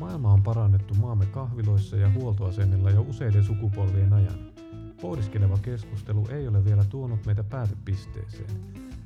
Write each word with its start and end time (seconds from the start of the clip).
Maailma 0.00 0.32
on 0.32 0.42
parannettu 0.42 0.94
maamme 0.94 1.26
kahviloissa 1.26 1.96
ja 1.96 2.10
huoltoasemilla 2.10 2.90
jo 2.90 3.02
useiden 3.02 3.44
sukupolvien 3.44 4.12
ajan. 4.12 4.38
Pohdiskeleva 5.00 5.58
keskustelu 5.58 6.26
ei 6.28 6.48
ole 6.48 6.64
vielä 6.64 6.84
tuonut 6.84 7.26
meitä 7.26 7.44
päätepisteeseen. 7.44 8.50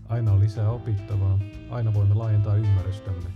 Aina 0.09 0.33
on 0.33 0.41
lisää 0.41 0.71
opittavaa, 0.71 1.39
aina 1.71 1.95
voimme 1.95 2.15
laajentaa 2.15 2.57
ymmärrystämme. 2.57 3.31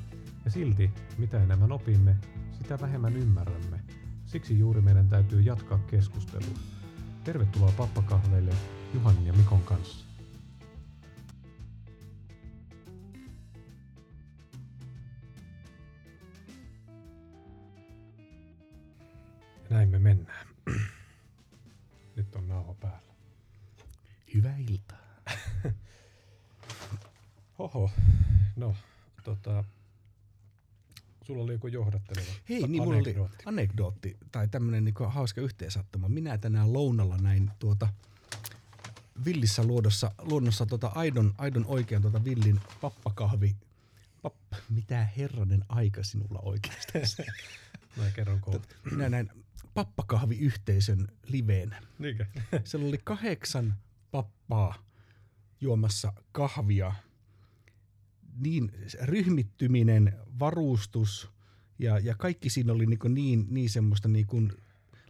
Ja 0.44 0.50
silti, 0.50 0.90
mitä 1.18 1.42
enemmän 1.42 1.72
opimme, 1.72 2.16
sitä 2.52 2.78
vähemmän 2.80 3.16
ymmärrämme. 3.16 3.80
Siksi 4.26 4.58
juuri 4.58 4.80
meidän 4.80 5.08
täytyy 5.08 5.40
jatkaa 5.40 5.78
keskustelua. 5.78 6.58
Tervetuloa 7.24 7.72
pappakahveille 7.76 8.52
Juhanin 8.94 9.26
ja 9.26 9.32
Mikon 9.32 9.62
kanssa. 9.62 10.11
Hei, 32.48 32.66
niin 32.66 32.82
mulla 32.82 32.98
oli 32.98 33.14
anekdootti. 33.44 34.16
tai 34.32 34.48
tämmönen 34.48 34.84
niin 34.84 34.94
hauska 35.08 35.40
yhteensattuma. 35.40 36.08
Minä 36.08 36.38
tänään 36.38 36.72
lounalla 36.72 37.16
näin 37.16 37.50
tuota 37.58 37.88
villissä 39.24 39.64
luodossa, 39.64 40.10
luonnossa 40.18 40.66
tuota 40.66 40.92
aidon, 40.94 41.34
aidon 41.38 41.64
oikean 41.66 42.02
tuota 42.02 42.24
villin 42.24 42.60
pappakahvi. 42.80 43.56
Papp, 44.22 44.52
mitä 44.70 45.08
herranen 45.16 45.64
aika 45.68 46.02
sinulla 46.02 46.38
oikeastaan? 46.42 47.04
Mä 47.96 48.10
kerron 48.10 48.40
kohta. 48.40 48.74
Minä 48.90 49.08
näin 49.08 49.30
pappakahviyhteisön 49.74 51.08
liveen. 51.26 51.76
Niinkö? 51.98 52.26
Siellä 52.64 52.88
oli 52.88 52.98
kahdeksan 53.04 53.74
pappaa 54.10 54.74
juomassa 55.60 56.12
kahvia. 56.32 56.92
Niin 58.36 58.72
ryhmittyminen, 59.02 60.18
varustus 60.38 61.30
ja, 61.78 61.98
ja 61.98 62.14
kaikki 62.14 62.50
siinä 62.50 62.72
oli 62.72 62.86
niin, 62.86 63.14
niin, 63.14 63.46
niin 63.50 63.70
semmoista 63.70 64.08
niin 64.08 64.26
kuin 64.26 64.52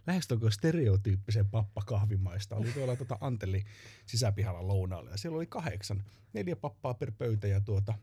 lähestulkoon 0.06 0.52
stereotyyppisen 0.52 1.48
pappakahvimaista. 1.48 2.56
Oli 2.56 2.72
tuolla 2.72 2.96
tuota 2.96 3.18
Anteli 3.20 3.64
sisäpihalla 4.06 4.68
lounaalla 4.68 5.10
ja 5.10 5.16
siellä 5.16 5.36
oli 5.36 5.46
kahdeksan, 5.46 6.04
neljä 6.32 6.56
pappaa 6.56 6.94
per 6.94 7.12
pöytä 7.18 7.46
ja 7.46 7.60
tuota, 7.60 7.94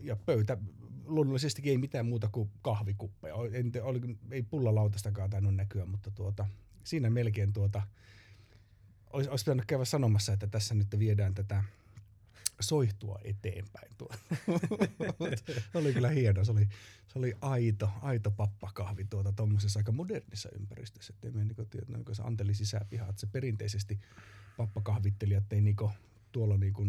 ja 0.00 0.16
pöytä 0.16 0.58
luonnollisesti 1.04 1.62
ei 1.64 1.78
mitään 1.78 2.06
muuta 2.06 2.28
kuin 2.28 2.50
kahvikuppeja. 2.62 3.34
En 3.52 3.72
oli, 3.82 4.00
ei 4.30 4.42
pullalautastakaan 4.42 5.30
tainnut 5.30 5.54
näkyä, 5.54 5.84
mutta 5.84 6.10
tuota, 6.10 6.46
siinä 6.84 7.10
melkein 7.10 7.52
tuota, 7.52 7.82
olisi, 9.12 9.30
olisi 9.30 9.44
pitänyt 9.44 9.64
käydä 9.64 9.84
sanomassa, 9.84 10.32
että 10.32 10.46
tässä 10.46 10.74
nyt 10.74 10.98
viedään 10.98 11.34
tätä 11.34 11.64
soihtua 12.60 13.18
eteenpäin. 13.24 13.92
Tuo. 13.98 14.08
oli 15.74 15.92
kyllä 15.92 16.08
hieno. 16.08 16.44
Se 16.44 16.52
oli, 16.52 16.68
se 17.06 17.18
oli 17.18 17.34
aito, 17.40 17.90
aito 18.02 18.30
pappakahvi 18.30 19.04
tuota 19.04 19.32
tuommoisessa 19.32 19.80
aika 19.80 19.92
modernissa 19.92 20.48
ympäristössä. 20.60 21.14
Että 21.14 21.38
me 21.38 21.44
niinku, 21.44 21.64
tiedä, 21.64 21.86
niinku 21.88 22.14
se 22.14 22.22
anteli 22.22 22.54
sisäpiha, 22.54 23.08
että 23.08 23.20
se 23.20 23.26
perinteisesti 23.26 24.00
pappakahvittelijat 24.56 25.52
ei 25.52 25.60
niinku, 25.60 25.90
tuolla 26.32 26.56
niinku 26.56 26.86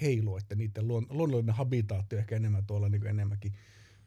heilu, 0.00 0.36
että 0.36 0.54
niiden 0.54 0.88
luon, 0.88 1.06
luonnollinen 1.10 1.54
habitaatti 1.54 2.16
on 2.16 2.20
ehkä 2.20 2.36
enemmän 2.36 2.66
tuolla 2.66 2.88
niinku 2.88 3.06
enemmänkin 3.06 3.54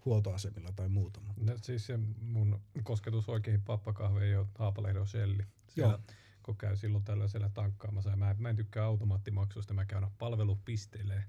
huoltoasemilla 0.06 0.72
tai 0.76 0.90
muuta. 0.90 1.20
Mutta. 1.20 1.52
No, 1.52 1.58
siis 1.62 1.86
se 1.86 2.00
mun 2.22 2.62
kosketus 2.84 3.30
oikein 3.30 3.62
pappakahve 3.62 4.26
ei 4.26 4.36
ole 4.36 4.48
Haapalehdon 4.56 5.08
Shelli. 5.08 5.44
Siellä, 5.70 5.92
Joo. 5.92 6.16
Kun 6.46 6.58
käy 6.58 6.76
silloin 6.76 7.04
tällöin 7.04 7.30
siellä 7.30 7.50
tankkaamassa. 7.50 8.10
Ja 8.10 8.16
mä, 8.16 8.36
mä 8.40 8.50
en 8.50 8.56
tykkää 8.56 8.86
automaattimaksuista, 8.86 9.74
mä 9.74 9.86
käyn 9.86 10.08
palvelupisteille. 10.20 11.24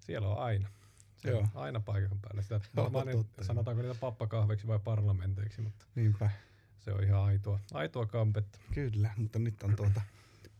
Siellä 0.00 0.28
on 0.28 0.38
aina. 0.38 0.68
Se 1.16 1.34
on 1.34 1.48
aina 1.54 1.80
paikan 1.80 2.18
päällä. 2.20 2.42
Sitä, 2.42 2.60
mä 2.74 3.10
en, 3.10 3.16
totta, 3.16 3.44
sanotaanko 3.44 3.82
niitä 3.82 4.00
pappakahveiksi 4.00 4.66
vai 4.66 4.78
parlamenteiksi, 4.78 5.60
mutta 5.60 5.86
Niinpä. 5.94 6.30
se 6.78 6.92
on 6.92 7.04
ihan 7.04 7.20
aitoa, 7.20 7.60
aitoa 7.72 8.06
kampetta. 8.06 8.58
Kyllä, 8.74 9.10
mutta 9.16 9.38
nyt 9.38 9.62
on 9.62 9.76
tuota, 9.76 10.00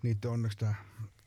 niitä 0.02 0.28
on 0.28 0.34
onneksi 0.34 0.58
tämä 0.58 0.74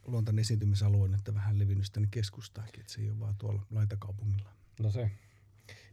luontainen 0.05 0.41
esiintymisalue 0.41 1.07
nyt 1.07 1.34
vähän 1.34 1.59
levinnyt 1.59 1.91
tänne 1.91 2.07
keskustaakin, 2.11 2.79
että 2.79 2.94
se 2.94 3.01
ei 3.01 3.09
ole 3.09 3.19
vaan 3.19 3.35
tuolla 3.35 3.66
laitakaupungilla. 3.72 4.50
No 4.79 4.91
se. 4.91 5.11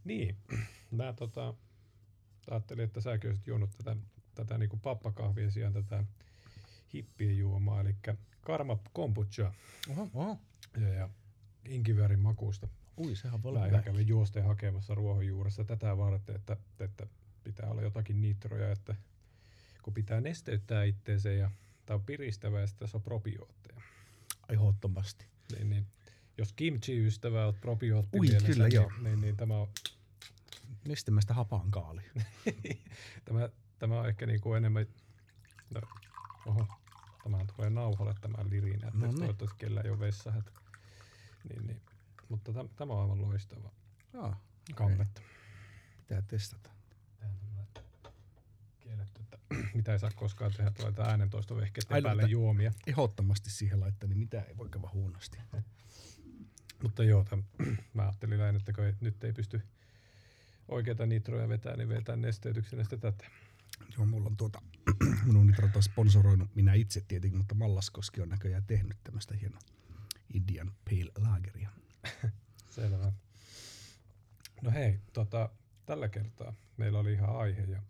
Niin, 0.05 0.37
mä 0.91 1.13
tota, 1.13 1.55
ajattelin, 2.51 2.85
että 2.85 3.01
säkin 3.01 3.31
olisit 3.31 3.47
juonut 3.47 3.71
tätä, 3.77 3.97
tätä 4.35 4.59
niinku 4.59 4.77
pappakahvia 4.77 5.51
sijaan 5.51 5.73
tätä 5.73 6.05
hippien 6.93 7.39
juomaa, 7.39 7.81
eli 7.81 7.97
Karma 8.41 8.79
Kombucha 8.93 9.53
Oho, 9.91 10.11
oho. 10.15 10.39
ja, 10.81 10.89
ja 10.89 11.09
inkiväärin 11.65 12.21
makuusta. 12.21 12.69
Ui, 12.99 13.17
sehän 13.17 13.43
voi 13.43 13.51
olla 13.51 13.83
kävin 13.83 14.09
juosteen 14.09 14.47
hakemassa 14.47 14.95
ruohonjuuressa 14.95 15.65
tätä 15.65 15.97
varten, 15.97 16.37
että, 16.37 16.57
että 16.81 17.07
pitää 17.45 17.71
olla 17.71 17.83
jotakin 17.83 18.21
nitroja, 18.21 18.73
että 18.73 18.95
kun 19.83 19.95
pitää 19.95 20.21
nesteyttää 20.21 20.85
itteensä 20.85 21.31
ja 21.33 21.51
tämä 21.87 21.95
on 21.95 22.05
piristävää 22.05 22.61
ja 22.61 22.67
sitten 22.67 22.87
tässä 22.87 22.99
on 22.99 23.03
probiootteja. 23.03 23.81
Ehdottomasti. 24.49 25.27
Niin, 25.53 25.71
niin, 25.71 25.87
jos 26.39 26.53
kimchi-ystävä 26.53 27.47
olet 27.47 27.61
probiootti 27.61 28.19
Ui, 28.19 28.27
mielessä, 28.27 28.47
kyllä, 28.47 28.65
niin, 28.65 28.75
joo. 28.75 28.93
Niin, 29.03 29.21
niin, 29.21 29.37
tämä 29.37 29.57
on 29.57 29.69
Nestemästä 30.89 31.35
hapan 31.35 31.71
kaali. 31.71 32.03
tämä, 33.25 33.49
tämä 33.79 34.01
on 34.01 34.09
ehkä 34.09 34.27
niin 34.27 34.41
kuin 34.41 34.57
enemmän, 34.57 34.87
no, 35.75 35.81
oho, 36.47 36.67
tämähän 37.23 37.47
tulee 37.57 37.71
nauhalle 37.71 38.15
tämä 38.21 38.45
lirinä, 38.51 38.87
että 38.89 38.99
No 38.99 39.07
no 39.07 39.07
niin. 39.07 39.19
toivottavasti 39.19 39.59
kellä 39.59 39.81
ei 39.81 39.91
ole 39.91 39.99
vessahät. 39.99 40.53
Niin, 41.49 41.67
niin. 41.67 41.81
Mutta 42.29 42.53
täm, 42.53 42.69
tämä 42.77 42.93
on 42.95 43.01
aivan 43.03 43.23
loistava 43.23 43.71
Joo, 44.13 44.35
kampetta. 44.75 45.21
pitää 45.99 46.23
testata. 46.23 46.71
Kielletty, 48.81 49.23
että 49.23 49.39
mitä 49.75 49.93
ei 49.93 49.99
saa 49.99 50.11
koskaan 50.15 50.53
tehdä, 50.57 50.71
tulee 50.71 50.93
tämä 50.93 51.09
äänentoistovehkeiden 51.09 51.95
Aina 51.95 52.09
päälle 52.09 52.23
juomia. 52.23 52.73
Ehdottomasti 52.87 53.51
siihen 53.51 53.81
laittaa, 53.81 54.09
niin 54.09 54.19
mitä 54.19 54.41
ei 54.43 54.57
voi 54.57 54.69
käydä 54.69 54.89
huonosti. 54.93 55.39
Mutta 56.83 57.05
joo, 57.05 57.25
täm, 57.25 57.43
mä 57.95 58.03
ajattelin 58.03 58.39
näin, 58.39 58.57
että 58.57 58.73
kun 58.73 58.85
ei, 58.85 58.95
nyt 59.01 59.25
ei 59.25 59.33
pysty 59.33 59.63
oikeita 60.69 61.07
nitroja 61.07 61.49
vetää, 61.49 61.77
niin 61.77 61.89
vetää 61.89 62.17
nesteytyksenä 62.17 62.85
sitä 62.85 62.97
tätä. 62.97 63.25
Joo, 63.97 64.07
mulla 64.07 64.27
on 64.27 64.37
tuota, 64.37 64.63
minun 65.27 65.47
niitä 65.47 65.71
on 65.75 65.83
sponsoroinut 65.83 66.55
minä 66.55 66.75
itse 66.75 67.01
tietenkin, 67.09 67.39
mutta 67.39 67.55
Mallaskoski 67.55 68.21
on 68.21 68.29
näköjään 68.29 68.65
tehnyt 68.65 68.97
tämmöistä 69.05 69.35
hienoa 69.37 69.61
Indian 70.35 70.73
Pale 70.85 71.29
Lageria. 71.29 71.71
Selvä. 72.71 73.13
No 74.63 74.71
hei, 74.71 74.99
tota, 75.13 75.51
tällä 75.87 76.09
kertaa 76.09 76.55
meillä 76.77 76.99
oli 76.99 77.13
ihan 77.13 77.37
aihe 77.37 77.63
ja 77.63 77.83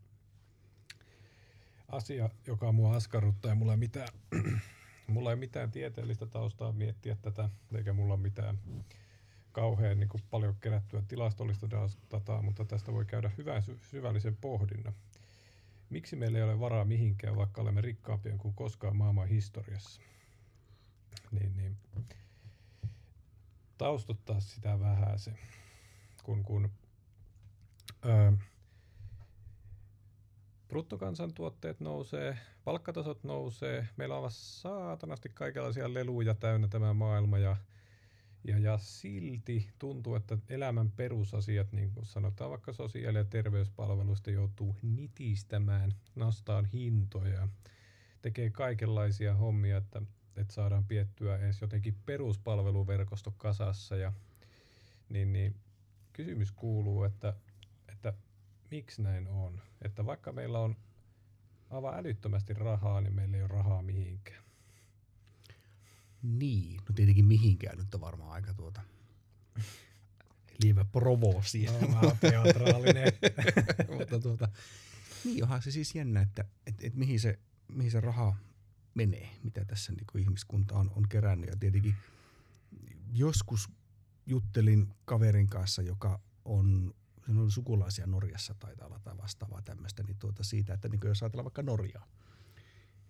asia, 1.89 2.31
joka 2.47 2.73
mua 2.73 2.97
askarruttaa 2.97 3.51
ja 3.51 3.55
mulla 3.55 3.73
ei 3.73 3.79
mitään, 3.79 4.09
mulla 5.07 5.31
ei 5.31 5.37
mitään 5.37 5.71
tieteellistä 5.71 6.27
taustaa 6.27 6.73
miettiä 6.73 7.17
tätä, 7.23 7.49
eikä 7.75 7.93
mulla 7.93 8.15
ole 8.15 8.23
mitään 8.23 8.59
kauhean 9.53 10.01
niin 10.01 10.09
kuin 10.09 10.23
paljon 10.31 10.57
kerättyä 10.61 11.03
tilastollista 11.09 11.69
dataa, 12.11 12.43
mutta 12.43 12.65
tästä 12.65 12.93
voi 12.93 13.05
käydä 13.05 13.31
hyvän 13.39 13.63
sy- 13.63 13.79
syvällisen 13.83 14.37
pohdinnan. 14.37 14.95
Miksi 15.91 16.17
meillä 16.17 16.39
ei 16.39 16.45
ole 16.45 16.61
varaa 16.61 16.85
mihinkään, 16.85 17.37
vaikka 17.37 17.63
olemme 17.63 17.81
rikkaampia 17.81 18.39
kuin 18.39 18.55
koskaan 18.55 18.97
maailman 18.97 19.29
historiassa? 19.29 20.01
Niin, 21.31 21.57
niin. 21.57 21.77
Taustuttaa 23.79 24.41
sitä 24.41 24.81
vähän 24.81 25.19
se, 25.19 25.33
kun, 26.23 26.43
kun 26.43 26.71
öö, 28.05 28.33
bruttokansantuotteet 30.69 31.81
nousee, 31.81 32.39
palkkatasot 32.65 33.25
nousee, 33.25 33.89
meillä 33.97 34.17
on 34.17 34.31
saatanasti 34.31 35.29
kaikenlaisia 35.29 35.95
leluja 35.95 36.35
täynnä 36.35 36.69
tämä 36.69 36.95
maailma 36.95 37.39
ja, 37.39 37.57
ja, 38.45 38.59
ja 38.59 38.79
silti 38.79 39.71
tuntuu, 39.79 40.15
että 40.15 40.39
elämän 40.49 40.91
perusasiat, 40.91 41.73
niin 41.73 41.91
kuin 41.91 42.07
sanotaan 42.07 42.51
vaikka 42.51 42.73
sosiaali- 42.73 43.19
ja 43.19 43.25
terveyspalveluista 43.25 44.31
joutuu 44.31 44.77
nitistämään, 44.83 45.95
nostaan 46.15 46.65
hintoja, 46.65 47.49
tekee 48.23 48.51
kaikenlaisia 48.51 49.35
hommia, 49.35 49.77
että, 49.77 50.03
että 50.37 50.55
saadaan 50.55 50.85
piettyä 50.85 51.39
edes 51.39 51.61
jotenkin 51.61 51.97
peruspalveluverkosto 52.07 53.31
kasassa 53.31 53.97
ja 53.97 54.13
niin, 55.09 55.33
niin 55.33 55.57
kysymys 56.13 56.53
kuuluu, 56.53 57.05
että, 57.05 57.35
että 57.89 58.13
miksi 58.71 59.03
näin 59.03 59.29
on? 59.29 59.61
Että 59.83 60.07
vaikka 60.07 60.33
meillä 60.33 60.59
on 60.59 60.77
aivan 61.71 61.99
älyttömästi 61.99 62.55
rahaa, 62.55 63.01
niin 63.01 63.15
meillä 63.15 63.37
ei 63.37 63.43
ole 63.43 63.49
rahaa 63.49 63.83
mihinkään. 63.83 64.50
Niin, 66.23 66.77
no 66.77 66.95
tietenkin 66.95 67.25
mihinkään 67.25 67.79
nyt 67.79 67.95
on 67.95 68.01
varmaan 68.01 68.33
aika 68.33 68.55
tuota 68.55 68.83
lievä 70.63 70.85
provosi. 70.85 71.67
No, 71.67 71.89
mä 71.89 72.01
teatraalinen. 72.21 73.13
Mutta 73.99 74.21
tuota, 74.21 74.49
niin 75.25 75.43
onhan 75.43 75.63
se 75.63 75.71
siis 75.71 75.95
jännä, 75.95 76.21
että 76.21 76.45
et, 76.67 76.75
et 76.85 76.95
mihin, 76.95 77.21
se, 77.21 77.39
mihin 77.69 77.91
se 77.91 78.01
raha 78.01 78.37
menee, 78.95 79.29
mitä 79.43 79.65
tässä 79.65 79.93
niin 79.93 80.23
ihmiskunta 80.23 80.75
on, 80.75 80.91
on 80.97 81.09
kerännyt. 81.09 81.51
Ja 81.51 81.57
tietenkin 81.57 81.95
joskus 83.13 83.69
juttelin 84.27 84.95
kaverin 85.05 85.49
kanssa, 85.49 85.83
joka 85.83 86.21
on, 86.45 86.95
sen 87.27 87.39
oli 87.39 87.51
sukulaisia 87.51 88.07
Norjassa 88.07 88.55
taitaa 88.55 88.87
olla 88.87 88.99
tai 88.99 89.17
vastaavaa 89.19 89.63
tämmöistä, 89.63 90.03
niin 90.03 90.17
tuota 90.17 90.43
siitä, 90.43 90.75
että 90.75 90.89
niin 90.89 91.01
jos 91.05 91.23
ajatellaan 91.23 91.45
vaikka 91.45 91.63
Norjaa, 91.63 92.07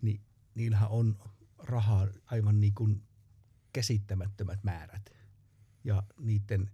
niin 0.01 0.21
niillähän 0.55 0.89
on 0.89 1.17
rahaa 1.63 2.07
aivan 2.25 2.59
niin 2.59 2.73
kuin 2.73 3.03
käsittämättömät 3.73 4.63
määrät. 4.63 5.09
Ja 5.83 6.03
niiden 6.19 6.71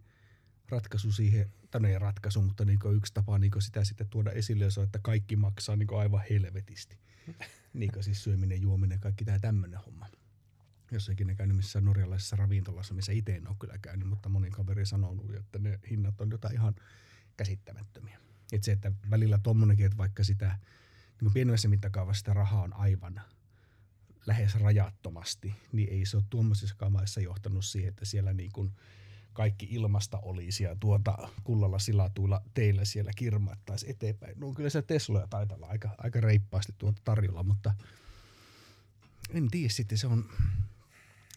ratkaisu 0.70 1.12
siihen, 1.12 1.54
tai 1.72 1.82
no 1.82 1.88
ei 1.88 2.00
ratkaisu, 2.00 2.42
mutta 2.42 2.66
niin 2.66 2.80
yksi 2.96 3.14
tapa 3.14 3.40
niin 3.40 3.52
sitä 3.60 3.84
sitten 3.84 4.08
tuoda 4.10 4.32
esille 4.32 4.66
on, 4.78 4.84
että 4.84 5.00
kaikki 5.02 5.36
maksaa 5.36 5.76
niin 5.76 5.88
aivan 6.00 6.24
helvetisti. 6.30 7.00
niin 7.74 7.92
siis 8.02 8.24
syöminen, 8.24 8.62
juominen, 8.62 9.00
kaikki 9.00 9.26
tämä 9.26 9.40
tämmöinen 9.40 9.80
homma. 9.80 10.08
Jos 10.92 11.10
ikinä 11.10 11.36
käynyt 11.36 11.58
missään 11.58 11.86
norjalaisessa 11.86 12.36
ravintolassa, 12.36 12.94
missä 12.94 13.12
itse 13.12 13.36
en 13.36 13.48
ole 13.48 13.56
kyllä 13.60 13.78
käynyt, 13.78 14.08
mutta 14.08 14.30
moni 14.30 14.50
kaveri 14.50 14.86
sanonut, 14.86 15.36
että 15.36 15.60
ne 15.60 15.80
hinnat 15.90 16.22
on 16.22 16.32
jotain 16.32 16.54
ihan 16.54 16.76
käsittämättömiä. 17.38 18.20
Että 18.52 18.66
se, 18.66 18.72
että 18.72 18.92
välillä 19.10 19.40
tommonenkin, 19.44 19.86
että 19.86 19.98
vaikka 19.98 20.24
sitä 20.24 20.60
niin 21.22 21.34
pienemmässä 21.34 21.68
mittakaavassa 21.68 22.20
sitä 22.20 22.34
rahaa 22.34 22.62
on 22.62 22.74
aivan 22.74 23.22
lähes 24.28 24.56
rajattomasti, 24.56 25.56
niin 25.72 25.90
ei 25.90 26.06
se 26.06 26.18
ole 26.18 26.26
tuommoisissa 26.30 26.90
maissa 26.90 27.22
johtanut 27.22 27.66
siihen, 27.66 27.90
että 27.90 28.06
siellä 28.06 28.34
niin 28.34 28.52
kuin 28.52 28.72
kaikki 29.34 29.68
ilmasta 29.70 30.20
olisi 30.20 30.64
ja 30.64 30.76
tuota 30.76 31.30
kullalla 31.44 31.80
silatuilla 31.80 32.42
teillä 32.54 32.86
siellä 32.86 33.12
kirmaittaisi 33.16 33.90
eteenpäin. 33.90 34.40
No 34.40 34.54
kyllä 34.54 34.70
se 34.70 34.82
Tesloja 34.82 35.28
taitaa 35.28 35.58
olla 35.58 35.68
aika, 35.68 35.96
aika 35.98 36.22
reippaasti 36.22 36.76
tuota 36.78 37.02
tarjolla, 37.04 37.44
mutta 37.44 37.74
en 39.30 39.48
tiedä 39.52 39.70
sitten 39.70 39.98
se 39.98 40.08
on 40.08 40.30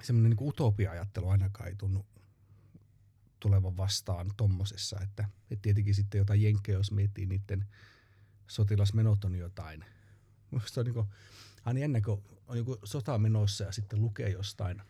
semmoinen 0.03 0.31
niin 0.31 0.49
utopia-ajattelu 0.49 1.29
ainakaan 1.29 1.69
ei 1.69 1.75
tunnu 1.75 2.07
tulevan 3.41 3.77
vastaan 3.77 4.31
tommosessa, 4.37 5.01
että, 5.01 5.29
että 5.51 5.63
tietenkin 5.63 5.95
sitten 5.95 6.19
jotain 6.19 6.43
jenkkejä, 6.43 6.79
jos 6.79 6.93
miettii 6.93 7.27
niiden 7.27 7.67
sotilasmenot 8.49 9.25
on 9.25 9.35
jotain. 9.35 9.85
Musta 10.51 10.81
on 10.81 10.85
niin 10.85 10.95
kuin, 10.95 11.07
aina 11.65 11.81
jännä, 11.81 12.01
kun 12.01 12.23
on 12.47 12.59
joku 12.59 12.79
sota 12.85 13.19
menossa 13.19 13.65
ja 13.65 13.73
sitten 13.73 14.01
lukee 14.01 14.29
jostain 14.29 14.83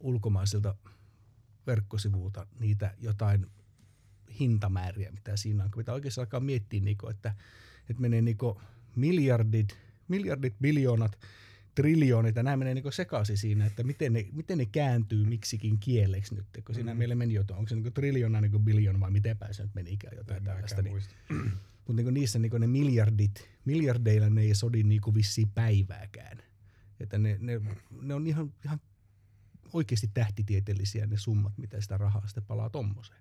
ulkomaisilta 0.00 0.74
verkkosivuilta 1.66 2.46
niitä 2.60 2.94
jotain 2.98 3.46
hintamääriä, 4.40 5.10
mitä 5.10 5.36
siinä 5.36 5.64
on. 5.64 5.70
Pitää 5.76 5.94
oikeasti 5.94 6.20
alkaa 6.20 6.40
miettiä, 6.40 6.80
niin 6.80 6.98
kuin, 6.98 7.10
että, 7.10 7.34
että 7.90 8.00
menee 8.00 8.22
niin 8.22 8.36
miljardit, 8.96 9.78
miljardit, 10.08 10.54
biljoonat, 10.60 11.18
triljoonit, 11.74 12.36
ja 12.36 12.42
nämä 12.42 12.56
menee 12.56 12.74
niin 12.74 12.92
sekaisin 12.92 13.38
siinä, 13.38 13.66
että 13.66 13.82
miten 13.82 14.12
ne, 14.12 14.26
miten 14.32 14.58
ne 14.58 14.66
kääntyy 14.66 15.24
miksikin 15.24 15.78
kieleksi 15.78 16.34
nyt. 16.34 16.46
Kun 16.64 16.74
siinä 16.74 16.94
mm. 16.94 16.98
meille 16.98 17.14
meni 17.14 17.34
jotain, 17.34 17.58
onko 17.58 17.68
se 17.68 17.76
niin 17.76 17.92
triljoona, 17.92 18.40
niin 18.40 18.64
biljoona 18.64 19.00
vai 19.00 19.10
miten 19.10 19.38
päin 19.38 19.54
se 19.54 19.62
nyt 19.62 19.74
menikään 19.74 20.16
jotain 20.16 20.44
tällaista. 20.44 20.82
Niin, 20.82 21.02
mutta 21.86 22.02
niin 22.02 22.14
niissä 22.14 22.38
niin 22.38 22.52
ne 22.58 22.66
miljardit, 22.66 23.48
miljardeilla 23.64 24.30
ne 24.30 24.40
ei 24.40 24.54
sodi 24.54 24.82
niin 24.82 25.00
vissiin 25.14 25.50
päivääkään. 25.50 26.42
Että 27.00 27.18
ne, 27.18 27.36
ne, 27.40 27.60
ne 28.02 28.14
on 28.14 28.26
ihan, 28.26 28.52
ihan 28.64 28.80
oikeasti 29.72 30.10
tähtitieteellisiä 30.14 31.06
ne 31.06 31.16
summat, 31.16 31.58
mitä 31.58 31.80
sitä 31.80 31.98
rahaa 31.98 32.26
sitten 32.26 32.44
palaa 32.44 32.70
tommoseen. 32.70 33.20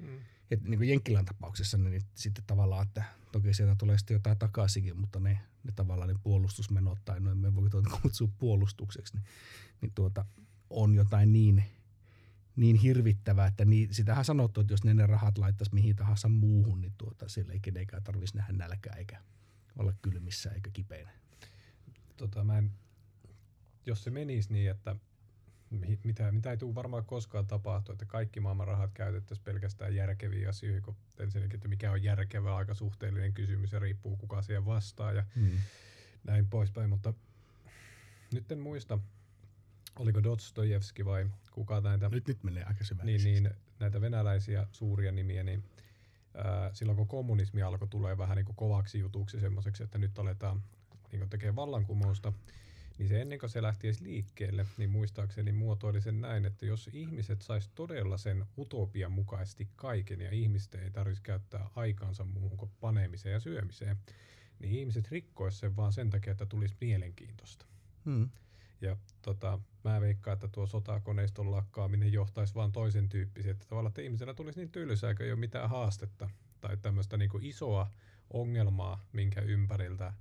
Mm. 0.00 0.20
Et 0.50 0.62
niin 0.62 0.78
kuin 0.78 0.88
Jenkkilän 0.88 1.24
tapauksessa 1.24 1.78
niin 1.78 2.02
sitten 2.14 2.44
tavallaan, 2.46 2.86
että 2.86 3.04
toki 3.32 3.54
sieltä 3.54 3.74
tulee 3.78 3.98
sitten 3.98 4.14
jotain 4.14 4.38
takaisinkin, 4.38 5.00
mutta 5.00 5.20
ne, 5.20 5.38
ne 5.64 5.72
tavallaan 5.76 6.08
ne 6.08 6.14
puolustusmenot 6.22 6.98
tai 7.04 7.20
no 7.20 7.34
me 7.34 7.54
voi 7.54 7.68
kutsua 8.02 8.28
puolustukseksi, 8.38 9.16
niin, 9.16 9.24
niin 9.80 9.92
tuota, 9.94 10.24
on 10.70 10.94
jotain 10.94 11.32
niin, 11.32 11.64
niin 12.56 12.76
hirvittävää, 12.76 13.46
että 13.46 13.64
niin, 13.64 13.94
sitähän 13.94 14.24
sanottu, 14.24 14.60
että 14.60 14.72
jos 14.72 14.84
ne, 14.84 14.94
ne 14.94 15.06
rahat 15.06 15.38
laittaisi 15.38 15.74
mihin 15.74 15.96
tahansa 15.96 16.28
muuhun, 16.28 16.80
niin 16.80 16.94
tuota, 16.98 17.28
sille 17.28 17.52
ei 17.52 17.60
kenenkään 17.60 18.02
tarvitsisi 18.02 18.36
nähdä 18.36 18.52
nälkää 18.52 18.96
eikä 18.96 19.20
olla 19.78 19.92
kylmissä 20.02 20.50
eikä 20.50 20.70
kipeänä. 20.72 21.10
Tota, 22.16 22.44
mä 22.44 22.58
en, 22.58 22.70
jos 23.86 24.04
se 24.04 24.10
menisi 24.10 24.52
niin, 24.52 24.70
että 24.70 24.96
mitä, 26.04 26.32
mitä 26.32 26.50
ei 26.50 26.56
tule 26.56 26.74
varmaan 26.74 27.04
koskaan 27.04 27.46
tapahtua, 27.46 27.92
että 27.92 28.06
kaikki 28.06 28.40
maailman 28.40 28.66
rahat 28.66 28.90
käytettäisiin 28.94 29.44
pelkästään 29.44 29.94
järkeviin 29.94 30.48
asioihin, 30.48 30.82
kun 30.82 30.96
ensinnäkin, 31.18 31.56
että 31.56 31.68
mikä 31.68 31.92
on 31.92 32.02
järkevä, 32.02 32.56
aika 32.56 32.74
suhteellinen 32.74 33.32
kysymys 33.32 33.72
ja 33.72 33.78
riippuu 33.78 34.16
kuka 34.16 34.42
siihen 34.42 34.64
vastaa 34.64 35.12
ja 35.12 35.24
hmm. 35.36 35.58
näin 36.24 36.48
poispäin, 36.48 36.90
mutta 36.90 37.14
nyt 38.32 38.52
en 38.52 38.58
muista, 38.58 38.98
oliko 39.98 40.22
Dostoyevski 40.22 41.04
vai 41.04 41.30
kuka 41.52 41.80
näitä... 41.80 42.08
Nyt, 42.08 42.28
nyt 42.28 42.42
menee 42.42 42.64
aika 42.64 42.84
niin, 43.02 43.24
niin, 43.24 43.50
näitä 43.80 44.00
venäläisiä 44.00 44.66
suuria 44.72 45.12
nimiä, 45.12 45.42
niin 45.42 45.64
ää, 46.34 46.70
silloin 46.74 46.96
kun 46.96 47.08
kommunismi 47.08 47.62
alkoi 47.62 47.88
tulee 47.88 48.18
vähän 48.18 48.36
niin 48.36 48.46
kuin 48.46 48.56
kovaksi 48.56 48.98
jutuksi 48.98 49.40
semmoiseksi, 49.40 49.82
että 49.82 49.98
nyt 49.98 50.18
aletaan 50.18 50.62
niin 51.12 51.28
tekemään 51.28 51.56
vallankumousta, 51.56 52.32
niin 52.98 53.08
se 53.08 53.20
ennen 53.20 53.38
kuin 53.38 53.50
se 53.50 53.62
lähti 53.62 53.86
edes 53.86 54.00
liikkeelle, 54.00 54.66
niin 54.76 54.90
muistaakseni 54.90 55.52
muotoili 55.52 56.00
sen 56.00 56.20
näin, 56.20 56.44
että 56.44 56.66
jos 56.66 56.90
ihmiset 56.92 57.42
sais 57.42 57.68
todella 57.68 58.16
sen 58.16 58.46
utopian 58.58 59.12
mukaisesti 59.12 59.68
kaiken 59.76 60.20
ja 60.20 60.30
ihmisten 60.30 60.82
ei 60.82 60.90
tarvitsisi 60.90 61.22
käyttää 61.22 61.70
aikansa 61.76 62.24
muuhun 62.24 62.56
kuin 62.56 62.70
panemiseen 62.80 63.32
ja 63.32 63.40
syömiseen, 63.40 63.96
niin 64.58 64.74
ihmiset 64.74 65.10
rikkoisivat 65.10 65.60
sen 65.60 65.76
vaan 65.76 65.92
sen 65.92 66.10
takia, 66.10 66.30
että 66.30 66.46
tulisi 66.46 66.74
mielenkiintoista. 66.80 67.66
Hmm. 68.04 68.30
Ja 68.82 68.96
tota, 69.22 69.58
mä 69.84 70.00
veikkaan, 70.00 70.32
että 70.32 70.48
tuo 70.48 70.66
sotakoneiston 70.66 71.50
lakkaaminen 71.50 72.12
johtaisi 72.12 72.54
vaan 72.54 72.72
toisen 72.72 73.08
tyyppisiä, 73.08 73.50
että 73.50 73.66
tavallaan 73.68 73.90
että 73.90 74.02
ihmisellä 74.02 74.34
tulisi 74.34 74.60
niin 74.60 74.70
tylsää, 74.70 75.14
ei 75.20 75.32
ole 75.32 75.40
mitään 75.40 75.70
haastetta 75.70 76.30
tai 76.60 76.76
tämmöistä 76.76 77.16
niin 77.16 77.30
isoa 77.40 77.90
ongelmaa, 78.30 79.06
minkä 79.12 79.40
ympäriltä 79.40 80.12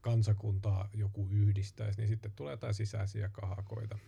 kansakuntaa 0.00 0.88
joku 0.94 1.28
yhdistäisi, 1.30 2.00
niin 2.00 2.08
sitten 2.08 2.32
tulee 2.32 2.52
jotain 2.52 2.74
sisäisiä 2.74 3.28
kahakoita. 3.28 3.98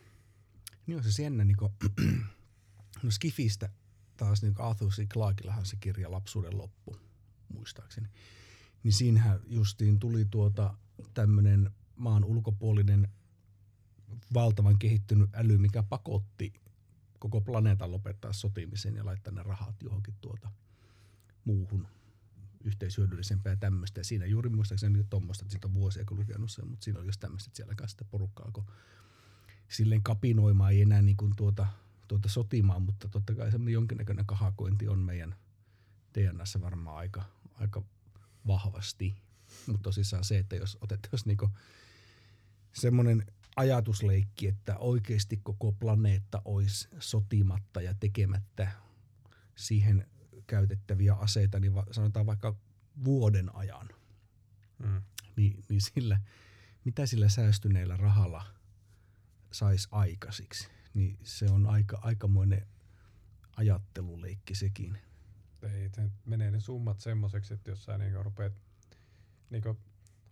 Niin 0.87 0.97
on 0.97 1.05
se 1.05 1.23
jännä, 1.23 1.45
niin 1.45 1.57
kuin, 1.57 1.73
no 3.03 3.11
Skifistä 3.11 3.69
taas 4.17 4.43
niin 4.43 4.55
Arthur 4.59 4.91
C. 4.91 5.09
Clarkillahan 5.09 5.67
se 5.67 5.77
kirja 5.81 6.11
Lapsuuden 6.11 6.59
loppu, 6.59 6.97
muistaakseni. 7.49 8.09
Niin 8.83 8.93
siinähän 8.93 9.41
justiin 9.47 9.99
tuli 9.99 10.25
tuota 10.25 10.75
tämmöinen 11.15 11.71
maan 11.97 12.25
ulkopuolinen 12.25 13.09
valtavan 14.35 14.79
kehittynyt 14.79 15.31
äly, 15.35 15.59
mikä 15.59 15.83
pakotti 15.83 16.53
koko 17.19 17.41
planeetan 17.41 17.93
lopettaa 17.93 18.33
sotimisen 18.33 18.97
ja 18.97 19.05
laittaa 19.05 19.33
ne 19.33 19.43
rahat 19.43 19.83
johonkin 19.83 20.15
tuota 20.21 20.51
muuhun 21.45 21.89
yhteishyödyllisempää 22.65 23.53
ja 23.53 23.57
tämmöistä. 23.57 24.01
Ja 24.01 24.05
siinä 24.05 24.27
juuri 24.27 24.51
muistaakseni 24.51 25.05
tuommoista, 25.11 25.45
että 25.45 25.53
siitä 25.53 25.67
on 25.67 25.75
vuosia 25.75 26.05
kun 26.05 26.19
lukenut 26.19 26.51
sen, 26.51 26.69
mutta 26.69 26.85
siinä 26.85 26.99
oli 26.99 27.09
just 27.09 27.21
tämmöistä, 27.21 27.49
että 27.49 27.57
siellä 27.57 27.75
kanssa 27.75 27.95
sitä 27.95 28.11
porukkaa 28.11 28.47
alkoi 28.47 28.65
silleen 29.69 30.03
kapinoimaan, 30.03 30.73
ei 30.73 30.83
enää 30.83 31.03
niin 31.03 31.17
kuin 31.17 31.37
tuota, 31.37 31.67
tuota 32.09 32.29
sotimaan, 32.29 32.83
mutta 32.83 33.09
totta 33.09 33.35
kai 33.35 33.51
semmoinen 33.51 33.73
jonkinnäköinen 33.73 34.27
kahakointi 34.27 34.89
on 34.89 34.99
meidän 34.99 35.35
DNAssa 36.15 36.61
varmaan 36.61 36.97
aika, 36.97 37.25
aika 37.55 37.83
vahvasti. 38.47 39.15
Mutta 39.67 39.83
tosissaan 39.83 40.25
se, 40.25 40.39
että 40.39 40.57
jos 40.57 40.79
otettaisiin 40.81 41.29
niinku 41.29 41.51
semmoinen 42.73 43.27
ajatusleikki, 43.59 44.49
että 44.49 44.79
oikeasti 44.79 45.37
koko 45.43 45.73
planeetta 45.73 46.43
olisi 46.45 46.89
sotimatta 46.99 47.83
ja 47.83 47.95
tekemättä 47.95 48.73
siihen 49.57 50.07
käytettäviä 50.47 51.15
aseita, 51.15 51.61
niin 51.61 51.75
va, 51.75 51.87
sanotaan 51.91 52.27
vaikka 52.27 52.57
vuoden 53.05 53.57
ajan, 53.57 53.89
mm. 54.79 55.03
niin, 55.37 55.65
niin 55.69 55.81
sillä, 55.81 56.21
mitä 56.85 57.07
sillä 57.07 57.29
säästyneellä 57.29 57.97
rahalla 57.97 58.45
saisi 59.53 59.89
aikaisiksi, 59.91 60.69
niin 60.95 61.19
se 61.23 61.47
on 61.51 61.67
aika, 61.67 61.99
aikamoinen 62.03 62.67
ajatteluleikki 63.57 64.55
sekin. 64.55 64.99
Ei, 65.63 65.91
se 65.95 66.11
menee 66.25 66.51
ne 66.51 66.61
summat 66.61 67.01
semmoiseksi, 67.01 67.55
että 67.55 67.71
jos 67.71 67.85
sä 67.85 67.99
niinku 67.99 68.23
rupeat 68.23 68.53
niinku 69.51 69.77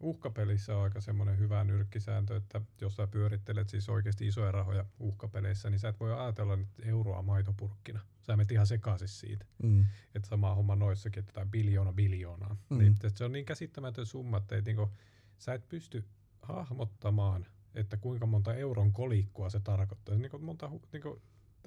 uhkapelissä 0.00 0.76
on 0.76 0.82
aika 0.82 1.00
semmoinen 1.00 1.38
hyvä 1.38 1.64
nyrkkisääntö, 1.64 2.36
että 2.36 2.60
jos 2.80 2.96
sä 2.96 3.06
pyörittelet 3.06 3.68
siis 3.68 3.88
oikeasti 3.88 4.26
isoja 4.26 4.52
rahoja 4.52 4.84
uhkapeleissä, 4.98 5.70
niin 5.70 5.78
sä 5.78 5.88
et 5.88 6.00
voi 6.00 6.12
ajatella 6.12 6.56
nyt 6.56 6.68
euroa 6.82 7.22
maitopurkkina. 7.22 8.00
Sä 8.22 8.36
menet 8.36 8.52
ihan 8.52 8.66
sekaisin 8.66 9.08
siitä. 9.08 9.44
Mm. 9.62 9.86
Että 10.14 10.28
sama 10.28 10.54
homma 10.54 10.76
noissakin, 10.76 11.20
että 11.20 11.30
jotain 11.30 11.50
biljoona 11.50 11.92
biljoonaa. 11.92 12.56
Mm. 12.70 12.78
Niin, 12.78 12.92
että 12.92 13.18
se 13.18 13.24
on 13.24 13.32
niin 13.32 13.44
käsittämätön 13.44 14.06
summa, 14.06 14.36
että 14.36 14.56
et, 14.56 14.64
niinku, 14.64 14.90
sä 15.38 15.54
et 15.54 15.68
pysty 15.68 16.04
hahmottamaan, 16.42 17.46
että 17.74 17.96
kuinka 17.96 18.26
monta 18.26 18.54
euron 18.54 18.92
kolikkoa 18.92 19.50
se 19.50 19.60
tarkoittaa. 19.60 20.14
Niin 20.14 20.30
monta, 20.44 20.70
niinku, 20.92 21.22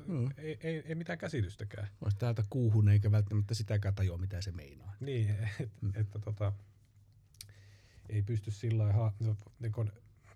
mm. 0.08 0.30
ei, 0.38 0.58
ei, 0.64 0.84
ei 0.86 0.96
mitään 0.96 1.20
käsitystäkään. 1.20 1.88
Olisi 2.02 2.18
täältä 2.18 2.44
kuuhun 2.50 2.90
eikä 2.90 3.12
välttämättä 3.12 3.54
sitäkään 3.54 3.96
tajua, 3.96 4.18
mitä 4.18 4.42
se 4.42 4.52
meinaa. 4.52 4.94
Niin, 5.00 5.30
et, 5.60 5.72
mm. 5.82 5.92
että 5.96 6.20
tota, 6.20 6.54
ei 8.10 8.22
pysty 8.22 8.52
sillä 8.52 8.84
lailla, 8.84 9.14
niin 9.60 9.92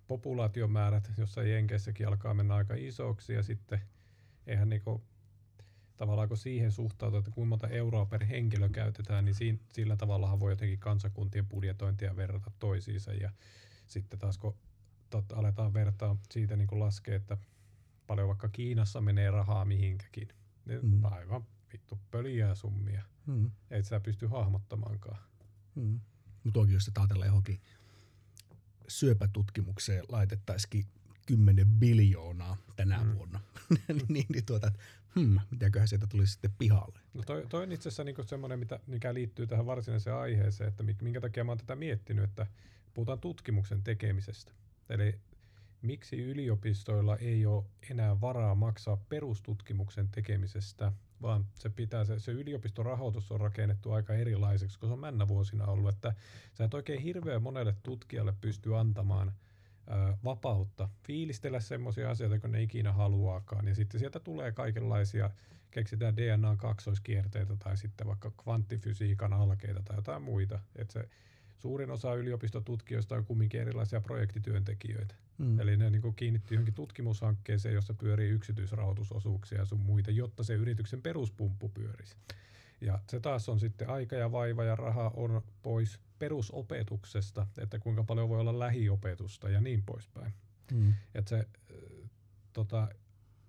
populaatiomäärät, 0.08 1.12
jossa 1.18 1.44
Jenkeissäkin 1.44 2.08
alkaa 2.08 2.34
mennä 2.34 2.56
aika 2.56 2.74
isoksi 2.78 3.34
ja 3.34 3.44
sitten 3.44 3.82
eihän 4.48 4.70
niinku, 4.70 5.04
tavallaan 5.98 6.28
kun 6.28 6.38
siihen 6.38 6.72
suhtautuu, 6.72 7.20
että 7.20 7.32
kuinka 7.32 7.50
monta 7.50 7.68
euroa 7.68 8.06
per 8.06 8.26
henkilö 8.26 8.70
käytetään, 8.70 9.26
niin 9.26 9.36
siinä, 9.36 9.60
sillä 9.74 9.96
tavalla 9.96 10.40
voi 10.40 10.52
jotenkin 10.52 10.80
kansakuntien 10.80 11.48
budjetointia 11.48 12.16
verrata 12.16 12.52
toisiinsa 12.60 13.14
ja 13.14 13.32
sitten 13.88 14.20
taas 14.20 14.38
kun 14.38 14.58
tot, 15.10 15.32
aletaan 15.32 15.74
vertaa 15.74 16.18
siitä 16.32 16.56
niin 16.56 16.68
laskea, 16.72 17.16
että 17.16 17.38
paljon 18.08 18.28
vaikka 18.28 18.50
Kiinassa 18.50 19.02
menee 19.02 19.32
rahaa 19.32 19.66
mihinkäkin, 19.66 20.28
niin 20.66 20.80
mm. 20.86 21.04
aivan 21.04 21.46
vittu 21.74 22.00
pöliää 22.12 22.56
summia. 22.56 23.02
Mm. 23.26 23.52
Et 23.72 23.86
sä 23.86 24.00
pysty 24.00 24.28
hahmottamaankaan. 24.28 25.20
Mm. 25.76 26.00
Mutta 26.44 26.60
toki 26.60 26.74
jos 26.74 26.92
ajatellaan 26.98 27.28
johonkin 27.28 27.62
syöpätutkimukseen 28.88 30.04
laitettaisikin 30.10 30.86
10 31.26 31.68
biljoonaa 31.68 32.58
tänä 32.76 33.04
mm. 33.04 33.14
vuonna, 33.14 33.40
niin, 33.88 34.06
niin, 34.08 34.26
niin 34.30 34.46
tuota, 34.46 34.72
hmm, 35.16 35.40
mitäköhän 35.52 35.88
sieltä 35.88 36.08
tulisi 36.08 36.32
sitten 36.32 36.54
pihalle. 36.60 37.00
No 37.14 37.24
toi, 37.24 37.46
toi 37.50 37.64
on 37.64 37.72
itse 37.72 37.90
asiassa 37.90 38.04
niinku 38.04 38.24
semmoinen, 38.24 38.60
mitä, 38.60 38.80
mikä 38.88 39.14
liittyy 39.14 39.48
tähän 39.48 39.66
varsinaiseen 39.66 40.16
aiheeseen, 40.16 40.68
että 40.68 40.84
minkä 41.02 41.22
takia 41.22 41.44
mä 41.44 41.52
oon 41.52 41.58
tätä 41.58 41.76
miettinyt, 41.76 42.24
että 42.24 42.48
puhutaan 42.94 43.20
tutkimuksen 43.20 43.84
tekemisestä. 43.84 44.52
Eli 44.90 45.20
miksi 45.82 46.16
yliopistoilla 46.18 47.18
ei 47.18 47.46
ole 47.46 47.64
enää 47.90 48.22
varaa 48.22 48.56
maksaa 48.56 48.98
perustutkimuksen 48.98 50.10
tekemisestä, 50.10 50.92
vaan 51.24 51.46
se, 51.54 51.70
pitää, 51.70 52.06
se, 52.06 52.20
se 52.20 52.32
yliopistorahoitus 52.32 53.32
on 53.32 53.40
rakennettu 53.40 53.92
aika 53.92 54.14
erilaiseksi, 54.14 54.80
kun 54.80 54.90
se 54.90 54.94
on 54.94 55.00
männä 55.00 55.28
vuosina 55.28 55.66
ollut, 55.66 55.94
että 55.94 56.14
sä 56.54 56.64
et 56.64 56.74
oikein 56.74 57.02
hirveän 57.02 57.44
monelle 57.44 57.76
tutkijalle 57.84 58.34
pysty 58.42 58.78
antamaan 58.78 59.28
ö, 59.88 60.18
vapautta 60.24 60.90
fiilistellä 61.04 61.60
semmoisia 61.60 62.10
asioita, 62.10 62.40
kun 62.40 62.52
ne 62.52 62.62
ikinä 62.62 62.94
haluaakaan, 62.94 63.68
ja 63.68 63.76
sitten 63.76 64.00
sieltä 64.00 64.20
tulee 64.20 64.52
kaikenlaisia, 64.52 65.30
keksitään 65.72 66.18
DNA-kaksoiskierteitä 66.18 67.56
tai 67.60 67.78
sitten 67.78 68.08
vaikka 68.08 68.32
kvanttifysiikan 68.32 69.34
alkeita 69.34 69.82
tai 69.86 69.98
jotain 69.98 70.22
muita, 70.22 70.60
että 70.76 70.94
se 70.94 71.10
suurin 71.64 71.92
osa 71.92 72.14
yliopistotutkijoista 72.16 73.16
on 73.16 73.26
kumminkin 73.26 73.62
erilaisia 73.62 74.02
projektityöntekijöitä. 74.02 75.16
Mm. 75.38 75.60
Eli 75.60 75.78
ne 75.78 75.90
niin 75.90 76.16
kiinnittyy 76.16 76.56
johonkin 76.56 76.74
tutkimushankkeeseen, 76.74 77.76
jossa 77.76 77.94
pyörii 77.94 78.30
yksityisrahoitusosuuksia 78.30 79.58
ja 79.58 79.66
sun 79.66 79.80
muita, 79.80 80.12
jotta 80.12 80.44
se 80.44 80.54
yrityksen 80.54 81.02
peruspumppu 81.02 81.70
pyörisi. 81.70 82.16
Ja 82.82 83.00
se 83.10 83.20
taas 83.20 83.50
on 83.50 83.60
sitten 83.60 83.90
aika 83.90 84.16
ja 84.16 84.32
vaiva 84.32 84.64
ja 84.64 84.76
raha 84.76 85.12
on 85.16 85.42
pois 85.62 86.00
perusopetuksesta, 86.20 87.48
että 87.58 87.80
kuinka 87.80 88.04
paljon 88.04 88.30
voi 88.30 88.40
olla 88.40 88.60
lähiopetusta 88.60 89.50
ja 89.50 89.62
niin 89.62 89.84
poispäin. 89.84 90.34
Mm. 90.72 90.94
Että 91.16 91.30
se 91.30 91.48
tota, 92.54 92.88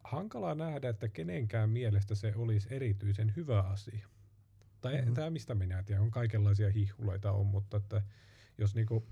hankalaa 0.05 0.55
nähdä, 0.55 0.89
että 0.89 1.09
kenenkään 1.09 1.71
mielestä 1.71 2.15
se 2.15 2.33
olisi 2.37 2.69
erityisen 2.71 3.33
hyvä 3.37 3.61
asia. 3.61 4.09
Tai 4.85 4.97
mm-hmm. 4.97 5.15
tämä 5.15 5.31
mistä 5.31 5.55
minä 5.55 5.83
tiedän, 5.83 6.05
on 6.05 6.11
kaikenlaisia 6.11 6.71
hihuleita 6.71 7.33
on, 7.33 7.47
mutta 7.47 7.77
että 7.77 8.03
jos 8.59 8.75
niinku, 8.75 9.07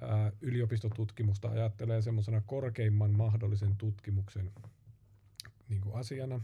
ää, 0.00 0.32
yliopistotutkimusta 0.40 1.48
ajattelee 1.48 2.02
semmoisena 2.02 2.40
korkeimman 2.40 3.10
mahdollisen 3.10 3.76
tutkimuksen 3.76 4.52
niinku 5.68 5.92
asiana, 5.92 6.40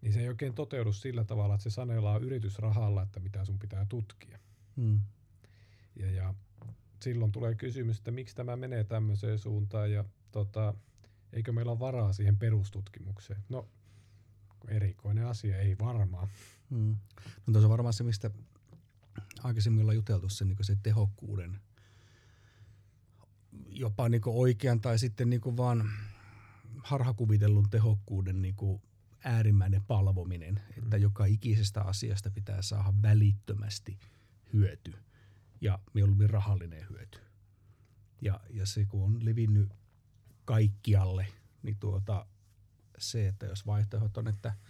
niin 0.00 0.12
se 0.12 0.20
ei 0.20 0.28
oikein 0.28 0.54
toteudu 0.54 0.92
sillä 0.92 1.24
tavalla, 1.24 1.54
että 1.54 1.62
se 1.62 1.70
sanelaa 1.70 2.18
yritysrahalla, 2.18 3.02
että 3.02 3.20
mitä 3.20 3.44
sun 3.44 3.58
pitää 3.58 3.86
tutkia. 3.88 4.38
Mm. 4.76 5.00
Ja, 5.96 6.10
ja 6.10 6.34
silloin 7.02 7.32
tulee 7.32 7.54
kysymys, 7.54 7.98
että 7.98 8.10
miksi 8.10 8.36
tämä 8.36 8.56
menee 8.56 8.84
tämmöiseen 8.84 9.38
suuntaan 9.38 9.92
ja 9.92 10.04
tota, 10.32 10.74
eikö 11.32 11.52
meillä 11.52 11.72
ole 11.72 11.80
varaa 11.80 12.12
siihen 12.12 12.36
perustutkimukseen. 12.36 13.44
No, 13.48 13.68
erikoinen 14.68 15.26
asia, 15.26 15.58
ei 15.58 15.76
varmaan. 15.78 16.28
Mm. 16.70 16.96
No 17.46 17.52
tuossa 17.52 17.66
on 17.66 17.70
varmaan 17.70 17.92
se, 17.92 18.04
mistä 18.04 18.30
aikaisemmin 19.42 19.80
ollaan 19.80 19.96
juteltu, 19.96 20.28
se, 20.28 20.44
niin 20.44 20.56
se 20.60 20.76
tehokkuuden 20.82 21.60
jopa 23.68 24.08
niin 24.08 24.22
oikean 24.26 24.80
tai 24.80 24.98
sitten 24.98 25.30
niin 25.30 25.56
vaan 25.56 25.90
harhakuvitellun 26.78 27.70
tehokkuuden 27.70 28.42
niin 28.42 28.56
äärimmäinen 29.24 29.84
palvominen, 29.84 30.54
mm. 30.54 30.82
että 30.82 30.96
joka 30.96 31.24
ikisestä 31.24 31.82
asiasta 31.82 32.30
pitää 32.30 32.62
saada 32.62 32.92
välittömästi 33.02 33.98
hyöty 34.52 34.94
ja 35.60 35.78
mieluummin 35.94 36.30
rahallinen 36.30 36.86
hyöty. 36.90 37.18
Ja, 38.22 38.40
ja 38.50 38.66
se 38.66 38.84
kun 38.84 39.04
on 39.04 39.24
levinnyt 39.24 39.70
kaikkialle, 40.44 41.26
niin 41.62 41.76
tuota, 41.80 42.26
se, 42.98 43.28
että 43.28 43.46
jos 43.46 43.66
vaihtoehto 43.66 44.20
on, 44.20 44.28
että– 44.28 44.54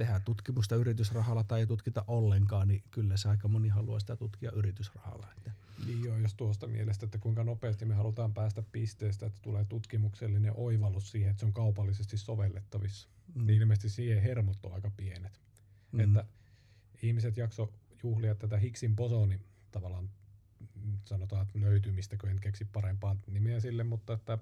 tehdään 0.00 0.22
tutkimusta 0.22 0.76
yritysrahalla 0.76 1.44
tai 1.44 1.60
ei 1.60 1.66
tutkita 1.66 2.04
ollenkaan, 2.06 2.68
niin 2.68 2.82
kyllä 2.90 3.16
se 3.16 3.28
aika 3.28 3.48
moni 3.48 3.68
haluaa 3.68 4.00
sitä 4.00 4.16
tutkia 4.16 4.50
yritysrahalla. 4.50 5.26
Että. 5.36 5.52
Niin 5.86 6.04
joo, 6.04 6.16
jos 6.16 6.34
tuosta 6.34 6.66
mielestä, 6.66 7.06
että 7.06 7.18
kuinka 7.18 7.44
nopeasti 7.44 7.84
me 7.84 7.94
halutaan 7.94 8.34
päästä 8.34 8.62
pisteestä, 8.72 9.26
että 9.26 9.40
tulee 9.42 9.64
tutkimuksellinen 9.64 10.52
oivallus 10.56 11.10
siihen, 11.10 11.30
että 11.30 11.40
se 11.40 11.46
on 11.46 11.52
kaupallisesti 11.52 12.18
sovellettavissa. 12.18 13.08
Mm. 13.34 13.46
Niin 13.46 13.62
ilmeisesti 13.62 13.88
siihen 13.88 14.22
hermot 14.22 14.64
on 14.64 14.72
aika 14.72 14.90
pienet. 14.96 15.40
Mm. 15.92 16.00
Että 16.00 16.24
ihmiset 17.02 17.36
jakso 17.36 17.72
juhlia 18.02 18.34
tätä 18.34 18.58
Higgsin 18.58 18.96
bosonin 18.96 19.44
tavallaan 19.70 20.10
sanotaan 21.04 21.42
että 21.42 21.60
löytymistä, 21.60 22.16
kun 22.16 22.28
en 22.28 22.40
keksi 22.40 22.64
parempaa 22.64 23.16
nimeä 23.26 23.60
sille, 23.60 23.84
mutta 23.84 24.12
että, 24.12 24.38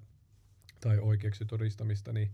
tai 0.80 0.98
oikeaksi 0.98 1.44
todistamista, 1.44 2.12
niin 2.12 2.30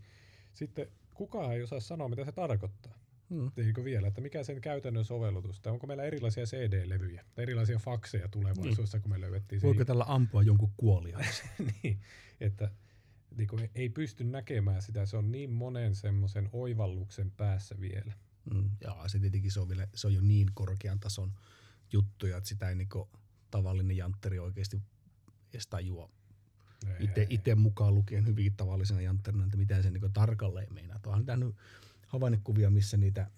sitten 0.54 0.88
kukaan 1.14 1.52
ei 1.52 1.62
osaa 1.62 1.80
sanoa, 1.80 2.08
mitä 2.08 2.24
se 2.24 2.32
tarkoittaa. 2.32 3.03
Hmm. 3.30 3.50
Niin 3.56 3.84
vielä, 3.84 4.08
että 4.08 4.20
mikä 4.20 4.42
sen 4.42 4.60
käytännön 4.60 5.04
sovellutus, 5.04 5.60
tai 5.60 5.72
onko 5.72 5.86
meillä 5.86 6.04
erilaisia 6.04 6.44
CD-levyjä, 6.44 7.24
tai 7.34 7.42
erilaisia 7.42 7.78
fakseja 7.78 8.28
tulevaisuudessa, 8.28 8.96
niin. 8.96 9.02
kun 9.02 9.12
me 9.12 9.20
löydettiin 9.20 9.62
Voiko 9.62 9.74
siihen. 9.74 9.86
tällä 9.86 10.04
ampua 10.08 10.42
jonkun 10.42 10.72
kuolia? 10.76 11.18
niin, 11.82 12.00
että 12.40 12.70
niin 13.36 13.48
kuin 13.48 13.70
ei 13.74 13.88
pysty 13.88 14.24
näkemään 14.24 14.82
sitä, 14.82 15.06
se 15.06 15.16
on 15.16 15.32
niin 15.32 15.50
monen 15.50 15.94
semmoisen 15.94 16.48
oivalluksen 16.52 17.30
päässä 17.30 17.80
vielä. 17.80 18.12
Mm, 18.54 18.70
ja 18.80 18.96
se 19.06 19.18
tietenkin 19.18 19.52
se 19.52 19.60
on, 19.60 19.68
vielä, 19.68 19.88
se 19.94 20.06
on 20.06 20.14
jo 20.14 20.20
niin 20.20 20.48
korkean 20.54 21.00
tason 21.00 21.32
juttuja, 21.92 22.36
että 22.36 22.48
sitä 22.48 22.68
ei 22.68 22.74
niin 22.74 22.88
tavallinen 23.50 23.96
jantteri 23.96 24.38
oikeasti 24.38 24.82
edes 25.52 25.66
tajua 25.66 26.10
itse 27.28 27.54
mukaan 27.54 27.94
lukien 27.94 28.26
hyvin 28.26 28.56
tavallisena 28.56 29.00
jantterina, 29.00 29.44
että 29.44 29.56
mitä 29.56 29.82
se 29.82 29.90
niin 29.90 30.12
tarkalleen 30.12 30.74
meinaa. 30.74 31.00
Onhan 31.06 31.26
nähnyt 31.26 31.56
havainnekuvia, 32.14 32.70
missä 32.70 32.96
niitä 32.96 33.30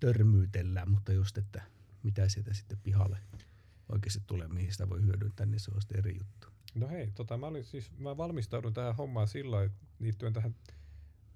törmyytellään, 0.00 0.90
mutta 0.90 1.12
just, 1.12 1.38
että 1.38 1.62
mitä 2.02 2.28
sieltä 2.28 2.54
sitten 2.54 2.78
pihalle 2.82 3.18
oikeasti 3.92 4.22
tulee, 4.26 4.48
mihin 4.48 4.72
sitä 4.72 4.88
voi 4.88 5.02
hyödyntää, 5.02 5.46
niin 5.46 5.60
se 5.60 5.70
on 5.74 5.80
sitten 5.80 5.98
eri 5.98 6.18
juttu. 6.18 6.48
No 6.74 6.88
hei, 6.88 7.10
tota, 7.10 7.36
mä, 7.36 7.46
olin 7.46 7.64
siis, 7.64 7.90
mä 7.98 8.16
valmistaudun 8.16 8.74
tähän 8.74 8.96
hommaan 8.96 9.28
sillä 9.28 9.70
liittyen 9.98 10.32
tähän 10.32 10.54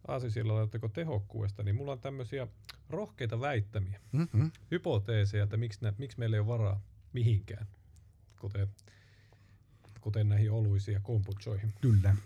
aasisillalla 0.09 0.89
tehokkuudesta, 0.93 1.63
niin 1.63 1.77
mulla 1.77 1.93
on 1.93 2.01
tämmöisiä 2.01 2.47
rohkeita 2.89 3.41
väittämiä, 3.41 4.01
mm-hmm. 4.13 4.51
hypoteeseja, 4.71 5.45
että 5.45 5.57
miksi, 5.57 5.79
nä, 5.83 5.93
miksi 5.99 6.19
meillä 6.19 6.37
ei 6.37 6.41
ole 6.41 6.47
varaa 6.47 6.81
mihinkään, 7.13 7.67
kuten, 8.41 8.69
kuten 10.01 10.29
näihin 10.29 10.51
oluisiin 10.51 10.93
ja 10.93 11.01
kompuchoihin. 11.01 11.73
Kyllä, 11.81 12.17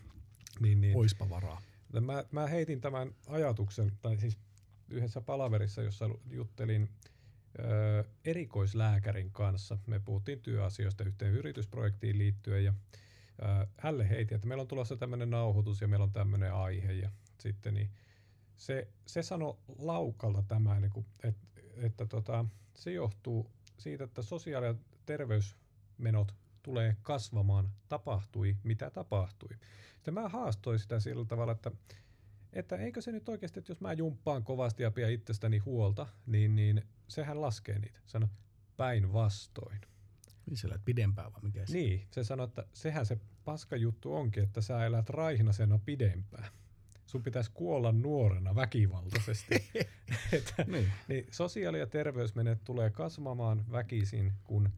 niin, 0.61 0.81
niin. 0.81 0.97
oispa 0.97 1.31
varaa. 1.31 1.63
Mä, 2.01 2.25
mä 2.31 2.47
heitin 2.47 2.81
tämän 2.81 3.15
ajatuksen, 3.29 3.93
tai 4.03 4.17
siis 4.17 4.39
yhdessä 4.89 5.21
palaverissa, 5.21 5.83
jossa 5.83 6.11
juttelin 6.31 6.89
ö, 7.59 8.05
erikoislääkärin 8.25 9.31
kanssa. 9.31 9.79
Me 9.87 10.01
puhuttiin 10.01 10.41
työasioista 10.41 11.05
yhteen 11.05 11.33
yritysprojektiin 11.35 12.19
liittyen 12.19 12.65
ja 12.65 12.75
ö, 13.43 13.67
hälle 13.79 14.09
heitin, 14.09 14.35
että 14.35 14.49
meillä 14.49 14.63
on 14.63 14.69
tulossa 14.69 14.97
tämmöinen 14.97 15.31
nauhoitus 15.31 15.81
ja 15.81 15.89
meillä 15.89 16.05
on 16.05 16.13
tämmöinen 16.13 16.55
aihe 16.55 16.93
ja 16.93 17.11
sitten 17.39 17.75
niin 17.75 17.91
se, 18.57 18.89
se 19.07 19.23
sanoi 19.23 19.59
laukalta 19.79 20.43
tämä, 20.49 20.81
niin 20.81 20.91
kuin, 20.93 21.07
että, 21.25 21.61
että 21.77 22.07
tota, 22.07 22.45
se 22.75 22.93
johtuu 22.93 23.51
siitä, 23.79 24.05
että 24.05 24.23
sosiaali- 24.23 24.67
ja 24.67 24.75
terveysmenot 25.07 26.35
tulee 26.63 26.97
kasvamaan, 27.03 27.71
tapahtui 27.89 28.57
mitä 28.63 28.91
tapahtui. 28.91 29.49
Sitten 29.95 30.15
mä 30.15 30.29
haastoin 30.29 30.79
sitä 30.79 31.01
sillä 31.01 31.25
tavalla, 31.25 31.53
että, 31.53 31.71
että 32.53 32.77
eikö 32.77 33.01
se 33.01 33.13
nyt 33.13 33.29
oikeasti, 33.29 33.61
että 33.61 33.71
jos 33.71 33.81
mä 33.81 33.93
jumppaan 33.93 34.45
kovasti 34.45 34.83
ja 34.83 34.91
pidän 34.91 35.13
itsestäni 35.13 35.59
huolta, 35.59 36.07
niin, 36.27 36.55
niin 36.55 36.83
sehän 37.09 37.41
laskee 37.41 37.79
niitä. 37.79 38.01
Sano 38.07 38.29
päinvastoin. 38.77 39.81
Niin 40.47 40.57
sä 40.57 40.69
elät 40.69 40.85
pidempään 40.85 41.33
vai 41.33 41.41
mikä 41.43 41.67
se? 41.67 41.73
Niin, 41.73 42.07
se 42.11 42.25
sanoi, 42.25 42.45
että 42.45 42.65
sehän 42.73 43.07
se 43.07 43.19
paska 43.45 43.77
juttu 43.77 44.15
onkin, 44.15 44.43
että 44.43 44.61
sä 44.61 44.87
elät 44.87 45.11
raihnasena 45.11 45.79
pidempään. 45.79 46.49
sun 47.07 47.23
pitäisi 47.23 47.51
kuolla 47.55 47.93
nuorena 47.93 48.55
väkivaltaisesti. 48.55 49.55
että, 50.33 50.65
niin. 50.67 50.93
niin 51.09 51.27
sosiaali- 51.31 51.79
ja 51.79 51.87
terveysmenet 51.87 52.65
tulee 52.65 52.91
kasvamaan 52.91 53.65
väkisin, 53.73 54.33
kun 54.45 54.71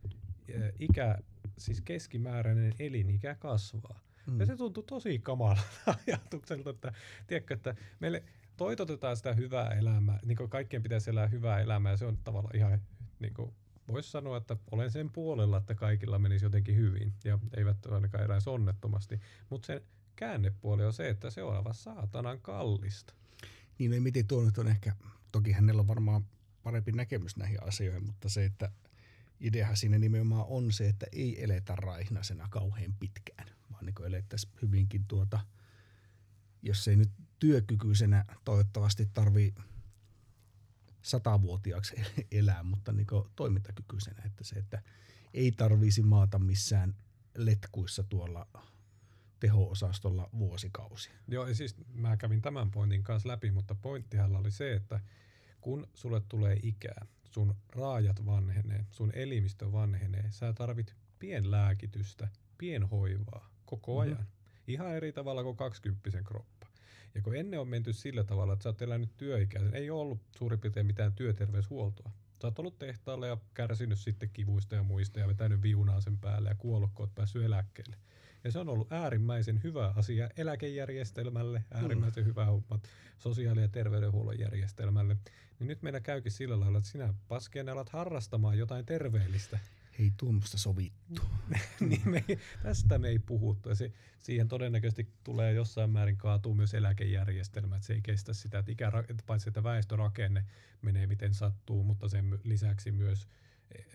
ikä, 0.78 1.18
siis 1.58 1.80
keskimääräinen 1.80 2.75
elinikä 2.78 3.34
kasvaa. 3.34 4.00
Mm. 4.26 4.40
Ja 4.40 4.46
se 4.46 4.56
tuntuu 4.56 4.82
tosi 4.82 5.18
kamalalta 5.18 5.62
ajatukselta, 6.06 6.70
että, 6.70 6.92
tiedätkö, 7.26 7.54
että 7.54 7.75
meille 8.00 8.25
toitotetaan 8.56 9.16
sitä 9.16 9.32
hyvää 9.32 9.68
elämää, 9.68 10.18
niin 10.25 10.37
kuin 10.37 10.50
kaikkien 10.50 10.82
pitäisi 10.82 11.11
elää 11.11 11.26
hyvää 11.26 11.61
elämää, 11.61 11.92
ja 11.92 11.96
se 11.96 12.06
on 12.06 12.18
tavallaan 12.25 12.56
ihan, 12.56 12.82
niin 13.18 13.34
kuin, 13.34 13.54
voisi 13.88 14.11
sanoa, 14.11 14.37
että 14.37 14.56
olen 14.70 14.90
sen 14.90 15.11
puolella, 15.11 15.56
että 15.56 15.75
kaikilla 15.75 16.18
menisi 16.18 16.44
jotenkin 16.44 16.76
hyvin, 16.76 17.12
ja 17.25 17.38
eivät 17.56 17.87
ainakaan 17.87 18.25
eläisi 18.25 18.50
onnettomasti, 18.50 19.20
mutta 19.50 19.66
sen 19.66 19.80
käännepuoli 20.16 20.84
on 20.84 20.92
se, 20.92 21.08
että 21.08 21.30
se 21.30 21.42
on 21.42 21.56
aivan 21.56 21.75
saatanan 21.75 22.40
kallista. 22.40 23.14
Niin, 23.78 23.90
no 23.90 24.00
miten 24.00 24.26
tuo 24.26 24.44
nyt 24.44 24.58
on 24.58 24.68
ehkä, 24.68 24.92
toki 25.32 25.52
hänellä 25.52 25.80
on 25.80 25.88
varmaan 25.88 26.25
parempi 26.62 26.92
näkemys 26.92 27.37
näihin 27.37 27.62
asioihin, 27.62 28.06
mutta 28.06 28.28
se, 28.28 28.44
että 28.44 28.70
ideahan 29.40 29.76
siinä 29.76 29.98
nimenomaan 29.98 30.46
on 30.48 30.72
se, 30.72 30.88
että 30.88 31.06
ei 31.12 31.44
eletä 31.44 31.76
raihnasena 31.76 32.48
kauhean 32.50 32.94
pitkään, 33.00 33.48
vaan 33.72 33.86
niin 33.86 34.06
elettäisiin 34.06 34.52
hyvinkin 34.62 35.04
tuota, 35.04 35.40
jos 36.62 36.88
ei 36.88 36.96
nyt 36.96 37.10
työkykyisenä 37.38 38.24
toivottavasti 38.44 39.08
tarvii 39.14 39.54
satavuotiaaksi 41.02 41.94
elää, 42.32 42.62
mutta 42.62 42.92
niin 42.92 43.06
toimintakykyisenä, 43.36 44.22
että 44.26 44.44
se, 44.44 44.56
että 44.56 44.82
ei 45.34 45.52
tarvisi 45.52 46.02
maata 46.02 46.38
missään 46.38 46.94
letkuissa 47.36 48.02
tuolla 48.02 48.46
teho-osastolla 49.40 50.28
vuosikausia. 50.38 51.12
Joo, 51.28 51.54
siis 51.54 51.76
mä 51.92 52.16
kävin 52.16 52.42
tämän 52.42 52.70
pointin 52.70 53.02
kanssa 53.02 53.28
läpi, 53.28 53.50
mutta 53.50 53.74
pointtihan 53.74 54.36
oli 54.36 54.50
se, 54.50 54.74
että 54.74 55.00
kun 55.60 55.88
sulle 55.94 56.20
tulee 56.28 56.58
ikää, 56.62 57.06
sun 57.34 57.56
raajat 57.68 58.26
vanhenee, 58.26 58.86
sun 58.90 59.12
elimistö 59.14 59.72
vanhenee, 59.72 60.24
sä 60.30 60.52
tarvit 60.52 60.94
pienlääkitystä, 61.18 62.28
pienhoivaa 62.58 63.50
koko 63.64 63.92
mm-hmm. 63.92 64.14
ajan. 64.14 64.26
Ihan 64.66 64.96
eri 64.96 65.12
tavalla 65.12 65.42
kuin 65.42 65.56
20 65.56 66.22
kroppa. 66.24 66.66
Ja 67.14 67.22
kun 67.22 67.36
ennen 67.36 67.60
on 67.60 67.68
menty 67.68 67.92
sillä 67.92 68.24
tavalla, 68.24 68.52
että 68.52 68.62
sä 68.62 68.68
oot 68.68 68.82
elänyt 68.82 69.16
työikäisen, 69.16 69.74
ei 69.74 69.90
ole 69.90 70.00
ollut 70.00 70.20
suurin 70.38 70.60
piirtein 70.60 70.86
mitään 70.86 71.12
työterveyshuoltoa. 71.12 72.10
Sä 72.40 72.46
oot 72.46 72.58
ollut 72.58 72.78
tehtaalla 72.78 73.26
ja 73.26 73.36
kärsinyt 73.54 73.98
sitten 73.98 74.30
kivuista 74.32 74.74
ja 74.74 74.82
muista 74.82 75.20
ja 75.20 75.28
vetänyt 75.28 75.62
viunaa 75.62 76.00
sen 76.00 76.18
päälle 76.18 76.48
ja 76.48 76.54
kuollut, 76.54 76.90
kun 76.94 77.02
oot 77.02 77.14
päässyt 77.14 77.44
eläkkeelle. 77.44 77.96
Ja 78.44 78.52
se 78.52 78.58
on 78.58 78.68
ollut 78.68 78.92
äärimmäisen 78.92 79.60
hyvä 79.64 79.92
asia 79.96 80.28
eläkejärjestelmälle, 80.36 81.64
äärimmäisen 81.74 82.24
mm. 82.24 82.28
hyvä 82.28 82.44
homma 82.44 82.80
sosiaali- 83.18 83.60
ja 83.60 83.68
terveydenhuollon 83.68 84.38
järjestelmälle. 84.38 85.16
Niin 85.58 85.68
nyt 85.68 85.82
meillä 85.82 86.00
käykin 86.00 86.32
sillä 86.32 86.60
lailla, 86.60 86.78
että 86.78 86.90
sinä 86.90 87.14
paskeen 87.28 87.68
alat 87.68 87.88
harrastamaan 87.88 88.58
jotain 88.58 88.86
terveellistä. 88.86 89.58
Ei 89.98 90.12
tuommoista 90.16 90.58
sovittu. 90.58 91.22
niin 91.88 92.08
me 92.10 92.24
ei, 92.28 92.38
tästä 92.62 92.98
me 92.98 93.08
ei 93.08 93.18
puhuttu. 93.18 93.68
Ja 93.68 93.74
se, 93.74 93.92
siihen 94.18 94.48
todennäköisesti 94.48 95.08
tulee 95.24 95.52
jossain 95.52 95.90
määrin 95.90 96.16
kaatuu 96.16 96.54
myös 96.54 96.74
eläkejärjestelmä. 96.74 97.76
Että 97.76 97.86
se 97.86 97.94
ei 97.94 98.02
kestä 98.02 98.32
sitä, 98.32 98.58
että 98.58 98.72
ikä, 98.72 98.92
paitsi 99.26 99.48
että 99.48 99.62
väestörakenne 99.62 100.44
menee 100.82 101.06
miten 101.06 101.34
sattuu, 101.34 101.84
mutta 101.84 102.08
sen 102.08 102.38
lisäksi 102.44 102.92
myös 102.92 103.28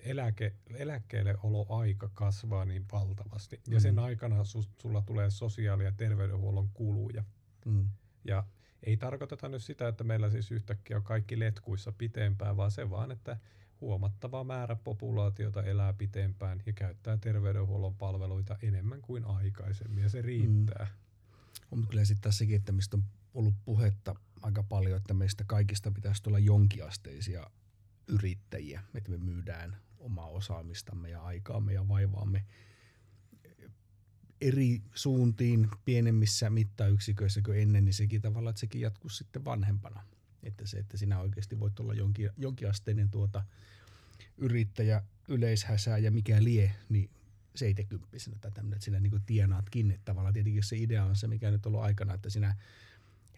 eläke, 0.04 0.56
eläkkeelle 0.76 1.36
oloaika 1.44 2.10
kasvaa 2.14 2.66
niin 2.66 2.86
valtavasti. 2.92 3.62
Mm. 3.68 3.74
Ja 3.74 3.80
sen 3.80 4.00
aikana 4.00 4.44
su, 4.44 4.66
sulla 4.82 5.02
tulee 5.02 5.30
sosiaali- 5.30 5.84
ja 5.84 5.92
terveydenhuollon 5.92 6.70
kuluja. 6.74 7.24
Mm. 7.66 7.90
Ja 8.26 8.44
ei 8.84 8.98
tarkoiteta 8.98 9.50
nyt 9.50 9.64
sitä, 9.64 9.88
että 9.88 10.04
meillä 10.04 10.30
siis 10.30 10.52
yhtäkkiä 10.52 10.98
on 10.98 11.04
kaikki 11.04 11.40
letkuissa 11.40 11.92
pitempään, 11.92 12.58
vaan 12.58 12.72
se 12.72 12.90
vaan, 12.90 13.12
että 13.12 13.38
huomattava 13.82 14.44
määrä 14.44 14.76
populaatiota 14.76 15.64
elää 15.64 15.94
pitempään 15.94 16.64
ja 16.66 16.74
käyttää 16.74 17.18
terveydenhuollon 17.18 17.96
palveluita 17.96 18.58
enemmän 18.62 19.02
kuin 19.02 19.26
aikaisemmin, 19.26 20.04
ja 20.04 20.10
se 20.10 20.22
riittää. 20.22 20.86
Mm. 20.86 21.70
On 21.72 21.88
kyllä 21.88 22.06
sitten 22.06 22.22
tässäkin, 22.22 22.56
että 22.56 22.72
mistä 22.72 22.98
on 22.98 23.04
ollut 23.34 23.56
puhetta 23.66 24.16
aika 24.42 24.64
paljon, 24.64 24.98
että 24.98 25.14
meistä 25.14 25.44
kaikista 25.48 25.92
pitäisi 25.92 26.24
tulla 26.24 26.40
jonkinasteisia 26.40 27.50
yrittäjiä, 28.10 28.82
että 28.96 29.12
me 29.12 29.18
myydään 29.18 29.78
omaa 29.98 30.28
osaamistamme 30.28 31.10
ja 31.10 31.22
aikaamme 31.24 31.74
ja 31.74 31.88
vaivaamme 31.88 32.46
eri 34.42 34.82
suuntiin 34.94 35.70
pienemmissä 35.86 36.50
mittayksiköissä 36.50 37.42
kuin 37.42 37.60
ennen, 37.60 37.86
niin 37.86 37.94
sekin 37.94 38.22
tavallaan, 38.22 38.50
että 38.52 38.60
sekin 38.60 38.82
jatkuu 38.82 39.10
sitten 39.10 39.46
vanhempana. 39.46 40.04
Että 40.44 40.68
se, 40.68 40.78
että 40.78 40.98
sinä 40.98 41.20
oikeasti 41.20 41.60
voit 41.60 41.80
olla 41.80 41.94
jonkin, 41.94 42.30
jonkinasteinen 42.38 43.10
tuota 43.10 43.44
yrittäjä, 44.38 45.04
yleishäsää 45.28 45.98
ja 45.98 46.12
mikä 46.12 46.44
lie, 46.44 46.72
niin 46.90 47.10
70 47.56 48.18
tai 48.42 48.52
tämmöinen, 48.52 48.76
että 48.76 48.86
sinä 48.86 49.00
niin 49.00 49.22
tienaatkin. 49.26 49.92
Että 49.92 50.06
tavallaan 50.06 50.34
tietenkin 50.34 50.64
se 50.64 50.78
idea 50.78 51.06
on 51.06 51.16
se, 51.16 51.28
mikä 51.28 51.52
nyt 51.52 51.66
on 51.66 51.70
ollut 51.70 51.86
aikana, 51.86 52.14
että 52.14 52.30
sinä 52.30 52.56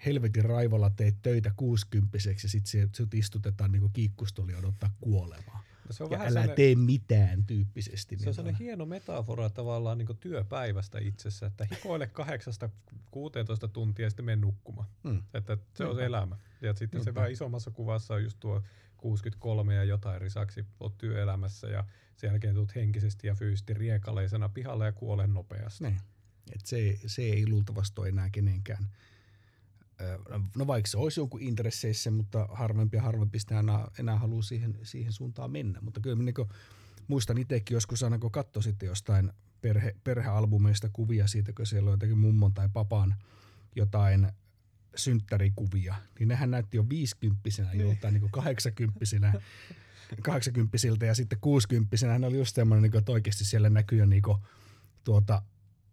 helvetin 0.05 0.45
raivolla 0.45 0.89
teet 0.89 1.15
töitä 1.21 1.51
kuusikymppiseksi 1.55 2.45
ja 2.45 2.49
sitten 2.49 2.89
sut 2.95 3.13
istutetaan 3.13 3.71
niin 3.71 3.91
kiikkustoli 3.93 4.55
odottaa 4.55 4.95
kuolemaa. 5.01 5.63
No 5.87 5.93
se 5.93 6.03
on 6.03 6.11
ja 6.11 6.19
vähän 6.19 6.37
älä 6.37 6.47
tee 6.47 6.75
mitään 6.75 7.45
tyyppisesti. 7.45 8.15
Se 8.15 8.19
niin 8.19 8.27
on 8.27 8.33
sellainen 8.33 8.59
hieno 8.59 8.85
metafora 8.85 9.49
tavallaan 9.49 9.97
niin 9.97 10.17
työpäivästä 10.19 10.99
itsessä, 10.99 11.45
että 11.45 11.67
hikoile 11.71 12.07
kahdeksasta 12.07 12.69
16 13.11 13.67
tuntia 13.67 14.05
ja 14.05 14.09
sitten 14.09 14.25
mene 14.25 14.41
nukkumaan. 14.41 14.87
Mm. 15.03 15.23
Että 15.33 15.57
se 15.73 15.85
on 15.85 15.95
se 15.95 16.05
elämä. 16.05 16.37
Ja 16.61 16.73
sitten 16.73 16.97
Niinpä. 16.97 17.11
se 17.11 17.15
vähän 17.15 17.31
isommassa 17.31 17.71
kuvassa 17.71 18.13
on 18.13 18.23
just 18.23 18.39
tuo 18.39 18.61
63 18.97 19.75
ja 19.75 19.83
jotain 19.83 20.21
risaksi 20.21 20.65
olet 20.79 20.97
työelämässä 20.97 21.67
ja 21.67 21.83
sen 22.15 22.27
jälkeen 22.27 22.55
tulet 22.55 22.75
henkisesti 22.75 23.27
ja 23.27 23.35
fyysisesti 23.35 23.73
riekaleisena 23.73 24.49
pihalle 24.49 24.85
ja 24.85 24.91
kuole 24.91 25.27
nopeasti. 25.27 25.83
Niin. 25.83 26.01
Et 26.55 26.65
se, 26.65 26.99
se 27.05 27.21
ei 27.21 27.47
luultavasti 27.49 28.01
ole 28.01 28.09
enää 28.09 28.29
kenenkään 28.29 28.89
no 30.55 30.67
vaikka 30.67 30.89
se 30.91 30.97
olisi 30.97 31.19
jonkun 31.19 31.41
intresseissä, 31.41 32.11
mutta 32.11 32.47
harvempi 32.51 32.97
ja 32.97 33.03
harvempi 33.03 33.39
sitä 33.39 33.59
enää, 33.59 33.87
enää 33.99 34.19
haluaa 34.19 34.41
siihen, 34.41 34.79
siihen 34.83 35.13
suuntaan 35.13 35.51
mennä. 35.51 35.79
Mutta 35.81 35.99
kyllä 35.99 36.23
niin 36.23 36.35
muistan 37.07 37.37
itsekin 37.37 37.75
joskus 37.75 38.03
aina, 38.03 38.19
kun 38.19 38.31
katsoi 38.31 38.63
sitten 38.63 38.87
jostain 38.87 39.31
perhe, 39.61 39.95
perhealbumeista 40.03 40.89
kuvia 40.93 41.27
siitä, 41.27 41.53
kun 41.53 41.65
siellä 41.65 41.89
on 41.89 41.93
jotenkin 41.93 42.17
mummon 42.17 42.53
tai 42.53 42.69
papan 42.73 43.15
jotain 43.75 44.27
synttärikuvia, 44.95 45.95
niin 46.19 46.27
nehän 46.27 46.51
näytti 46.51 46.77
jo 46.77 46.89
viisikymppisenä 46.89 47.71
niin. 47.71 47.81
joltain 47.81 48.13
niin 48.13 48.31
kahdeksankymppisenä. 48.31 49.33
80 50.21 50.77
ja 51.05 51.15
sitten 51.15 51.37
60 51.41 51.97
hän 52.07 52.23
oli 52.23 52.37
just 52.37 52.55
semmoinen, 52.55 52.91
niin 52.91 52.99
että 52.99 53.11
oikeasti 53.11 53.45
siellä 53.45 53.69
näkyy 53.69 53.99
jo 53.99 54.05
niin 54.05 54.21
kuin, 54.21 54.37
tuota 55.03 55.41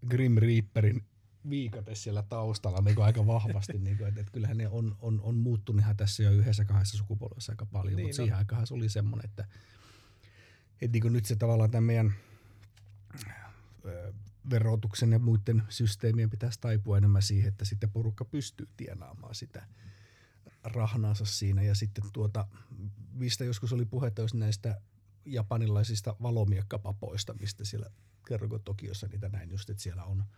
Grim 0.09 0.35
Reaperin 0.37 1.05
viikate 1.51 1.95
siellä 1.95 2.23
taustalla 2.23 2.81
niin 2.81 3.03
aika 3.03 3.27
vahvasti. 3.27 3.73
niin 3.79 3.97
kuin, 3.97 4.09
että, 4.09 4.21
että 4.21 4.33
kyllähän 4.33 4.59
ne 4.59 4.69
on, 4.69 4.97
on, 5.01 5.21
on 5.21 5.35
muuttunut 5.35 5.81
ihan 5.81 5.97
tässä 5.97 6.23
jo 6.23 6.31
yhdessä 6.31 6.65
kahdessa 6.65 6.97
sukupolvessa 6.97 7.53
aika 7.53 7.67
paljon, 7.67 7.97
niin, 7.97 8.07
mutta 8.07 8.23
no. 8.23 8.25
siihen 8.25 8.39
aikaan 8.39 8.67
se 8.67 8.75
oli 8.75 8.89
semmoinen, 8.89 9.31
että, 9.31 9.45
että 10.73 10.93
niin 10.93 11.03
kuin 11.03 11.13
nyt 11.13 11.25
se 11.25 11.37
tavallaan 11.37 11.71
tämän 11.71 11.85
meidän 11.85 12.15
verotuksen 14.51 15.13
ja 15.13 15.19
muiden 15.19 15.63
systeemien 15.69 16.31
pitäisi 16.31 16.61
taipua 16.61 16.99
enemmän 16.99 17.23
siihen, 17.23 17.49
että 17.49 17.65
sitten 17.65 17.91
porukka 17.91 18.25
pystyy 18.25 18.69
tienaamaan 18.77 19.35
sitä 19.35 19.67
rahnaansa 20.65 21.25
siinä. 21.25 21.63
Ja 21.63 21.75
sitten 21.75 22.05
tuota, 22.13 22.47
mistä 23.13 23.45
joskus 23.45 23.73
oli 23.73 23.85
puhetta 23.85 24.23
jos 24.23 24.35
näistä 24.35 24.81
japanilaisista 25.25 26.17
valomiekkapapoista, 26.23 27.35
mistä 27.35 27.65
siellä 27.65 27.91
kerroko 28.29 28.59
Tokiossa 28.59 29.07
niitä 29.07 29.29
näin 29.29 29.51
just, 29.51 29.71
että 29.71 29.83
siellä 29.83 30.05
on– 30.05 30.25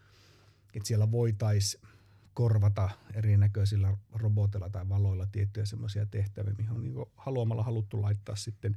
että 0.75 0.87
siellä 0.87 1.11
voitaisiin 1.11 1.89
korvata 2.35 2.91
erinäköisillä 3.15 3.97
roboteilla 4.13 4.71
tai 4.71 4.89
valoilla 4.89 5.27
tiettyjä 5.27 5.67
semmoisia 5.67 6.07
tehtäviä, 6.07 6.55
mihin 6.59 6.73
on 6.73 6.83
niin 6.83 6.95
haluamalla 7.17 7.63
haluttu 7.63 8.03
laittaa 8.03 8.37
sitten 8.37 8.77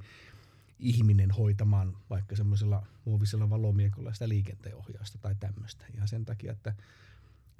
ihminen 0.79 1.31
hoitamaan 1.31 1.97
vaikka 2.09 2.35
semmoisella 2.35 2.87
muovisella 3.05 3.49
valomiekolla 3.49 4.13
sitä 4.13 4.29
liikenteenohjausta 4.29 5.17
tai 5.17 5.35
tämmöistä. 5.39 5.85
Ja 5.97 6.07
sen 6.07 6.25
takia, 6.25 6.51
että 6.51 6.73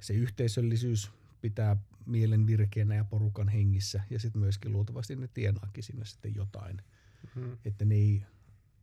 se 0.00 0.14
yhteisöllisyys 0.14 1.10
pitää 1.40 1.76
mielen 2.06 2.46
virkeänä 2.46 2.94
ja 2.94 3.04
porukan 3.04 3.48
hengissä 3.48 4.02
ja 4.10 4.18
sitten 4.18 4.40
myöskin 4.40 4.72
luultavasti 4.72 5.16
ne 5.16 5.28
tienaakin 5.28 5.82
sinne 5.82 6.04
sitten 6.04 6.34
jotain. 6.34 6.76
Mm-hmm. 7.36 7.56
Että, 7.64 7.84
ne 7.84 7.94
ei, 7.94 8.22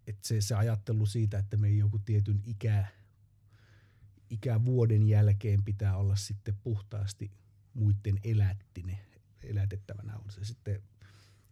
että 0.07 0.27
se, 0.27 0.41
se 0.41 0.55
ajattelu 0.55 1.05
siitä, 1.05 1.37
että 1.37 1.57
me 1.57 1.67
ei 1.67 1.77
joku 1.77 1.99
tietyn 1.99 2.41
ikää 2.45 2.87
ikävuoden 4.31 5.07
jälkeen 5.07 5.63
pitää 5.63 5.97
olla 5.97 6.15
sitten 6.15 6.55
puhtaasti 6.63 7.31
muiden 7.73 8.19
elättinen, 8.23 8.97
elätettävänä. 9.43 10.17
On 10.17 10.31
se 10.31 10.45
sitten 10.45 10.81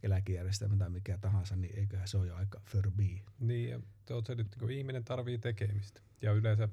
eläkejärjestelmä 0.03 0.75
tai 0.77 0.89
mikä 0.89 1.17
tahansa, 1.17 1.55
niin 1.55 1.79
eiköhän 1.79 2.07
se 2.07 2.17
ole 2.17 2.27
jo 2.27 2.35
aika 2.35 2.61
förbi. 2.65 3.23
Niin, 3.39 3.69
ja 3.69 3.79
se 4.27 4.35
nyt, 4.35 4.55
kun 4.59 4.71
ihminen 4.71 5.03
tarvii 5.03 5.37
tekemistä. 5.37 6.01
Ja 6.21 6.31
yleensä 6.31 6.69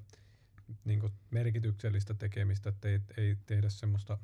niin 0.85 1.01
merkityksellistä 1.31 2.15
tekemistä, 2.15 2.69
että 2.69 2.89
ei, 2.89 3.01
ei 3.17 3.37
tehdä 3.47 3.69
semmoista 3.69 4.19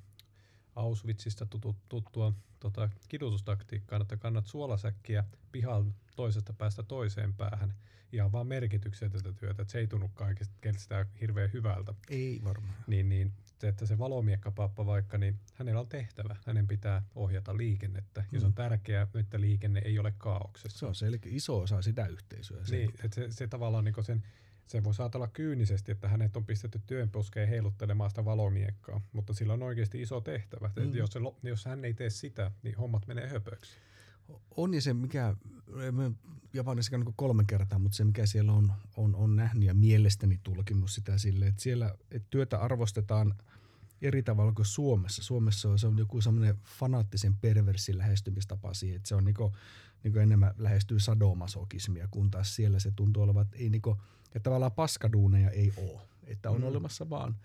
Auschwitzista 0.75 1.47
tuttua 1.89 2.33
tota, 2.61 2.91
kidutustaktiikkaa, 3.09 4.01
että 4.03 4.17
kannat 4.17 4.47
suolasäkkiä 4.47 5.25
pihan 5.53 5.95
toisesta 6.17 6.53
päästä 6.53 6.83
toiseen 6.83 7.35
päähän. 7.35 7.75
Ihan 8.13 8.33
vaan 8.33 8.47
merkityksetöntä 8.47 9.33
työtä, 9.33 9.63
että 9.63 9.73
se 9.73 9.79
ei 9.79 9.87
tunnu 9.87 10.09
kaikista 10.09 10.55
keltistä 10.61 11.07
hirveän 11.21 11.53
hyvältä. 11.53 11.95
Ei 12.11 12.41
varmaan. 12.45 12.75
Niin, 12.87 13.09
niin 13.09 13.33
se, 13.59 13.69
että 13.69 13.87
se 13.87 13.99
valomiekkapappa 13.99 14.87
vaikka, 14.87 15.19
niin 15.19 15.39
hänellä 15.55 15.81
on 15.81 15.89
tehtävä. 15.89 16.37
Hänen 16.47 16.67
pitää 16.67 17.03
ohjata 17.15 17.57
liikennettä. 17.57 18.21
Mm. 18.21 18.27
Ja 18.33 18.41
se 18.41 18.47
on 18.47 18.55
tärkeää, 18.55 19.07
että 19.21 19.41
liikenne 19.41 19.83
ei 19.85 19.99
ole 19.99 20.15
kaauksessa. 20.19 20.79
Se 20.79 20.87
on 20.87 20.95
selkeä 20.95 21.33
iso 21.35 21.59
osa 21.59 21.83
sitä 21.83 22.07
yhteisöä. 22.07 22.65
Se. 22.65 22.77
Niin, 22.77 22.91
että 23.05 23.15
se, 23.15 23.27
se 23.31 23.47
tavallaan 23.47 23.85
niin 23.85 24.05
sen 24.05 24.23
se 24.67 24.85
voi 24.85 24.95
saatella 24.95 25.29
kyynisesti, 25.29 25.93
että 25.93 26.09
hänet 26.09 26.37
on 26.37 26.47
pistetty 26.47 26.81
työnposkeen 26.87 27.49
heiluttelemaan 27.49 28.11
sitä 28.11 28.25
valomiekkaa, 28.25 29.01
mutta 29.13 29.35
sillä 29.35 29.53
on 29.53 29.63
oikeasti 29.63 30.03
iso 30.03 30.21
tehtävä. 30.21 30.71
Mm. 30.77 30.95
Jos, 30.95 31.11
se, 31.11 31.21
jos 31.43 31.65
hän 31.65 31.85
ei 31.85 31.95
tee 31.95 32.11
sitä, 32.11 32.51
niin 32.63 32.77
hommat 32.77 33.07
menee 33.07 33.29
höpöksi. 33.29 33.77
On 34.57 34.75
ja 34.75 34.81
se, 34.81 34.95
mikä, 34.95 35.37
Japanissa 36.53 36.99
niin 36.99 37.15
kolme 37.17 37.45
kertaa, 37.47 37.79
mutta 37.79 37.97
se 37.97 38.05
mikä 38.05 38.27
siellä 38.27 38.53
on, 38.53 38.73
on, 38.97 39.15
on 39.15 39.37
nähnyt 39.37 39.65
ja 39.65 39.75
mielestäni 39.75 40.41
tulkinnut 40.43 40.91
sitä 40.91 41.19
sille, 41.19 41.47
että 41.47 41.63
siellä 41.63 41.95
että 42.11 42.29
työtä 42.31 42.59
arvostetaan 42.59 43.35
eri 44.03 44.23
tavalla 44.23 44.53
kuin 44.53 44.67
Suomessa. 44.67 45.23
Suomessa 45.23 45.69
on, 45.69 45.79
se 45.79 45.87
on 45.87 45.99
joku 45.99 46.21
semmoinen 46.21 46.59
fanaattisen 46.79 47.37
perversin 47.37 47.99
lähestymistapa 47.99 48.75
siihen, 48.75 48.97
että 48.97 49.09
se 49.09 49.15
on 49.15 49.25
niinku, 49.25 49.57
niinku 50.05 50.19
enemmän 50.19 50.55
lähestyy 50.59 51.01
sadomasokismia, 51.01 52.09
kun 52.11 52.31
taas 52.31 52.57
siellä 52.57 52.79
se 52.79 52.93
tuntuu 52.97 53.23
olevan, 53.23 53.43
että 53.43 53.57
ei 53.57 53.71
niinku, 53.71 54.01
ja 54.35 54.41
tavallaan 54.41 54.73
paskaduuneja 54.73 55.51
ei 55.51 55.73
ole. 55.77 56.01
Että 56.25 56.51
on 56.51 56.61
mm. 56.61 56.67
olemassa 56.67 57.11
vaan 57.11 57.37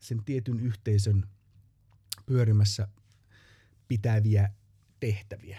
sen 0.00 0.24
tietyn 0.24 0.60
yhteisön 0.60 1.26
pyörimässä 2.26 2.88
pitäviä 3.88 4.50
tehtäviä. 5.00 5.58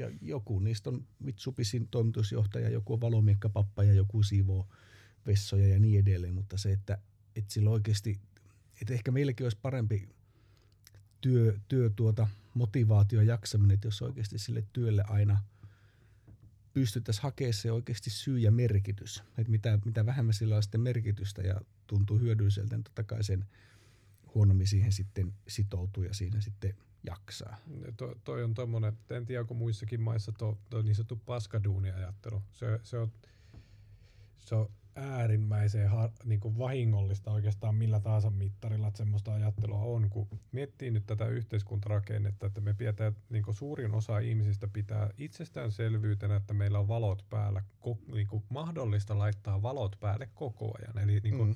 Ja 0.00 0.10
joku 0.20 0.58
niistä 0.58 0.90
on 0.90 1.06
Mitsubisin 1.18 1.88
toimitusjohtaja, 1.88 2.68
joku 2.68 2.92
on 2.92 3.00
valomiekkapappa 3.00 3.84
ja 3.84 3.92
joku 3.92 4.22
siivoo 4.22 4.68
vessoja 5.26 5.68
ja 5.68 5.78
niin 5.78 6.00
edelleen. 6.00 6.34
Mutta 6.34 6.58
se, 6.58 6.72
että, 6.72 6.98
että 7.36 7.52
sillä 7.52 7.70
oikeasti, 7.70 8.20
että 8.80 8.94
ehkä 8.94 9.10
meilläkin 9.10 9.44
olisi 9.44 9.58
parempi 9.62 10.08
työ, 11.20 11.58
työ 11.68 11.90
tuota, 11.96 12.28
motivaatio 12.54 13.20
ja 13.20 13.26
jaksaminen, 13.26 13.74
että 13.74 13.86
jos 13.86 14.02
oikeasti 14.02 14.38
sille 14.38 14.64
työlle 14.72 15.04
aina– 15.08 15.40
pystyttäisiin 16.72 17.22
hakemaan 17.22 17.54
se 17.54 17.72
oikeasti 17.72 18.10
syy 18.10 18.38
ja 18.38 18.50
merkitys. 18.50 19.22
Että 19.38 19.50
mitä, 19.50 19.78
mitä 19.84 20.06
vähemmän 20.06 20.34
sillä 20.34 20.56
on 20.56 20.62
sitten 20.62 20.80
merkitystä 20.80 21.42
ja 21.42 21.60
tuntuu 21.86 22.18
hyödylliseltä, 22.18 22.76
niin 22.76 22.84
totta 22.84 23.04
kai 23.04 23.24
sen 23.24 23.46
huonommin 24.34 24.66
siihen 24.66 24.92
sitten 24.92 25.32
sitoutuu 25.48 26.02
ja 26.02 26.14
siinä 26.14 26.40
sitten 26.40 26.74
jaksaa. 27.04 27.56
To, 27.96 28.14
toi 28.24 28.44
on 28.44 28.54
tuommoinen, 28.54 28.98
en 29.10 29.26
tiedä 29.26 29.40
onko 29.40 29.54
muissakin 29.54 30.00
maissa 30.00 30.32
tuo 30.32 30.58
to, 30.70 30.82
niin 30.82 30.94
sanottu 30.94 31.16
paskaduuniajattelu. 31.16 32.42
Se, 32.52 32.80
se, 32.82 32.98
on, 32.98 33.12
se 34.38 34.54
on 34.54 34.70
äärimmäisen 34.94 35.90
ha, 35.90 36.10
niin 36.24 36.40
kuin 36.40 36.58
vahingollista 36.58 37.30
oikeastaan 37.30 37.74
millä 37.74 38.00
tahansa 38.00 38.30
mittarilla, 38.30 38.88
että 38.88 38.98
semmoista 38.98 39.34
ajattelua 39.34 39.78
on, 39.78 40.10
kun 40.10 40.28
miettii 40.52 40.90
nyt 40.90 41.06
tätä 41.06 41.26
yhteiskuntarakennetta, 41.26 42.46
että 42.46 42.60
me 42.60 42.74
pidetään, 42.74 43.16
niin 43.30 43.42
kuin 43.42 43.54
suurin 43.54 43.94
osa 43.94 44.18
ihmisistä 44.18 44.68
pitää 44.68 45.10
itsestäänselvyytenä, 45.18 46.36
että 46.36 46.54
meillä 46.54 46.78
on 46.78 46.88
valot 46.88 47.26
päällä, 47.30 47.62
ko, 47.80 47.98
niin 48.12 48.26
kuin 48.26 48.44
mahdollista 48.48 49.18
laittaa 49.18 49.62
valot 49.62 49.96
päälle 50.00 50.28
koko 50.34 50.72
ajan. 50.78 50.98
Eli 50.98 51.20
niin 51.20 51.36
kuin, 51.36 51.48
mm. 51.48 51.54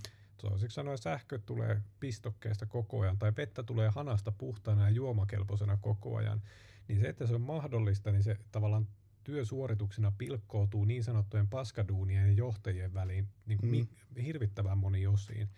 Toiseksi 0.50 0.74
sanoen 0.74 0.98
sähkö 0.98 1.38
tulee 1.46 1.82
pistokkeesta 2.00 2.66
koko 2.66 3.00
ajan 3.00 3.18
tai 3.18 3.32
vettä 3.36 3.62
tulee 3.62 3.88
hanasta 3.88 4.32
puhtaana 4.32 4.82
ja 4.82 4.90
juomakelpoisena 4.90 5.76
koko 5.76 6.16
ajan. 6.16 6.42
Niin 6.88 7.00
se, 7.00 7.08
että 7.08 7.26
se 7.26 7.34
on 7.34 7.40
mahdollista, 7.40 8.12
niin 8.12 8.22
se 8.22 8.36
tavallaan 8.52 8.88
työsuorituksena 9.24 10.12
pilkkoutuu 10.18 10.84
niin 10.84 11.04
sanottujen 11.04 11.48
paskaduunien 11.48 12.26
ja 12.26 12.32
johtajien 12.32 12.94
väliin 12.94 13.28
niin 13.46 13.58
kuin 13.58 13.88
mm. 14.16 14.22
hirvittävän 14.22 14.78
moni 14.78 15.06
osiin. 15.06 15.48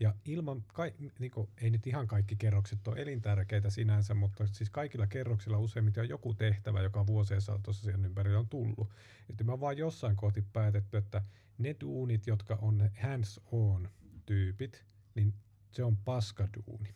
Ja 0.00 0.14
ilman, 0.24 0.64
ka, 0.72 0.82
niin 1.18 1.30
kuin, 1.30 1.48
ei 1.60 1.70
nyt 1.70 1.86
ihan 1.86 2.06
kaikki 2.06 2.36
kerrokset 2.36 2.88
ole 2.88 3.02
elintärkeitä 3.02 3.70
sinänsä, 3.70 4.14
mutta 4.14 4.46
siis 4.46 4.70
kaikilla 4.70 5.06
kerroksilla 5.06 5.58
useimmiten 5.58 6.00
on 6.02 6.08
joku 6.08 6.34
tehtävä, 6.34 6.82
joka 6.82 7.06
vuosien 7.06 7.40
saatossa 7.40 7.84
siihen 7.84 8.04
ympärille 8.04 8.38
on 8.38 8.48
tullut. 8.48 8.90
Että 9.30 9.44
mä 9.44 9.60
vaan 9.60 9.78
jossain 9.78 10.16
kohti 10.16 10.44
päätetty, 10.52 10.96
että 10.96 11.22
ne 11.58 11.76
duunit, 11.80 12.26
jotka 12.26 12.58
on 12.62 12.90
hands-on 13.02 13.88
tyypit, 14.26 14.84
niin 15.14 15.34
se 15.72 15.84
on 15.84 15.96
paskaduuni. 15.96 16.94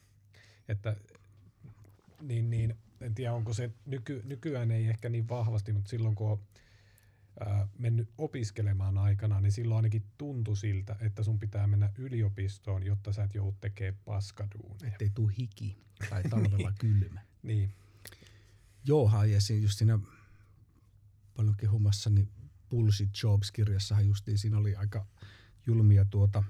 Että 0.68 0.96
niin, 2.22 2.50
niin 2.50 2.74
en 3.00 3.14
tiedä 3.14 3.32
onko 3.32 3.52
se 3.52 3.70
nyky, 3.86 4.22
nykyään 4.24 4.70
ei 4.70 4.86
ehkä 4.86 5.08
niin 5.08 5.28
vahvasti, 5.28 5.72
mutta 5.72 5.90
silloin 5.90 6.14
kun 6.14 6.30
on 6.30 6.40
ää, 7.40 7.68
mennyt 7.78 8.08
opiskelemaan 8.18 8.98
aikana, 8.98 9.40
niin 9.40 9.52
silloin 9.52 9.76
ainakin 9.76 10.04
tuntui 10.18 10.56
siltä, 10.56 10.96
että 11.00 11.22
sun 11.22 11.38
pitää 11.38 11.66
mennä 11.66 11.92
yliopistoon, 11.98 12.86
jotta 12.86 13.12
sä 13.12 13.24
et 13.24 13.34
joudu 13.34 13.56
tekemään 13.60 14.00
paskaduuneja. 14.04 14.92
Ettei 14.92 15.10
tuu 15.10 15.30
hiki 15.38 15.76
tai 16.10 16.22
talvella 16.30 16.70
niin. 16.70 16.78
kylmä. 16.78 17.20
Niin. 17.42 17.70
Joo, 18.84 19.10
ja 19.24 19.56
just 19.60 19.78
siinä 19.78 19.98
paljon 21.36 21.56
kehumassa, 21.56 22.10
niin 22.10 22.28
Bullshit 22.70 23.10
Jobs-kirjassahan 23.22 24.06
justiin 24.06 24.38
siinä 24.38 24.58
oli 24.58 24.76
aika 24.76 25.06
julmia 25.66 26.04
tuota 26.04 26.44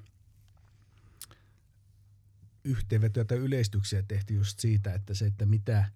yhteenvetoja 2.65 3.25
tai 3.25 3.39
yleistyksiä 3.39 4.03
tehty 4.03 4.35
just 4.35 4.61
siitä, 4.61 4.95
että 4.95 5.15
se, 5.15 5.27
että 5.27 5.47
mitä– 5.47 5.85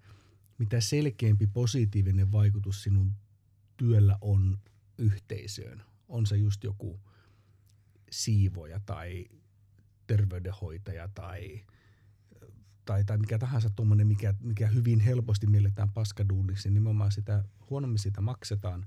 mitä 0.58 0.80
selkeämpi 0.80 1.46
positiivinen 1.46 2.32
vaikutus 2.32 2.82
sinun 2.82 3.12
työllä 3.76 4.18
on 4.20 4.58
yhteisöön. 4.98 5.82
On 6.08 6.26
se 6.26 6.36
just 6.36 6.64
joku 6.64 7.00
siivoja 8.10 8.80
tai 8.86 9.26
terveydenhoitaja 10.06 11.08
tai, 11.08 11.64
tai, 12.84 13.04
tai 13.04 13.18
mikä 13.18 13.38
tahansa 13.38 13.70
tuommoinen, 13.70 14.06
mikä, 14.06 14.34
mikä 14.40 14.66
hyvin 14.66 15.00
helposti 15.00 15.46
mielletään 15.46 15.92
paskaduuniksi, 15.92 16.68
niin 16.68 16.74
nimenomaan 16.74 17.12
sitä 17.12 17.44
huonommin 17.70 17.98
sitä 17.98 18.20
maksetaan 18.20 18.86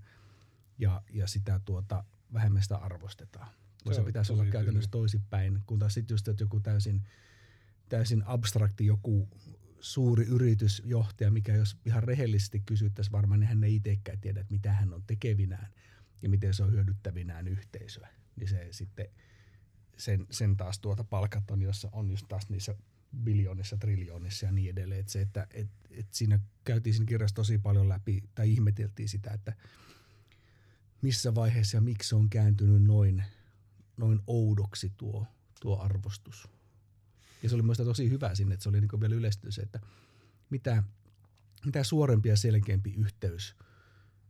ja, 0.78 1.02
ja 1.10 1.28
sitä 1.28 1.60
tuota, 1.66 2.04
vähemmän 2.34 2.64
sitä 2.64 2.78
arvostetaan. 2.78 3.48
Se, 3.88 3.94
se 3.94 4.04
pitäisi 4.04 4.34
olla 4.34 4.46
käytännössä 4.46 4.92
toisinpäin, 4.92 5.64
kun 5.66 5.80
taas 5.80 5.94
sitten 5.94 6.14
just 6.14 6.28
että 6.28 6.44
joku 6.44 6.60
täysin, 6.60 7.04
täysin 7.90 8.24
abstrakti 8.26 8.86
joku 8.86 9.30
suuri 9.80 10.26
yritysjohtaja, 10.26 11.32
mikä 11.32 11.56
jos 11.56 11.78
ihan 11.86 12.04
rehellisesti 12.04 12.60
kysyttäisiin 12.60 13.12
varmaan, 13.12 13.40
niin 13.40 13.48
hän 13.48 13.64
ei 13.64 13.76
itsekään 13.76 14.20
tiedä, 14.20 14.40
että 14.40 14.54
mitä 14.54 14.74
hän 14.74 14.94
on 14.94 15.04
tekevinään 15.08 15.68
ja 16.22 16.30
miten 16.30 16.54
se 16.54 16.64
on 16.64 16.72
hyödyttävinään 16.72 17.48
yhteisöä. 17.48 18.10
Niin 18.36 18.50
se 18.50 18.68
sitten 18.72 19.08
sen, 19.98 20.28
sen 20.30 20.58
taas 20.58 20.80
tuota 20.80 21.04
palkat 21.04 21.52
on, 21.52 21.62
jossa 21.62 21.90
on 21.92 22.10
just 22.10 22.26
taas 22.30 22.50
niissä 22.50 22.76
biljoonissa, 23.24 23.78
triljoonissa 23.78 24.46
ja 24.46 24.52
niin 24.52 24.70
edelleen. 24.70 25.00
Että 25.00 25.12
se, 25.12 25.22
että 25.22 25.48
et, 25.54 25.70
et 25.90 26.14
siinä 26.14 26.40
käytiin 26.64 26.94
siinä 26.94 27.06
kirjassa 27.06 27.36
tosi 27.36 27.58
paljon 27.58 27.90
läpi 27.90 28.24
tai 28.36 28.52
ihmeteltiin 28.52 29.10
sitä, 29.10 29.32
että 29.32 29.54
missä 31.02 31.36
vaiheessa 31.36 31.78
ja 31.78 31.82
miksi 31.82 32.16
on 32.16 32.30
kääntynyt 32.30 32.84
noin, 32.84 33.24
noin 33.98 34.20
oudoksi 34.28 34.94
tuo, 34.98 35.26
tuo 35.62 35.80
arvostus. 35.80 36.50
Ja 37.44 37.50
se 37.50 37.56
oli 37.56 37.64
minusta 37.64 37.86
tosi 37.86 38.10
hyvä 38.10 38.36
sinne, 38.36 38.54
että 38.54 38.64
se 38.64 38.70
oli 38.70 38.82
niin 38.82 39.02
vielä 39.02 39.16
yleisty 39.16 39.52
se, 39.52 39.62
että 39.62 39.80
mitä, 40.50 40.84
mitä 41.66 41.84
suorempi 41.84 42.30
ja 42.30 42.38
selkeämpi 42.38 42.94
yhteys 42.98 43.56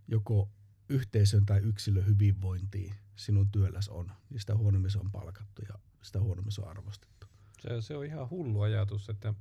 joko 0.07 0.49
yhteisön 0.89 1.45
tai 1.45 1.59
yksilön 1.59 2.05
hyvinvointiin 2.05 2.95
sinun 3.15 3.51
työlläsi 3.51 3.91
on, 3.91 4.11
niin 4.29 4.39
sitä 4.39 4.55
huonommin 4.55 4.91
se 4.91 4.99
on 4.99 5.11
palkattu 5.11 5.61
ja 5.69 5.79
sitä 6.01 6.19
huonommin 6.19 6.51
se 6.51 6.61
on 6.61 6.67
arvostettu. 6.67 7.27
Se, 7.61 7.81
se 7.81 7.97
on 7.97 8.05
ihan 8.05 8.29
hullu 8.29 8.61
ajatus, 8.61 9.09
että 9.09 9.33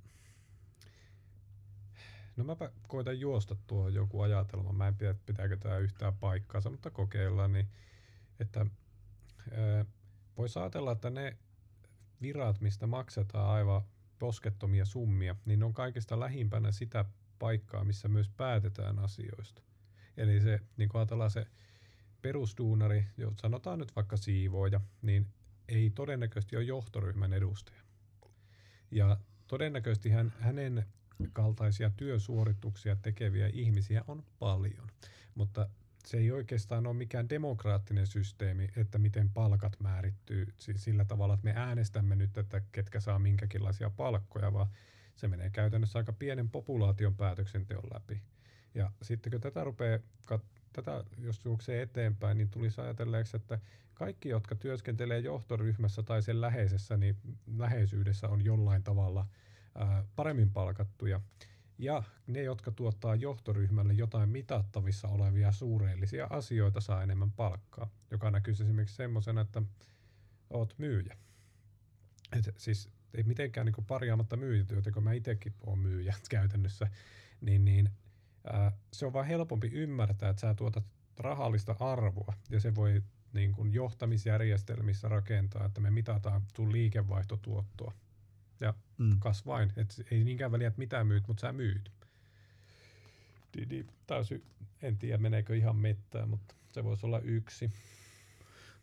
No 2.37 2.44
mäpä 2.44 2.70
koitan 2.88 3.20
juosta 3.20 3.57
tuohon 3.66 3.94
joku 3.94 4.20
ajatelma. 4.20 4.72
Mä 4.72 4.88
en 4.88 4.94
tiedä, 4.94 5.14
pitääkö 5.26 5.57
tämä 5.57 5.79
yhtään 5.79 6.16
paikkaansa, 6.16 6.70
mutta 6.70 6.90
kokeillaan. 6.90 7.52
Niin, 7.52 7.68
että 8.40 8.66
voisi 10.37 10.59
ajatella, 10.59 10.92
että 10.92 11.11
ne 11.11 11.37
virat, 12.22 12.61
mistä 12.61 12.87
maksetaan 12.87 13.50
aivan 13.50 13.83
poskettomia 14.18 14.85
summia, 14.85 15.37
niin 15.44 15.59
ne 15.59 15.64
on 15.64 15.74
kaikista 15.74 16.20
lähimpänä 16.20 16.72
sitä 16.72 17.05
paikkaa, 17.38 17.85
missä 17.85 18.09
myös 18.09 18.29
päätetään 18.29 18.98
asioista. 18.98 19.62
Eli 20.16 20.40
se, 20.40 20.61
niin 20.76 20.88
kun 20.88 21.00
ajatellaan 21.00 21.31
se 21.31 21.46
perusduunari, 22.22 23.07
jos 23.16 23.35
sanotaan 23.37 23.79
nyt 23.79 23.96
vaikka 23.96 24.16
siivooja, 24.16 24.81
niin 25.02 25.26
ei 25.68 25.90
todennäköisesti 25.90 26.57
ole 26.57 26.64
johtoryhmän 26.64 27.33
edustaja. 27.33 27.81
Ja 28.90 29.16
todennäköisesti 29.46 30.11
hän, 30.11 30.33
hänen 30.40 30.87
kaltaisia 31.33 31.90
työsuorituksia 31.90 32.96
tekeviä 32.96 33.50
ihmisiä 33.52 34.05
on 34.09 34.24
paljon, 34.38 34.88
mutta 35.35 35.68
se 36.07 36.16
ei 36.16 36.33
oikeastaan 36.33 36.87
ole 36.87 36.95
mikään 36.95 37.29
demokraattinen 37.29 38.07
systeemi, 38.07 38.69
että 38.77 38.99
miten 38.99 39.31
palkat 39.31 39.81
määrittyy 39.81 40.47
sillä 40.59 41.05
tavalla, 41.05 41.35
että 41.35 41.45
me 41.45 41.53
äänestämme 41.57 42.16
nyt, 42.16 42.38
että 42.38 42.62
ketkä 42.73 43.01
saa 43.01 43.19
minkäkinlaisia 43.19 43.90
palkkoja, 43.90 44.53
vaan 44.53 44.66
se 45.14 45.29
menee 45.29 45.51
käytännössä 45.51 45.99
aika 45.99 46.12
pienen 46.12 46.51
populaation 46.51 47.16
päätöksenteon 47.16 47.85
läpi. 47.95 48.23
Ja 48.75 48.90
sitten 49.03 49.31
kun 49.31 49.40
tätä 49.40 49.64
rupeaa, 49.64 49.99
tätä 50.73 51.05
jos 51.19 51.45
juoksee 51.45 51.83
eteenpäin, 51.83 52.38
niin 52.38 52.51
tulisi 52.51 52.81
ajatelleeksi, 52.81 53.37
että 53.37 53.59
kaikki, 53.95 54.29
jotka 54.29 54.55
työskentelee 54.55 55.19
johtoryhmässä 55.19 56.03
tai 56.03 56.23
sen 56.23 56.40
läheisessä, 56.40 56.97
niin 56.97 57.16
läheisyydessä 57.57 58.29
on 58.29 58.45
jollain 58.45 58.83
tavalla 58.83 59.27
paremmin 60.16 60.51
palkattuja. 60.51 61.21
Ja 61.79 62.03
ne, 62.27 62.43
jotka 62.43 62.71
tuottaa 62.71 63.15
johtoryhmälle 63.15 63.93
jotain 63.93 64.29
mitattavissa 64.29 65.09
olevia 65.09 65.53
suureellisia 65.53 66.27
asioita, 66.31 66.81
saa 66.81 67.03
enemmän 67.03 67.31
palkkaa, 67.33 67.91
joka 68.11 68.31
näkyy 68.31 68.53
esimerkiksi 68.53 68.97
semmoisena, 68.97 69.41
että 69.41 69.62
oot 70.51 70.75
myyjä. 70.79 71.17
Et 72.33 72.55
siis 72.57 72.91
ei 73.15 73.23
mitenkään 73.23 73.67
niin 73.67 73.87
parjaamatta 73.87 74.37
myyjätyötä, 74.37 74.91
kun 74.91 75.05
mä 75.05 75.12
itsekin 75.12 75.55
oon 75.67 75.79
myyjä 75.79 76.15
käytännössä, 76.31 76.91
niin, 77.41 77.65
niin 77.65 77.91
ää, 78.53 78.73
se 78.93 79.07
on 79.07 79.12
vaan 79.12 79.27
helpompi 79.27 79.69
ymmärtää, 79.73 80.31
että 80.31 80.41
sä 80.41 80.55
tuotat 80.55 80.85
rahallista 81.19 81.77
arvoa 81.81 82.35
ja 82.51 82.61
se 82.61 82.75
voi 82.75 83.03
niin 83.33 83.53
kuin 83.53 83.73
johtamisjärjestelmissä 83.73 85.09
rakentaa, 85.09 85.67
että 85.67 85.81
me 85.81 85.91
mitataan 85.91 86.43
sun 86.57 86.73
liikevaihtotuottoa 86.73 87.93
mm. 88.99 89.19
kas 89.19 89.47
vain. 89.47 89.73
Et 89.77 90.03
ei 90.11 90.25
niinkään 90.25 90.53
väliä, 90.53 90.69
että 90.69 90.79
mitä 90.79 91.05
myyt, 91.05 91.29
mutta 91.29 91.41
sä 91.41 91.53
myyt. 91.53 91.93
Didi, 93.57 93.87
täysin, 94.07 94.43
en 94.83 94.99
tiedä 94.99 95.19
meneekö 95.19 95.57
ihan 95.57 95.77
mettään, 95.77 96.29
mutta 96.29 96.55
se 96.73 96.85
voisi 96.85 97.07
olla 97.07 97.19
yksi. 97.19 97.71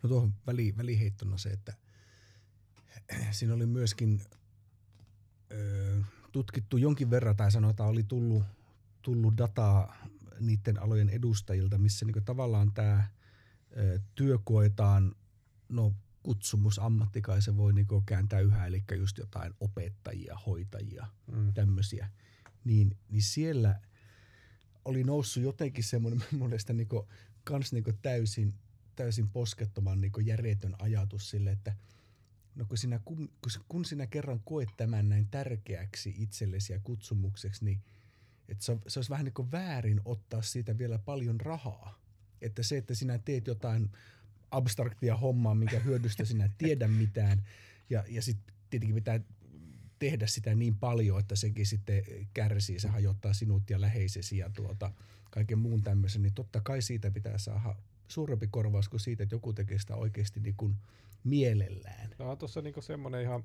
No 0.04 0.10
tuohon 0.10 0.34
väli, 0.48 0.74
väliheittona 0.78 1.38
se, 1.38 1.50
että 1.50 1.74
siinä 3.32 3.54
oli 3.54 3.66
myöskin 3.66 4.22
ö, 5.52 6.02
tutkittu 6.32 6.78
jonkin 6.78 7.10
verran, 7.10 7.36
tai 7.36 7.52
sanotaan 7.52 7.90
oli 7.90 8.04
tullut, 8.04 8.44
tullut 9.02 9.38
dataa 9.38 9.96
niiden 10.40 10.82
alojen 10.82 11.10
edustajilta, 11.10 11.78
missä 11.78 12.06
niin 12.06 12.26
tavallaan 12.26 12.74
tämä 12.74 13.04
työ 14.16 14.40
koetaan 14.44 15.16
no, 15.70 15.94
kutsumus 16.24 16.80
ammattikaisen 16.80 17.58
voi 17.58 17.74
niin 17.74 17.88
kääntää 18.06 18.40
yhä, 18.40 18.66
eli 18.66 18.84
just 18.98 19.18
jotain 19.18 19.54
opettajia, 19.60 20.38
hoitajia, 20.46 21.08
mm. 21.32 21.54
tämmöisiä, 21.54 22.10
niin, 22.64 22.98
niin 23.10 23.24
siellä 23.24 23.80
oli 24.86 25.04
noussut 25.04 25.44
jotenkin 25.44 25.84
semmoinen 25.84 26.24
mun 26.32 26.50
mielestä 26.50 26.74
niin 26.74 26.88
kuin, 26.88 27.08
kans 27.44 27.74
niin 27.74 27.84
täysin, 28.02 28.54
täysin 28.96 29.30
poskettoman 29.30 30.02
niin 30.02 30.12
järjetön 30.26 30.76
ajatus 30.80 31.30
sille, 31.30 31.52
että 31.52 31.76
no 32.56 32.66
kun 32.66 32.78
sinä, 32.78 33.00
kun, 33.06 33.32
kun 33.68 33.86
sinä 33.86 34.08
kerran 34.08 34.40
koet 34.46 34.70
tämän 34.78 35.10
näin 35.10 35.28
tärkeäksi 35.28 36.16
itsellesi 36.18 36.74
ja 36.74 36.80
kutsumukseksi, 36.80 37.66
niin 37.66 37.82
että 38.50 38.64
se, 38.64 38.78
se 38.88 39.00
olisi 39.00 39.10
vähän 39.10 39.26
niin 39.26 39.34
kuin 39.34 39.52
väärin 39.52 40.02
ottaa 40.06 40.42
siitä 40.42 40.78
vielä 40.78 41.00
paljon 41.00 41.42
rahaa. 41.42 42.00
Että 42.42 42.64
se, 42.64 42.78
että 42.78 42.96
sinä 42.96 43.18
teet 43.18 43.48
jotain 43.48 43.92
abstraktia 44.54 45.18
hommaa, 45.18 45.56
minkä 45.56 45.80
hyödystä 45.80 46.26
sinä 46.26 46.50
tiedä 46.58 46.88
mitään. 46.88 47.44
Ja, 47.90 48.04
ja 48.10 48.22
sitten 48.22 48.56
tietenkin 48.70 48.96
pitää 48.96 49.20
tehdä 50.00 50.28
sitä 50.28 50.56
niin 50.56 50.76
paljon, 50.76 51.20
että 51.20 51.36
sekin 51.36 51.66
sitten 51.66 52.04
kärsii, 52.34 52.80
se 52.80 52.88
hajottaa 52.88 53.34
sinut 53.34 53.70
ja 53.70 53.82
läheisesi 53.82 54.38
ja 54.38 54.50
tuota, 54.50 54.92
kaiken 55.30 55.60
muun 55.60 55.84
tämmöisen, 55.84 56.22
niin 56.22 56.34
totta 56.34 56.62
kai 56.62 56.82
siitä 56.82 57.12
pitää 57.12 57.38
saada 57.38 57.76
suurempi 58.08 58.48
korvaus 58.48 58.90
kuin 58.90 59.00
siitä, 59.00 59.24
että 59.24 59.36
joku 59.36 59.54
tekee 59.54 59.80
sitä 59.80 59.96
oikeasti 59.96 60.40
niin 60.40 60.56
kuin 60.58 60.76
mielellään. 61.24 62.10
No 62.20 62.36
tuossa 62.36 62.62
niinku 62.62 62.82
semmoinen 62.82 63.22
ihan 63.22 63.44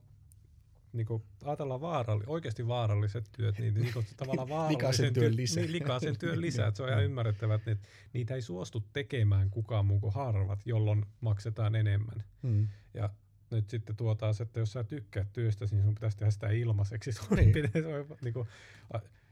niin 0.99 1.07
kuin, 1.07 1.23
ajatellaan 1.45 1.81
vaaralli, 1.81 2.25
oikeasti 2.27 2.67
vaaralliset 2.67 3.29
työt, 3.33 3.59
niin, 3.59 3.75
niin 3.75 3.93
kuin, 3.93 4.07
tavallaan 4.17 4.49
vaarallisen 4.49 5.15
työn 5.15 5.37
lisä. 5.37 5.61
Niin, 5.61 5.73
likaisen 5.73 6.19
työn 6.19 6.41
lisä. 6.47 6.67
Että 6.67 6.77
se 6.77 6.83
on 6.83 6.89
ihan 6.89 7.05
ymmärrettävää, 7.05 7.55
että 7.55 7.77
niitä 8.13 8.35
ei 8.35 8.43
suostu 8.43 8.85
tekemään 8.93 9.51
kukaan 9.51 9.87
muu 9.87 10.01
kuin 10.01 10.15
harvat, 10.15 10.61
jolloin 10.65 11.07
maksetaan 11.21 11.75
enemmän. 11.75 12.25
Hmm. 12.43 12.69
Ja 12.95 13.11
nyt 13.51 13.71
sitten 13.71 13.97
tuotaan 13.97 14.35
että 14.43 14.61
jos 14.61 14.73
sä 14.73 14.85
tykkäät 14.85 15.33
työstä, 15.33 15.67
niin 15.71 15.85
sun 15.85 15.95
pitäisi 15.95 16.17
tehdä 16.17 16.31
sitä 16.31 16.51
ilmaiseksi. 16.51 17.11
Niin. 17.37 17.71
Se, 17.73 17.87
on, 17.87 18.17
niin 18.21 18.35
kuin, 18.35 18.49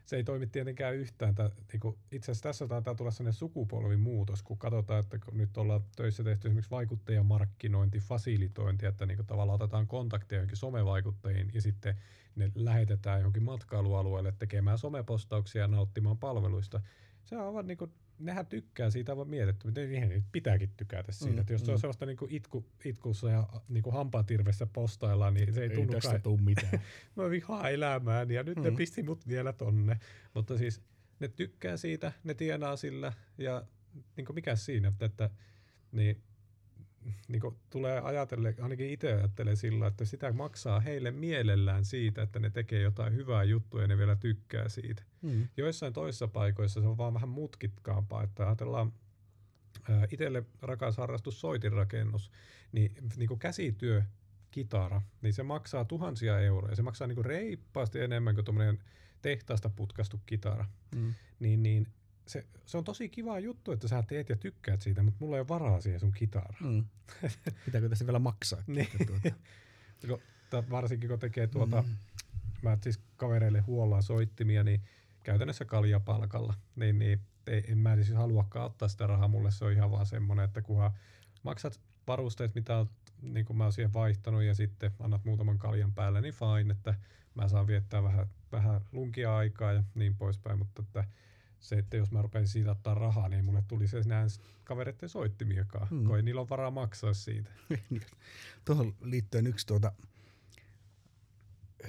se 0.06 0.16
ei 0.16 0.24
toimi 0.24 0.46
tietenkään 0.46 0.96
yhtään. 0.96 1.34
Tää, 1.34 1.50
niin 1.72 1.80
kuin, 1.80 1.98
itse 2.12 2.32
asiassa 2.32 2.48
tässä 2.48 2.68
taitaa 2.68 2.94
tulla 2.94 3.10
sellainen 3.10 3.38
sukupolvimuutos, 3.38 4.42
kun 4.42 4.58
katsotaan, 4.58 5.00
että 5.00 5.18
kun 5.18 5.38
nyt 5.38 5.56
ollaan 5.56 5.84
töissä 5.96 6.24
tehty 6.24 6.48
esimerkiksi 6.48 6.70
vaikuttajamarkkinointi, 6.70 7.98
fasilitointi, 7.98 8.86
että 8.86 9.06
niin 9.06 9.16
kuin, 9.16 9.26
tavallaan 9.26 9.62
otetaan 9.62 9.86
kontakteja 9.86 10.38
johonkin 10.38 10.56
somevaikuttajiin 10.56 11.50
ja 11.54 11.62
sitten 11.62 11.96
ne 12.36 12.52
lähetetään 12.54 13.20
johonkin 13.20 13.42
matkailualueelle 13.42 14.32
tekemään 14.38 14.78
somepostauksia 14.78 15.62
ja 15.62 15.68
nauttimaan 15.68 16.18
palveluista. 16.18 16.80
Se 17.24 17.36
on 17.36 17.46
aivan 17.46 17.66
niin 17.66 17.78
kuin, 17.78 17.92
nehän 18.18 18.46
tykkää 18.46 18.90
siitä 18.90 19.12
aivan 19.12 19.28
mietitty, 19.28 19.66
mutta 19.66 19.80
niihin 19.80 20.24
pitääkin 20.32 20.70
tykätä 20.76 21.12
siitä. 21.12 21.32
Mm, 21.32 21.38
että 21.38 21.52
jos 21.52 21.62
mm. 21.62 21.66
se 21.66 21.72
on 21.72 21.78
sellaista 21.78 22.06
niin 22.06 22.16
kuin 22.16 22.30
itku, 22.30 22.64
itkussa 22.84 23.30
ja 23.30 23.48
niin 23.68 23.82
kuin 23.82 23.94
hampaatirvessä 23.94 24.66
postaillaan, 24.66 25.34
niin 25.34 25.54
se 25.54 25.62
ei, 25.62 25.70
ei 25.70 25.76
tunnu 25.76 25.92
tästä 25.92 26.10
kai... 26.10 26.20
tuu 26.20 26.36
mitään. 26.38 26.80
Mä 27.16 27.30
vihaan 27.30 27.72
elämään 27.72 28.30
ja 28.30 28.42
nyt 28.42 28.56
mm. 28.56 28.62
ne 28.62 28.70
pisti 28.70 29.02
mut 29.02 29.28
vielä 29.28 29.52
tonne. 29.52 30.00
Mutta 30.34 30.58
siis 30.58 30.82
ne 31.20 31.28
tykkää 31.28 31.76
siitä, 31.76 32.12
ne 32.24 32.34
tienaa 32.34 32.76
sillä 32.76 33.12
ja 33.38 33.62
niin 34.16 34.24
kuin 34.24 34.34
mikä 34.34 34.56
siinä, 34.56 34.88
että, 34.88 35.06
että 35.06 35.30
niin 35.92 36.22
niin 37.28 37.40
kuin 37.40 37.56
tulee 37.70 38.00
ajatelle, 38.00 38.54
ainakin 38.60 38.90
itse 38.90 39.12
ajattelee 39.12 39.56
sillä, 39.56 39.86
että 39.86 40.04
sitä 40.04 40.32
maksaa 40.32 40.80
heille 40.80 41.10
mielellään 41.10 41.84
siitä, 41.84 42.22
että 42.22 42.38
ne 42.38 42.50
tekee 42.50 42.82
jotain 42.82 43.14
hyvää 43.14 43.44
juttua 43.44 43.82
ja 43.82 43.86
ne 43.86 43.98
vielä 43.98 44.16
tykkää 44.16 44.68
siitä. 44.68 45.02
Mm. 45.22 45.48
Joissain 45.56 45.92
toisissa 45.92 46.28
paikoissa 46.28 46.80
se 46.80 46.86
on 46.86 46.98
vaan 46.98 47.14
vähän 47.14 47.28
mutkikkaampaa, 47.28 48.22
että 48.22 48.46
ajatellaan 48.46 48.92
itselle 50.10 50.44
rakas 50.62 50.96
harrastus 50.96 51.40
soitinrakennus, 51.40 52.30
niin, 52.72 52.94
niin 53.16 53.28
kuin 53.28 53.40
käsityö, 53.40 54.02
kitara, 54.50 55.02
niin 55.22 55.32
se 55.32 55.42
maksaa 55.42 55.84
tuhansia 55.84 56.40
euroja. 56.40 56.76
Se 56.76 56.82
maksaa 56.82 57.06
niin 57.06 57.16
kuin 57.16 57.24
reippaasti 57.24 58.00
enemmän 58.00 58.34
kuin 58.34 58.44
tuommoinen 58.44 58.78
tehtaasta 59.22 59.70
putkastu 59.70 60.20
kitara. 60.26 60.66
Mm. 60.96 61.14
Niin, 61.40 61.62
niin 61.62 61.86
se, 62.26 62.46
se 62.66 62.78
on 62.78 62.84
tosi 62.84 63.08
kiva 63.08 63.38
juttu, 63.38 63.72
että 63.72 63.88
sä 63.88 64.02
teet 64.02 64.28
ja 64.28 64.36
tykkäät 64.36 64.82
siitä, 64.82 65.02
mutta 65.02 65.18
mulla 65.20 65.36
ei 65.36 65.40
ole 65.40 65.48
varaa 65.48 65.80
siihen 65.80 66.00
sun 66.00 66.12
kitaraan. 66.12 66.64
Mm. 66.64 66.84
Pitääkö 67.64 67.88
tässä 67.88 68.06
vielä 68.06 68.18
maksaa? 68.18 68.62
niin. 68.66 68.88
tuota. 70.06 70.70
Varsinkin 70.70 71.08
kun 71.08 71.18
tekee 71.18 71.46
tuota, 71.46 71.82
mm. 71.82 71.96
mä 72.62 72.78
siis 72.82 73.00
kavereille 73.16 73.60
huollaan 73.60 74.02
soittimia, 74.02 74.64
niin 74.64 74.82
käytännössä 75.22 75.64
kaljapalkalla, 75.64 76.54
niin, 76.76 76.98
niin 76.98 77.20
ei, 77.46 77.64
en 77.68 77.78
mä 77.78 77.96
siis 77.96 78.10
haluakaan 78.10 78.66
ottaa 78.66 78.88
sitä 78.88 79.06
rahaa, 79.06 79.28
mulle 79.28 79.50
se 79.50 79.64
on 79.64 79.72
ihan 79.72 79.90
vaan 79.90 80.06
semmoinen, 80.06 80.44
että 80.44 80.62
kunhan 80.62 80.90
maksat 81.42 81.80
varusteet, 82.06 82.54
mitä 82.54 82.78
olet, 82.78 82.90
niin 83.22 83.46
kuin 83.46 83.56
mä 83.56 83.64
oon 83.64 83.72
siihen 83.72 83.92
vaihtanut 83.92 84.42
ja 84.42 84.54
sitten 84.54 84.92
annat 85.00 85.24
muutaman 85.24 85.58
kaljan 85.58 85.92
päälle, 85.92 86.20
niin 86.20 86.34
fine, 86.34 86.72
että 86.72 86.94
mä 87.34 87.48
saan 87.48 87.66
viettää 87.66 88.02
vähän, 88.02 88.26
vähän 88.52 88.80
lunkia 88.92 89.36
aikaa 89.36 89.72
ja 89.72 89.82
niin 89.94 90.16
poispäin, 90.16 90.58
mutta 90.58 90.82
että 90.82 91.04
se, 91.60 91.78
että 91.78 91.96
jos 91.96 92.12
mä 92.12 92.22
rupesin 92.22 92.48
siitä 92.48 92.70
ottaa 92.70 92.94
rahaa, 92.94 93.28
niin 93.28 93.44
mulle 93.44 93.62
tuli 93.68 93.88
se 93.88 94.00
näin 94.06 94.28
kavereiden 94.64 95.08
soittimiakaan, 95.08 95.88
hmm. 95.88 96.04
kun 96.04 96.16
ei 96.16 96.22
niillä 96.22 96.40
ole 96.40 96.48
varaa 96.48 96.70
maksaa 96.70 97.14
siitä. 97.14 97.50
Niin. 97.90 98.02
Tuohon 98.64 98.94
liittyen 99.00 99.46
yksi 99.46 99.66
tuota, 99.66 99.92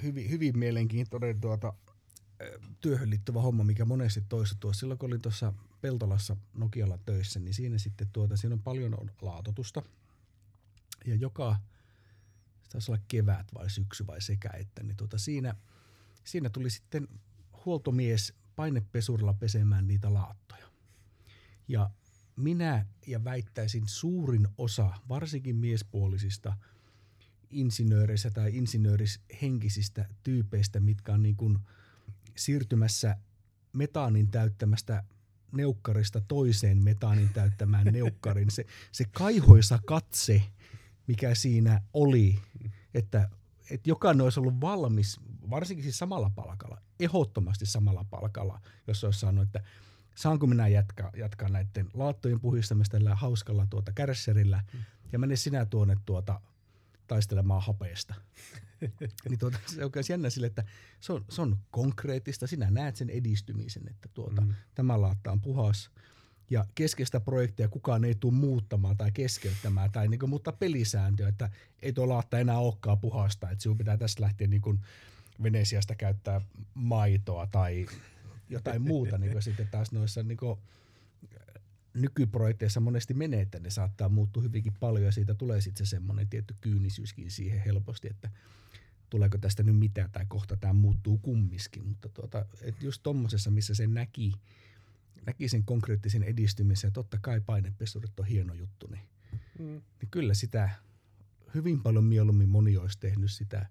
hyvin, 0.02 0.30
hyvin 0.30 0.58
mielenkiintoinen 0.58 1.40
tuota, 1.40 1.72
työhön 2.80 3.10
liittyvä 3.10 3.40
homma, 3.40 3.64
mikä 3.64 3.84
monesti 3.84 4.24
toistuu. 4.28 4.72
Silloin 4.72 4.98
kun 4.98 5.06
olin 5.06 5.22
tuossa 5.22 5.52
Peltolassa 5.80 6.36
Nokialla 6.54 6.98
töissä, 6.98 7.40
niin 7.40 7.54
siinä 7.54 7.78
sitten 7.78 8.08
tuota, 8.12 8.36
siinä 8.36 8.54
on 8.54 8.62
paljon 8.62 8.94
laatotusta. 9.22 9.82
Ja 11.06 11.14
joka, 11.14 11.56
se 12.62 12.70
taisi 12.70 12.92
olla 12.92 13.02
kevät 13.08 13.54
vai 13.54 13.70
syksy 13.70 14.06
vai 14.06 14.20
sekä, 14.20 14.50
että 14.54 14.82
niin 14.82 14.96
tuota, 14.96 15.18
siinä, 15.18 15.54
siinä 16.24 16.50
tuli 16.50 16.70
sitten 16.70 17.08
huoltomies 17.64 18.34
painepesurilla 18.58 19.34
pesemään 19.34 19.86
niitä 19.86 20.14
laattoja. 20.14 20.66
Ja 21.68 21.90
minä 22.36 22.86
ja 23.06 23.24
väittäisin 23.24 23.82
suurin 23.86 24.48
osa, 24.58 24.90
varsinkin 25.08 25.56
miespuolisista 25.56 26.56
insinööreistä 27.50 28.30
tai 28.30 28.56
insinöörishenkisistä 28.56 30.08
tyypeistä, 30.22 30.80
mitkä 30.80 31.12
on 31.12 31.22
niin 31.22 31.36
kuin 31.36 31.58
siirtymässä 32.36 33.16
metaanin 33.72 34.30
täyttämästä 34.30 35.04
neukkarista 35.52 36.20
toiseen 36.20 36.84
metaanin 36.84 37.28
täyttämään 37.28 37.86
neukkarin. 37.92 38.50
Se, 38.50 38.64
se 38.92 39.04
kaihoisa 39.04 39.78
katse, 39.86 40.42
mikä 41.06 41.34
siinä 41.34 41.80
oli, 41.92 42.40
että, 42.94 43.30
että 43.70 43.90
jokainen 43.90 44.24
olisi 44.24 44.40
ollut 44.40 44.60
valmis 44.60 45.20
varsinkin 45.50 45.82
siis 45.82 45.98
samalla 45.98 46.30
palkalla, 46.30 46.80
ehdottomasti 47.00 47.66
samalla 47.66 48.04
palkalla, 48.10 48.60
jos 48.86 49.04
olisi 49.04 49.20
sanonut, 49.20 49.46
että 49.46 49.62
saanko 50.14 50.46
minä 50.46 50.68
jatkaa, 50.68 51.10
jatkaa 51.16 51.48
näiden 51.48 51.90
laattojen 51.94 52.40
puhistamista 52.40 52.96
tällä 52.96 53.14
hauskalla 53.14 53.66
tuota 53.70 53.92
kärsserillä, 53.92 54.64
mm. 54.72 54.80
ja 55.12 55.18
mene 55.18 55.36
sinä 55.36 55.66
tuonne 55.66 55.96
tuota 56.06 56.40
taistelemaan 57.06 57.62
hapeesta. 57.62 58.14
niin 59.28 59.38
tuota, 59.38 59.58
se 59.66 59.84
on 59.84 59.90
jännä 60.08 60.30
sille, 60.30 60.46
että 60.46 60.64
se 61.00 61.12
on, 61.12 61.24
se 61.28 61.42
on 61.42 61.58
konkreettista. 61.70 62.46
Sinä 62.46 62.70
näet 62.70 62.96
sen 62.96 63.10
edistymisen, 63.10 63.88
että 63.90 64.08
tuota, 64.14 64.40
mm. 64.40 64.54
tämä 64.74 65.00
laatta 65.00 65.32
on 65.32 65.40
puhas. 65.40 65.90
Ja 66.50 66.64
keskeistä 66.74 67.20
projektia 67.20 67.68
kukaan 67.68 68.04
ei 68.04 68.14
tule 68.14 68.34
muuttamaan 68.34 68.96
tai 68.96 69.12
keskeyttämään 69.12 69.92
tai 69.92 70.08
niin 70.08 70.18
kuin, 70.18 70.30
muuttaa 70.30 70.52
pelisääntöä, 70.52 71.28
että 71.28 71.50
ei 71.82 71.92
tuo 71.92 72.08
laatta 72.08 72.38
enää 72.38 72.58
olekaan 72.58 72.98
puhasta. 72.98 73.50
Että 73.50 73.62
sinun 73.62 73.78
pitää 73.78 73.96
tästä 73.96 74.22
lähteä 74.22 74.46
niin 74.46 74.62
kuin 74.62 74.80
Venesiasta 75.42 75.94
käyttää 75.94 76.40
maitoa 76.74 77.46
tai 77.46 77.86
jotain 78.48 78.82
muuta 78.82 79.18
niin 79.18 79.32
kuin 79.32 79.42
sitten 79.42 79.68
taas 79.68 79.92
noissa 79.92 80.22
niin 80.22 80.38
kuin, 80.38 80.58
nykyprojekteissa 81.94 82.80
monesti 82.80 83.14
menee, 83.14 83.40
että 83.40 83.60
ne 83.60 83.70
saattaa 83.70 84.08
muuttua 84.08 84.42
hyvinkin 84.42 84.74
paljon 84.80 85.04
ja 85.04 85.12
siitä 85.12 85.34
tulee 85.34 85.60
sitten 85.60 85.86
se 85.86 85.90
semmoinen 85.90 86.28
tietty 86.28 86.54
kyynisyyskin 86.60 87.30
siihen 87.30 87.60
helposti, 87.60 88.08
että 88.10 88.30
tuleeko 89.10 89.38
tästä 89.38 89.62
nyt 89.62 89.76
mitään 89.76 90.10
tai 90.10 90.26
kohta 90.28 90.56
tämä 90.56 90.72
muuttuu 90.72 91.18
kummiskin, 91.18 91.86
mutta 91.86 92.08
tuota, 92.08 92.46
et 92.62 92.82
just 92.82 93.02
tuommoisessa, 93.02 93.50
missä 93.50 93.74
se 93.74 93.86
näki, 93.86 94.32
näki 95.26 95.48
sen 95.48 95.64
konkreettisen 95.64 96.22
edistymisen 96.22 96.88
ja 96.88 96.92
totta 96.92 97.18
kai 97.20 97.40
painepesurit 97.40 98.20
on 98.20 98.26
hieno 98.26 98.54
juttu, 98.54 98.86
niin, 98.86 99.08
mm. 99.58 99.64
niin 99.64 100.10
kyllä 100.10 100.34
sitä 100.34 100.70
hyvin 101.54 101.82
paljon 101.82 102.04
mieluummin 102.04 102.48
moni 102.48 102.76
olisi 102.76 102.98
tehnyt 103.00 103.32
sitä 103.32 103.66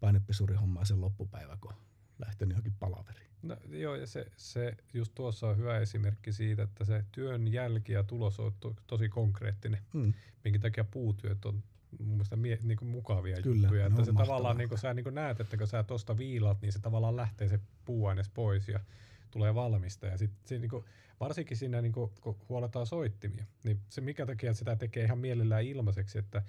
painepesurihommaa 0.00 0.84
sen 0.84 1.00
loppupäivä, 1.00 1.58
kun 1.60 1.72
lähtenyt 2.18 2.52
johonkin 2.52 2.74
palaveriin. 2.80 3.28
No, 3.42 3.56
joo, 3.70 3.94
ja 3.94 4.06
se, 4.06 4.26
se 4.36 4.76
just 4.94 5.12
tuossa 5.14 5.48
on 5.48 5.56
hyvä 5.56 5.78
esimerkki 5.78 6.32
siitä, 6.32 6.62
että 6.62 6.84
se 6.84 7.04
työn 7.12 7.52
jälki 7.52 7.92
ja 7.92 8.04
tulos 8.04 8.40
on 8.40 8.52
to, 8.60 8.74
tosi 8.86 9.08
konkreettinen, 9.08 9.80
mm. 9.92 10.12
minkä 10.44 10.58
takia 10.58 10.84
puutyöt 10.84 11.44
on 11.44 11.62
mun 11.98 12.08
mielestä 12.08 12.36
mie, 12.36 12.58
niin 12.62 12.78
kuin 12.78 12.88
mukavia 12.88 13.42
Kyllä, 13.42 13.66
juttuja. 13.66 13.86
Että 13.86 14.04
se 14.04 14.12
mahtavaa. 14.12 14.26
tavallaan, 14.26 14.56
niin 14.56 14.68
kuin 14.68 14.78
sä 14.78 14.94
niin 14.94 15.04
kuin 15.04 15.14
näet, 15.14 15.40
että 15.40 15.56
kun 15.56 15.66
sä 15.66 15.82
tuosta 15.82 16.18
viilat, 16.18 16.60
niin 16.62 16.72
se 16.72 16.78
tavallaan 16.78 17.16
lähtee 17.16 17.48
se 17.48 17.60
puuaines 17.84 18.28
pois 18.28 18.68
ja 18.68 18.80
tulee 19.30 19.54
valmista. 19.54 20.06
Ja 20.06 20.18
sit, 20.18 20.30
se, 20.44 20.58
niin 20.58 20.70
kuin, 20.70 20.84
varsinkin 21.20 21.56
siinä, 21.56 21.82
niin 21.82 21.92
kuin, 21.92 22.10
kun 22.20 22.36
huoletaan 22.48 22.86
soittimia, 22.86 23.44
niin 23.64 23.80
se 23.88 24.00
mikä 24.00 24.26
takia 24.26 24.54
sitä 24.54 24.76
tekee 24.76 25.04
ihan 25.04 25.18
mielellään 25.18 25.64
ilmaiseksi, 25.64 26.18
että 26.18 26.42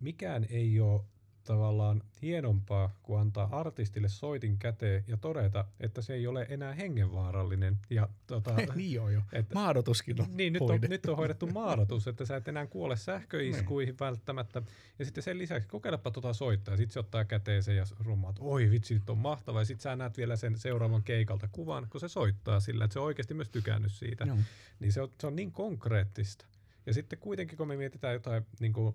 mikään 0.00 0.46
ei 0.50 0.80
ole 0.80 1.04
tavallaan 1.46 2.02
hienompaa 2.22 2.90
kuin 3.02 3.20
antaa 3.20 3.48
artistille 3.52 4.08
soitin 4.08 4.58
käteen 4.58 5.04
ja 5.08 5.16
todeta, 5.16 5.64
että 5.80 6.02
se 6.02 6.14
ei 6.14 6.26
ole 6.26 6.46
enää 6.50 6.74
hengenvaarallinen. 6.74 7.78
Ja, 7.90 8.08
tota, 8.26 8.54
niin 8.74 8.92
joo 8.92 9.08
jo. 9.08 9.22
Että, 9.32 9.54
Maadotuskin 9.54 10.20
on 10.20 10.26
Niin, 10.34 10.52
nyt 10.52 10.62
on, 10.62 10.80
nyt 10.88 11.06
on 11.06 11.16
hoidettu 11.16 11.46
maadotus, 11.46 12.06
että 12.06 12.24
sä 12.24 12.36
et 12.36 12.48
enää 12.48 12.66
kuole 12.66 12.96
sähköiskuihin 12.96 13.92
niin. 13.92 13.98
välttämättä. 14.00 14.62
Ja 14.98 15.04
sitten 15.04 15.22
sen 15.22 15.38
lisäksi 15.38 15.68
kokeilepa 15.68 16.10
tuota 16.10 16.32
soittaa 16.32 16.72
ja 16.72 16.76
sitten 16.76 16.92
se 16.92 17.00
ottaa 17.00 17.24
käteen 17.24 17.62
sen 17.62 17.76
ja 17.76 17.84
rummaa, 17.98 18.30
että 18.30 18.42
oi 18.42 18.70
vitsi, 18.70 18.94
nyt 18.94 19.10
on 19.10 19.18
mahtava. 19.18 19.58
Ja 19.58 19.64
sitten 19.64 19.82
sä 19.82 19.96
näet 19.96 20.16
vielä 20.16 20.36
sen 20.36 20.58
seuraavan 20.58 21.02
keikalta 21.02 21.48
kuvan, 21.52 21.86
kun 21.90 22.00
se 22.00 22.08
soittaa 22.08 22.60
sillä, 22.60 22.84
että 22.84 22.92
se 22.92 22.98
on 22.98 23.06
oikeasti 23.06 23.34
myös 23.34 23.48
tykännyt 23.48 23.92
siitä. 23.92 24.24
Joo. 24.24 24.36
Niin 24.80 24.92
se 24.92 25.02
on, 25.02 25.10
se 25.20 25.26
on 25.26 25.36
niin 25.36 25.52
konkreettista. 25.52 26.46
Ja 26.86 26.94
sitten 26.94 27.18
kuitenkin, 27.18 27.58
kun 27.58 27.68
me 27.68 27.76
mietitään 27.76 28.14
jotain 28.14 28.46
niin 28.60 28.72
kuin, 28.72 28.94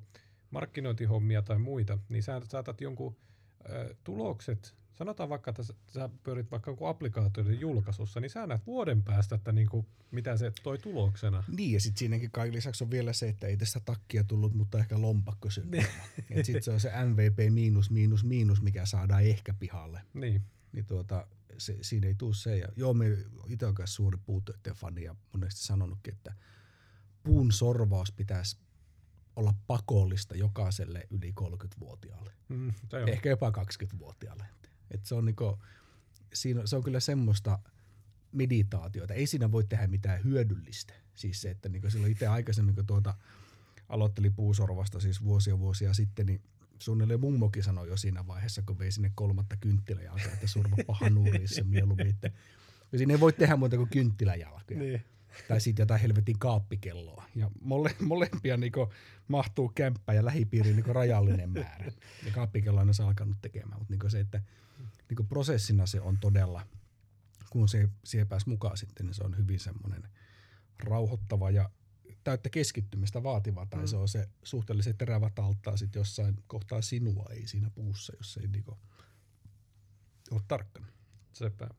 markkinointihommia 0.51 1.41
tai 1.41 1.59
muita, 1.59 1.97
niin 2.09 2.23
sä 2.23 2.41
saatat 2.49 2.81
jonkun 2.81 3.15
ö, 3.69 3.95
tulokset, 4.03 4.75
sanotaan 4.93 5.29
vaikka, 5.29 5.49
että 5.49 5.63
sä, 5.63 5.73
sä 5.93 6.09
pyörit 6.23 6.51
vaikka 6.51 6.71
jonkun 6.71 6.89
applikaatioiden 6.89 7.59
julkaisussa, 7.59 8.19
niin 8.19 8.29
sä 8.29 8.47
näet 8.47 8.67
vuoden 8.67 9.03
päästä, 9.03 9.35
että 9.35 9.51
niinku, 9.51 9.85
mitä 10.11 10.37
se 10.37 10.51
toi 10.63 10.77
tuloksena. 10.77 11.43
Niin, 11.47 11.73
ja 11.73 11.79
sitten 11.79 11.99
siinäkin 11.99 12.31
kaiken 12.31 12.55
lisäksi 12.55 12.83
on 12.83 12.91
vielä 12.91 13.13
se, 13.13 13.29
että 13.29 13.47
ei 13.47 13.57
tästä 13.57 13.79
takkia 13.79 14.23
tullut, 14.23 14.53
mutta 14.53 14.79
ehkä 14.79 15.01
lompakko 15.01 15.49
niin. 15.71 15.85
sitten 16.45 16.63
se 16.63 16.71
on 16.71 16.79
se 16.79 16.91
MVP 17.05 17.53
miinus, 17.53 17.91
miinus, 17.91 18.23
miinus, 18.23 18.61
mikä 18.61 18.85
saadaan 18.85 19.23
ehkä 19.23 19.53
pihalle. 19.53 20.01
Niin. 20.13 20.41
Niin 20.71 20.85
tuota, 20.85 21.27
se, 21.57 21.77
siinä 21.81 22.07
ei 22.07 22.15
tule 22.15 22.33
se. 22.33 22.57
Ja, 22.57 22.67
joo, 22.75 22.93
me 22.93 23.17
itse 23.47 23.65
olen 23.65 23.75
suuri 23.85 24.17
puutöiden 24.25 24.73
fani 24.73 25.03
ja 25.03 25.15
monesti 25.33 25.61
sanonutkin, 25.61 26.13
että 26.13 26.33
puun 27.23 27.51
sorvaus 27.51 28.11
pitäisi 28.11 28.57
olla 29.35 29.53
pakollista 29.67 30.35
jokaiselle 30.35 31.07
yli 31.09 31.33
30-vuotiaalle. 31.41 32.33
Mm, 32.49 32.73
Ehkä 33.07 33.29
jopa 33.29 33.49
20-vuotiaalle. 33.49 34.45
Et 34.91 35.05
se, 35.05 35.15
on 35.15 35.25
niinku, 35.25 35.59
siinä, 36.33 36.61
se 36.65 36.75
on 36.75 36.83
kyllä 36.83 36.99
semmoista 36.99 37.59
meditaatiota. 38.31 39.13
Ei 39.13 39.27
siinä 39.27 39.51
voi 39.51 39.63
tehdä 39.63 39.87
mitään 39.87 40.23
hyödyllistä. 40.23 40.93
Siis 41.15 41.41
se, 41.41 41.51
että 41.51 41.69
niinku 41.69 41.89
silloin 41.89 42.11
itse 42.11 42.27
aikaisemmin, 42.27 42.75
kun 42.75 42.85
tuota, 42.85 43.15
aloitteli 43.89 44.29
puusorvasta 44.29 44.99
siis 44.99 45.23
vuosia 45.23 45.59
vuosia 45.59 45.93
sitten, 45.93 46.25
niin 46.25 46.41
suunnilleen 46.79 47.19
mummokin 47.19 47.63
sanoi 47.63 47.87
jo 47.87 47.97
siinä 47.97 48.27
vaiheessa, 48.27 48.61
kun 48.61 48.79
vei 48.79 48.91
sinne 48.91 49.11
kolmatta 49.15 49.55
kynttiläjalkaa, 49.57 50.33
että 50.33 50.47
surva 50.47 50.75
pahan 50.87 51.15
nuurissa 51.15 51.63
mieluummin. 51.63 52.07
Että, 52.07 52.31
siinä 52.97 53.13
ei 53.13 53.19
voi 53.19 53.33
tehdä 53.33 53.55
muuta 53.55 53.77
kuin 53.77 53.89
kynttiläjalkoja. 53.89 54.79
Niin 54.79 55.05
tai 55.47 55.61
sitten 55.61 55.83
jotain 55.83 56.01
helvetin 56.01 56.39
kaappikelloa. 56.39 57.23
Ja 57.35 57.51
mole, 57.61 57.95
molempia 57.99 58.57
niinku 58.57 58.93
mahtuu 59.27 59.71
kämppä 59.75 60.13
ja 60.13 60.25
lähipiiriin 60.25 60.75
niinku 60.75 60.93
rajallinen 60.93 61.49
määrä. 61.49 61.91
Ja 62.25 62.31
kaappikelloa 62.31 62.81
on 62.81 63.05
alkanut 63.05 63.37
tekemään, 63.41 63.79
mutta 63.79 63.93
niinku 63.93 64.09
se, 64.09 64.19
että 64.19 64.41
niinku 65.09 65.23
prosessina 65.23 65.85
se 65.85 66.01
on 66.01 66.17
todella, 66.17 66.67
kun 67.49 67.69
se 67.69 67.89
siihen 68.03 68.27
pääsi 68.27 68.49
mukaan 68.49 68.77
sitten, 68.77 69.05
niin 69.05 69.13
se 69.13 69.23
on 69.23 69.37
hyvin 69.37 69.59
semmoinen 69.59 70.09
rauhoittava 70.83 71.51
ja 71.51 71.69
täyttä 72.23 72.49
keskittymistä 72.49 73.23
vaativa, 73.23 73.65
tai 73.65 73.79
mm. 73.79 73.87
se 73.87 73.97
on 73.97 74.07
se 74.07 74.29
suhteellisen 74.43 74.97
terävä 74.97 75.29
talttaa 75.35 75.77
sitten 75.77 75.99
jossain 75.99 76.43
kohtaa 76.47 76.81
sinua, 76.81 77.25
ei 77.29 77.47
siinä 77.47 77.69
puussa, 77.69 78.13
jos 78.17 78.37
ei 78.37 78.47
niinku 78.47 78.77
ole 80.31 80.41
tarkkana. 80.47 80.87
Sepä. 81.33 81.69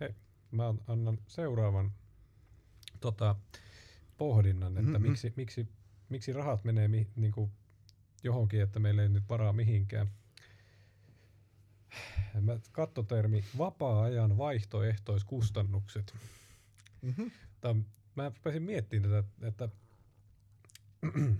Hei, 0.00 0.14
mä 0.50 0.74
annan 0.86 1.18
seuraavan 1.26 1.92
tota, 3.00 3.36
pohdinnan, 4.18 4.78
että 4.78 4.90
mm-hmm. 4.90 5.08
miksi, 5.08 5.32
miksi, 5.36 5.68
miksi 6.08 6.32
rahat 6.32 6.64
menee 6.64 6.88
mi, 6.88 7.08
niin 7.16 7.32
kuin 7.32 7.50
johonkin, 8.22 8.62
että 8.62 8.78
meillä 8.78 9.02
ei 9.02 9.08
nyt 9.08 9.28
varaa 9.28 9.52
mihinkään. 9.52 10.10
Mä 12.40 12.58
kattotermi 12.72 13.44
vapaa-ajan 13.58 14.38
vaihtoehtoiskustannukset. 14.38 16.14
Mm-hmm. 17.02 17.30
Tämä, 17.60 17.80
mä 18.14 18.32
pääsin 18.42 18.62
miettimään 18.62 19.24
tätä, 19.24 19.46
että 19.46 19.68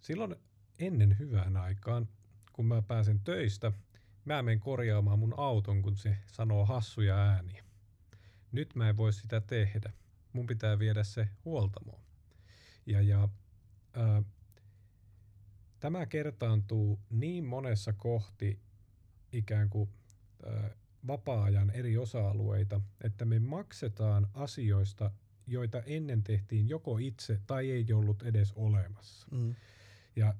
silloin 0.00 0.36
ennen 0.78 1.18
hyvään 1.18 1.56
aikaan, 1.56 2.08
kun 2.52 2.66
mä 2.66 2.82
pääsen 2.82 3.20
töistä, 3.20 3.72
mä 4.24 4.42
menen 4.42 4.60
korjaamaan 4.60 5.18
mun 5.18 5.34
auton, 5.36 5.82
kun 5.82 5.96
se 5.96 6.16
sanoo 6.26 6.66
hassuja 6.66 7.16
ääniä. 7.16 7.64
Nyt 8.52 8.74
mä 8.74 8.88
en 8.88 8.96
voi 8.96 9.12
sitä 9.12 9.40
tehdä 9.40 9.92
mun 10.32 10.46
pitää 10.46 10.78
viedä 10.78 11.04
se 11.04 11.28
huoltamoon. 11.44 12.02
Ja, 12.86 13.02
ja 13.02 13.28
ää, 13.92 14.22
tämä 15.80 16.06
kertaantuu 16.06 17.00
niin 17.10 17.44
monessa 17.44 17.92
kohti 17.92 18.60
ikään 19.32 19.70
kuin 19.70 19.90
ää, 20.46 20.70
vapaa-ajan 21.06 21.70
eri 21.70 21.98
osa-alueita, 21.98 22.80
että 23.04 23.24
me 23.24 23.38
maksetaan 23.38 24.28
asioista, 24.34 25.10
joita 25.46 25.82
ennen 25.82 26.22
tehtiin 26.22 26.68
joko 26.68 26.98
itse 26.98 27.40
tai 27.46 27.70
ei 27.70 27.92
ollut 27.92 28.22
edes 28.22 28.52
olemassa. 28.52 29.26
Mm. 29.30 29.54
Ja 30.16 30.34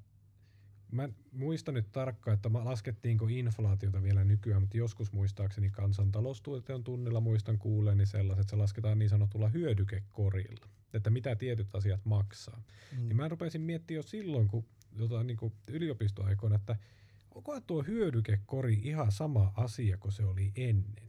Mä 0.93 1.09
muistan 1.33 1.75
nyt 1.75 1.93
tarkkaan, 1.93 2.35
että 2.35 2.49
mä 2.49 2.65
laskettiinko 2.65 3.27
inflaatiota 3.29 4.03
vielä 4.03 4.25
nykyään, 4.25 4.63
mutta 4.63 4.77
joskus 4.77 5.13
muistaakseni 5.13 5.71
kansantaloustuoteon 5.71 6.85
tunnilla 6.85 7.21
muistan 7.21 7.59
kuulleeni 7.59 8.07
sellaiset, 8.07 8.41
että 8.41 8.51
se 8.51 8.57
lasketaan 8.57 8.99
niin 8.99 9.09
sanotulla 9.09 9.49
hyödykekorilla, 9.49 10.67
että 10.95 11.11
mitä 11.11 11.37
tietyt 11.37 11.75
asiat 11.75 12.05
maksaa. 12.05 12.63
Mm. 12.97 13.09
Niin 13.09 13.17
mä 13.17 13.29
rupesin 13.29 13.61
miettimään 13.61 13.97
jo 13.99 14.03
silloin, 14.03 14.49
kun 14.49 14.65
jotain 14.97 15.27
niin 15.27 15.37
kuin 15.37 15.53
yliopistoaikoina, 15.69 16.57
että 16.57 16.77
onko 17.35 17.61
tuo 17.61 17.83
hyödykekori 17.83 18.81
ihan 18.83 19.13
sama 19.13 19.53
asia 19.57 19.97
kuin 19.97 20.13
se 20.13 20.25
oli 20.25 20.53
ennen. 20.57 21.09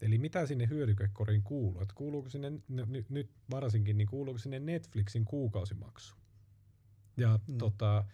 Eli 0.00 0.18
mitä 0.18 0.46
sinne 0.46 0.68
hyödykekoriin 0.68 1.42
kuuluu? 1.42 1.80
Että 1.80 1.94
kuuluuko 1.94 2.28
sinne, 2.28 2.50
n- 2.50 3.04
nyt 3.08 3.30
varsinkin, 3.50 3.98
niin 3.98 4.08
kuuluuko 4.08 4.38
sinne 4.38 4.58
Netflixin 4.58 5.24
kuukausimaksu? 5.24 6.16
Ja 7.16 7.38
mm. 7.46 7.58
tota, 7.58 8.04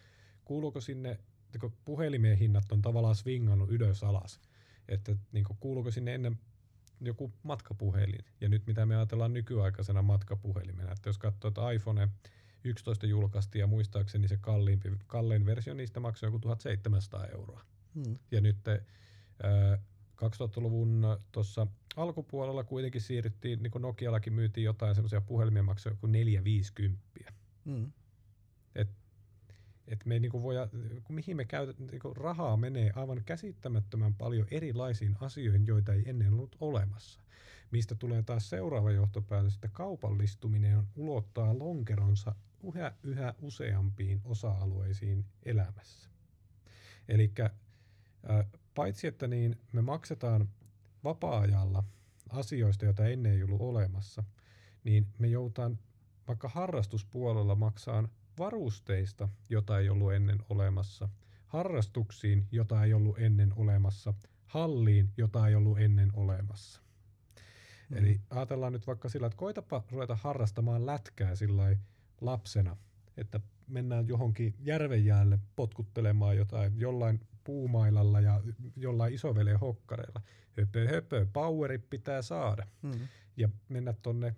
kuuluuko 0.47 0.81
sinne, 0.81 1.19
kun 1.61 1.73
puhelimien 1.85 2.39
hinnat 2.39 2.73
on 2.73 2.83
tavallaan 2.83 3.15
swingannut 3.15 3.71
ylös 3.71 4.05
alas, 4.05 4.41
että 4.89 5.17
niin 5.33 5.45
kuin, 5.45 5.57
kuuluuko 5.61 5.91
sinne 5.91 6.15
ennen 6.15 6.39
joku 7.01 7.33
matkapuhelin, 7.43 8.25
ja 8.41 8.49
nyt 8.49 8.67
mitä 8.67 8.87
me 8.87 8.97
ajatellaan 8.97 9.33
nykyaikaisena 9.33 10.03
matkapuhelimena, 10.03 10.93
että 10.93 11.09
jos 11.09 11.19
katsoo, 11.19 11.49
että 11.49 11.71
iPhone 11.71 12.09
11 12.65 13.07
julkaistiin 13.07 13.61
ja 13.61 13.67
muistaakseni 13.67 14.29
se 14.29 14.37
kalliimpi, 14.37 14.93
kallein 15.07 15.47
versio 15.47 15.75
niistä 15.75 16.01
maksoi 16.01 16.27
joku 16.27 16.39
1700 16.39 17.27
euroa. 17.27 17.65
Hmm. 17.95 18.19
Ja 18.31 18.41
nyt 18.41 18.69
äh, 18.69 19.79
2000-luvun 20.17 21.07
tuossa 21.33 21.67
alkupuolella 21.97 22.65
kuitenkin 22.65 23.01
siirryttiin, 23.01 23.63
niin 23.63 23.71
kuin 23.71 23.83
Nokiallakin 23.83 24.33
myytiin 24.33 24.65
jotain 24.65 24.95
semmoisia 24.95 25.21
puhelimia 25.21 25.63
maksoja 25.63 25.93
joku 25.93 26.07
450. 26.07 27.03
Hmm. 27.65 27.93
Et 28.75 28.89
että 29.89 30.09
me 30.09 30.15
ei 30.15 30.21
niinku 30.21 30.43
voida, 30.43 30.69
mihin 31.09 31.37
me 31.37 31.45
käytetään, 31.45 31.87
niinku 31.87 32.15
rahaa 32.15 32.57
menee 32.57 32.93
aivan 32.95 33.23
käsittämättömän 33.25 34.15
paljon 34.15 34.47
erilaisiin 34.51 35.17
asioihin, 35.21 35.67
joita 35.67 35.93
ei 35.93 36.03
ennen 36.07 36.33
ollut 36.33 36.57
olemassa. 36.61 37.21
Mistä 37.71 37.95
tulee 37.95 38.23
taas 38.23 38.51
seuraava 38.51 38.91
johtopäätös, 38.91 39.55
että 39.55 39.69
kaupallistuminen 39.69 40.79
on 40.79 40.87
ulottaa 40.97 41.59
lonkeronsa 41.59 42.35
yhä, 42.75 42.93
yhä 43.03 43.35
useampiin 43.43 44.21
osa-alueisiin 44.25 45.25
elämässä. 45.43 46.11
Eli 47.09 47.33
paitsi 48.75 49.07
että 49.07 49.27
niin 49.27 49.61
me 49.73 49.83
maksetaan 49.83 50.49
vapaa-ajalla 51.05 51.85
asioista, 52.29 52.85
joita 52.85 53.07
ennen 53.07 53.33
ei 53.33 53.43
ollut 53.43 53.61
olemassa, 53.61 54.25
niin 54.85 55.07
me 55.19 55.27
joutaan 55.27 55.79
vaikka 56.29 56.49
harrastuspuolella 56.49 57.55
maksaan 57.55 58.09
varusteista, 58.39 59.29
jota 59.49 59.79
ei 59.79 59.89
ollut 59.89 60.13
ennen 60.13 60.39
olemassa, 60.49 61.09
harrastuksiin, 61.47 62.47
jota 62.53 62.85
ei 62.85 62.95
ollut 62.95 63.19
ennen 63.19 63.53
olemassa, 63.57 64.15
halliin, 64.47 65.13
jota 65.17 65.49
ei 65.49 65.55
ollut 65.55 65.81
ennen 65.81 66.11
olemassa. 66.15 66.81
Mm. 67.91 67.97
Eli 67.97 68.21
ajatellaan 68.31 68.73
nyt 68.73 68.87
vaikka 68.87 69.09
sillä, 69.09 69.27
että 69.27 69.37
koitapa 69.37 69.85
ruveta 69.91 70.17
harrastamaan 70.17 70.87
lätkää 70.87 71.37
sillä 71.37 71.77
lapsena, 72.21 72.77
että 73.17 73.41
mennään 73.67 74.09
johonkin 74.09 74.55
järvenjäälle 74.59 75.39
potkuttelemaan 75.57 76.37
jotain 76.37 76.81
jollain 76.81 77.21
puumailalla 77.45 78.21
ja 78.21 78.43
jollain 78.77 79.15
isoveleen 79.15 79.61
hokkareilla. 79.61 80.21
Höpö, 80.59 80.89
höpö, 80.89 81.27
poweri 81.33 81.79
pitää 81.79 82.23
saada. 82.23 82.67
Mm. 82.83 83.09
Ja 83.37 83.49
mennä 83.69 83.95
tonne, 84.03 84.35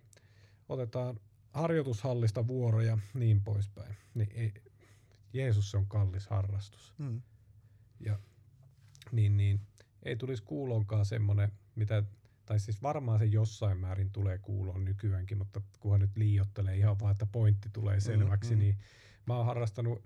otetaan 0.69 1.21
harjoitushallista 1.59 2.47
vuoroja 2.47 2.99
niin 3.15 3.41
poispäin. 3.41 3.97
Niin 4.15 4.29
ei, 4.35 4.53
Jeesus 5.33 5.71
se 5.71 5.77
on 5.77 5.87
kallis 5.87 6.27
harrastus. 6.27 6.95
Mm. 6.99 7.23
Ja 8.01 8.19
niin, 9.13 9.37
niin, 9.37 9.61
ei 10.03 10.17
tulisi 10.17 10.43
kuulonkaan 10.43 11.07
semmoinen, 11.07 11.53
mitä, 11.75 12.03
tai 12.47 12.61
siis 12.61 12.83
varmaan 12.83 13.19
se 13.19 13.25
jossain 13.25 13.79
määrin 13.79 14.11
tulee 14.11 14.39
kuuloon 14.39 14.85
nykyäänkin, 14.85 15.39
mutta 15.39 15.61
kunhan 15.81 16.01
nyt 16.01 16.17
liiottelee 16.17 16.77
ihan 16.77 17.01
vaan, 17.01 17.13
että 17.13 17.27
pointti 17.27 17.69
tulee 17.73 18.01
selväksi, 18.01 18.51
mm, 18.51 18.57
mm. 18.57 18.61
niin 18.61 18.79
mä 19.27 19.37
oon 19.37 19.47
harrastanut 19.47 20.05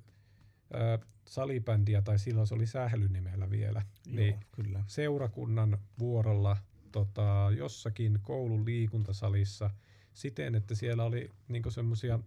äh, 0.74 1.08
salibändiä, 1.26 2.02
tai 2.02 2.18
silloin 2.18 2.46
se 2.46 2.54
oli 2.54 2.66
sählynimellä 2.66 3.50
vielä, 3.50 3.82
Joo, 4.06 4.16
niin 4.16 4.40
kyllä. 4.52 4.84
seurakunnan 4.86 5.78
vuorolla 5.98 6.56
tota, 6.92 7.50
jossakin 7.56 8.18
koulun 8.22 8.64
liikuntasalissa– 8.64 9.70
siten, 10.14 10.54
että 10.54 10.74
siellä 10.74 11.04
oli 11.04 11.30
niinku 11.48 11.70
semmoisia 11.70 12.18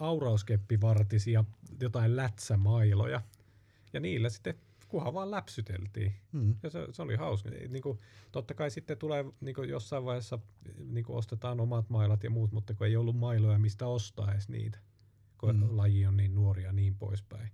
aurauskeppivartisia 0.00 1.44
jotain 1.80 2.16
lätsämailoja. 2.16 3.22
Ja 3.92 4.00
niillä 4.00 4.28
sitten 4.28 4.54
kunhan 4.88 5.14
vaan 5.14 5.30
läpsyteltiin. 5.30 6.14
Mm. 6.32 6.54
Ja 6.62 6.70
se, 6.70 6.86
se 6.92 7.02
oli 7.02 7.16
hauska. 7.16 7.50
Niin 7.68 7.82
kuin, 7.82 7.98
totta 8.32 8.54
kai 8.54 8.70
sitten 8.70 8.98
tulee 8.98 9.24
niin 9.40 9.54
kuin 9.54 9.68
jossain 9.68 10.04
vaiheessa 10.04 10.38
niin 10.86 11.04
kuin 11.04 11.16
ostetaan 11.16 11.60
omat 11.60 11.90
mailat 11.90 12.24
ja 12.24 12.30
muut, 12.30 12.52
mutta 12.52 12.74
kun 12.74 12.86
ei 12.86 12.96
ollut 12.96 13.16
mailoja, 13.16 13.58
mistä 13.58 13.86
ostaa 13.86 14.32
edes 14.32 14.48
niitä, 14.48 14.78
kun 15.38 15.56
mm. 15.56 15.76
laji 15.76 16.06
on 16.06 16.16
niin 16.16 16.34
nuoria 16.34 16.66
ja 16.66 16.72
niin 16.72 16.94
poispäin. 16.94 17.50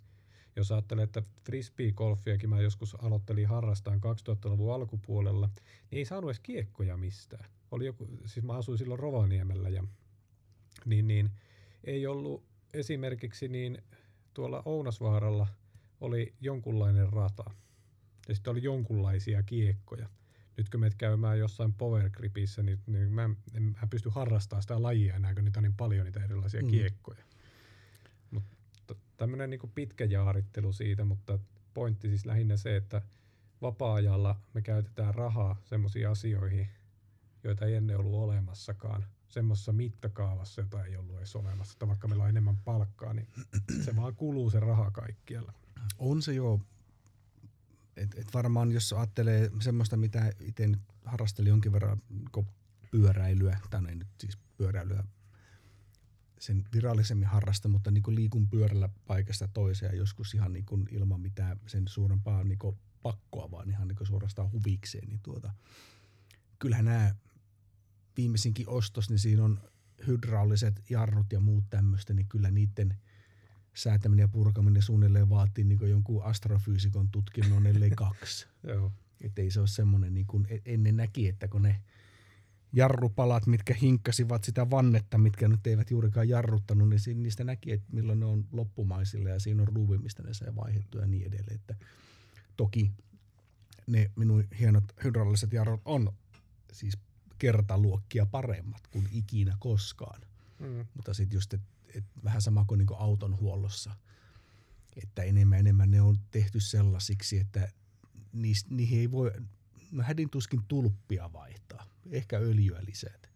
Jos 0.56 0.72
ajattelee, 0.72 1.04
että 1.04 1.22
frisbee-golfiakin 1.44 2.48
mä 2.48 2.60
joskus 2.60 2.94
aloittelin 2.94 3.48
harrastaan 3.48 4.00
2000-luvun 4.00 4.74
alkupuolella, 4.74 5.48
niin 5.90 5.98
ei 5.98 6.04
saanut 6.04 6.28
edes 6.28 6.40
kiekkoja 6.40 6.96
mistään 6.96 7.50
oli 7.70 7.86
joku, 7.86 8.08
siis 8.26 8.44
mä 8.44 8.52
asuin 8.52 8.78
silloin 8.78 9.00
Rovaniemellä 9.00 9.68
ja 9.68 9.84
niin, 10.84 11.06
niin 11.06 11.30
ei 11.84 12.06
ollut 12.06 12.44
esimerkiksi 12.74 13.48
niin 13.48 13.82
tuolla 14.34 14.62
Ounasvaaralla 14.64 15.46
oli 16.00 16.34
jonkunlainen 16.40 17.12
rata 17.12 17.44
ja 18.28 18.34
sitten 18.34 18.50
oli 18.50 18.62
jonkunlaisia 18.62 19.42
kiekkoja. 19.42 20.08
Nyt 20.56 20.68
kun 20.68 20.80
menet 20.80 20.94
käymään 20.94 21.38
jossain 21.38 21.72
power 21.72 22.10
gripissä, 22.10 22.62
niin, 22.62 22.78
niin 22.86 23.12
mä 23.12 23.24
en, 23.24 23.36
en 23.54 23.62
mä 23.62 23.86
pysty 23.90 24.08
harrastamaan 24.08 24.62
sitä 24.62 24.82
lajia 24.82 25.16
enää, 25.16 25.34
kun 25.34 25.44
niitä 25.44 25.58
on 25.58 25.62
niin 25.62 25.76
paljon 25.76 26.04
niitä 26.04 26.24
erilaisia 26.24 26.62
mm. 26.62 26.68
kiekkoja. 26.68 27.24
Mutta 28.30 28.94
tämmöinen 29.16 29.50
niin 29.50 29.60
pitkä 29.74 30.04
jaarittelu 30.04 30.72
siitä, 30.72 31.04
mutta 31.04 31.38
pointti 31.74 32.08
siis 32.08 32.26
lähinnä 32.26 32.56
se, 32.56 32.76
että 32.76 33.02
vapaa-ajalla 33.62 34.40
me 34.54 34.62
käytetään 34.62 35.14
rahaa 35.14 35.60
semmoisiin 35.64 36.08
asioihin, 36.08 36.68
joita 37.48 37.64
ei 37.64 37.74
ennen 37.74 37.98
ollut 37.98 38.20
olemassakaan 38.20 39.06
semmoisessa 39.28 39.72
mittakaavassa, 39.72 40.60
jota 40.60 40.84
ei 40.84 40.96
ollut 40.96 41.16
edes 41.18 41.36
olemassa. 41.36 41.72
Että 41.72 41.88
vaikka 41.88 42.08
meillä 42.08 42.24
on 42.24 42.30
enemmän 42.30 42.56
palkkaa, 42.56 43.14
niin 43.14 43.28
se 43.84 43.96
vaan 43.96 44.14
kuluu 44.14 44.50
se 44.50 44.60
raha 44.60 44.90
kaikkialla. 44.90 45.52
On 45.98 46.22
se 46.22 46.34
jo. 46.34 46.60
Et, 47.96 48.18
et 48.18 48.34
varmaan 48.34 48.72
jos 48.72 48.92
ajattelee 48.92 49.50
semmoista, 49.60 49.96
mitä 49.96 50.32
itse 50.40 50.68
harrastelin 51.04 51.48
jonkin 51.48 51.72
verran 51.72 52.02
pyöräilyä, 52.90 53.60
tai 53.70 53.88
ei 53.88 53.94
nyt 53.94 54.08
siis 54.20 54.38
pyöräilyä 54.56 55.04
sen 56.40 56.64
virallisemmin 56.72 57.28
harrasta, 57.28 57.68
mutta 57.68 57.90
niin 57.90 58.02
liikun 58.08 58.48
pyörällä 58.48 58.88
paikasta 59.06 59.48
toiseen 59.48 59.96
joskus 59.96 60.34
ihan 60.34 60.52
niin 60.52 60.66
ilman 60.90 61.20
mitään 61.20 61.60
sen 61.66 61.88
suurempaa 61.88 62.44
niin 62.44 62.58
pakkoa, 63.02 63.50
vaan 63.50 63.70
ihan 63.70 63.88
niin 63.88 64.06
suorastaan 64.06 64.52
huvikseen. 64.52 65.08
Niin 65.08 65.20
tuota, 65.22 65.54
kyllähän 66.58 66.84
nämä 66.84 67.14
viimeisinkin 68.16 68.68
ostos, 68.68 69.10
niin 69.10 69.18
siinä 69.18 69.44
on 69.44 69.60
hydrauliset 70.06 70.82
jarrut 70.90 71.32
ja 71.32 71.40
muut 71.40 71.64
tämmöistä, 71.70 72.14
niin 72.14 72.26
kyllä 72.26 72.50
niiden 72.50 72.96
säätäminen 73.74 74.22
ja 74.24 74.28
purkaminen 74.28 74.82
suunnilleen 74.82 75.30
vaatii 75.30 75.64
niin 75.64 75.90
jonkun 75.90 76.24
astrofyysikon 76.24 77.08
tutkinnon, 77.08 77.66
ellei 77.66 77.90
kaksi. 78.06 78.46
Joo. 78.62 78.92
Että 79.20 79.42
ei 79.42 79.50
se 79.50 79.60
ole 79.60 79.68
semmoinen, 79.68 80.14
niin 80.14 80.26
kuin 80.26 80.46
e- 80.50 80.62
ennen 80.64 80.96
näki, 80.96 81.28
että 81.28 81.48
kun 81.48 81.62
ne 81.62 81.82
jarrupalat, 82.72 83.46
mitkä 83.46 83.74
hinkkasivat 83.74 84.44
sitä 84.44 84.70
vannetta, 84.70 85.18
mitkä 85.18 85.48
nyt 85.48 85.66
eivät 85.66 85.90
juurikaan 85.90 86.28
jarruttanut, 86.28 86.88
niin 86.88 87.22
niistä 87.22 87.44
näki, 87.44 87.72
että 87.72 87.86
milloin 87.92 88.20
ne 88.20 88.26
on 88.26 88.44
loppumaisille 88.52 89.30
ja 89.30 89.40
siinä 89.40 89.62
on 89.62 89.68
ruuvi, 89.68 89.98
mistä 89.98 90.22
ne 90.22 90.34
sai 90.34 90.56
vaihdettua 90.56 91.00
ja 91.00 91.06
niin 91.06 91.26
edelleen. 91.26 91.54
Että 91.54 91.74
toki 92.56 92.92
ne 93.86 94.10
minun 94.16 94.44
hienot 94.58 94.84
hydrauliset 95.04 95.52
jarrut 95.52 95.80
on 95.84 96.12
siis 96.72 96.98
kertaluokkia 97.38 98.26
paremmat 98.26 98.86
kuin 98.86 99.08
ikinä 99.12 99.56
koskaan. 99.60 100.20
Mm. 100.58 100.86
Mutta 100.94 101.14
sitten 101.14 101.36
just, 101.36 101.54
että 101.54 101.66
et 101.94 102.04
vähän 102.24 102.42
sama 102.42 102.64
kuin 102.64 102.78
niinku 102.78 102.94
auton 102.94 103.40
huollossa, 103.40 103.96
että 105.02 105.22
enemmän 105.22 105.58
enemmän 105.58 105.90
ne 105.90 106.00
on 106.00 106.18
tehty 106.30 106.60
sellaisiksi, 106.60 107.38
että 107.38 107.68
niistä, 108.32 108.74
niihin 108.74 109.00
ei 109.00 109.10
voi, 109.10 109.32
no 109.92 110.02
hädin 110.02 110.30
tuskin 110.30 110.60
tulppia 110.68 111.32
vaihtaa, 111.32 111.86
ehkä 112.10 112.38
öljyä 112.38 112.80
lisät. 112.86 113.30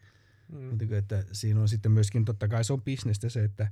Mm. 0.53 0.64
Mutta 0.64 0.96
että 0.96 1.24
siinä 1.32 1.61
on 1.61 1.68
sitten 1.68 1.92
myöskin, 1.92 2.24
totta 2.24 2.48
kai 2.48 2.64
se 2.64 2.72
on 2.72 2.82
bisnestä 2.82 3.28
se, 3.28 3.44
että 3.44 3.70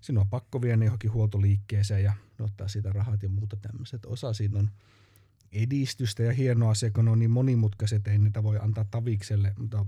sinun 0.00 0.20
on 0.20 0.28
pakko 0.28 0.62
viedä 0.62 0.84
johonkin 0.84 1.12
huoltoliikkeeseen 1.12 2.04
ja 2.04 2.12
ottaa 2.40 2.68
siitä 2.68 2.92
rahat 2.92 3.22
ja 3.22 3.28
muuta 3.28 3.56
tämmöiset. 3.56 4.06
Osa 4.06 4.32
siinä 4.32 4.58
on 4.58 4.70
edistystä 5.52 6.22
ja 6.22 6.32
hienoa 6.32 6.74
se, 6.74 6.90
kun 6.90 7.04
ne 7.04 7.10
on 7.10 7.18
niin 7.18 7.30
monimutkaiset, 7.30 8.08
ei 8.08 8.18
niitä 8.18 8.42
voi 8.42 8.58
antaa 8.58 8.84
tavikselle, 8.84 9.54
mutta 9.58 9.86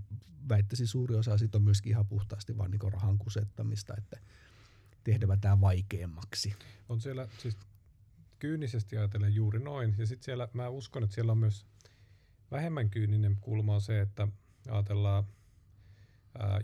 väittäisin 0.48 0.86
suuri 0.86 1.14
osa 1.14 1.38
siitä 1.38 1.58
on 1.58 1.64
myöskin 1.64 1.90
ihan 1.90 2.06
puhtaasti 2.06 2.58
vain 2.58 2.70
niin 2.70 2.92
rahan 2.92 3.18
kusettamista, 3.18 3.94
että 3.98 4.20
tehdä 5.04 5.36
tämä 5.40 5.60
vaikeammaksi. 5.60 6.54
On 6.88 7.00
siellä 7.00 7.28
siis 7.38 7.56
kyynisesti 8.38 8.96
ajatellen 8.96 9.34
juuri 9.34 9.58
noin, 9.58 9.94
ja 9.98 10.06
sitten 10.06 10.24
siellä, 10.24 10.48
mä 10.52 10.68
uskon, 10.68 11.02
että 11.02 11.14
siellä 11.14 11.32
on 11.32 11.38
myös 11.38 11.66
vähemmän 12.50 12.90
kyyninen 12.90 13.36
kulma 13.40 13.74
on 13.74 13.80
se, 13.80 14.00
että 14.00 14.28
ajatellaan 14.68 15.24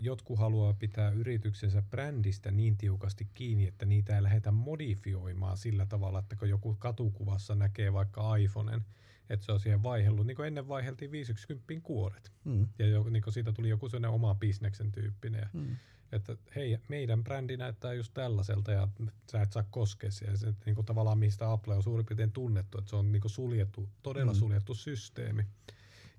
jotkut 0.01 0.39
haluaa 0.39 0.73
pitää 0.73 1.09
yrityksensä 1.09 1.81
brändistä 1.81 2.51
niin 2.51 2.77
tiukasti 2.77 3.27
kiinni, 3.33 3.67
että 3.67 3.85
niitä 3.85 4.15
ei 4.15 4.23
lähdetä 4.23 4.51
modifioimaan 4.51 5.57
sillä 5.57 5.85
tavalla, 5.85 6.19
että 6.19 6.35
kun 6.35 6.49
joku 6.49 6.75
katukuvassa 6.75 7.55
näkee 7.55 7.93
vaikka 7.93 8.35
iPhoneen, 8.35 8.85
että 9.29 9.45
se 9.45 9.51
on 9.51 9.59
siihen 9.59 9.83
vaihellut, 9.83 10.27
niin 10.27 10.35
kuin 10.35 10.47
ennen 10.47 10.67
vaiheltiin 10.67 11.11
50 11.11 11.65
kuoret. 11.83 12.31
Mm. 12.43 12.67
Ja 12.79 12.87
jo, 12.87 13.03
niin 13.09 13.23
kuin 13.23 13.33
siitä 13.33 13.51
tuli 13.51 13.69
joku 13.69 13.89
sellainen 13.89 14.15
oma 14.15 14.35
bisneksen 14.35 14.91
tyyppinen. 14.91 15.41
Ja, 15.41 15.49
mm. 15.53 15.75
Että 16.11 16.37
hei, 16.55 16.77
meidän 16.87 17.23
brändi 17.23 17.57
näyttää 17.57 17.93
just 17.93 18.13
tällaiselta 18.13 18.71
ja 18.71 18.87
sä 19.31 19.41
et 19.41 19.51
saa 19.51 19.63
koskea 19.63 20.11
siihen. 20.11 20.37
Se, 20.37 20.53
niin 20.65 20.75
kuin 20.75 20.85
tavallaan 20.85 21.17
mistä 21.17 21.51
Apple 21.51 21.75
on 21.75 21.83
suurin 21.83 22.05
piirtein 22.05 22.31
tunnettu, 22.31 22.77
että 22.77 22.89
se 22.89 22.95
on 22.95 23.11
niin 23.11 23.21
kuin 23.21 23.31
suljettu, 23.31 23.89
todella 24.03 24.33
mm. 24.33 24.39
suljettu 24.39 24.73
systeemi. 24.73 25.45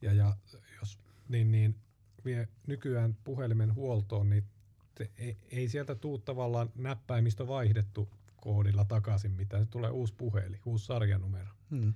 Ja, 0.02 0.12
ja 0.12 0.36
jos, 0.80 0.98
niin, 1.28 1.50
niin 1.50 1.76
vie 2.28 2.48
nykyään 2.66 3.16
puhelimen 3.24 3.74
huoltoon, 3.74 4.30
niin 4.30 4.44
te, 4.94 5.10
ei, 5.18 5.36
ei 5.50 5.68
sieltä 5.68 5.94
tuu 5.94 6.18
tavallaan 6.18 6.70
näppäimistä 6.74 7.46
vaihdettu 7.46 8.08
koodilla 8.36 8.84
takaisin 8.84 9.32
mitään. 9.32 9.64
Se 9.64 9.70
tulee 9.70 9.90
uusi 9.90 10.14
puhelin, 10.14 10.60
uusi 10.66 10.86
sarjanumero. 10.86 11.50
Hmm. 11.70 11.94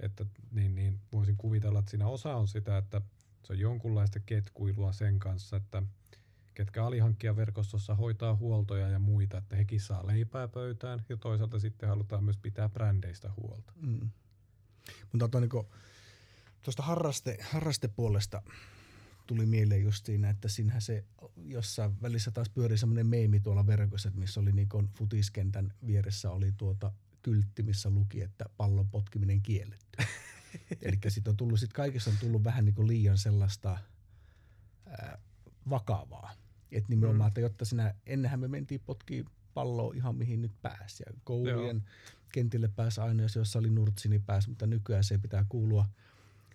Että 0.00 0.26
niin, 0.50 0.74
niin 0.74 1.00
voisin 1.12 1.36
kuvitella, 1.36 1.78
että 1.78 1.90
siinä 1.90 2.06
osa 2.06 2.36
on 2.36 2.48
sitä, 2.48 2.78
että 2.78 3.00
se 3.44 3.52
on 3.52 3.58
jonkunlaista 3.58 4.20
ketkuilua 4.20 4.92
sen 4.92 5.18
kanssa, 5.18 5.56
että 5.56 5.82
ketkä 6.54 6.84
alihankkijaverkostossa 6.84 7.94
hoitaa 7.94 8.36
huoltoja 8.36 8.88
ja 8.88 8.98
muita, 8.98 9.38
että 9.38 9.56
hekin 9.56 9.80
saa 9.80 10.06
leipää 10.06 10.48
pöytään 10.48 11.04
ja 11.08 11.16
toisaalta 11.16 11.58
sitten 11.58 11.88
halutaan 11.88 12.24
myös 12.24 12.36
pitää 12.36 12.68
brändeistä 12.68 13.30
huolta. 13.36 13.72
Mm. 13.76 14.10
Mutta 15.12 15.28
tuota, 15.28 15.40
niin 15.40 15.66
tuosta 16.62 16.82
harraste, 16.82 17.38
harrastepuolesta 17.42 18.42
tuli 19.26 19.46
mieleen 19.46 19.82
just 19.82 20.06
siinä, 20.06 20.30
että 20.30 20.48
siinähän 20.48 20.82
se 20.82 21.04
jossain 21.36 22.02
välissä 22.02 22.30
taas 22.30 22.48
pyöri 22.48 22.78
semmoinen 22.78 23.06
meemi 23.06 23.40
tuolla 23.40 23.66
verkossa, 23.66 24.08
että 24.08 24.20
missä 24.20 24.40
oli 24.40 24.52
niin 24.52 24.68
futiskentän 24.98 25.72
vieressä 25.86 26.30
oli 26.30 26.52
tuota 26.56 26.92
kyltti, 27.22 27.62
missä 27.62 27.90
luki, 27.90 28.22
että 28.22 28.44
pallon 28.56 28.88
potkiminen 28.88 29.42
kielletty. 29.42 30.02
Eli 30.82 30.98
sitten 31.08 31.30
on 31.30 31.36
tullut, 31.36 31.60
sit 31.60 31.72
kaikessa 31.72 32.10
on 32.10 32.16
tullut 32.20 32.44
vähän 32.44 32.64
niin 32.64 32.88
liian 32.88 33.18
sellaista 33.18 33.78
ää, 34.86 35.18
vakavaa. 35.70 36.32
Että 36.72 36.88
nimenomaan, 36.88 37.28
mm. 37.28 37.28
että 37.28 37.40
jotta 37.40 37.64
sinä, 37.64 37.94
ennenhän 38.06 38.40
me 38.40 38.48
mentiin 38.48 38.80
potkiin 38.86 39.24
palloa 39.54 39.94
ihan 39.94 40.16
mihin 40.16 40.42
nyt 40.42 40.52
pääsi. 40.62 41.02
Ja 41.06 41.12
koulujen 41.24 41.76
Joo. 41.76 42.20
kentille 42.32 42.68
pääsi 42.68 43.00
aina, 43.00 43.22
jos 43.22 43.36
jossa 43.36 43.58
oli 43.58 43.70
nurtsi, 43.70 44.08
niin 44.08 44.22
pääsi, 44.22 44.48
mutta 44.48 44.66
nykyään 44.66 45.04
se 45.04 45.18
pitää 45.18 45.46
kuulua 45.48 45.88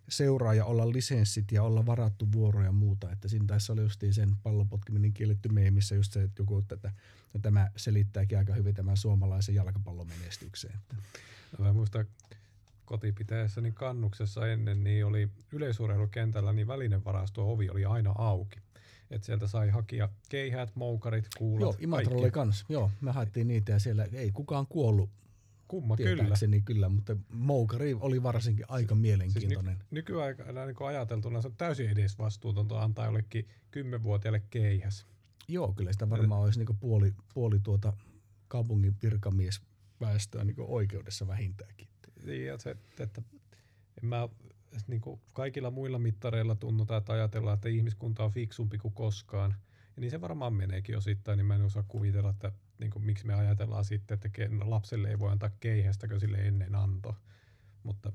seuraa 0.09 0.53
ja 0.53 0.65
olla 0.65 0.91
lisenssit 0.91 1.51
ja 1.51 1.63
olla 1.63 1.85
varattu 1.85 2.31
vuoro 2.31 2.63
ja 2.63 2.71
muuta. 2.71 3.11
Että 3.11 3.27
siinä 3.27 3.45
tässä 3.47 3.73
oli 3.73 3.81
just 3.81 4.03
sen 4.11 4.35
pallopotkiminen 4.43 5.13
kielletty 5.13 5.49
missä 5.49 5.95
just 5.95 6.13
se, 6.13 6.23
että 6.23 6.41
joku, 6.41 6.57
että 6.57 6.91
no 7.33 7.39
tämä 7.39 7.71
selittääkin 7.75 8.37
aika 8.37 8.53
hyvin 8.53 8.75
tämän 8.75 8.97
suomalaisen 8.97 9.55
jalkapallon 9.55 10.07
menestykseen. 10.07 10.79
No, 11.57 11.65
mä 11.65 11.73
muistan 11.73 12.05
kotipitäessäni 12.85 13.63
niin 13.63 13.73
kannuksessa 13.73 14.47
ennen, 14.47 14.83
niin 14.83 15.05
oli 15.05 15.29
yleisurheilukentällä, 15.51 16.53
niin 16.53 16.67
välinevarasto 16.67 17.51
ovi 17.51 17.69
oli 17.69 17.85
aina 17.85 18.11
auki. 18.17 18.59
Että 19.11 19.25
sieltä 19.25 19.47
sai 19.47 19.69
hakia 19.69 20.09
keihät, 20.29 20.75
moukarit, 20.75 21.27
kuulat, 21.37 21.61
Joo, 21.61 21.75
Imatra 21.79 22.17
oli 22.17 22.31
kans. 22.31 22.65
Joo, 22.69 22.91
me 23.01 23.11
haettiin 23.11 23.47
niitä 23.47 23.71
ja 23.71 23.79
siellä 23.79 24.07
ei 24.13 24.31
kukaan 24.31 24.67
kuollut 24.67 25.09
Kumma 25.71 25.97
kyllä. 25.97 26.25
kyllä, 26.65 26.89
mutta 26.89 27.15
Moukari 27.29 27.93
oli 27.99 28.23
varsinkin 28.23 28.65
aika 28.67 28.95
mielenkiintoinen. 28.95 29.75
Siis 29.75 29.91
ny- 29.91 29.95
nykyaikana 29.95 30.65
niin 30.65 30.75
ajateltuna 30.87 31.41
se 31.41 31.47
on 31.47 31.55
täysin 31.57 31.89
edesvastuutonta 31.89 32.81
antaa 32.81 33.05
jollekin 33.05 33.47
kymmenvuotiaalle 33.71 34.43
keihäs. 34.49 35.07
Joo, 35.47 35.73
kyllä 35.73 35.91
sitä 35.91 36.09
varmaan 36.09 36.41
olisi 36.41 36.59
niin 36.59 36.77
puoli, 36.79 37.13
puoli 37.33 37.59
tuota 37.59 37.93
kaupungin 38.47 38.95
virkamiesväestöä 39.03 40.43
niin 40.43 40.55
oikeudessa 40.59 41.27
vähintäänkin. 41.27 41.87
Niin, 42.25 42.45
ja 42.45 42.57
se, 42.57 42.75
että 42.99 43.21
en 44.03 44.09
mä, 44.09 44.29
niin 44.87 45.01
kuin 45.01 45.21
kaikilla 45.33 45.71
muilla 45.71 45.99
mittareilla 45.99 46.55
tunnutaan, 46.55 46.97
että 46.97 47.13
ajatellaan, 47.13 47.55
että 47.55 47.69
ihmiskunta 47.69 48.23
on 48.23 48.31
fiksumpi 48.31 48.77
kuin 48.77 48.93
koskaan. 48.93 49.55
Ja 49.95 50.01
niin 50.01 50.11
se 50.11 50.21
varmaan 50.21 50.53
meneekin 50.53 50.97
osittain, 50.97 51.37
niin 51.37 51.45
mä 51.45 51.55
en 51.55 51.61
osaa 51.61 51.83
kuvitella, 51.87 52.29
että 52.29 52.51
niin 52.81 52.91
kuin, 52.91 53.05
miksi 53.05 53.25
me 53.27 53.33
ajatellaan 53.33 53.85
sitten, 53.85 54.15
että 54.15 54.29
lapselle 54.61 55.09
ei 55.09 55.19
voi 55.19 55.31
antaa 55.31 55.49
keihästä, 55.59 56.07
kun 56.07 56.19
sille 56.19 56.37
ennen 56.37 56.75
anto. 56.75 57.15
Mutta 57.83 58.13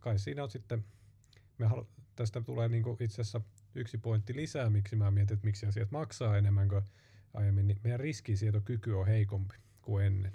kai 0.00 0.18
siinä 0.18 0.42
on 0.42 0.50
sitten, 0.50 0.84
me 1.58 1.66
halu, 1.66 1.88
tästä 2.16 2.40
tulee 2.40 2.68
niin 2.68 2.82
kuin 2.82 2.96
itse 3.00 3.22
asiassa 3.22 3.40
yksi 3.74 3.98
pointti 3.98 4.36
lisää, 4.36 4.70
miksi 4.70 4.96
mä 4.96 5.10
mietin, 5.10 5.34
että 5.34 5.46
miksi 5.46 5.66
asiat 5.66 5.90
maksaa 5.90 6.36
enemmän 6.36 6.68
kuin 6.68 6.82
aiemmin, 7.34 7.66
niin 7.66 7.80
meidän 7.84 8.00
riskisietokyky 8.00 8.92
on 8.92 9.06
heikompi 9.06 9.54
kuin 9.82 10.06
ennen. 10.06 10.32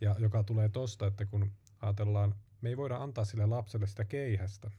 Ja 0.00 0.16
joka 0.18 0.42
tulee 0.42 0.68
tosta, 0.68 1.06
että 1.06 1.26
kun 1.26 1.52
ajatellaan, 1.82 2.34
me 2.60 2.68
ei 2.68 2.76
voida 2.76 2.96
antaa 2.96 3.24
sille 3.24 3.46
lapselle 3.46 3.86
sitä 3.86 4.04
keihästä, 4.04 4.70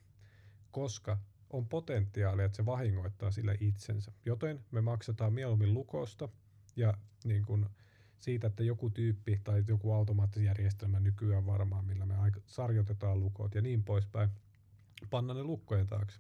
koska 0.72 1.18
on 1.50 1.68
potentiaalia, 1.68 2.46
että 2.46 2.56
se 2.56 2.66
vahingoittaa 2.66 3.32
sille 3.32 3.58
itsensä. 3.60 4.12
Joten 4.26 4.66
me 4.72 4.82
maksetaan 4.82 5.34
mieluummin 5.34 5.74
lukosta 5.74 6.30
ja 6.76 6.94
niin 7.24 7.46
kuin 7.46 7.66
siitä, 8.20 8.48
että 8.48 8.64
joku 8.64 8.90
tyyppi 8.90 9.42
tai 9.44 9.64
joku 9.68 9.94
automaattisjärjestelmä 9.94 11.00
nykyään 11.00 11.46
varmaan, 11.46 11.86
millä 11.86 12.06
me 12.06 12.16
sarjoitetaan 12.46 13.20
lukot 13.20 13.56
ja 13.56 13.62
niin 13.62 13.84
poispäin, 13.84 14.30
panna 15.10 15.34
ne 15.34 15.44
lukkojen 15.44 15.88
taakse. 15.88 16.20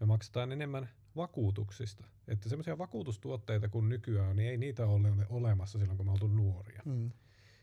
Me 0.00 0.06
maksetaan 0.06 0.52
enemmän 0.52 0.88
vakuutuksista. 1.16 2.04
Että 2.28 2.48
semmoisia 2.48 2.78
vakuutustuotteita 2.78 3.68
kun 3.68 3.88
nykyään 3.88 4.30
on, 4.30 4.36
niin 4.36 4.48
ei 4.48 4.56
niitä 4.56 4.86
ole 4.86 5.08
olemassa 5.28 5.78
silloin, 5.78 5.96
kun 5.96 6.06
me 6.06 6.12
oltu 6.12 6.26
nuoria. 6.26 6.82
Mm. 6.84 7.10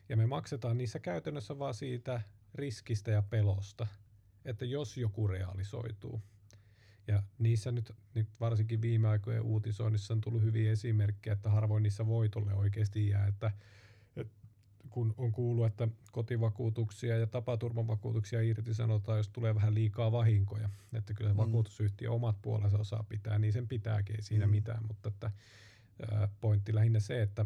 Ja 0.09 0.17
me 0.17 0.25
maksetaan 0.27 0.77
niissä 0.77 0.99
käytännössä 0.99 1.59
vaan 1.59 1.73
siitä 1.73 2.21
riskistä 2.55 3.11
ja 3.11 3.21
pelosta, 3.21 3.87
että 4.45 4.65
jos 4.65 4.97
joku 4.97 5.27
realisoituu. 5.27 6.21
Ja 7.11 7.23
niissä 7.39 7.71
nyt, 7.71 7.91
nyt 8.13 8.27
varsinkin 8.39 8.81
viime 8.81 9.07
aikojen 9.07 9.41
uutisoinnissa 9.41 10.13
on 10.13 10.21
tullut 10.21 10.41
hyviä 10.41 10.71
esimerkkejä, 10.71 11.33
että 11.33 11.49
harvoin 11.49 11.83
niissä 11.83 12.07
voitolle 12.07 12.53
oikeasti 12.53 13.09
jää, 13.09 13.27
että, 13.27 13.51
että 14.15 14.33
kun 14.89 15.13
on 15.17 15.31
kuullut, 15.31 15.65
että 15.65 15.87
kotivakuutuksia 16.11 17.17
ja 17.17 17.27
tapaturmavakuutuksia 17.27 18.41
irtisanotaan, 18.41 19.17
jos 19.17 19.29
tulee 19.29 19.55
vähän 19.55 19.73
liikaa 19.73 20.11
vahinkoja. 20.11 20.69
Että 20.93 21.13
kyllä 21.13 21.31
mm. 21.31 21.37
vakuutusyhtiö 21.37 22.11
omat 22.11 22.41
puolensa 22.41 22.77
osaa 22.77 23.03
pitää, 23.09 23.39
niin 23.39 23.53
sen 23.53 23.67
pitääkin, 23.67 24.15
ei 24.15 24.21
siinä 24.21 24.45
mm. 24.45 24.51
mitään. 24.51 24.83
Mutta 24.87 25.09
että, 25.09 25.31
pointti 26.41 26.75
lähinnä 26.75 26.99
se, 26.99 27.21
että 27.21 27.45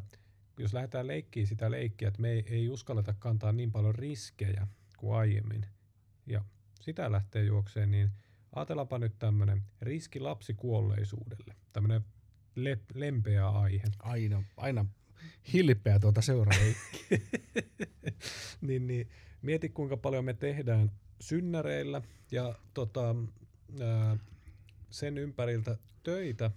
jos 0.60 0.74
lähdetään 0.74 1.08
leikkiä 1.08 1.46
sitä 1.46 1.72
leikkiä, 1.72 2.08
että 2.08 2.22
me 2.22 2.32
ei, 2.32 2.46
ei 2.48 2.70
uskalleta 2.70 3.14
kantaa 3.20 3.52
niin 3.52 3.72
paljon 3.72 3.96
riskejä 3.96 4.68
kuin 4.98 5.18
aiemmin, 5.18 5.66
ja 6.26 6.44
sitä 6.82 7.12
lähtee 7.12 7.44
juokseen, 7.44 7.92
niin– 7.92 8.12
Ajatellaanpa 8.56 9.00
nyt 9.00 9.20
tämmöinen 9.20 9.64
riski 9.82 10.20
lapsikuolleisuudelle, 10.20 11.56
tämmöinen 11.74 12.02
le- 12.56 12.80
lempeä 12.94 13.50
aihe. 13.50 13.84
Aina, 14.00 14.44
aina 14.58 14.86
hilpeä 15.54 16.00
tuota 16.00 16.22
seuraa. 16.22 16.60
niin, 18.62 18.88
niin, 18.88 19.10
mieti 19.42 19.70
kuinka 19.70 19.98
paljon 19.98 20.26
me 20.26 20.34
tehdään 20.34 20.92
synnäreillä 21.22 22.02
ja 22.32 22.56
tota, 22.74 23.16
ää, 23.82 24.18
sen 24.90 25.18
ympäriltä 25.18 25.78
töitä, 26.04 26.52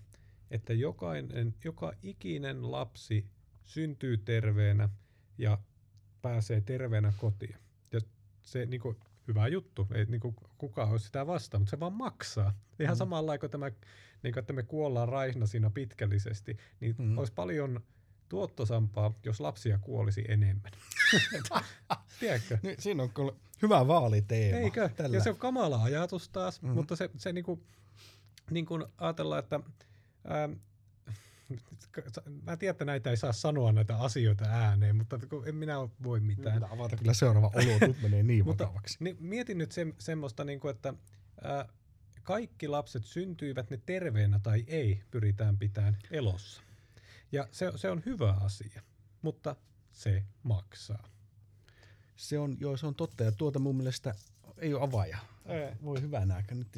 että 0.51 0.73
jokainen, 0.73 1.55
joka 1.65 1.93
ikinen 2.03 2.73
lapsi 2.73 3.27
syntyy 3.65 4.17
terveenä 4.17 4.89
ja 5.39 5.59
pääsee 6.23 6.61
terveenä 6.61 7.13
kotiin. 7.17 7.57
Ja 7.93 8.01
se 8.43 8.67
niin 8.67 8.81
kuin, 8.81 8.97
hyvä 9.29 9.49
juttu, 9.49 9.87
ei 9.95 10.05
niin 10.05 10.21
kuin, 10.21 10.37
kukaan 10.59 10.91
olisi 10.91 11.07
sitä 11.07 11.27
vastaan, 11.27 11.61
mutta 11.61 11.71
se 11.71 11.81
vaan 11.81 11.93
maksaa. 11.93 12.55
Ihan 12.81 12.95
mm. 12.95 12.99
samalla 12.99 13.39
kuin 13.39 13.51
tämä, 13.51 13.71
niin 14.23 14.33
kuin, 14.33 14.39
että 14.39 14.53
me 14.53 14.63
kuollaan 14.63 15.09
siinä 15.47 15.71
pitkällisesti, 15.71 16.57
niin 16.81 16.95
mm. 16.99 17.19
olisi 17.19 17.33
paljon 17.33 17.81
tuottosampaa, 18.29 19.15
jos 19.25 19.41
lapsia 19.41 19.79
kuolisi 19.79 20.25
enemmän. 20.29 20.73
Tiedätkö? 22.21 22.59
Niin, 22.63 22.77
siinä 22.79 23.03
on 23.03 23.11
kyllä 23.11 23.33
hyvä 23.63 23.87
vaaliteema. 23.87 24.59
Eikö? 24.59 24.89
Tällä. 24.97 25.17
Ja 25.17 25.23
se 25.23 25.31
on 25.31 25.37
kamala 25.37 25.83
ajatus 25.83 26.29
taas, 26.29 26.63
mm. 26.63 26.69
mutta 26.69 26.97
se, 26.97 27.11
se 27.17 27.33
niin 27.33 27.45
kuin, 27.45 27.63
niin 28.51 28.67
kuin 28.67 28.85
ajatellaan, 28.99 29.39
että 29.39 29.61
ää, 30.25 30.49
mä 32.43 32.57
tiedän, 32.57 32.73
että 32.73 32.85
näitä 32.85 33.11
ei 33.11 33.17
saa 33.17 33.33
sanoa 33.33 33.73
näitä 33.73 33.97
asioita 33.97 34.45
ääneen, 34.45 34.97
mutta 34.97 35.19
en 35.47 35.55
minä 35.55 35.75
voi 36.03 36.21
mitään. 36.21 36.55
Minä 36.55 36.69
avata 36.73 36.97
kyllä 36.97 37.15
seuraava 37.15 37.51
olo, 37.55 37.79
nyt 37.89 38.03
menee 38.03 38.23
niin 38.23 38.47
vakavaksi. 38.47 38.97
Niin, 39.01 39.17
mietin 39.21 39.59
nyt 39.59 39.73
se, 39.73 39.87
semmoista, 39.99 40.45
niin 40.45 40.61
kuin, 40.61 40.75
että 40.75 40.95
ää, 41.43 41.69
kaikki 42.23 42.69
lapset 42.69 43.05
syntyivät 43.05 43.71
ne 43.71 43.81
terveenä 43.87 44.41
tai 44.43 44.65
ei, 44.67 45.03
pyritään 45.11 45.59
pitämään 45.59 45.99
elossa. 46.11 46.63
Ja 47.33 47.49
se, 47.51 47.73
se 47.77 47.91
on 47.91 48.03
hyvä 48.07 48.33
asia, 48.33 48.83
mutta 49.23 49.57
se 49.93 50.25
maksaa. 50.43 51.09
Se 52.17 52.39
on, 52.39 52.57
joo, 52.61 52.77
se 52.77 52.87
on 52.87 52.95
totta, 52.95 53.25
ja 53.25 53.33
tuota 53.33 53.59
mun 53.59 53.77
mielestä 53.77 54.15
ei 54.59 54.75
ole 54.75 54.85
avaja. 54.85 55.19
Ei. 55.47 55.73
Voi 55.85 56.01
hyvänä 56.01 56.35
aika, 56.35 56.55
nyt 56.55 56.69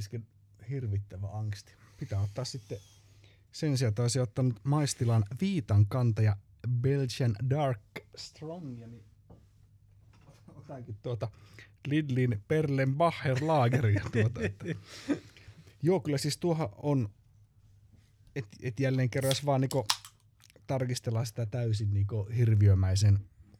hirvittävä 0.70 1.28
angsti. 1.32 1.72
Pitää 1.96 2.20
ottaa 2.20 2.44
sitten 2.44 2.78
sen 3.52 3.78
sijaan 3.78 3.94
taisi 3.94 4.20
ottanut 4.20 4.60
maistilan 4.64 5.24
viitan 5.40 5.86
kantaja 5.86 6.36
Belgian 6.80 7.36
Dark 7.50 7.80
Strong. 8.16 8.78
Niin 8.78 9.04
otankin 10.54 10.96
tuota 11.02 11.30
Lidlin 11.86 12.42
Perlenbacher 12.48 13.36
Lageria. 13.40 14.04
Tuota, 14.12 14.40
että. 14.42 14.64
Joo, 15.82 16.00
kyllä 16.00 16.18
siis 16.18 16.38
tuohan 16.38 16.68
on, 16.76 17.08
että 18.36 18.56
et 18.62 18.80
jälleen 18.80 19.10
kerran 19.10 19.30
jos 19.30 19.46
vaan 19.46 19.60
niinku 19.60 19.86
tarkistellaan 20.66 21.26
sitä 21.26 21.46
täysin 21.46 21.94
niinku 21.94 22.28
hirviömäisen 22.36 23.18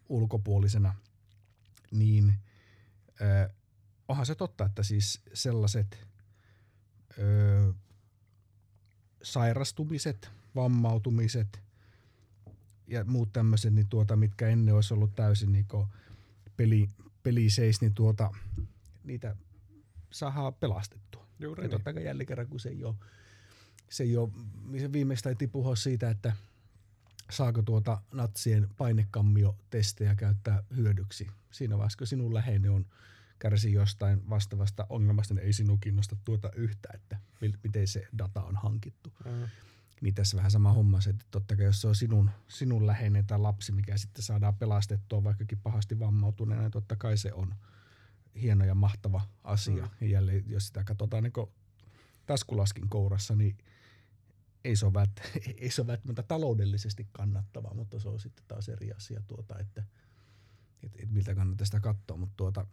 ulkopuolisena, 0.08 0.94
niin 1.90 2.34
äh, 3.22 3.56
onhan 4.08 4.26
se 4.26 4.34
totta, 4.34 4.64
että 4.64 4.82
siis 4.82 5.20
sellaiset 5.34 6.06
äh, 7.10 7.74
sairastumiset, 9.22 10.30
vammautumiset 10.54 11.60
ja 12.86 13.04
muut 13.04 13.32
tämmöiset, 13.32 13.74
niin 13.74 13.88
tuota, 13.88 14.16
mitkä 14.16 14.48
ennen 14.48 14.74
olisi 14.74 14.94
ollut 14.94 15.14
täysin 15.14 15.52
niin 15.52 15.66
peli, 16.56 16.88
peliseis, 17.22 17.80
niin 17.80 17.94
tuota, 17.94 18.30
niitä 19.04 19.36
saadaan 20.10 20.54
pelastettua. 20.54 21.26
Juuri 21.38 21.62
ja 21.62 21.68
niin. 21.68 21.70
totta 21.70 21.92
kai 21.92 22.04
jälleen 22.04 22.26
kerran, 22.26 22.46
kun 22.46 22.60
se 22.60 22.68
ei 22.68 22.84
ole, 22.84 22.94
se 23.88 24.02
ei 24.02 24.16
ole, 24.16 24.30
se 24.78 24.92
viimeistään 24.92 25.36
ei 25.40 25.46
puhua 25.46 25.76
siitä, 25.76 26.10
että 26.10 26.32
saako 27.30 27.62
tuota 27.62 28.02
natsien 28.12 28.68
painekammio-testejä 28.76 30.14
käyttää 30.14 30.62
hyödyksi. 30.76 31.26
Siinä 31.50 31.78
vaiheessa, 31.78 31.98
kun 31.98 32.06
sinun 32.06 32.34
läheinen 32.34 32.70
on 32.70 32.86
kärsii 33.40 33.72
jostain 33.72 34.30
vastaavasta 34.30 34.86
ongelmasta, 34.88 35.34
niin 35.34 35.46
ei 35.46 35.52
sinun 35.52 35.80
kiinnosta 35.80 36.16
tuota 36.24 36.50
yhtä, 36.56 36.88
että 36.94 37.18
miten 37.64 37.88
se 37.88 38.06
data 38.18 38.42
on 38.42 38.56
hankittu. 38.56 39.12
Mm. 39.24 39.48
Niin 40.00 40.14
tässä 40.14 40.36
vähän 40.36 40.50
sama 40.50 40.72
homma, 40.72 40.98
että 41.10 41.26
totta 41.30 41.56
kai 41.56 41.64
jos 41.64 41.80
se 41.80 41.88
on 41.88 41.94
sinun, 41.94 42.30
sinun 42.48 42.86
läheinen 42.86 43.26
tai 43.26 43.38
lapsi, 43.38 43.72
mikä 43.72 43.96
sitten 43.96 44.22
saadaan 44.22 44.54
pelastettua 44.54 45.24
vaikkakin 45.24 45.58
pahasti 45.58 45.98
vammautuneena, 45.98 46.62
niin 46.62 46.70
totta 46.70 46.96
kai 46.96 47.16
se 47.16 47.32
on 47.32 47.54
hieno 48.34 48.64
ja 48.64 48.74
mahtava 48.74 49.20
asia. 49.44 49.84
Mm. 49.84 49.90
Ja 50.00 50.06
jälleen, 50.06 50.44
jos 50.46 50.66
sitä 50.66 50.84
katsotaan 50.84 51.22
niin 51.22 51.48
taskulaskin 52.26 52.88
kourassa, 52.88 53.36
niin 53.36 53.58
ei 54.64 54.76
se, 54.76 54.86
ole 54.86 54.94
vält, 54.94 55.10
ei 55.60 55.70
se 55.70 55.80
ole 55.80 55.86
välttämättä 55.86 56.22
taloudellisesti 56.22 57.08
kannattava, 57.12 57.74
mutta 57.74 58.00
se 58.00 58.08
on 58.08 58.20
sitten 58.20 58.44
taas 58.48 58.68
eri 58.68 58.92
asia, 58.92 59.22
tuota, 59.26 59.58
että, 59.58 59.84
että, 60.82 60.98
että 61.02 61.14
miltä 61.14 61.34
kannattaa 61.34 61.64
sitä 61.64 61.80
katsoa. 61.80 62.16
Mutta 62.16 62.34
tuota, 62.36 62.66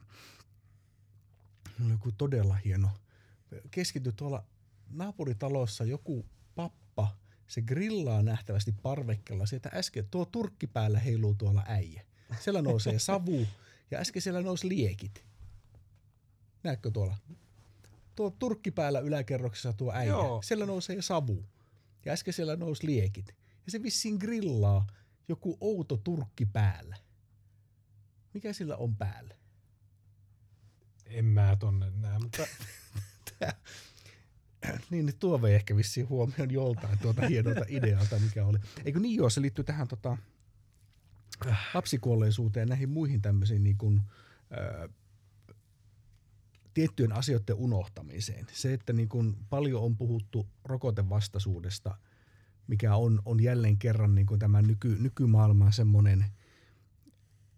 oli 1.85 1.91
joku 1.91 2.11
todella 2.11 2.55
hieno. 2.55 2.89
Keskity 3.71 4.11
tuolla 4.11 4.43
naapuritalossa 4.89 5.83
joku 5.83 6.25
pappa, 6.55 7.17
se 7.47 7.61
grillaa 7.61 8.23
nähtävästi 8.23 8.75
parvekkeella. 8.81 9.45
Sieltä 9.45 9.69
äsken, 9.73 10.07
tuo 10.11 10.25
turkki 10.25 10.67
päällä 10.67 10.99
heiluu 10.99 11.35
tuolla 11.35 11.63
äijä. 11.67 12.05
Siellä 12.39 12.61
nousee 12.61 12.99
savu 12.99 13.47
ja 13.91 13.99
äsken 13.99 14.21
siellä 14.21 14.41
nousi 14.41 14.69
liekit. 14.69 15.23
Näetkö 16.63 16.91
tuolla? 16.91 17.17
Tuo 18.15 18.29
turkki 18.29 18.71
päällä 18.71 18.99
yläkerroksessa 18.99 19.73
tuo 19.73 19.93
äijä. 19.93 20.11
Joo. 20.11 20.41
Siellä 20.41 20.65
nousee 20.65 21.01
savu. 21.01 21.45
Ja 22.05 22.13
äsken 22.13 22.33
siellä 22.33 22.55
nousi 22.55 22.85
liekit. 22.85 23.27
Ja 23.65 23.71
se 23.71 23.83
vissiin 23.83 24.17
grillaa 24.17 24.87
joku 25.27 25.57
outo 25.61 25.97
turkki 25.97 26.45
päällä. 26.45 26.97
Mikä 28.33 28.53
sillä 28.53 28.75
on 28.77 28.95
päällä? 28.95 29.35
En 31.09 31.25
mä 31.25 31.55
tonne 31.59 31.91
näe, 32.01 32.19
mutta... 32.19 32.43
niin, 34.89 35.05
niin 35.05 35.19
tuo 35.19 35.41
vei 35.41 35.55
ehkä 35.55 35.75
vissiin 35.75 36.09
huomioon 36.09 36.51
joltain 36.51 36.99
tuota 36.99 37.27
hienolta 37.27 37.65
idealta, 37.79 38.19
mikä 38.19 38.45
oli. 38.45 38.57
Eikö 38.85 38.99
niin 38.99 39.15
joo, 39.15 39.29
se 39.29 39.41
liittyy 39.41 39.63
tähän 39.63 39.87
tota, 39.87 40.17
lapsikuolleisuuteen 41.73 42.67
näihin 42.67 42.89
muihin 42.89 43.21
tämmöisiin 43.21 43.63
niin 43.63 43.77
kuin, 43.77 44.01
ää, 44.51 44.89
tiettyjen 46.73 47.11
asioiden 47.11 47.55
unohtamiseen. 47.55 48.45
Se, 48.51 48.73
että 48.73 48.93
niin 48.93 49.09
kuin 49.09 49.35
paljon 49.49 49.81
on 49.81 49.97
puhuttu 49.97 50.47
rokotevastaisuudesta, 50.63 51.97
mikä 52.67 52.95
on, 52.95 53.21
on 53.25 53.43
jälleen 53.43 53.77
kerran 53.77 54.15
niin 54.15 54.27
kuin 54.27 54.39
tämä 54.39 54.61
nyky, 54.61 54.97
nykymaailman 54.99 55.73
semmoinen– 55.73 56.25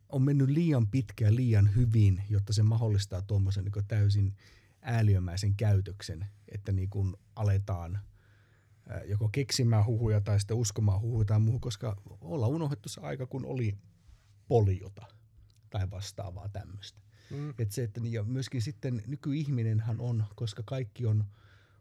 on 0.09 0.21
mennyt 0.21 0.49
liian 0.49 0.87
pitkä 0.87 1.25
ja 1.25 1.35
liian 1.35 1.75
hyvin, 1.75 2.23
jotta 2.29 2.53
se 2.53 2.63
mahdollistaa 2.63 3.21
tuommoisen 3.21 3.63
niin 3.63 3.87
täysin 3.87 4.35
ääliömäisen 4.81 5.55
käytöksen, 5.55 6.25
että 6.47 6.71
niin 6.71 6.89
kuin 6.89 7.15
aletaan 7.35 7.99
joko 9.05 9.29
keksimään 9.31 9.85
huhuja 9.85 10.21
tai 10.21 10.39
sitten 10.39 10.57
uskomaan 10.57 11.01
huhuja 11.01 11.25
tai 11.25 11.39
muuhun, 11.39 11.61
koska 11.61 12.01
ollaan 12.21 12.51
unohdettu 12.51 12.89
se 12.89 13.01
aika, 13.01 13.25
kun 13.25 13.45
oli 13.45 13.77
poliota 14.47 15.05
tai 15.69 15.91
vastaavaa 15.91 16.49
tämmöistä. 16.49 17.01
Mm. 17.29 17.53
Et 17.57 17.71
se, 17.71 17.83
että, 17.83 18.01
ja 18.03 18.23
myöskin 18.23 18.61
sitten 18.61 19.03
nykyihminenhän 19.07 19.99
on, 19.99 20.23
koska 20.35 20.63
kaikki 20.65 21.05
on, 21.05 21.25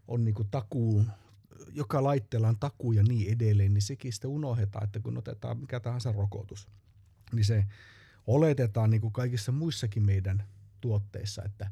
on 0.09 0.24
niin 0.24 0.35
kuin 0.35 0.49
takuu, 0.51 1.05
joka 1.72 2.03
laitteella 2.03 2.49
on 2.49 2.59
takuu 2.59 2.93
ja 2.93 3.03
niin 3.03 3.33
edelleen, 3.33 3.74
niin 3.74 3.83
sekin 3.83 4.12
sitten 4.12 4.31
unohdetaan, 4.31 4.85
että 4.85 5.01
kun 5.01 5.18
otetaan 5.18 5.59
mikä 5.59 5.81
tahansa 5.81 6.12
rokotus, 6.12 6.68
niin 7.33 7.45
se 7.45 7.64
oletetaan 8.29 8.91
niin 8.91 9.01
kuin 9.01 9.12
kaikissa 9.12 9.53
muissakin 9.53 10.03
meidän 10.03 10.45
tuotteissa, 10.81 11.43
että 11.45 11.70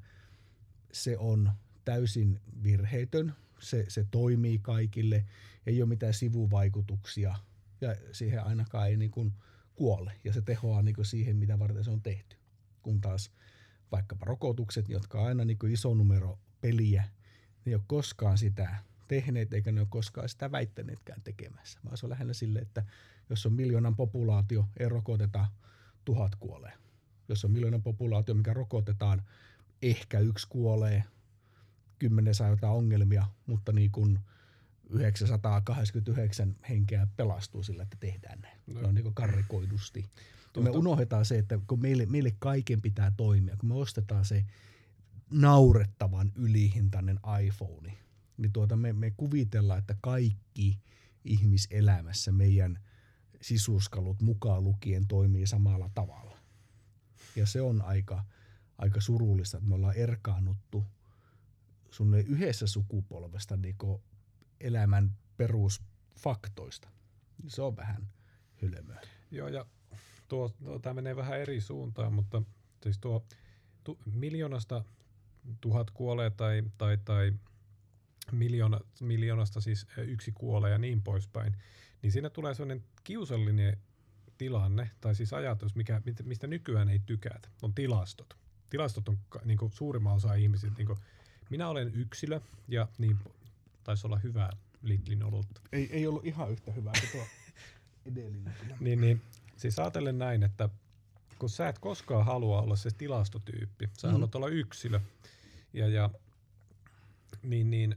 se 0.93 1.19
on 1.19 1.53
täysin 1.85 2.41
virheitön, 2.63 3.35
se, 3.61 3.85
se 3.89 4.07
toimii 4.11 4.59
kaikille, 4.59 5.25
ei 5.67 5.83
ole 5.83 5.89
mitään 5.89 6.15
sivuvaikutuksia 6.15 7.35
ja 7.81 7.97
siihen 8.13 8.45
ainakaan 8.45 8.89
ei 8.89 8.97
niin 8.97 9.11
kuin 9.11 9.33
kuole. 9.75 10.13
Ja 10.25 10.33
se 10.33 10.43
tehoaa 10.43 10.83
niin 10.83 10.95
kuin 10.95 11.05
siihen, 11.05 11.37
mitä 11.37 11.59
varten 11.59 11.85
se 11.85 11.91
on 11.91 12.03
tehty. 12.03 12.37
Kun 12.83 13.01
taas 13.01 13.31
vaikkapa 13.93 14.27
rokotukset, 14.27 14.89
jotka 14.89 15.21
on 15.21 15.27
aina 15.27 15.45
niin 15.45 15.59
kuin 15.59 15.73
iso 15.73 15.95
numero 15.95 16.39
peliä, 16.61 17.03
ne 17.03 17.71
ei 17.71 17.75
ole 17.75 17.83
koskaan 17.87 18.39
sitä 18.39 18.77
tehneet 19.09 19.53
eikä 19.53 19.73
ne 19.73 19.81
ole 19.81 19.89
koskaan 19.91 20.29
sitä 20.29 20.53
väittäneetkään 20.53 21.23
tekemässä, 21.23 21.81
vaan 21.85 21.97
se 21.97 22.07
on 22.07 22.11
lähinnä 22.11 22.33
sille, 22.33 22.59
että 22.59 22.85
jos 23.31 23.47
on 23.47 23.53
miljoonan 23.53 23.97
populaatio, 23.97 24.69
ei 24.77 24.89
rokoteta 24.89 25.47
tuhat 26.07 26.35
kuolee. 26.35 26.73
Jos 27.29 27.45
on 27.45 27.51
miljoonan 27.51 27.83
populaatio, 27.83 28.35
mikä 28.35 28.53
rokotetaan, 28.53 29.23
ehkä 29.83 30.19
yksi 30.19 30.47
kuolee, 30.49 31.05
kymmenen 31.99 32.35
saa 32.35 32.49
jotain 32.49 32.73
ongelmia, 32.73 33.27
mutta 33.47 33.73
niin 33.73 33.91
kuin 33.91 34.19
989 34.91 36.57
henkeä 36.69 37.07
pelastuu 37.17 37.63
sillä, 37.63 37.83
että 37.83 37.97
tehdään 38.01 38.41
näin. 38.41 38.59
No. 38.67 38.89
on 38.89 38.95
niin 38.95 39.15
karrikoidusti. 39.15 40.05
Tuota. 40.53 40.71
Me 40.71 40.77
unohdetaan 40.77 41.25
se, 41.25 41.39
että 41.39 41.59
kun 41.67 41.81
meille, 41.81 42.07
meille 42.07 42.33
kaiken 42.39 42.83
pitää 42.83 43.13
toimia, 43.17 43.57
kun 43.57 43.69
me 43.69 43.75
ostetaan 43.75 44.25
se 44.25 44.45
naurettavan 45.31 46.33
ylihintainen 46.35 47.21
iPhone, 47.43 47.93
niin 48.37 48.53
tuota 48.53 48.77
me, 48.77 48.93
me 48.93 49.13
kuvitellaan, 49.17 49.79
että 49.79 49.97
kaikki 50.01 50.79
ihmiselämässä 51.25 52.33
meidän– 52.33 52.79
sisuskalut 53.47 54.23
mukaan 54.23 54.65
lukien 54.65 55.07
toimii 55.07 55.47
samalla 55.47 55.91
tavalla. 55.95 56.39
Ja 57.37 57.47
se 57.47 57.61
on 57.61 57.83
aika, 57.83 58.25
aika 58.79 59.01
surullista, 59.01 59.57
että 59.57 59.69
me 59.69 59.75
ollaan 59.75 59.97
erkaannuttu 59.97 60.85
sunne 61.91 62.21
yhdessä 62.21 62.67
sukupolvesta 62.67 63.57
niin 63.57 63.77
elämän 64.61 65.13
perusfaktoista. 65.37 66.89
Se 67.49 67.63
on 67.63 67.77
vähän 67.77 68.09
hylmöä. 68.63 69.01
Joo, 69.31 69.49
ja 69.49 69.67
tuo, 70.29 70.49
tuo, 70.49 70.79
tämä 70.79 70.95
menee 70.95 71.17
vähän 71.17 71.41
eri 71.41 71.61
suuntaan, 71.61 72.13
mutta 72.13 72.43
siis 72.83 72.99
tuo 72.99 73.27
tu, 73.85 73.99
miljoonasta 74.15 74.85
tuhat 75.61 75.91
kuolee 75.91 76.31
tai, 76.31 76.63
tai, 76.79 76.99
tai 77.05 77.33
miljoona, 78.33 78.81
miljoonasta 79.01 79.61
siis 79.61 79.87
yksi 79.97 80.33
kuolee 80.33 80.71
ja 80.71 80.79
niin 80.79 81.03
poispäin, 81.03 81.57
niin 82.03 82.13
siinä 82.13 82.31
tulee 82.31 82.55
sellainen 82.55 82.85
kiusallinen 83.05 83.79
tilanne, 84.39 84.91
tai 85.01 85.15
siis 85.15 85.33
ajatus, 85.33 85.75
mikä, 85.75 86.03
mistä 86.25 86.47
nykyään 86.47 86.89
ei 86.89 87.01
tykätä, 87.07 87.49
on 87.63 87.75
tilastot. 87.75 88.37
Tilastot 88.71 89.09
on 89.09 89.19
niin 89.45 89.59
kuin, 89.59 89.73
suurimman 89.73 90.15
osa 90.15 90.35
ihmisiä. 90.35 90.71
Niin 90.77 90.87
kuin, 90.87 90.99
minä 91.51 91.69
olen 91.69 91.95
yksilö, 91.95 92.41
ja 92.69 92.89
niin 92.99 93.19
taisi 93.85 94.07
olla 94.07 94.19
hyvä 94.19 94.51
Lidlin 94.83 95.23
olutta. 95.23 95.61
Ei, 95.73 95.89
ei 95.93 96.07
ollut 96.07 96.27
ihan 96.27 96.51
yhtä 96.51 96.73
hyvää 96.73 96.93
kuin 97.01 97.11
tuo 97.13 97.27
edellinen. 98.13 98.55
niin, 98.81 99.01
niin, 99.01 99.23
siis 99.57 99.79
ajatellen 99.79 100.19
näin, 100.19 100.43
että 100.43 100.69
kun 101.39 101.51
sä 101.51 101.69
et 101.69 101.79
koskaan 101.79 102.27
halua 102.27 102.63
olla 102.63 102.77
se 102.77 102.91
tilastotyyppi, 102.91 103.89
sä 103.99 104.09
mm. 104.09 104.13
haluat 104.13 104.35
olla 104.35 104.49
yksilö, 104.49 105.01
ja, 105.73 105.89
ja 105.89 106.11
niin, 107.43 107.71
niin 107.71 107.97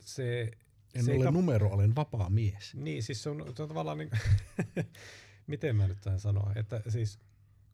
se 0.00 0.50
en 0.94 1.04
se 1.04 1.10
ole 1.10 1.18
eikä... 1.18 1.30
numero, 1.30 1.68
olen 1.68 1.96
vapaa 1.96 2.30
mies. 2.30 2.74
Niin, 2.74 3.02
siis 3.02 3.22
se 3.22 3.30
on, 3.30 3.52
se 3.56 3.62
on 3.62 3.68
tavallaan 3.68 3.98
niin, 3.98 4.10
miten 5.46 5.76
mä 5.76 5.88
nyt 5.88 6.00
tähän 6.00 6.20
sanoa, 6.20 6.52
että 6.56 6.82
siis 6.88 7.18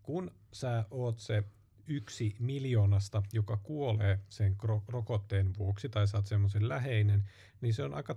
kun 0.03 0.31
sä 0.53 0.85
oot 0.91 1.19
se 1.19 1.45
yksi 1.87 2.37
miljoonasta, 2.39 3.23
joka 3.33 3.57
kuolee 3.57 4.19
sen 4.29 4.57
rokotteen 4.89 5.53
vuoksi, 5.59 5.89
tai 5.89 6.09
sä 6.09 6.17
oot 6.17 6.27
semmoisen 6.27 6.69
läheinen, 6.69 7.25
niin 7.61 7.75
se 7.75 7.83
on 7.83 7.95
aika 7.95 8.17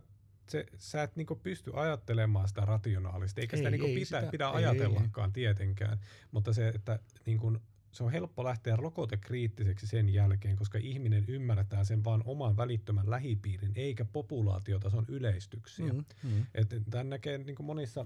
se, 0.49 0.65
sä 0.77 1.03
et 1.03 1.15
niinku 1.15 1.35
pysty 1.35 1.71
ajattelemaan 1.73 2.47
sitä 2.47 2.61
rationaalisesti, 2.61 3.41
eikä 3.41 3.57
ei, 3.57 3.59
sitä 3.59 3.69
niinku 3.69 3.87
ei, 3.87 3.95
pitä, 3.95 4.19
sitä, 4.19 4.31
pidä 4.31 4.49
ajatellakaan 4.49 5.29
ei. 5.29 5.33
tietenkään, 5.33 5.99
mutta 6.31 6.53
se, 6.53 6.69
että 6.69 6.99
niinku 7.25 7.57
se 7.91 8.03
on 8.03 8.11
helppo 8.11 8.43
lähteä 8.43 8.75
rokotekriittiseksi 8.75 9.87
sen 9.87 10.09
jälkeen, 10.09 10.55
koska 10.55 10.77
ihminen 10.77 11.25
ymmärtää 11.27 11.83
sen 11.83 12.03
vain 12.03 12.21
oman 12.25 12.57
välittömän 12.57 13.09
lähipiirin, 13.09 13.71
eikä 13.75 14.05
populaatiotason 14.05 15.05
yleistyksiä. 15.07 15.93
Mm, 15.93 16.05
mm. 16.23 16.45
Tämän 16.89 17.09
näkee 17.09 17.37
niin 17.37 17.55
kuin 17.55 17.65
monissa, 17.65 18.05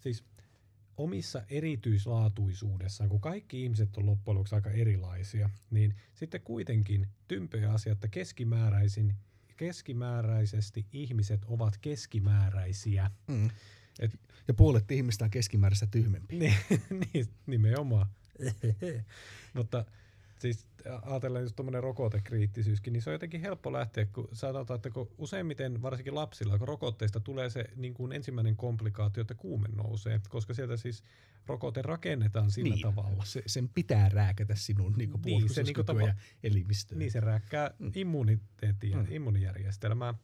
siis 0.00 0.24
omissa 0.96 1.42
erityislaatuisuudessaan, 1.50 3.10
kun 3.10 3.20
kaikki 3.20 3.62
ihmiset 3.62 3.96
on 3.96 4.06
loppujen 4.06 4.34
lopuksi 4.34 4.54
aika 4.54 4.70
erilaisia, 4.70 5.50
niin 5.70 5.94
sitten 6.14 6.40
kuitenkin 6.40 7.08
tympöjä 7.28 7.72
asia, 7.72 7.92
että 7.92 8.08
keskimääräisin, 8.08 9.14
keskimääräisesti 9.56 10.86
ihmiset 10.92 11.44
ovat 11.44 11.78
keskimääräisiä. 11.78 13.10
Mm. 13.26 13.50
Et, 14.00 14.20
ja 14.48 14.54
puolet 14.54 14.90
ihmistä 14.90 15.24
on 15.24 15.30
keskimääräistä 15.30 15.86
tyhmempi. 15.86 16.38
niin, 16.38 17.26
nimenomaan. 17.46 18.06
Mutta 19.54 19.84
siis 20.38 20.66
ajatellen 21.02 21.42
just 21.42 21.56
tuommoinen 21.56 21.82
rokotekriittisyyskin, 21.82 22.92
niin 22.92 23.02
se 23.02 23.10
on 23.10 23.14
jotenkin 23.14 23.40
helppo 23.40 23.72
lähteä, 23.72 24.06
kun 24.06 24.28
sanotaan, 24.32 24.76
että 24.76 24.90
kun 24.90 25.10
useimmiten, 25.18 25.82
varsinkin 25.82 26.14
lapsilla, 26.14 26.58
kun 26.58 26.68
rokotteista 26.68 27.20
tulee 27.20 27.50
se 27.50 27.64
niin 27.76 27.94
kuin 27.94 28.12
ensimmäinen 28.12 28.56
komplikaatio, 28.56 29.20
että 29.20 29.34
kuume 29.34 29.68
nousee, 29.68 30.20
koska 30.28 30.54
sieltä 30.54 30.76
siis 30.76 31.02
rokote 31.46 31.82
rakennetaan 31.82 32.50
sillä 32.50 32.74
niin, 32.74 32.82
tavalla. 32.82 33.24
Se, 33.24 33.42
sen 33.46 33.68
pitää 33.68 34.08
rääkätä 34.08 34.54
sinun 34.54 34.92
niin 34.96 35.12
Niin, 35.24 35.48
se 35.54 35.62
niinku 35.62 35.84
tapa- 35.84 36.06
ja 36.06 36.14
elimistöä. 36.42 36.98
Niin 36.98 37.10
se 37.10 37.20
rääkkää 37.20 37.70
Mm. 37.78 37.92
immuniteettia, 37.94 38.96
Mm. 38.96 39.02
mm. 39.02 39.12
immunijärjestelmää, 39.12 40.14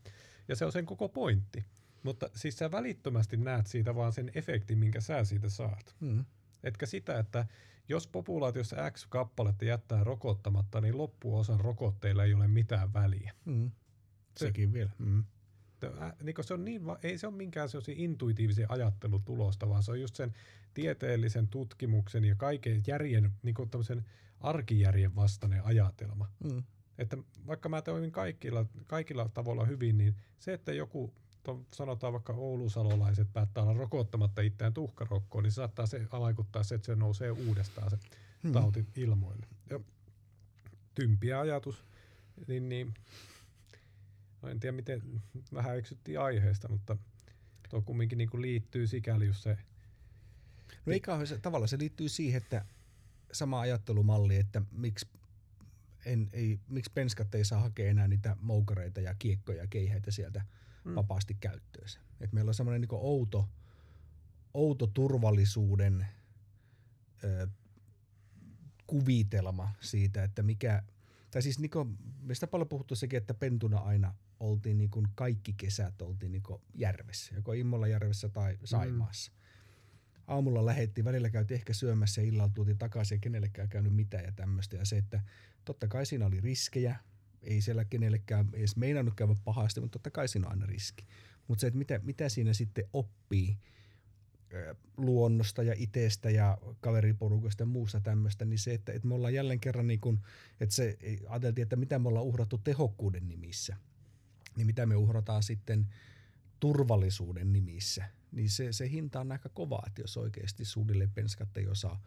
ja 0.48 0.56
se 0.56 0.64
on 0.64 0.72
sen 0.72 0.86
koko 0.86 1.08
pointti. 1.08 1.64
Mutta 2.02 2.30
siis 2.34 2.58
sä 2.58 2.70
välittömästi 2.70 3.36
näet 3.36 3.66
siitä 3.66 3.94
vaan 3.94 4.12
sen 4.12 4.30
efektin, 4.34 4.78
minkä 4.78 5.00
sä 5.00 5.24
siitä 5.24 5.48
saat. 5.48 5.94
Mm. 6.00 6.24
Etkä 6.64 6.86
sitä, 6.86 7.18
että 7.18 7.46
jos 7.90 8.06
populaatiossa 8.06 8.90
X 8.90 9.06
kappaletta 9.06 9.64
jättää 9.64 10.04
rokottamatta, 10.04 10.80
niin 10.80 10.98
loppuosan 10.98 11.60
rokotteilla 11.60 12.24
ei 12.24 12.34
ole 12.34 12.48
mitään 12.48 12.92
väliä. 12.92 13.32
Mm. 13.44 13.70
Se- 14.36 14.46
Sekin 14.46 14.72
vielä. 14.72 14.90
Mm. 14.98 15.24
Niin 16.22 16.34
se 16.40 16.54
on 16.54 16.64
niin, 16.64 16.82
ei 17.02 17.18
se 17.18 17.26
ole 17.26 17.34
minkään 17.36 17.68
sellaisia 17.68 17.94
intuitiivisen 17.98 18.70
ajattelun 18.70 19.24
tulosta, 19.24 19.68
vaan 19.68 19.82
se 19.82 19.90
on 19.90 20.00
just 20.00 20.16
sen 20.16 20.32
tieteellisen 20.74 21.48
tutkimuksen 21.48 22.24
ja 22.24 22.34
kaiken 22.34 22.82
järjen, 22.86 23.32
niin 23.42 23.54
kuin 23.54 23.70
tämmöisen 23.70 24.04
arkijärjen 24.40 25.16
vastainen 25.16 25.64
ajatelma. 25.64 26.28
Mm. 26.44 26.62
Että 26.98 27.16
vaikka 27.46 27.68
mä 27.68 27.82
toimin 27.82 28.12
kaikilla, 28.12 28.66
kaikilla 28.86 29.28
tavoilla 29.28 29.64
hyvin, 29.64 29.98
niin 29.98 30.16
se, 30.38 30.52
että 30.52 30.72
joku, 30.72 31.14
to, 31.42 31.64
sanotaan 31.72 32.12
vaikka 32.12 32.32
oulusalolaiset 32.32 33.32
päättää 33.32 33.62
olla 33.62 33.72
rokottamatta 33.74 34.40
itseään 34.40 34.74
tuhkarokkoon, 34.74 35.44
niin 35.44 35.50
se 35.52 35.54
saattaa 35.54 35.86
se 35.86 36.06
vaikuttaa 36.12 36.62
se, 36.62 36.74
että 36.74 36.86
se 36.86 36.96
nousee 36.96 37.30
uudestaan 37.30 37.90
se 37.90 37.98
Mm. 38.42 38.52
tauti 38.52 38.86
ilmoille. 38.96 39.46
Ja 39.70 39.80
tympiä 40.94 41.40
ajatus, 41.40 41.84
niin, 42.46 42.68
niin 42.68 42.94
no 44.42 44.48
en 44.48 44.60
tiedä 44.60 44.76
miten, 44.76 45.22
vähän 45.54 45.78
eksyttiin 45.78 46.20
aiheesta, 46.20 46.68
mutta 46.68 46.96
tuo 47.70 47.82
kumminkin 47.82 48.18
niin 48.18 48.30
kuin 48.30 48.42
liittyy 48.42 48.86
sikäli 48.86 49.26
just 49.26 49.42
se, 49.42 49.58
No 50.86 50.92
eikä 50.92 51.26
se, 51.26 51.38
tavallaan 51.38 51.68
se 51.68 51.78
liittyy 51.78 52.08
siihen, 52.08 52.42
että 52.42 52.64
sama 53.32 53.60
ajattelumalli, 53.60 54.36
että 54.36 54.62
miksi, 54.72 55.06
en, 56.04 56.28
ei, 56.32 56.60
miksi 56.68 56.90
penskat 56.94 57.34
ei 57.34 57.44
saa 57.44 57.60
hakea 57.60 57.90
enää 57.90 58.08
niitä 58.08 58.36
moukareita 58.40 59.00
ja 59.00 59.14
kiekkoja 59.18 59.58
ja 59.62 59.66
keihäitä 59.66 60.10
sieltä 60.10 60.44
Mm. 60.84 60.90
mm. 60.90 60.94
vapaasti 60.94 61.36
käyttöönsä. 61.40 62.00
Et 62.20 62.32
meillä 62.32 62.48
on 62.48 62.54
semmoinen 62.54 62.80
niin 62.80 62.88
outo, 62.92 63.48
outo 64.54 64.86
turvallisuuden 64.86 66.06
ö, 67.24 67.48
kuvitelma 68.86 69.74
siitä, 69.80 70.24
että 70.24 70.42
mikä, 70.42 70.82
tai 71.30 71.42
siis 71.42 71.58
niin 71.58 71.70
kuin, 71.70 71.98
meistä 72.20 72.46
paljon 72.46 72.68
puhuttu 72.68 72.94
sekin, 72.94 73.16
että 73.16 73.34
pentuna 73.34 73.78
aina 73.78 74.14
oltiin 74.40 74.78
niin 74.78 74.90
kuin 74.90 75.06
kaikki 75.14 75.52
kesät 75.52 76.02
oltiin 76.02 76.32
niin 76.32 76.42
kuin 76.42 76.62
järvessä, 76.74 77.34
joko 77.34 77.52
Immolla 77.52 77.86
järvessä 77.86 78.28
tai 78.28 78.58
Saimaassa. 78.64 79.32
Aamulla 80.26 80.66
lähettiin, 80.66 81.04
välillä 81.04 81.30
käytiin 81.30 81.56
ehkä 81.56 81.72
syömässä 81.72 82.20
ja 82.20 82.26
illalla 82.26 82.52
tultiin 82.54 82.78
takaisin 82.78 83.16
ja 83.16 83.20
kenellekään 83.20 83.68
käynyt 83.68 83.94
mitään 83.94 84.24
ja 84.24 84.32
tämmöistä. 84.32 84.76
Ja 84.76 84.84
se, 84.84 84.96
että 84.96 85.20
totta 85.64 85.88
kai 85.88 86.06
siinä 86.06 86.26
oli 86.26 86.40
riskejä, 86.40 86.96
ei 87.42 87.60
siellä 87.60 87.84
kenellekään 87.84 88.48
edes 88.52 88.76
meinannut 88.76 89.14
käydä 89.14 89.34
pahasti, 89.44 89.80
mutta 89.80 89.92
totta 89.92 90.10
kai 90.10 90.28
siinä 90.28 90.46
on 90.46 90.52
aina 90.52 90.66
riski. 90.66 91.06
Mutta 91.48 91.60
se, 91.60 91.66
että 91.66 91.78
mitä, 91.78 92.00
mitä 92.02 92.28
siinä 92.28 92.52
sitten 92.52 92.84
oppii 92.92 93.56
luonnosta 94.96 95.62
ja 95.62 95.74
itsestä 95.76 96.30
ja 96.30 96.58
kaveriporukasta 96.80 97.62
ja 97.62 97.66
muusta 97.66 98.00
tämmöistä, 98.00 98.44
niin 98.44 98.58
se, 98.58 98.74
että, 98.74 98.92
että 98.92 99.08
me 99.08 99.14
ollaan 99.14 99.34
jälleen 99.34 99.60
kerran 99.60 99.86
niin 99.86 100.00
kuin, 100.00 100.20
että 100.60 100.74
se 100.74 100.98
ajateltiin, 101.28 101.62
että 101.62 101.76
mitä 101.76 101.98
me 101.98 102.08
ollaan 102.08 102.26
uhrattu 102.26 102.58
tehokkuuden 102.58 103.28
nimissä, 103.28 103.76
niin 104.56 104.66
mitä 104.66 104.86
me 104.86 104.96
uhrataan 104.96 105.42
sitten 105.42 105.86
turvallisuuden 106.60 107.52
nimissä, 107.52 108.04
niin 108.32 108.50
se, 108.50 108.72
se 108.72 108.90
hinta 108.90 109.20
on 109.20 109.32
aika 109.32 109.48
kova, 109.48 109.82
että 109.86 110.00
jos 110.00 110.16
oikeasti 110.16 110.64
suunnilleen 110.64 111.10
penskat 111.10 111.56
ei 111.56 111.68
osaa 111.68 112.02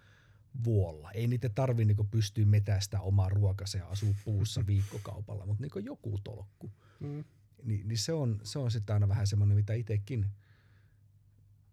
vuolla. 0.63 1.11
Ei 1.11 1.27
niitä 1.27 1.49
tarvi 1.49 1.85
niinku 1.85 2.03
pystyä 2.03 2.45
metästä 2.45 3.01
omaa 3.01 3.29
ruokansa 3.29 3.77
ja 3.77 3.87
asua 3.87 4.13
puussa 4.25 4.65
viikkokaupalla, 4.67 5.45
mutta 5.45 5.61
niinku 5.61 5.79
joku 5.79 6.19
tolkku. 6.23 6.71
mm, 6.99 7.23
Ni, 7.63 7.81
niin 7.83 7.97
se 7.97 8.13
on, 8.13 8.39
se 8.43 8.59
on 8.59 8.71
sitten 8.71 8.93
aina 8.93 9.07
vähän 9.07 9.27
semmoinen, 9.27 9.57
mitä 9.57 9.73
itsekin 9.73 10.25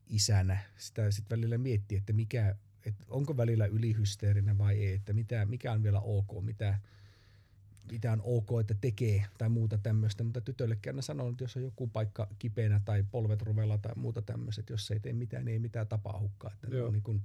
isänä 0.06 0.58
sitä 0.76 1.10
sit 1.10 1.30
välillä 1.30 1.58
miettii, 1.58 1.98
että 1.98 2.12
mikä, 2.12 2.56
että 2.84 3.04
onko 3.08 3.36
välillä 3.36 3.66
ylihysteerinen 3.66 4.58
vai 4.58 4.76
ei, 4.84 4.94
että 4.94 5.12
mitä, 5.12 5.46
mikä 5.46 5.72
on 5.72 5.82
vielä 5.82 6.00
ok, 6.00 6.44
mitä, 6.44 6.78
mitä 7.92 8.12
on 8.12 8.20
ok, 8.24 8.48
että 8.60 8.74
tekee 8.80 9.24
tai 9.38 9.48
muuta 9.48 9.78
tämmöistä, 9.78 10.24
mutta 10.24 10.40
tytöllekään 10.40 10.94
aina 10.94 11.02
sanon, 11.02 11.30
että 11.30 11.44
jos 11.44 11.56
on 11.56 11.62
joku 11.62 11.86
paikka 11.86 12.28
kipeänä 12.38 12.80
tai 12.84 13.04
polvet 13.10 13.42
ruvella 13.42 13.78
tai 13.78 13.92
muuta 13.96 14.22
tämmöistä, 14.22 14.62
jos 14.70 14.90
ei 14.90 15.00
tee 15.00 15.12
mitään, 15.12 15.44
niin 15.44 15.52
ei 15.52 15.58
mitään 15.58 15.86
tapaa 15.88 16.20
hukkaa. 16.20 16.50
Että 16.64 16.76
Joo. 16.76 16.86
on, 16.86 16.92
niin 16.92 17.02
kuin, 17.02 17.22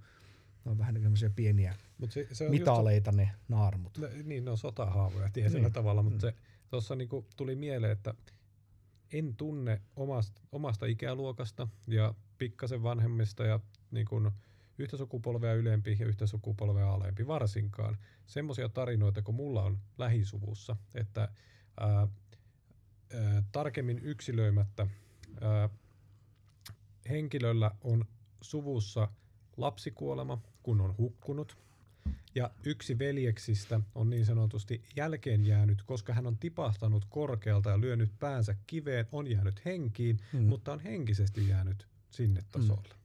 ne 0.66 0.72
on 0.72 0.78
vähän 0.78 0.93
niin 0.93 1.01
semmoisia 1.03 1.30
pieniä 1.30 1.76
Mut 1.97 2.11
se, 2.11 2.28
se 2.32 2.43
on 2.43 2.47
just 2.53 2.59
mitaleita 2.59 3.11
ne 3.11 3.32
naarmut. 3.47 3.97
No, 3.97 4.07
niin, 4.24 4.45
ne 4.45 4.51
on 4.51 4.57
sotahaavoja 4.57 5.30
tietyllä 5.34 5.61
Niin. 5.61 5.74
tavalla, 5.74 6.03
mutta 6.03 6.28
Mm. 6.28 6.34
tuossa 6.70 6.95
niinku 6.95 7.26
tuli 7.38 7.55
mieleen, 7.55 7.91
että 7.91 8.13
en 9.13 9.36
tunne 9.36 9.82
omasta, 9.95 10.41
omasta 10.51 10.86
ikäluokasta 10.86 11.68
ja 11.88 12.13
pikkasen 12.38 12.84
vanhemmista 12.84 13.43
ja 13.45 13.59
niinku 13.91 14.32
yhtä 14.78 14.97
sukupolvea 14.97 15.53
ylempi 15.53 15.97
ja 15.99 16.05
yhtä 16.05 16.28
sukupolvea 16.28 16.93
alempi 16.93 17.28
varsinkaan 17.28 17.97
semmoisia 18.26 18.70
tarinoita, 18.70 19.22
kun 19.22 19.36
mulla 19.36 19.63
on 19.63 19.80
lähisuvussa, 19.97 20.76
että 20.95 21.30
ää, 21.80 21.88
ää, 23.13 23.43
tarkemmin 23.51 23.99
yksilöimättä 23.99 24.88
ää, 25.41 25.70
henkilöllä 27.09 27.72
on 27.82 28.05
suvussa 28.41 29.07
lapsikuolema, 29.57 30.41
kun 30.66 30.82
on 30.82 30.95
hukkunut, 30.97 31.57
ja 32.36 32.51
yksi 32.66 32.99
veljeksistä 32.99 33.80
on 33.95 34.09
niin 34.09 34.26
sanotusti 34.26 34.84
jälkeen 34.95 35.45
jäänyt, 35.45 35.84
koska 35.84 36.13
hän 36.13 36.28
on 36.28 36.38
tipahtanut 36.38 37.05
korkealta 37.09 37.70
ja 37.70 37.82
lyönyt 37.82 38.11
päänsä 38.20 38.55
kiveen, 38.68 39.05
on 39.11 39.28
jäänyt 39.28 39.66
henkiin, 39.66 40.18
Mm. 40.34 40.39
mm. 40.39 40.45
mutta 40.45 40.74
on 40.74 40.80
henkisesti 40.80 41.47
jäänyt 41.47 41.88
sinne 42.09 42.41
tasolle. 42.51 42.89
Mm. 42.93 42.99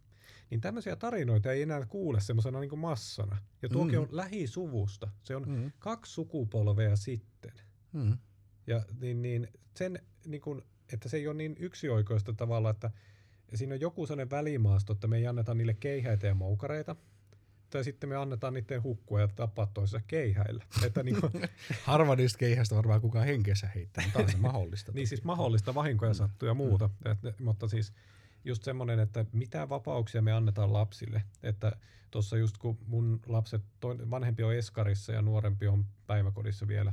Niin 0.51 0.61
tämmöisiä 0.61 0.97
tarinoita 0.97 1.53
ei 1.53 1.63
enää 1.63 1.87
kuule 1.87 2.21
semmoisena 2.21 2.61
niin 2.61 2.79
massana. 2.79 3.37
Ja 3.63 3.69
tuokin 3.69 3.95
Mm. 3.99 4.03
on 4.03 4.09
lähisuvusta. 4.11 5.09
Se 5.23 5.37
on 5.37 5.49
Mm. 5.49 5.73
kaksi 5.79 6.13
sukupolvea 6.13 6.97
sitten. 6.97 7.53
Mm. 7.93 8.19
Ja 8.67 8.83
niin, 9.01 9.23
niin 9.23 9.49
sen, 9.77 9.99
niin 10.27 10.41
kun, 10.41 10.63
että 10.93 11.09
se 11.09 11.17
ei 11.17 11.27
ole 11.29 11.37
niin 11.37 11.57
yksioikoista 11.59 12.33
tavalla, 12.33 12.71
että 12.71 12.91
siinä 13.55 13.75
on 13.75 13.81
joku 13.81 14.07
sellainen 14.07 14.31
välimaasto, 14.31 14.93
että 14.93 15.07
me 15.07 15.17
ei 15.17 15.27
anneta 15.27 15.55
niille 15.55 15.75
keihäitä 15.75 16.27
ja 16.27 16.35
moukareita, 16.35 16.97
tai 17.71 17.85
sitten 17.85 18.09
me 18.09 18.16
annetaan 18.16 18.55
niiden 18.55 18.83
hukkua 18.83 19.21
ja 19.21 19.29
tappaa 19.29 19.66
toisensa 19.75 20.07
keihäillä. 20.09 20.64
Että 20.87 21.03
niin, 21.03 21.21
kuin, 21.21 21.33
Harva 21.85 22.16
niistä 22.16 22.39
keihästä 22.39 22.75
varmaan 22.75 23.01
kukaan 23.01 23.27
henkensä 23.27 23.68
heittää, 23.75 24.05
mutta 24.05 24.18
on 24.18 24.31
se 24.31 24.37
mahdollista. 24.37 24.93
niin 24.93 25.07
siis 25.07 25.25
mahdollista 25.25 25.75
vahinkoja 25.75 26.14
sattuu 26.14 26.49
ja 26.49 26.55
muuta. 26.55 26.91
Et, 27.05 27.41
mutta 27.41 27.68
siis 27.68 27.93
just 28.45 28.62
semmoinen, 28.62 28.99
että 28.99 29.25
mitä 29.33 29.68
vapauksia 29.68 30.23
me 30.23 30.33
annetaan 30.33 30.73
lapsille. 30.73 31.23
Että 31.43 31.73
tuossa 32.11 32.37
just 32.37 32.59
kun 32.59 32.79
mun 32.87 33.21
lapset, 33.27 33.62
toinen, 33.81 34.11
vanhempi 34.11 34.43
on 34.43 34.55
eskarissa 34.55 35.12
ja 35.12 35.23
nuorempi 35.23 35.66
on 35.66 35.87
päiväkodissa 36.07 36.68
vielä, 36.68 36.93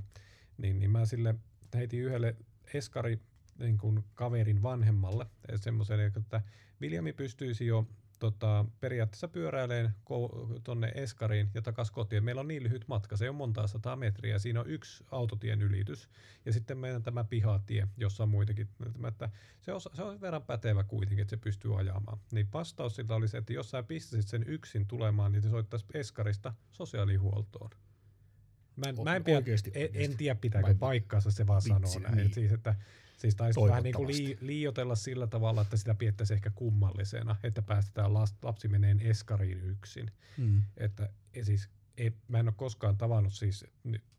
niin, 0.58 0.80
niin 0.80 0.92
mä 0.92 1.06
sille 1.06 1.36
heitin 1.74 2.02
yhdelle 2.02 2.36
eskari 2.74 3.20
niin 3.60 3.78
kuin 3.78 4.04
kaverin 4.14 4.64
vanhemmalle 4.64 5.26
semmoisen, 5.56 6.00
että 6.00 6.42
Viljami 6.82 7.14
pystyisi 7.14 7.66
jo 7.66 7.88
tota, 8.20 8.66
periaatteessa 8.80 9.28
pyöräileen 9.28 9.94
tuonne 10.64 10.92
Eskariin 10.96 11.50
ja 11.54 11.62
takas 11.62 11.92
kotiin. 11.92 12.24
Meillä 12.24 12.40
on 12.42 12.48
niin 12.48 12.64
lyhyt 12.64 12.88
matka, 12.88 13.18
se 13.18 13.30
ole 13.30 13.38
monta 13.38 13.68
sataa 13.68 13.96
metriä. 13.96 14.40
Siinä 14.40 14.60
on 14.60 14.70
yksi 14.70 15.04
autotien 15.12 15.62
ylitys 15.62 16.10
ja 16.46 16.54
sitten 16.54 16.78
meidän 16.78 17.04
tämä 17.04 17.24
pihatie, 17.24 17.88
jossa 17.98 18.24
on 18.24 18.30
muitakin. 18.30 18.68
Että 19.08 19.30
se, 19.62 19.74
on, 19.74 19.82
se 19.94 20.04
on 20.04 20.22
verran 20.22 20.44
pätevä 20.44 20.84
kuitenkin, 20.84 21.22
että 21.22 21.30
se 21.36 21.38
pystyy 21.38 21.80
ajamaan. 21.80 22.20
Niin 22.32 22.48
vastaus 22.54 22.96
sillä 22.96 23.16
oli 23.16 23.28
se, 23.28 23.38
että 23.38 23.54
jos 23.54 23.72
sä 23.72 23.84
pistäisit 23.84 24.30
sen 24.30 24.44
yksin 24.48 24.88
tulemaan, 24.88 25.32
niin 25.32 25.42
se 25.42 25.50
soittaisi 25.50 25.86
Eskarista 25.94 26.54
sosiaalihuoltoon. 26.72 27.70
Mä 28.76 28.90
en, 28.90 28.96
O- 29.00 29.04
mä 29.04 29.16
en, 29.16 29.24
pidä, 29.24 29.38
oikeesti, 29.38 29.72
en, 29.74 29.82
oikeesti. 29.82 30.12
en 30.12 30.18
tiedä 30.18 30.36
pitääkö 30.36 30.68
Vai- 30.68 30.76
paikkaansa, 30.76 31.32
se 31.32 31.48
vaan 31.48 31.62
Vitsi, 31.66 31.70
sanoo 31.70 32.00
näin. 32.00 32.16
niin. 32.16 32.28
Et 32.28 32.34
Siis, 32.34 32.52
että, 32.52 32.76
siis 33.18 33.36
taisi 33.36 33.60
vähän 33.60 33.84
niin 33.84 33.96
kuin 33.96 34.08
lii, 34.08 34.38
liiotella 34.42 34.96
sillä 34.96 35.28
tavalla, 35.28 35.62
että 35.62 35.78
sitä 35.78 35.96
piettäisi 35.96 36.34
ehkä 36.34 36.52
kummallisena, 36.56 37.36
että 37.44 37.62
päästetään 37.62 38.14
las, 38.14 38.36
lapsi 38.42 38.68
meneen 38.68 39.00
eskariin 39.00 39.62
yksin. 39.62 40.12
Mm. 40.38 40.64
Että 40.78 41.10
siis, 41.42 41.70
ei, 41.98 42.14
mä 42.28 42.40
en 42.40 42.48
ole 42.48 42.54
koskaan 42.58 42.98
tavannut 42.98 43.34
siis 43.34 43.66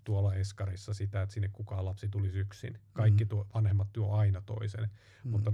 tuolla 0.05 0.35
eskarissa 0.35 0.95
sitä, 0.95 1.23
että 1.23 1.35
sinne 1.35 1.49
kukaan 1.49 1.85
lapsi 1.85 2.09
tulisi 2.09 2.39
yksin. 2.39 2.79
Kaikki 2.93 3.25
Mm. 3.25 3.29
tuo, 3.29 3.47
vanhemmat 3.55 3.93
tuo 3.93 4.15
aina 4.17 4.41
toisen, 4.41 4.91
Mm. 5.25 5.31
mutta 5.31 5.53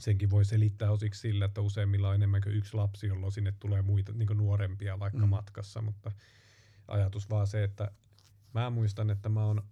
senkin 0.00 0.30
voi 0.30 0.44
selittää 0.44 0.90
osiksi 0.90 1.20
sillä, 1.20 1.44
että 1.44 1.60
useimmilla 1.60 2.08
on 2.08 2.14
enemmän 2.14 2.40
kuin 2.40 2.54
yksi 2.54 2.74
lapsi, 2.74 3.06
jolloin 3.06 3.32
sinne 3.32 3.52
tulee 3.60 3.82
muita 3.82 4.12
niin 4.12 4.28
nuorempia 4.36 4.98
vaikka 4.98 5.26
mm. 5.26 5.28
matkassa, 5.28 5.82
mutta 5.82 6.12
ajatus 6.88 7.30
vaan 7.30 7.46
se, 7.46 7.64
että 7.64 7.90
mä 8.54 8.70
muistan, 8.70 9.10
että 9.10 9.28
mä 9.28 9.44
oon 9.44 9.62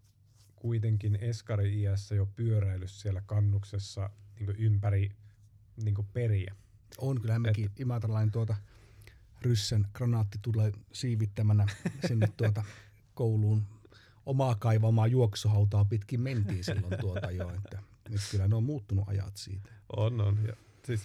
kuitenkin 0.66 1.18
eskari-iässä 1.20 2.14
jo 2.14 2.26
pyöräillyt 2.26 2.90
siellä 2.90 3.22
kannuksessa 3.26 4.10
niin 4.40 4.56
ympäri 4.58 5.12
niin 5.84 5.94
periä. 6.12 6.54
On, 6.98 7.20
kyllähän 7.20 7.42
mekin 7.42 7.70
Imatralain 7.78 8.30
tuota 8.30 8.56
ryssen 9.42 9.86
granaatti 9.94 10.38
tulee 10.42 10.72
siivittämänä 10.92 11.66
sinne 12.08 12.28
tuota 12.36 12.64
kouluun 13.14 13.62
omaa 14.26 14.54
kaivamaa 14.54 15.06
juoksuhautaa 15.06 15.84
pitkin 15.84 16.20
mentiin 16.20 16.64
silloin 16.64 16.94
tuota 17.00 17.30
jo, 17.30 17.50
että 17.54 17.82
nyt 18.08 18.20
kyllä 18.30 18.48
ne 18.48 18.54
on 18.54 18.64
muuttunut 18.64 19.08
ajat 19.08 19.36
siitä. 19.36 19.70
On, 19.96 20.20
on. 20.20 20.38
Ja 20.46 20.56
siis 20.86 21.00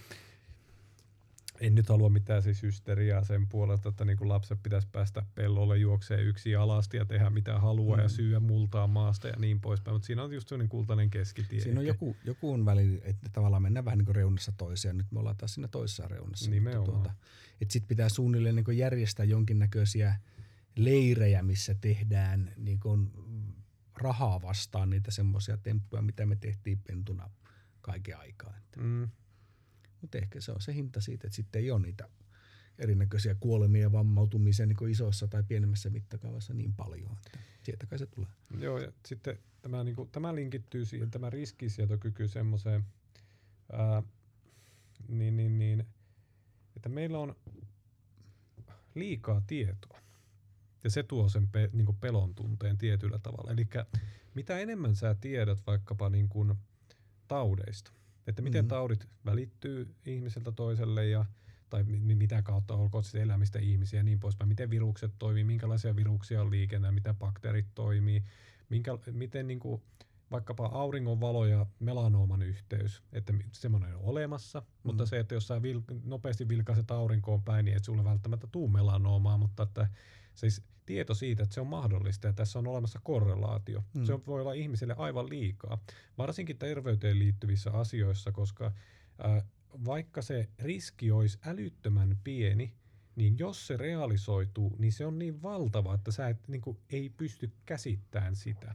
en 1.61 1.75
nyt 1.75 1.89
halua 1.89 2.09
mitään 2.09 2.43
siis 2.43 2.63
hysteriaa 2.63 3.23
sen 3.23 3.47
puolesta, 3.47 3.89
että 3.89 4.05
niin 4.05 4.29
lapset 4.29 4.63
pitäisi 4.63 4.87
päästä 4.91 5.25
pellolle 5.35 5.77
juoksee 5.77 6.21
yksi 6.21 6.55
alasti 6.55 6.97
ja 6.97 7.05
tehdä 7.05 7.29
mitä 7.29 7.59
haluaa 7.59 7.97
mm. 7.97 8.03
ja 8.03 8.09
syyä 8.09 8.39
multaa 8.39 8.87
maasta 8.87 9.27
ja 9.27 9.33
niin 9.39 9.61
poispäin, 9.61 9.95
mutta 9.95 10.05
siinä 10.05 10.23
on 10.23 10.33
just 10.33 10.47
sellainen 10.47 10.69
kultainen 10.69 11.09
keskitie. 11.09 11.59
Siinä 11.59 11.79
on 11.79 11.85
joku, 11.85 12.15
joku 12.23 12.53
on 12.53 12.65
väli, 12.65 13.01
että 13.03 13.29
tavallaan 13.33 13.61
mennään 13.61 13.85
vähän 13.85 13.97
niin 13.97 14.05
kuin 14.05 14.15
reunassa 14.15 14.51
toiseen, 14.57 14.97
nyt 14.97 15.11
me 15.11 15.19
ollaan 15.19 15.37
taas 15.37 15.53
siinä 15.53 15.67
toisessa 15.67 16.07
reunassa. 16.07 16.51
Nimenomaan. 16.51 16.85
Tuota, 16.85 17.13
että 17.61 17.73
sitten 17.73 17.87
pitää 17.87 18.09
suunnilleen 18.09 18.55
niin 18.55 18.77
järjestää 18.77 19.25
jonkinnäköisiä 19.25 20.15
leirejä, 20.75 21.43
missä 21.43 21.75
tehdään 21.75 22.51
niin 22.57 22.79
kuin 22.79 23.11
rahaa 23.95 24.41
vastaan 24.41 24.89
niitä 24.89 25.11
semmoisia 25.11 25.57
temppuja, 25.57 26.01
mitä 26.01 26.25
me 26.25 26.35
tehtiin 26.35 26.79
pentuna 26.87 27.29
kaiken 27.81 28.17
aikaa. 28.17 28.53
Mm. 28.77 29.09
Mutta 30.01 30.17
ehkä 30.17 30.41
se 30.41 30.51
on 30.51 30.61
se 30.61 30.73
hinta 30.73 31.01
siitä, 31.01 31.27
että 31.27 31.35
sitten 31.35 31.61
ei 31.61 31.71
ole 31.71 31.81
niitä 31.81 32.09
erinäköisiä 32.79 33.35
kuolemia 33.39 33.81
ja 33.81 33.91
vammautumisia 33.91 34.65
niin 34.65 34.89
isossa 34.89 35.27
tai 35.27 35.43
pienemmässä 35.43 35.89
mittakaavassa 35.89 36.53
niin 36.53 36.73
paljon. 36.73 37.17
Että 37.25 37.39
sieltä 37.63 37.85
kai 37.85 37.99
se 37.99 38.05
tulee. 38.05 38.29
Joo, 38.59 38.79
ja 38.79 38.91
sitten 39.05 39.39
tämä, 39.61 39.83
niin 39.83 39.95
kuin, 39.95 40.09
tämä 40.09 40.35
linkittyy 40.35 40.85
siihen, 40.85 41.11
tämä 41.11 41.29
riskisietokyky 41.29 42.27
semmoiseen, 42.27 42.83
ää, 43.71 44.03
niin, 45.07 45.37
niin, 45.37 45.59
niin, 45.59 45.85
että 46.75 46.89
meillä 46.89 47.19
on 47.19 47.35
liikaa 48.95 49.41
tietoa. 49.47 50.01
Ja 50.83 50.89
se 50.89 51.03
tuo 51.03 51.29
sen 51.29 51.47
pe, 51.47 51.69
niin 51.73 51.95
pelon 51.95 52.35
tunteen 52.35 52.77
tietyllä 52.77 53.19
tavalla. 53.19 53.51
Eli 53.51 53.67
mitä 54.33 54.59
enemmän 54.59 54.95
sä 54.95 55.15
tiedät 55.21 55.67
vaikkapa 55.67 56.09
niin 56.09 56.29
kuin 56.29 56.53
taudeista, 57.27 57.91
että 58.27 58.41
miten 58.41 58.61
mm-hmm. 58.61 58.69
taudit 58.69 59.07
välittyy 59.25 59.95
ihmiseltä 60.05 60.51
toiselle 60.51 61.07
ja 61.07 61.25
tai 61.69 61.83
mitä 61.83 62.41
kautta 62.41 62.75
olkoon 62.75 63.03
siis 63.03 63.15
elämistä 63.15 63.59
ihmisiä 63.59 63.99
ja 63.99 64.03
niin 64.03 64.19
poispäin, 64.19 64.47
miten 64.47 64.69
virukset 64.69 65.11
toimii, 65.19 65.43
minkälaisia 65.43 65.95
viruksia 65.95 66.41
on 66.41 66.51
liikennä, 66.51 66.91
miten 66.91 67.15
bakteerit 67.15 67.65
toimii, 67.75 68.23
minkä, 68.69 68.91
miten 69.11 69.47
niin 69.47 69.59
kuin, 69.59 69.81
vaikkapa 70.31 70.65
auringonvalo 70.65 71.45
ja 71.45 71.65
melanooman 71.79 72.41
yhteys, 72.41 73.03
että 73.13 73.33
semmoinen 73.51 73.95
on 73.95 74.01
olemassa, 74.03 74.59
mm. 74.59 74.65
mutta 74.83 75.05
se, 75.05 75.19
että 75.19 75.33
jos 75.33 75.47
sä 75.47 75.61
vil, 75.61 75.81
nopeasti 76.03 76.47
vilkaiset 76.47 76.91
aurinkoon 76.91 77.43
päin, 77.43 77.65
niin 77.65 77.77
et 77.77 77.83
sulle 77.83 78.03
välttämättä 78.03 78.47
tuu 78.51 78.67
melanoomaa, 78.67 79.37
mutta 79.37 79.63
että 79.63 79.87
siis 80.33 80.63
tieto 80.91 81.13
siitä, 81.13 81.43
että 81.43 81.53
se 81.53 81.61
on 81.61 81.67
mahdollista 81.67 82.27
ja 82.27 82.33
tässä 82.33 82.59
on 82.59 82.67
olemassa 82.67 82.99
korrelaatio. 83.03 83.83
Mm. 83.93 84.05
Se 84.05 84.25
voi 84.27 84.41
olla 84.41 84.53
ihmiselle 84.53 84.95
aivan 84.97 85.29
liikaa, 85.29 85.77
varsinkin 86.17 86.57
terveyteen 86.57 87.19
liittyvissä 87.19 87.71
asioissa, 87.71 88.31
koska 88.31 88.65
äh, 89.25 89.43
vaikka 89.85 90.21
se 90.21 90.49
riski 90.59 91.11
olisi 91.11 91.39
älyttömän 91.45 92.17
pieni, 92.23 92.73
niin 93.15 93.39
jos 93.39 93.67
se 93.67 93.77
realisoituu, 93.77 94.75
niin 94.79 94.91
se 94.91 95.05
on 95.05 95.19
niin 95.19 95.41
valtava, 95.41 95.95
että 95.95 96.11
sä 96.11 96.29
et, 96.29 96.47
niin 96.47 96.61
kuin, 96.61 96.77
ei 96.89 97.09
pysty 97.09 97.51
käsittämään 97.65 98.35
sitä. 98.35 98.73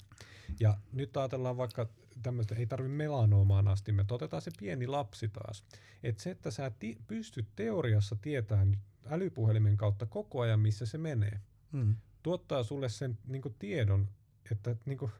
Ja 0.60 0.78
nyt 0.92 1.16
ajatellaan 1.16 1.56
vaikka 1.56 1.88
tämmöistä, 2.22 2.54
ei 2.54 2.66
tarvi 2.66 2.88
melanoomaan 2.88 3.68
asti, 3.68 3.92
me 3.92 4.04
otetaan 4.10 4.42
se 4.42 4.50
pieni 4.58 4.86
lapsi 4.86 5.28
taas. 5.28 5.64
Että 6.02 6.22
se, 6.22 6.30
että 6.30 6.50
sä 6.50 6.70
ti- 6.78 6.98
pystyt 7.06 7.46
teoriassa 7.56 8.16
tietämään 8.16 8.76
älypuhelimen 9.06 9.76
kautta 9.76 10.06
koko 10.06 10.40
ajan, 10.40 10.60
missä 10.60 10.86
se 10.86 10.98
menee, 10.98 11.40
mm. 11.72 11.96
Tuottaa 12.26 12.62
sulle 12.62 12.88
sen 12.88 13.18
niin 13.26 13.42
kuin, 13.42 13.54
tiedon, 13.58 14.08
että 14.50 14.76
niin 14.86 14.98
kuin, 14.98 15.10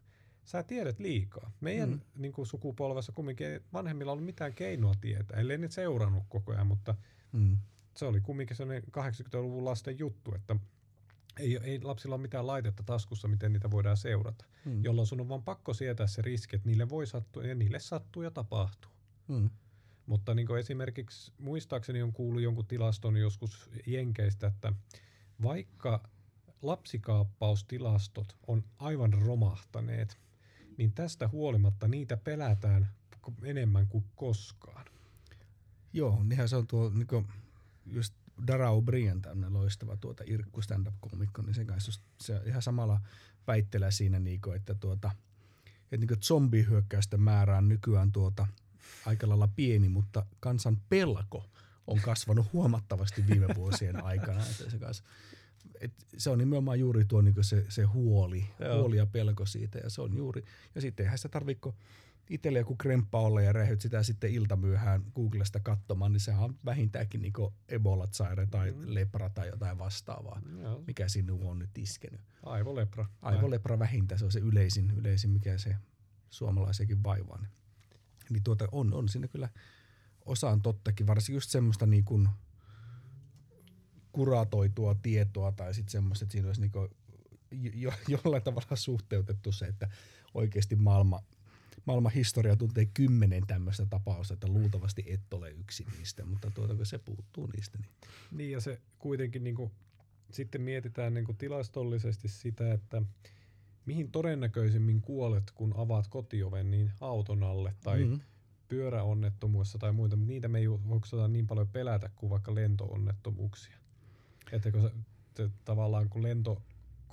sä 0.45 0.63
tiedät 0.63 0.99
liikaa. 0.99 1.51
Meidän 1.61 1.91
mm. 1.91 2.01
niin 2.17 2.33
kuin, 2.33 2.47
sukupolvessa 2.47 3.13
kumminkin 3.13 3.61
vanhemmilla 3.73 4.13
ollut 4.13 4.25
mitään 4.25 4.55
keinoa 4.55 4.95
tietää, 5.01 5.41
ellei 5.41 5.59
ne 5.59 5.71
seurannut 5.71 6.25
koko 6.29 6.53
ajan, 6.53 6.67
mutta 6.67 6.95
mm. 7.33 7.59
se 7.97 8.05
oli 8.05 8.21
kumminkin 8.21 8.57
sellainen 8.57 8.83
80-luvun 8.83 9.65
lasten 9.65 9.99
juttu, 9.99 10.35
että 10.35 10.57
ei, 11.41 11.59
ei 11.63 11.83
lapsilla 11.83 12.15
ole 12.15 12.23
mitään 12.23 12.47
laitetta 12.47 12.83
taskussa, 12.83 13.29
miten 13.29 13.53
niitä 13.53 13.71
voidaan 13.71 13.97
seurata, 13.97 14.45
mm. 14.65 14.85
jolloin 14.85 15.07
sun 15.07 15.21
on 15.21 15.29
vaan 15.29 15.43
pakko 15.43 15.75
sietää 15.75 16.07
se 16.07 16.23
riski, 16.23 16.57
että 16.57 16.69
niille 16.69 16.89
voi 16.89 17.07
sattua 17.07 17.45
ja 17.45 17.55
niille 17.55 17.79
sattuu 17.79 18.23
ja 18.23 18.31
tapahtuu. 18.31 18.91
Mm. 19.29 19.51
Mutta 20.07 20.35
niin 20.35 20.47
kuin 20.47 20.61
esimerkiksi 20.61 21.33
muistaakseni 21.39 22.03
on 22.03 22.13
kuullut 22.13 22.43
jonkun 22.43 22.67
tilaston 22.67 23.17
joskus 23.17 23.71
Jenkeistä, 23.87 24.47
että 24.47 24.73
vaikka 25.43 26.16
lapsikaappaustilastot 26.63 28.37
on 28.47 28.65
aivan 28.79 29.13
romahtaneet, 29.13 30.19
niin 30.79 30.93
tästä 30.93 31.29
huolimatta 31.29 31.89
niitä 31.89 32.17
pelätään 32.17 32.89
enemmän 33.43 33.87
kuin 33.87 34.05
koskaan. 34.17 34.87
Joo, 35.93 36.23
niinhän 36.25 36.49
se 36.49 36.57
on 36.57 36.67
tuo 36.67 36.89
niin 36.89 37.07
kuin, 37.07 37.27
just 37.87 38.15
Dara 38.47 38.71
O'Brien, 38.71 39.21
tämmöinen 39.21 39.53
loistava 39.53 39.97
tuota 39.97 40.25
Irkku 40.27 40.63
stand-up-komikko, 40.63 41.43
niin 41.43 41.55
se 41.55 41.65
kanssa 41.65 42.01
se 42.21 42.41
ihan 42.47 42.63
samalla 42.63 43.01
väittelee 43.47 43.91
siinä, 43.91 44.19
niin 44.19 44.41
kuin, 44.41 44.57
että, 44.57 44.75
tuota, 44.75 45.11
että 45.93 46.07
niin 46.07 46.23
zombihyökkäysten 46.23 47.21
määrä 47.21 47.57
on 47.59 47.69
nykyään 47.69 48.13
tuota, 48.13 48.47
aika 49.07 49.29
lailla 49.29 49.49
pieni, 49.49 49.89
mutta 49.89 50.27
kansan 50.41 50.81
pelko 50.89 51.51
on 51.87 52.01
kasvanut 52.01 52.53
huomattavasti 52.53 53.27
viime 53.27 53.47
vuosien 53.55 54.05
aikana. 54.05 54.41
Että 54.51 54.71
se, 54.71 54.79
kanssa, 54.79 55.05
et 55.81 55.93
se 56.17 56.31
on 56.31 56.39
nimenomaan 56.39 56.81
juuri 56.81 57.05
tuo 57.05 57.23
niin 57.23 57.35
se, 57.41 57.65
se 57.69 57.83
huoli, 57.83 58.45
huoli 58.77 58.97
ja 58.97 59.07
pelko 59.07 59.47
siitä. 59.47 59.79
Ja 59.79 59.91
se 59.91 60.03
on 60.03 60.17
juuri, 60.17 60.43
ja 60.75 60.81
sitten 60.81 61.05
eihän 61.05 61.19
sitä 61.19 61.29
tarvitse 61.29 61.69
itselle 62.31 62.59
joku 62.59 62.77
kremppa 62.77 63.21
olla 63.21 63.43
ja 63.43 63.53
rähyt 63.53 63.81
sitä 63.81 64.03
sitten 64.03 64.31
iltamyöhään 64.31 65.03
Googlesta 65.15 65.61
katsomaan, 65.61 66.13
niin 66.13 66.21
sehän 66.21 66.45
on 66.45 66.59
vähintäänkin 66.65 67.23
niin 67.23 67.33
Ebola-saire 67.69 68.47
tai 68.47 68.73
mm. 68.73 68.83
lepra 68.87 69.31
tai 69.31 69.49
jotain 69.49 69.79
vastaavaa, 69.79 70.41
Joo. 70.63 70.85
mikä 70.87 71.09
sinun 71.09 71.43
on 71.43 71.59
nyt 71.59 71.79
iskenyt. 71.79 72.21
Aivolepra. 72.43 73.07
Aivolepra 73.23 73.79
vähintään, 73.79 74.19
se 74.19 74.25
on 74.25 74.33
se 74.33 74.41
yleisin, 74.41 74.91
yleisin 74.91 75.31
mikä 75.31 75.59
se 75.59 75.77
suomalaisiakin 76.31 77.05
vaivaa. 77.05 77.39
Niin, 77.39 77.51
niin 78.31 78.43
tuota, 78.43 78.69
on, 78.73 78.95
on 78.95 79.09
siinä 79.09 79.29
kyllä 79.29 79.49
osaan 80.25 80.63
tottakin, 80.63 81.07
varsinkin 81.07 81.37
just 81.37 81.51
semmoista 81.51 81.87
niin 81.87 82.05
kuin 82.05 82.29
kuratoitua 84.17 84.95
tietoa 85.03 85.53
tai 85.53 85.75
sitten 85.75 85.93
semmoista, 85.93 86.25
että 86.25 86.33
siinä 86.33 86.49
olisi 86.49 86.61
niin 86.61 86.73
kuin 86.73 86.89
jo, 87.75 87.93
jollain 88.09 88.43
tavalla 88.43 88.77
suhteutettu 88.77 89.53
se, 89.53 89.67
että 89.67 89.89
oikeasti 90.35 90.77
maailma– 90.77 91.23
maailman 91.87 92.13
historia 92.13 92.57
tuntee 92.57 92.87
kymmenen 92.87 93.47
tämmöistä 93.47 93.87
tapausta, 93.87 94.35
että 94.35 94.49
luultavasti 94.49 95.05
et 95.07 95.35
ole 95.35 95.51
yksi 95.51 95.87
niistä, 95.99 96.25
mutta 96.25 96.51
tuota, 96.51 96.75
kun 96.75 96.87
se 96.87 96.99
puuttuu 96.99 97.47
niistä. 97.47 97.79
Niin, 97.79 97.91
niin 98.31 98.51
ja 98.51 98.61
se 98.61 98.81
kuitenkin 98.99 99.45
niin 99.45 99.57
kuin, 99.57 99.71
sitten 100.31 100.61
mietitään 100.61 101.15
niin 101.15 101.25
kuin 101.25 101.39
tilastollisesti 101.39 102.29
sitä, 102.29 102.73
että 102.73 103.03
mihin 103.87 104.11
todennäköisemmin 104.11 105.01
kuolet, 105.01 105.51
kun 105.55 105.75
avaat 105.77 106.09
kotioven 106.09 106.71
niin 106.71 106.93
auton 107.01 107.43
alle 107.43 107.75
tai 107.83 108.05
mm-hmm. 108.05 108.21
pyöräonnettomuudessa 108.69 109.79
tai 109.79 109.93
muita, 109.93 110.17
mutta 110.17 110.33
niitä 110.33 110.49
me 110.49 110.59
ei 110.59 110.71
voida 110.71 111.29
niin 111.29 111.47
paljon 111.47 111.69
pelätä 111.69 112.11
kuin 112.17 112.31
vaikka 112.31 112.55
lentoonnettomuuksia. 112.55 113.77
Että 114.53 114.73
kun 114.73 114.83
se, 114.83 114.91
se, 115.37 115.51
tavallaan 115.65 116.09
kun 116.09 116.23
lento 116.23 116.63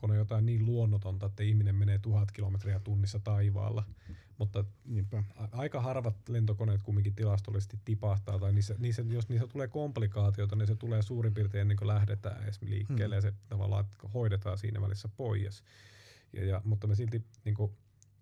on 0.01 0.15
jotain 0.15 0.45
niin 0.45 0.65
luonnotonta, 0.65 1.25
että 1.25 1.43
ihminen 1.43 1.75
menee 1.75 1.99
tuhat 1.99 2.31
kilometriä 2.31 2.79
tunnissa 2.79 3.19
taivaalla. 3.19 3.83
Mutta 4.37 4.65
Niinpä. 4.85 5.23
aika 5.51 5.81
harvat 5.81 6.29
lentokoneet 6.29 6.81
kumminkin 6.81 7.15
tilastollisesti 7.15 7.79
tipahtaa, 7.85 8.39
tai 8.39 8.53
niissä, 8.53 8.75
niissä, 8.79 9.03
jos 9.07 9.29
niissä 9.29 9.47
tulee 9.47 9.67
komplikaatioita, 9.67 10.55
niin 10.55 10.67
se 10.67 10.75
tulee 10.75 11.01
suurin 11.01 11.33
piirtein 11.33 11.61
ennen 11.61 11.77
kuin 11.77 11.87
lähdetään 11.87 12.43
edes 12.43 12.61
liikkeelle, 12.61 13.15
hmm. 13.15 13.27
ja 13.27 13.31
se 13.31 13.33
tavallaan 13.49 13.85
hoidetaan 14.13 14.57
siinä 14.57 14.81
välissä 14.81 15.09
pois. 15.17 15.63
Ja, 16.33 16.45
ja, 16.45 16.61
mutta 16.63 16.87
me 16.87 16.95
silti, 16.95 17.23
niin 17.45 17.55
kuin, 17.55 17.71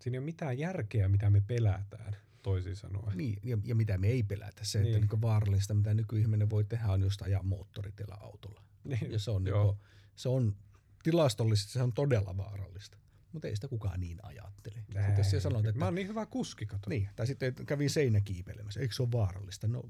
siinä 0.00 0.14
ei 0.16 0.18
ole 0.18 0.24
mitään 0.24 0.58
järkeä, 0.58 1.08
mitä 1.08 1.30
me 1.30 1.40
pelätään 1.46 2.16
toisin 2.42 2.76
sanoen. 2.76 3.18
Niin, 3.18 3.38
ja, 3.42 3.58
ja 3.64 3.74
mitä 3.74 3.98
me 3.98 4.06
ei 4.06 4.22
pelätä. 4.22 4.64
Se, 4.64 4.82
niin. 4.82 4.94
että 4.94 5.14
niin 5.14 5.22
vaarallista, 5.22 5.74
mitä 5.74 5.94
nykyihminen 5.94 6.50
voi 6.50 6.64
tehdä, 6.64 6.86
on 6.86 7.02
just 7.02 7.22
ajaa 7.22 7.42
moottoritiellä 7.42 8.14
autolla. 8.20 8.62
Niin. 8.90 9.12
Ja 9.12 9.18
se 9.18 9.30
on, 9.30 9.44
niin 9.44 9.54
kuin, 9.54 9.76
se 10.16 10.28
on 10.28 10.56
tilastollisesti 11.02 11.72
se 11.72 11.82
on 11.82 11.92
todella 11.92 12.36
vaarallista. 12.36 12.98
Mutta 13.32 13.48
ei 13.48 13.56
sitä 13.56 13.68
kukaan 13.68 14.00
niin 14.00 14.18
ajattele. 14.22 14.84
Näin. 14.94 15.06
Sitten 15.06 15.24
se 15.24 15.36
että, 15.36 15.78
Mä 15.78 15.84
oon 15.84 15.94
niin 15.94 16.08
hyvä 16.08 16.26
kuski, 16.26 16.66
kato. 16.66 16.90
Niin, 16.90 17.08
tai 17.16 17.26
sitten 17.26 17.54
kävin 17.66 17.90
seinäkiipelemässä. 17.90 18.80
Eikö 18.80 18.94
se 18.94 19.02
ole 19.02 19.12
vaarallista? 19.12 19.68
No 19.68 19.82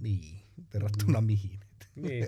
niin, 0.00 0.40
verrattuna 0.74 1.20
mm. 1.20 1.26
mihin. 1.26 1.60
Niin. 1.94 2.26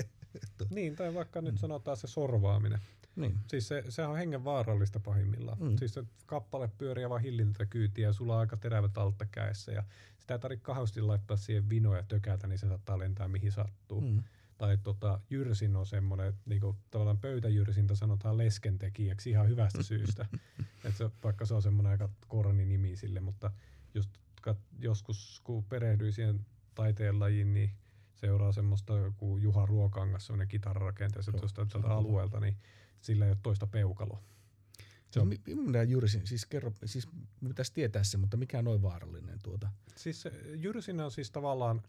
Niin, 0.70 0.96
tai 0.96 1.14
vaikka 1.14 1.40
nyt 1.40 1.58
sanotaan 1.58 1.96
se 1.96 2.06
sorvaaminen. 2.06 2.80
Niin. 3.16 3.38
Siis 3.46 3.68
se, 3.68 3.84
se 3.88 4.06
on 4.06 4.16
hengen 4.16 4.44
vaarallista 4.44 5.00
pahimmillaan. 5.00 5.58
Mm. 5.58 5.68
Mm. 5.68 5.76
Siis 5.76 5.94
se 5.94 6.04
kappale 6.26 6.70
pyörii 6.78 7.04
aivan 7.04 7.20
hillintä 7.20 7.66
kyytiä 7.66 8.08
ja 8.08 8.12
sulla 8.12 8.34
on 8.34 8.40
aika 8.40 8.56
terävät 8.56 8.98
altta 8.98 9.26
kädessä 9.26 9.72
ja 9.72 9.84
sitä 10.18 10.34
ei 10.34 10.38
tarvitse 10.38 10.64
kauheasti 10.64 11.00
laittaa 11.00 11.36
siihen 11.36 11.68
vinoja 11.68 11.98
ja 11.98 12.04
tökätä, 12.08 12.46
niin 12.46 12.58
se 12.58 12.68
saattaa 12.68 12.98
lentää 12.98 13.28
mihin 13.28 13.52
sattuu. 13.52 14.00
Mm. 14.00 14.22
Tai 14.60 14.78
tota, 14.78 15.20
jyrsin 15.30 15.76
on 15.76 15.86
semmoinen, 15.86 16.26
että 16.26 16.40
niinku, 16.46 16.76
tavallaan 16.90 17.18
pöytäjyrsintä 17.18 17.94
sanotaan 17.94 18.38
leskentekijäksi 18.38 19.30
ihan 19.30 19.48
hyvästä 19.48 19.82
syystä. 19.82 20.26
Et 20.84 20.96
se, 20.96 21.10
vaikka 21.24 21.46
se 21.46 21.54
on 21.54 21.62
semmoinen 21.62 21.92
aika 21.92 22.08
korni 22.28 22.66
nimi 22.66 22.96
sille, 22.96 23.20
mutta 23.20 23.50
just 23.94 24.10
kat, 24.42 24.58
joskus 24.78 25.40
kun 25.44 25.64
perehdyin 25.64 26.12
siihen 26.12 26.46
taiteenlajiin, 26.74 27.54
niin 27.54 27.70
seuraa 28.14 28.52
semmoista 28.52 28.98
joku 28.98 29.38
Juha 29.38 29.66
Ruokangas, 29.66 30.26
semmoinen 30.26 30.48
kitararakenteessa 30.48 31.32
tuosta 31.32 31.66
tältä 31.66 31.88
alueelta, 31.88 32.40
niin 32.40 32.56
sillä 33.00 33.24
ei 33.24 33.30
ole 33.30 33.38
toista 33.42 33.66
peukaloa. 33.66 34.22
Se 35.10 35.20
on, 35.20 35.28
mi- 35.28 35.54
minä 35.54 35.82
jyrsin, 35.82 36.26
siis 36.26 36.46
kerro, 36.46 36.72
siis 36.84 37.08
pitäisi 37.48 37.72
tietää 37.74 38.04
se, 38.04 38.16
mutta 38.16 38.36
mikä 38.36 38.58
on 38.58 38.64
noin 38.64 38.82
vaarallinen 38.82 39.38
tuota? 39.42 39.70
Siis 39.96 40.24
jyrsin 40.54 41.00
on 41.00 41.10
siis 41.10 41.30
tavallaan, 41.30 41.82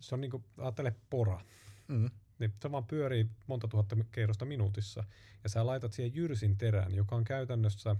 se 0.00 0.14
on 0.14 0.20
niinku, 0.20 0.44
ajattele 0.58 0.94
pora. 1.10 1.40
Mm. 1.88 2.10
Niin 2.38 2.52
se 2.62 2.72
vaan 2.72 2.84
pyörii 2.84 3.30
monta 3.46 3.68
tuhatta 3.68 3.96
kierrosta 4.12 4.44
minuutissa. 4.44 5.04
Ja 5.42 5.48
sä 5.48 5.66
laitat 5.66 5.92
siihen 5.92 6.14
jyrsin 6.14 6.58
terän, 6.58 6.94
joka 6.94 7.16
on 7.16 7.24
käytännössä, 7.24 7.96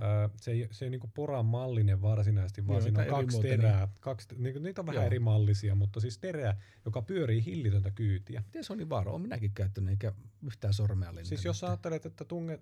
ää, 0.00 0.30
se 0.40 0.50
ei, 0.50 0.68
se 0.70 0.84
ei 0.84 0.90
niinku 0.90 1.10
poran 1.14 1.46
mallinen 1.46 2.02
varsinaisesti, 2.02 2.66
vaan 2.66 2.74
Joo, 2.74 2.82
siinä 2.82 3.02
on 3.02 3.08
kaksi 3.08 3.40
terää. 3.40 3.88
Kaksi, 4.00 4.28
niinku, 4.38 4.60
niitä 4.60 4.80
on 4.80 4.86
vähän 4.86 5.02
Joo. 5.02 5.06
eri 5.06 5.18
mallisia, 5.18 5.74
mutta 5.74 6.00
siis 6.00 6.18
terä, 6.18 6.56
joka 6.84 7.02
pyörii 7.02 7.44
hillitöntä 7.44 7.90
kyytiä. 7.90 8.42
Miten 8.46 8.64
se 8.64 8.72
on 8.72 8.78
niin 8.78 8.88
vaara? 8.88 9.10
Olen 9.10 9.22
minäkin 9.22 9.52
käyttänyt, 9.52 9.90
eikä 9.90 10.12
yhtään 10.46 10.74
sormea 10.74 11.14
lennä. 11.14 11.28
Siis 11.28 11.44
jos 11.44 11.60
sä 11.60 11.66
ajattelet, 11.66 12.06
että 12.06 12.24
tunge, 12.24 12.60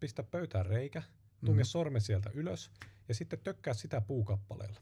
pistä 0.00 0.22
pöytään 0.22 0.66
reikä, 0.66 1.02
tunge 1.44 1.62
mm. 1.62 1.66
sormen 1.66 2.00
sieltä 2.00 2.30
ylös 2.34 2.70
ja 3.08 3.14
sitten 3.14 3.38
tökkää 3.44 3.74
sitä 3.74 4.00
puukappaleella. 4.00 4.80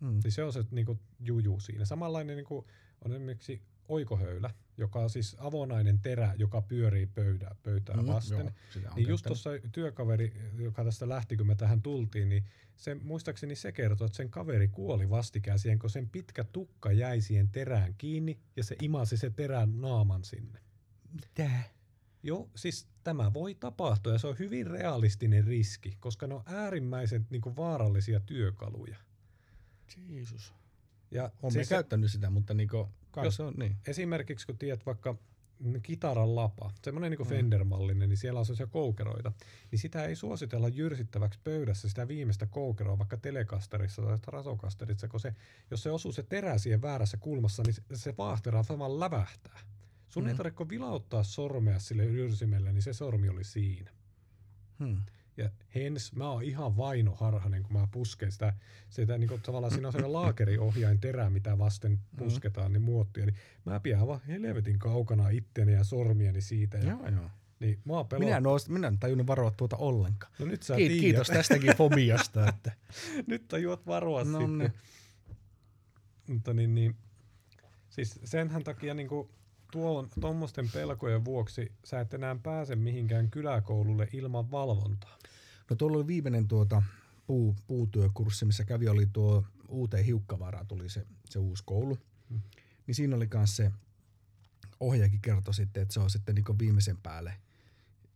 Mm. 0.00 0.20
Niin 0.24 0.32
se 0.32 0.44
on 0.44 0.52
se 0.52 0.64
niinku, 0.70 0.98
juju 1.20 1.60
siinä. 1.60 1.84
Samanlainen 1.84 2.36
niinku, 2.36 2.66
on 3.04 3.12
esimerkiksi 3.12 3.62
oikohöylä, 3.92 4.50
joka 4.76 4.98
on 5.00 5.10
siis 5.10 5.36
avonainen 5.38 5.98
terä, 5.98 6.34
joka 6.38 6.62
pyörii 6.62 7.06
pöydää, 7.06 7.54
pöytää 7.62 7.96
Mm, 7.96 8.06
vasten. 8.06 8.54
joo, 8.82 8.94
Niin 8.94 9.08
just 9.08 9.26
tuossa 9.26 9.50
työkaveri, 9.72 10.32
joka 10.58 10.84
tästä 10.84 11.08
lähti, 11.08 11.36
kun 11.36 11.46
me 11.46 11.54
tähän 11.54 11.82
tultiin, 11.82 12.28
niin 12.28 12.44
se, 12.76 12.94
muistaakseni 12.94 13.56
se 13.56 13.72
kertoi, 13.72 14.04
että 14.06 14.16
sen 14.16 14.30
kaveri 14.30 14.68
kuoli 14.68 15.10
vastikään 15.10 15.58
siihen, 15.58 15.78
kun 15.78 15.90
sen 15.90 16.08
pitkä 16.08 16.44
tukka 16.44 16.92
jäi 16.92 17.20
siihen 17.20 17.48
terään 17.48 17.94
kiinni 17.98 18.38
ja 18.56 18.64
se 18.64 18.76
imasi 18.82 19.16
se 19.16 19.30
terän 19.30 19.80
naaman 19.80 20.24
sinne. 20.24 20.60
Mitä? 21.12 21.50
Joo, 22.22 22.50
siis 22.56 22.88
tämä 23.04 23.32
voi 23.32 23.54
tapahtua 23.54 24.12
ja 24.12 24.18
se 24.18 24.26
on 24.26 24.38
hyvin 24.38 24.66
realistinen 24.66 25.44
riski, 25.44 25.96
koska 26.00 26.26
ne 26.26 26.34
on 26.34 26.42
äärimmäisen 26.46 27.26
niin 27.30 27.40
kuin, 27.42 27.56
vaarallisia 27.56 28.20
työkaluja. 28.20 28.96
Jeesus. 30.08 30.54
Ja 31.10 31.22
Olen 31.22 31.32
siis 31.42 31.52
siis 31.52 31.68
käyttänyt 31.68 32.12
sitä, 32.12 32.30
mutta 32.30 32.54
niinku, 32.54 32.88
kai 33.12 33.24
Jos- 33.24 33.36
se 33.36 33.42
on 33.42 33.54
niin. 33.56 33.76
esimerkiksi 33.86 34.46
kun 34.46 34.58
tiedät 34.58 34.86
vaikka 34.86 35.16
kitaran 35.82 36.36
lapa, 36.36 36.70
semmoinen 36.82 37.10
niin 37.10 37.20
Mm. 37.20 37.28
Fender-mallinen, 37.28 38.08
niin 38.08 38.16
siellä 38.16 38.38
on 38.40 38.46
sellaisia 38.46 38.66
koukeroita, 38.66 39.32
niin 39.70 39.78
sitä 39.78 40.04
ei 40.04 40.16
suositella 40.16 40.68
jyrsittäväksi 40.68 41.40
pöydässä 41.44 41.88
sitä 41.88 42.08
viimeistä 42.08 42.46
koukeroa 42.46 42.98
vaikka 42.98 43.16
telekasterissa 43.16 44.02
tai 44.02 44.18
rasokasterissa, 44.26 45.08
kun 45.08 45.20
se, 45.20 45.34
jos 45.70 45.82
se 45.82 45.90
osuu 45.90 46.12
se 46.12 46.22
terä 46.22 46.58
siihen 46.58 46.82
väärässä 46.82 47.16
kulmassa, 47.16 47.62
niin 47.66 47.74
se, 47.74 47.82
se 47.94 48.14
vaahtera 48.18 48.64
vaan 48.78 49.00
lävähtää. 49.00 49.60
Sun 50.08 50.22
mm. 50.22 50.28
ei 50.28 50.34
tarvitse 50.34 50.68
vilauttaa 50.68 51.22
sormea 51.22 51.78
sille 51.78 52.04
jyrsimelle, 52.04 52.72
niin 52.72 52.82
se 52.82 52.92
sormi 52.92 53.28
oli 53.28 53.44
siinä. 53.44 53.90
Hmm. 54.78 55.02
Ja 55.36 55.50
hens, 55.74 56.12
mä 56.12 56.30
oon 56.30 56.42
ihan 56.42 56.76
vainoharhanen, 56.76 57.62
kun 57.62 57.72
mä 57.72 57.88
pusken 57.90 58.32
sitä, 58.32 58.52
sitä 58.90 59.18
niin 59.18 59.28
kuin, 59.28 59.40
tavallaan 59.42 59.72
siinä 59.72 59.88
on 59.88 59.92
sellainen 59.92 60.12
laakeriohjain 60.12 61.00
terä, 61.00 61.30
mitä 61.30 61.58
vasten 61.58 61.98
pusketaan, 62.16 62.72
niin 62.72 62.82
muottia, 62.82 63.26
niin 63.26 63.36
mä 63.64 63.80
pidän 63.80 64.00
aivan 64.00 64.20
helvetin 64.28 64.78
kaukana 64.78 65.28
itteni 65.28 65.72
ja 65.72 65.84
sormieni 65.84 66.40
siitä. 66.40 66.78
Ja, 66.78 66.84
Joo, 66.84 67.08
joo. 67.08 67.30
Niin 67.60 67.80
mua 67.84 68.04
pelottaa. 68.04 68.28
Minä, 68.28 68.40
noust, 68.40 68.68
minä 68.68 68.88
en 68.88 68.98
tajunnut 68.98 69.26
varoa 69.26 69.50
tuota 69.50 69.76
ollenkaan. 69.76 70.32
No 70.38 70.46
nyt 70.46 70.62
sä 70.62 70.76
Kiit, 70.76 70.88
tiedät. 70.88 71.00
kiitos 71.00 71.26
tästäkin 71.26 71.76
fobiasta. 71.76 72.46
Että. 72.48 72.72
nyt 73.26 73.48
tajuat 73.48 73.86
varoa 73.86 74.24
No 74.24 74.38
sitten. 74.38 74.58
niin. 74.58 74.72
Mutta 76.28 76.54
niin, 76.54 76.74
niin, 76.74 76.96
siis 77.90 78.20
senhän 78.24 78.64
takia 78.64 78.94
niin 78.94 79.08
kuin 79.08 79.28
tuon, 79.72 80.08
tuommoisten 80.20 80.68
pelkojen 80.74 81.24
vuoksi 81.24 81.72
sä 81.84 82.00
et 82.00 82.14
enää 82.14 82.36
pääse 82.42 82.76
mihinkään 82.76 83.30
kyläkoululle 83.30 84.08
ilman 84.12 84.50
valvontaa. 84.50 85.18
No 85.70 85.76
tuolla 85.76 85.96
oli 85.96 86.06
viimeinen 86.06 86.48
tuota 86.48 86.82
puu, 87.26 87.56
puutyökurssi, 87.66 88.44
missä 88.44 88.64
kävi, 88.64 88.88
oli 88.88 89.06
tuo 89.12 89.44
uuteen 89.68 90.04
hiukkavaaraan 90.04 90.66
tuli 90.66 90.88
se, 90.88 91.06
se 91.30 91.38
uusi 91.38 91.62
koulu. 91.66 91.98
Mm. 92.30 92.40
Niin 92.86 92.94
siinä 92.94 93.16
oli 93.16 93.28
myös 93.34 93.56
se 93.56 93.72
ohjaajakin 94.80 95.20
kertoi 95.20 95.54
sitten, 95.54 95.82
että 95.82 95.94
se 95.94 96.00
on 96.00 96.10
sitten 96.10 96.34
niin 96.34 96.58
viimeisen 96.58 96.96
päälle. 96.96 97.34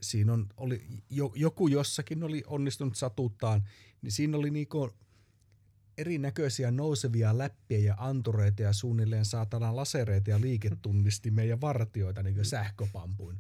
Siinä 0.01 0.33
on, 0.33 0.49
oli, 0.57 0.87
jo, 1.11 1.33
joku 1.35 1.69
jossakin 1.69 2.23
oli 2.23 2.43
onnistunut 2.47 2.97
satuttaan, 2.97 3.63
niin 4.03 4.13
siinä 4.13 4.37
oli 4.37 4.51
niinku 4.51 4.91
erinäköisiä 5.99 6.71
nousevia 6.71 7.39
läppiä 7.39 7.79
ja 7.79 7.95
antureita 7.99 8.63
ja 8.63 8.73
suunnilleen 8.73 9.25
saatana 9.25 9.77
lasereita 9.77 10.31
ja 10.31 10.41
liiketunnistimia 10.41 11.45
ja 11.53 11.61
vartioita 11.61 12.23
niin 12.23 12.45
sähköpampuin. 12.45 13.39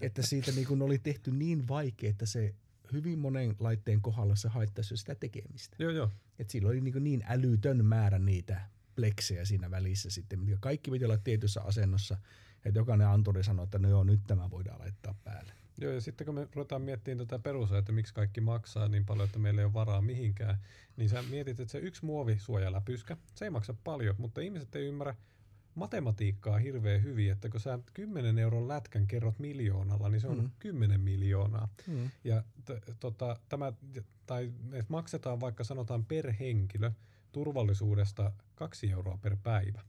että 0.00 0.22
siitä 0.22 0.52
niin 0.52 0.82
oli 0.82 0.98
tehty 0.98 1.30
niin 1.30 1.68
vaikea, 1.68 2.10
että 2.10 2.26
se 2.26 2.54
hyvin 2.92 3.18
monen 3.18 3.56
laitteen 3.58 4.00
kohdalla 4.00 4.36
se 4.36 4.48
haittaisi 4.48 4.92
jo 4.92 4.96
sitä 4.96 5.14
tekemistä. 5.14 5.76
Joo, 5.78 5.90
joo. 5.90 6.10
Et 6.38 6.50
sillä 6.50 6.68
oli 6.68 6.80
niin, 6.80 7.04
niin 7.04 7.24
älytön 7.28 7.84
määrä 7.84 8.18
niitä 8.18 8.60
pleksejä 8.96 9.44
siinä 9.44 9.70
välissä 9.70 10.10
sitten, 10.10 10.38
mitkä 10.38 10.56
kaikki 10.60 10.90
piti 10.90 11.04
olla 11.04 11.18
tietyssä 11.18 11.62
asennossa, 11.62 12.16
että 12.64 12.78
jokainen 12.78 13.06
anturi 13.06 13.44
sanoi, 13.44 13.64
että 13.64 13.78
no 13.78 13.88
joo, 13.88 14.04
nyt 14.04 14.20
tämä 14.26 14.50
voidaan 14.50 14.78
laittaa 14.80 15.14
päälle. 15.24 15.52
Joo, 15.78 15.92
ja 15.92 16.00
sitten 16.00 16.24
kun 16.24 16.34
me 16.34 16.48
ruvetaan 16.54 16.82
miettimään 16.82 17.26
tätä 17.26 17.42
perustaa, 17.42 17.78
että 17.78 17.92
miksi 17.92 18.14
kaikki 18.14 18.40
maksaa 18.40 18.88
niin 18.88 19.04
paljon, 19.04 19.26
että 19.26 19.38
meillä 19.38 19.60
ei 19.60 19.64
ole 19.64 19.72
varaa 19.72 20.02
mihinkään, 20.02 20.58
niin 20.96 21.08
sä 21.08 21.22
mietit, 21.22 21.60
että 21.60 21.72
se 21.72 21.78
yksi 21.78 22.04
muovisuojaläpyskä, 22.04 23.16
se 23.34 23.44
ei 23.44 23.50
maksa 23.50 23.74
paljon, 23.84 24.14
mutta 24.18 24.40
ihmiset 24.40 24.76
ei 24.76 24.86
ymmärrä 24.86 25.14
matematiikkaa 25.76 26.58
hirveän 26.58 27.02
hyvin, 27.02 27.32
että 27.32 27.48
kun 27.48 27.60
sä 27.60 27.78
10 27.94 28.38
euron 28.38 28.68
lätkän 28.68 29.06
kerrot 29.06 29.38
miljoonalla, 29.38 30.08
niin 30.08 30.20
se 30.20 30.28
on 30.28 30.36
Mm. 30.38 30.42
mm. 30.42 30.50
10 30.58 31.00
miljoonaa. 31.00 31.68
Mm. 31.86 32.10
Ja 32.24 32.42
t- 32.64 32.98
tota, 33.00 33.36
tämä, 33.48 33.72
tai 34.26 34.52
että 34.72 34.84
maksetaan 34.92 35.40
vaikka 35.40 35.64
sanotaan 35.64 36.04
per 36.04 36.32
henkilö 36.32 36.90
turvallisuudesta 37.32 38.32
kaksi 38.54 38.90
euroa 38.92 39.18
per 39.22 39.36
päivä 39.42 39.82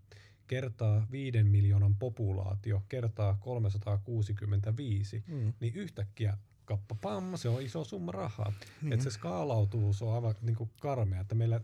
kertaa 0.47 1.07
viiden 1.11 1.47
miljoonan 1.47 1.95
populaatio 1.95 2.83
kertaa 2.89 3.38
365, 3.41 5.23
Mm. 5.27 5.53
niin 5.59 5.73
yhtäkkiä 5.75 6.38
kappa 6.65 6.95
pam, 7.01 7.23
se 7.38 7.49
on 7.49 7.61
iso 7.61 7.83
summa 7.83 8.11
rahaa. 8.11 8.53
Niin. 8.81 8.93
Että 8.93 9.03
se 9.03 9.09
skaalautuu, 9.11 9.93
se 9.93 10.05
on 10.05 10.13
aivan 10.15 10.35
niin 10.41 10.55
kuin 10.55 10.69
karmea, 10.79 11.21
että 11.21 11.35
meillä 11.35 11.61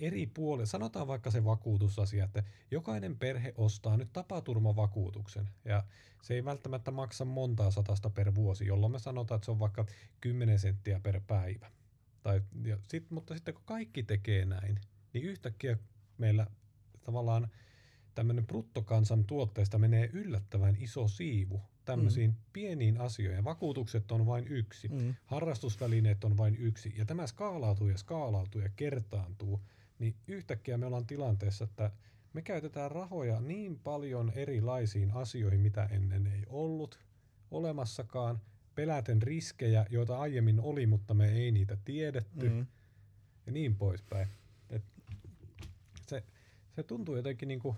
eri 0.00 0.26
puolilla, 0.26 0.66
sanotaan 0.66 1.06
vaikka 1.06 1.30
se 1.30 1.44
vakuutusasia, 1.44 2.24
että 2.24 2.42
jokainen 2.70 3.18
perhe 3.18 3.54
ostaa 3.56 3.96
nyt 3.96 4.12
tapaturmavakuutuksen 4.12 5.48
ja 5.64 5.84
se 6.22 6.34
ei 6.34 6.44
välttämättä 6.44 6.90
maksa 6.90 7.24
montaa 7.24 7.70
satasta 7.70 8.10
per 8.10 8.34
vuosi, 8.34 8.66
jolloin 8.66 8.92
me 8.92 8.98
sanotaan, 8.98 9.36
että 9.36 9.44
se 9.44 9.50
on 9.50 9.58
vaikka 9.58 9.86
10 10.20 10.58
senttiä 10.58 11.00
per 11.00 11.20
päivä. 11.26 11.70
Tai, 12.22 12.42
ja 12.64 12.78
sit, 12.88 13.10
mutta 13.10 13.34
sitten 13.34 13.54
kun 13.54 13.62
kaikki 13.66 14.02
tekee 14.02 14.44
näin, 14.44 14.80
niin 15.12 15.24
yhtäkkiä 15.24 15.78
meillä 16.18 16.46
tavallaan 17.04 17.48
tämmöinen 18.14 18.46
bruttokansan 18.46 19.24
tuotteesta 19.24 19.78
menee 19.78 20.10
yllättävän 20.12 20.76
iso 20.80 21.08
siivu 21.08 21.62
tämmöisiin 21.84 22.30
mm. 22.30 22.36
pieniin 22.52 23.00
asioihin. 23.00 23.44
Vakuutukset 23.44 24.12
on 24.12 24.26
vain 24.26 24.48
yksi, 24.48 24.88
Mm. 24.88 25.14
harrastusvälineet 25.24 26.24
on 26.24 26.36
vain 26.36 26.56
yksi, 26.56 26.94
ja 26.98 27.04
tämä 27.04 27.26
skaalautuu 27.26 27.88
ja 27.88 27.98
skaalautuu 27.98 28.60
ja 28.60 28.68
kertaantuu, 28.76 29.60
niin 30.00 30.14
yhtäkkiä 30.26 30.78
me 30.78 30.86
ollaan 30.86 31.06
tilanteessa, 31.06 31.64
että 31.64 31.90
me 32.32 32.42
käytetään 32.42 32.90
rahoja 32.90 33.40
niin 33.40 33.78
paljon 33.78 34.32
erilaisiin 34.34 35.10
asioihin, 35.10 35.60
mitä 35.60 35.84
ennen 35.84 36.26
ei 36.26 36.42
ollut 36.46 37.00
olemassakaan, 37.50 38.40
peläten 38.74 39.22
riskejä, 39.22 39.86
joita 39.90 40.18
aiemmin 40.18 40.60
oli, 40.60 40.86
mutta 40.86 41.14
me 41.14 41.28
ei 41.32 41.52
niitä 41.52 41.76
tiedetty, 41.84 42.48
Mm. 42.48 42.66
ja 43.46 43.52
niin 43.52 43.76
poispäin. 43.76 44.28
Et 44.70 44.82
se, 46.06 46.22
se 46.76 46.82
tuntuu 46.82 47.16
jotenkin 47.16 47.48
niinku, 47.48 47.76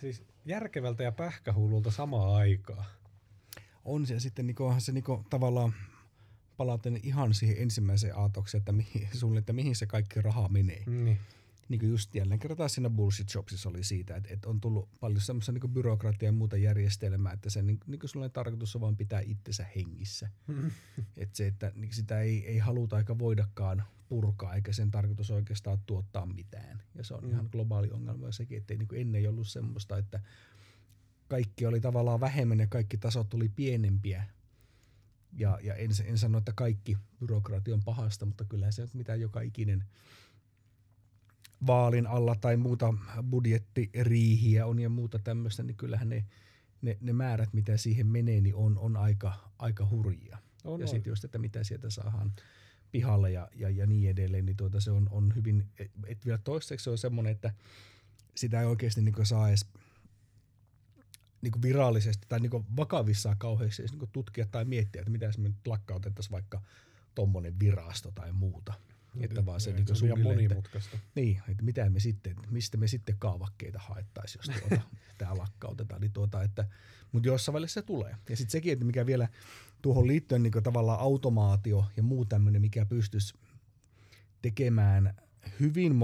siis 0.00 0.24
järkevältä 0.44 1.02
ja 1.02 1.12
pähkähullulta 1.12 1.90
samaan 1.90 2.34
aikaan. 2.34 2.84
On 3.84 4.06
se 4.06 4.20
sitten 4.20 4.46
niinku, 4.46 4.64
onhan 4.64 4.80
se 4.80 4.92
niinku, 4.92 5.24
tavallaan 5.30 5.74
palaten 6.62 7.00
ihan 7.02 7.34
siihen 7.34 7.56
ensimmäiseen 7.58 8.16
aatokseen, 8.16 8.58
että 8.58 8.72
mihin, 8.72 9.08
sulle, 9.12 9.38
että 9.38 9.52
mihin 9.52 9.76
se 9.76 9.86
kaikki 9.86 10.22
raha 10.22 10.48
menee. 10.48 10.82
Niin. 10.86 11.18
niin 11.68 11.88
just 11.88 12.14
jälleen 12.14 12.40
kerran 12.40 12.70
siinä 12.70 12.90
bullshit 12.90 13.28
shopsissa 13.28 13.68
oli 13.68 13.84
siitä, 13.84 14.16
että, 14.16 14.28
että 14.32 14.48
on 14.48 14.60
tullut 14.60 14.88
paljon 15.00 15.20
semmoista 15.20 15.52
niin 15.52 15.72
byrokratiaa 15.72 16.28
ja 16.28 16.32
muuta 16.32 16.56
järjestelmää, 16.56 17.32
että 17.32 17.50
se 17.50 17.62
niin, 17.62 17.80
niin 17.86 18.00
kuin 18.00 18.30
tarkoitus 18.30 18.74
on 18.74 18.80
vaan 18.80 18.96
pitää 18.96 19.20
itsensä 19.20 19.66
hengissä. 19.76 20.28
että 21.16 21.36
se, 21.36 21.46
että 21.46 21.72
niin 21.74 21.94
sitä 21.94 22.20
ei, 22.20 22.46
ei 22.46 22.58
haluta 22.58 22.98
eikä 22.98 23.18
voidakaan 23.18 23.82
purkaa, 24.08 24.54
eikä 24.54 24.72
sen 24.72 24.90
tarkoitus 24.90 25.30
oikeastaan 25.30 25.78
tuottaa 25.86 26.26
mitään. 26.26 26.82
Ja 26.94 27.04
se 27.04 27.14
on 27.14 27.24
mm. 27.24 27.30
ihan 27.30 27.48
globaali 27.52 27.90
ongelma 27.90 28.32
sekin, 28.32 28.58
että 28.58 28.74
ei, 28.74 28.78
niin 28.78 28.88
ennen 28.94 29.20
ei 29.20 29.26
ollut 29.26 29.48
semmoista, 29.48 29.98
että 29.98 30.20
kaikki 31.28 31.66
oli 31.66 31.80
tavallaan 31.80 32.20
vähemmän 32.20 32.60
ja 32.60 32.66
kaikki 32.66 32.98
tasot 32.98 33.34
oli 33.34 33.48
pienempiä. 33.48 34.24
Ja, 35.32 35.58
ja 35.62 35.74
en, 35.74 35.90
en 36.04 36.18
sano, 36.18 36.38
että 36.38 36.52
kaikki 36.56 36.98
byrokratia 37.20 37.74
on 37.74 37.82
pahasta, 37.84 38.26
mutta 38.26 38.44
kyllähän 38.44 38.72
se 38.72 38.82
on 38.82 38.88
mitä 38.94 39.14
joka 39.14 39.40
ikinen 39.40 39.84
vaalin 41.66 42.06
alla 42.06 42.34
tai 42.34 42.56
muuta 42.56 42.94
budjettiriihiä 43.30 44.66
on 44.66 44.78
ja 44.78 44.88
muuta 44.88 45.18
tämmöistä, 45.18 45.62
niin 45.62 45.76
kyllähän 45.76 46.08
ne, 46.08 46.24
ne, 46.82 46.98
ne 47.00 47.12
määrät, 47.12 47.52
mitä 47.52 47.76
siihen 47.76 48.06
menee, 48.06 48.40
niin 48.40 48.54
on, 48.54 48.78
on 48.78 48.96
aika, 48.96 49.50
aika 49.58 49.88
hurjia. 49.90 50.38
On, 50.64 50.80
ja 50.80 50.86
sitten 50.86 51.10
just, 51.10 51.24
että 51.24 51.38
mitä 51.38 51.64
sieltä 51.64 51.90
saadaan 51.90 52.32
pihalle 52.90 53.30
ja, 53.30 53.48
ja, 53.54 53.70
ja 53.70 53.86
niin 53.86 54.10
edelleen, 54.10 54.46
niin 54.46 54.56
tuota, 54.56 54.80
se 54.80 54.90
on, 54.90 55.08
on 55.10 55.32
hyvin, 55.34 55.68
et 56.06 56.26
vielä 56.26 56.38
toistaiseksi 56.38 56.84
se 56.84 56.90
on 56.90 56.98
semmoinen, 56.98 57.32
että 57.32 57.54
sitä 58.34 58.60
ei 58.60 58.66
oikeasti 58.66 59.02
niin 59.02 59.26
saa 59.26 59.48
edes 59.48 59.66
niin 61.42 61.62
virallisesti 61.62 62.26
tai 62.28 62.40
niin 62.40 62.76
vakavissaan 62.76 63.36
kauheasti 63.38 63.82
niin 63.82 64.08
tutkia 64.12 64.46
tai 64.46 64.64
miettiä, 64.64 65.00
että 65.00 65.10
mitä 65.10 65.30
me 65.38 65.48
nyt 65.48 65.66
lakkautettaisiin 65.66 66.32
vaikka 66.32 66.62
tuommoinen 67.14 67.60
virasto 67.60 68.10
tai 68.10 68.32
muuta. 68.32 68.74
Niin, 69.14 69.24
että 69.24 69.46
vaan 69.46 69.60
se, 69.60 69.72
niin 69.72 69.96
se 69.96 70.12
on 70.12 70.20
monimutkaista. 70.20 70.96
Että, 70.96 71.08
niin, 71.14 71.42
että 71.48 71.62
mitä 71.62 71.90
me 71.90 72.00
sitten, 72.00 72.36
mistä 72.50 72.76
me 72.76 72.86
sitten 72.86 73.16
kaavakkeita 73.18 73.78
haettaisiin, 73.78 74.42
jos 74.46 74.60
tuota, 74.60 74.82
tämä 75.18 75.38
lakkautetaan. 75.38 76.00
Niin 76.00 76.12
tuota, 76.12 76.42
että, 76.42 76.64
mutta 77.12 77.28
jossain 77.28 77.54
välissä 77.54 77.80
se 77.80 77.86
tulee. 77.86 78.16
Ja 78.28 78.36
sitten 78.36 78.52
sekin, 78.52 78.72
että 78.72 78.84
mikä 78.84 79.06
vielä 79.06 79.28
tuohon 79.82 80.06
liittyen 80.06 80.42
niin 80.42 80.52
tavallaan 80.62 81.00
automaatio 81.00 81.86
ja 81.96 82.02
muu 82.02 82.24
tämmöinen, 82.24 82.62
mikä 82.62 82.86
pystyisi 82.86 83.34
tekemään 84.42 85.14
hyvin 85.60 85.94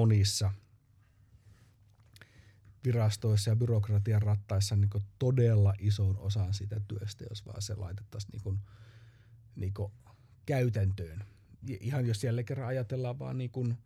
virastoissa 2.89 3.51
ja 3.51 3.57
byrokratian 3.57 4.22
rattaissa 4.22 4.76
niin 4.76 4.91
todella 5.18 5.74
ison 5.78 6.18
osan 6.18 6.55
sitä 6.55 6.80
työstä, 6.89 7.24
jos 7.28 7.47
vaan 7.47 7.62
se 7.62 7.74
laitettaisiin 7.74 8.41
niin 8.45 8.59
niin 9.57 9.74
käytäntöön. 10.47 11.24
Ihan 11.80 12.07
jos 12.07 12.24
jälleen 12.24 12.45
kerran 12.45 12.68
ajatellaan 12.68 13.18
vaan 13.18 13.39
niin 13.39 13.51
kuin 13.51 13.78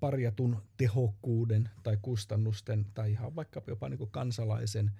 parjatun 0.00 0.62
tehokkuuden 0.76 1.70
tai 1.82 1.98
kustannusten 2.02 2.86
tai 2.94 3.12
ihan 3.12 3.36
vaikka 3.36 3.62
jopa 3.66 3.88
niin 3.88 4.10
kansalaisen 4.10 4.90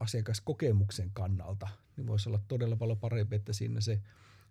asiakaskokemuksen 0.00 1.10
kannalta, 1.12 1.68
niin 1.96 2.06
voisi 2.06 2.28
olla 2.28 2.40
todella 2.48 2.76
paljon 2.76 2.98
parempi, 2.98 3.36
että 3.36 3.52
siinä 3.52 3.80
se 3.80 4.00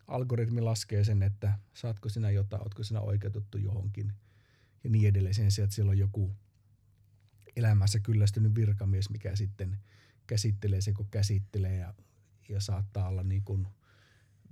algoritmi 0.08 0.62
laskee 0.62 1.04
sen, 1.04 1.24
että 1.24 1.54
saatko 1.74 2.10
sinä 2.10 2.32
jotain, 2.32 2.62
oletko 2.62 2.84
sinä 2.84 3.02
oikeutettu 3.02 3.58
johonkin 3.58 4.14
ja 4.84 4.90
niin 4.90 5.08
edelleen. 5.08 5.36
Sen 5.36 5.52
sijaan, 5.52 5.66
että 5.66 5.76
siellä 5.76 5.90
on 5.90 5.98
joku 5.98 6.36
elämässä 7.56 8.00
kyllästynyt 8.00 8.56
virkamies, 8.56 9.10
mikä 9.10 9.36
sitten 9.36 9.78
käsittelee 10.28 10.82
se, 10.82 10.94
kun 10.94 11.08
käsittelee 11.12 11.76
ja, 11.76 11.94
ja 12.50 12.60
saattaa 12.62 13.08
olla 13.08 13.24
niin 13.24 13.44
kuin– 13.44 13.68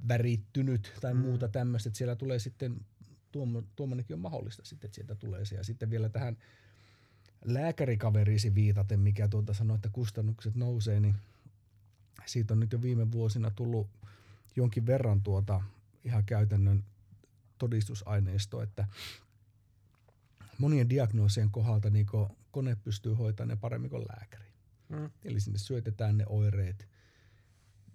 värittynyt 0.08 0.94
tai 1.02 1.14
mm. 1.14 1.20
muuta 1.20 1.48
tämmöistä, 1.48 1.90
että 1.90 1.98
siellä 1.98 2.16
tulee 2.16 2.40
sitten, 2.40 2.86
tuommoinenkin 3.76 4.14
on 4.14 4.20
mahdollista 4.20 4.66
sitten, 4.66 4.88
että 4.88 4.96
sieltä 4.96 5.16
tulee 5.16 5.46
se. 5.46 5.56
Ja 5.56 5.64
sitten 5.64 5.90
vielä 5.90 6.10
tähän 6.10 6.38
lääkärikaveriisi 7.46 8.56
viitaten, 8.56 9.00
mikä 9.00 9.28
tuota 9.28 9.54
sanoi, 9.54 9.76
että 9.76 9.90
kustannukset 9.90 10.56
nousee, 10.56 11.00
niin 11.00 11.16
siitä 12.26 12.54
on 12.54 12.60
nyt 12.60 12.72
jo 12.72 12.82
viime 12.82 13.12
vuosina 13.12 13.52
tullut 13.52 13.88
jonkin 14.56 14.86
verran 14.86 15.22
tuota 15.22 15.62
ihan 16.04 16.26
käytännön 16.26 16.84
todistusaineisto, 17.58 18.62
että 18.62 18.88
monien 20.58 20.90
diagnoosien 20.90 21.52
kohdalta 21.52 21.90
niin 21.90 22.06
kone 22.52 22.76
pystyy 22.76 23.14
hoitamaan 23.14 23.48
ne 23.50 23.56
paremmin 23.56 23.90
kuin 23.90 24.06
lääkäri. 24.10 24.46
Mm. 24.90 25.10
Eli 25.24 25.40
sinne 25.40 25.60
syötetään 25.60 26.18
ne 26.18 26.26
oireet 26.28 26.88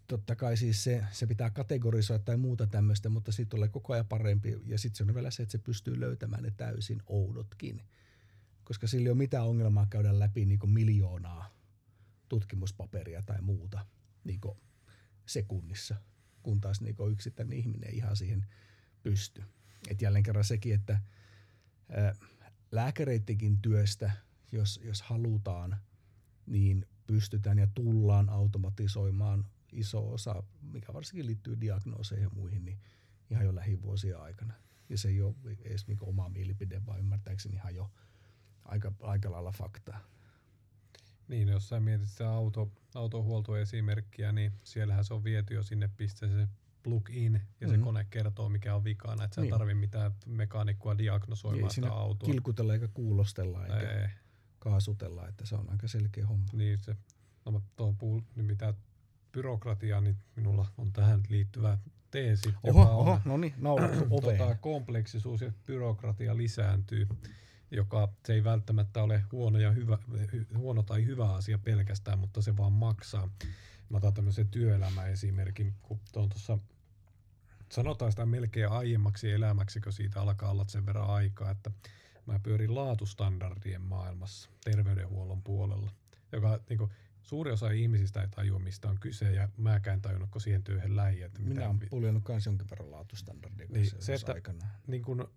totta 0.06 0.36
kai 0.36 0.56
siis 0.56 0.84
se, 0.84 1.04
se 1.12 1.26
pitää 1.26 1.50
kategorisoida 1.50 2.24
tai 2.24 2.36
muuta 2.36 2.66
tämmöistä, 2.66 3.08
mutta 3.08 3.32
siitä 3.32 3.50
tulee 3.50 3.68
koko 3.68 3.92
ajan 3.92 4.06
parempi. 4.06 4.56
Ja 4.64 4.78
sitten 4.78 4.96
se 4.96 5.02
on 5.10 5.14
vielä 5.14 5.30
se, 5.30 5.42
että 5.42 5.52
se 5.52 5.58
pystyy 5.58 6.00
löytämään 6.00 6.42
ne 6.42 6.50
täysin 6.50 7.02
oudotkin. 7.06 7.82
Koska 8.64 8.86
sillä 8.86 9.04
ei 9.04 9.10
ole 9.10 9.18
mitään 9.18 9.46
ongelmaa 9.46 9.86
käydä 9.90 10.18
läpi 10.18 10.44
niin 10.44 10.70
miljoonaa 10.70 11.50
tutkimuspaperia 12.28 13.22
tai 13.22 13.40
muuta 13.40 13.86
niin 14.24 14.40
sekunnissa, 15.26 15.94
kun 16.42 16.60
taas 16.60 16.80
niin 16.80 16.96
yksittäinen 17.12 17.58
ihminen 17.58 17.90
ei 17.90 17.96
ihan 17.96 18.16
siihen 18.16 18.46
pysty. 19.02 19.42
Et 19.88 20.02
jälleen 20.02 20.22
kerran 20.22 20.44
sekin, 20.44 20.74
että 20.74 21.00
lääkäreittikin 22.72 23.58
työstä, 23.62 24.10
jos, 24.52 24.80
jos 24.84 25.02
halutaan, 25.02 25.76
niin 26.46 26.86
pystytään 27.06 27.58
ja 27.58 27.66
tullaan 27.66 28.28
automatisoimaan 28.28 29.46
iso 29.72 30.12
osa, 30.12 30.42
mikä 30.60 30.92
varsinkin 30.92 31.26
liittyy 31.26 31.60
diagnooseihin 31.60 32.22
ja 32.22 32.30
muihin, 32.34 32.64
niin 32.64 32.78
ihan 33.30 33.44
jo 33.44 33.54
lähivuosien 33.54 34.20
aikana. 34.20 34.54
Ja 34.88 34.98
se 34.98 35.08
ei 35.08 35.22
ole 35.22 35.34
edes 35.64 35.86
niin 35.86 35.98
oma 36.00 36.28
mielipide, 36.28 36.86
vaan 36.86 36.98
ymmärtääkseni 36.98 37.54
ihan 37.54 37.74
jo 37.74 37.90
aika, 38.64 38.92
aika 39.00 39.30
lailla 39.30 39.52
faktaa. 39.52 40.00
Niin, 41.28 41.48
jos 41.48 41.68
sä 41.68 41.80
mietit 41.80 42.08
sitä 42.08 42.30
auto, 42.30 42.72
autohuoltoesimerkkiä, 42.94 44.32
niin 44.32 44.52
siellähän 44.64 45.04
se 45.04 45.14
on 45.14 45.24
viety 45.24 45.54
jo 45.54 45.62
sinne 45.62 45.90
pisteeseen 45.96 46.48
plug 46.82 47.10
in 47.10 47.34
ja 47.34 47.38
mm-hmm. 47.38 47.80
se 47.80 47.84
kone 47.84 48.06
kertoo 48.10 48.48
mikä 48.48 48.74
on 48.74 48.84
vikana, 48.84 49.24
että 49.24 49.34
sä 49.34 49.40
niin. 49.40 49.50
tarvitse 49.50 49.80
mitään 49.80 50.12
mekaanikkoa 50.26 50.98
diagnosoimaan 50.98 51.70
sitä 51.70 51.92
autoa. 51.92 52.26
kilkutella 52.26 52.74
eikä 52.74 52.88
kuulostella 52.88 53.66
eikä 53.66 53.90
ei. 53.90 54.08
Kaasutella, 54.70 55.28
että 55.28 55.46
se 55.46 55.54
on 55.54 55.70
aika 55.70 55.88
selkeä 55.88 56.26
homma. 56.26 56.46
Niin 56.52 56.78
se, 56.78 56.96
no 57.44 57.62
tuohon 57.76 57.96
puhun, 57.96 58.26
niin 58.36 58.44
mitä 58.44 58.74
byrokratia, 59.32 60.00
niin 60.00 60.16
minulla 60.36 60.66
on 60.78 60.92
tähän 60.92 61.22
liittyvä 61.28 61.78
teesi, 62.10 62.54
oho, 62.62 62.80
joka 62.80 62.90
on, 62.90 62.96
oho, 62.96 63.20
no 63.24 63.36
niin, 63.36 63.54
tota, 64.22 64.54
kompleksisuus 64.70 65.40
ja 65.40 65.52
byrokratia 65.66 66.36
lisääntyy, 66.36 67.08
joka 67.70 68.08
se 68.24 68.34
ei 68.34 68.44
välttämättä 68.44 69.02
ole 69.02 69.24
huono, 69.32 69.58
ja 69.58 69.70
hyvä, 69.70 69.98
huono 70.56 70.82
tai 70.82 71.04
hyvä 71.04 71.34
asia 71.34 71.58
pelkästään, 71.58 72.18
mutta 72.18 72.42
se 72.42 72.56
vaan 72.56 72.72
maksaa. 72.72 73.30
Mä 73.88 73.96
otan 73.96 74.14
tämmöisen 74.14 74.48
työelämäesimerkin, 74.48 75.74
kun 75.82 76.00
on 76.16 76.28
tuossa 76.28 76.58
sanotaan 77.72 78.12
sitä 78.12 78.26
melkein 78.26 78.68
aiemmaksi 78.68 79.32
elämäksi, 79.32 79.80
kun 79.80 79.92
siitä 79.92 80.20
alkaa 80.20 80.50
olla 80.50 80.64
sen 80.68 80.86
verran 80.86 81.10
aikaa, 81.10 81.50
että 81.50 81.70
mä 82.26 82.38
pyörin 82.42 82.74
laatustandardien 82.74 83.82
maailmassa 83.82 84.50
terveydenhuollon 84.64 85.42
puolella, 85.42 85.90
joka 86.32 86.60
niin 86.68 86.78
kuin, 86.78 86.90
suuri 87.22 87.50
osa 87.50 87.70
ihmisistä 87.70 88.22
ei 88.22 88.28
tajua, 88.28 88.58
mistä 88.58 88.88
on 88.88 88.98
kyse, 89.00 89.32
ja 89.32 89.48
mäkään 89.56 90.02
tajunnut, 90.02 90.30
kun 90.30 90.40
siihen 90.40 90.62
työhön 90.62 90.96
lähi. 90.96 91.22
Että 91.22 91.40
Minä 91.40 91.66
olen 91.66 91.80
puljannut 91.90 92.28
myös 92.28 92.46
jonkin 92.46 92.70
verran 92.70 92.90
laatustandardia 92.90 93.66
niin, 93.70 93.90
se, 93.98 94.14
että, 94.14 94.32
aikana. 94.32 94.66
Niin 94.86 95.02
kun 95.02 95.30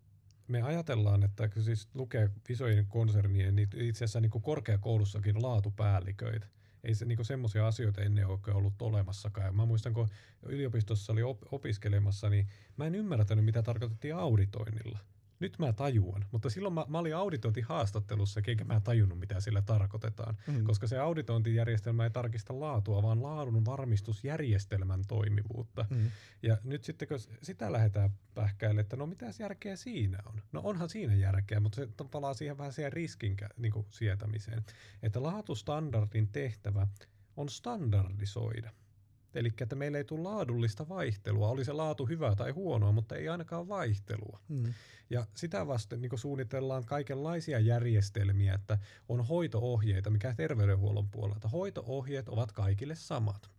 me 0.47 0.61
ajatellaan, 0.61 1.23
että 1.23 1.49
kun 1.49 1.63
siis 1.63 1.87
lukee 1.93 2.29
isojen 2.49 2.85
konsernien, 2.85 3.55
niin 3.55 3.69
itse 3.73 3.97
asiassa 3.97 4.19
niin 4.19 4.41
korkeakoulussakin 4.41 5.41
laatupäälliköitä. 5.41 6.47
Ei 6.83 6.95
se 6.95 7.05
niin 7.05 7.25
semmoisia 7.25 7.67
asioita 7.67 8.01
ennen 8.01 8.27
oikein 8.27 8.57
ollut 8.57 8.81
olemassakaan. 8.81 9.55
Mä 9.55 9.65
muistan, 9.65 9.93
kun 9.93 10.09
yliopistossa 10.43 11.13
oli 11.13 11.23
op- 11.23 11.53
opiskelemassa, 11.53 12.29
niin 12.29 12.47
mä 12.77 12.85
en 12.85 12.95
ymmärtänyt, 12.95 13.45
mitä 13.45 13.63
tarkoitettiin 13.63 14.15
auditoinnilla 14.15 14.99
nyt 15.39 15.59
mä 15.59 15.73
tajuan, 15.73 16.25
mutta 16.31 16.49
silloin 16.49 16.73
mä, 16.73 16.85
mä 16.87 16.99
olin 16.99 17.15
auditointihaastattelussa, 17.15 18.41
eikä 18.47 18.63
mä 18.63 18.79
tajunnut, 18.79 19.19
mitä 19.19 19.39
sillä 19.39 19.61
tarkoitetaan, 19.61 20.37
mm. 20.47 20.63
koska 20.63 20.87
se 20.87 20.99
auditointijärjestelmä 20.99 22.03
ei 22.03 22.09
tarkista 22.09 22.59
laatua, 22.59 23.03
vaan 23.03 23.23
laadun 23.23 23.65
varmistusjärjestelmän 23.65 25.01
toimivuutta. 25.07 25.85
Mm. 25.89 26.11
Ja 26.43 26.57
nyt 26.63 26.83
sitten, 26.83 27.07
kun 27.07 27.19
sitä 27.43 27.71
lähdetään 27.71 28.09
pähkäille, 28.33 28.81
että 28.81 28.95
no 28.95 29.05
mitä 29.05 29.25
järkeä 29.39 29.75
siinä 29.75 30.17
on? 30.25 30.41
No 30.51 30.61
onhan 30.63 30.89
siinä 30.89 31.15
järkeä, 31.15 31.59
mutta 31.59 31.75
se 31.75 31.87
palaa 32.11 32.33
siihen 32.33 32.57
vähän 32.57 32.73
siihen 32.73 32.93
riskin 32.93 33.37
niin 33.57 33.71
kuin 33.71 33.85
sietämiseen, 33.89 34.63
että 35.03 35.23
laatustandardin 35.23 36.27
tehtävä 36.27 36.87
on 37.37 37.49
standardisoida. 37.49 38.71
Eli 39.33 39.53
että 39.61 39.75
meillä 39.75 39.97
ei 39.97 40.03
tule 40.03 40.23
laadullista 40.23 40.89
vaihtelua, 40.89 41.49
oli 41.49 41.65
se 41.65 41.73
laatu 41.73 42.05
hyvää 42.05 42.35
tai 42.35 42.51
huonoa, 42.51 42.91
mutta 42.91 43.15
ei 43.15 43.29
ainakaan 43.29 43.67
vaihtelua. 43.67 44.39
Mm. 44.47 44.73
Ja 45.09 45.25
sitä 45.35 45.67
vasten 45.67 46.01
niin 46.01 46.17
suunnitellaan 46.19 46.85
kaikenlaisia 46.85 47.59
järjestelmiä, 47.59 48.53
että 48.53 48.77
on 49.09 49.25
hoitoohjeita, 49.25 50.09
mikä 50.09 50.33
terveydenhuollon 50.33 51.09
puolelta. 51.09 51.47
Hoitoohjeet 51.47 52.29
ovat 52.29 52.51
kaikille 52.51 52.95
samat, 52.95 53.49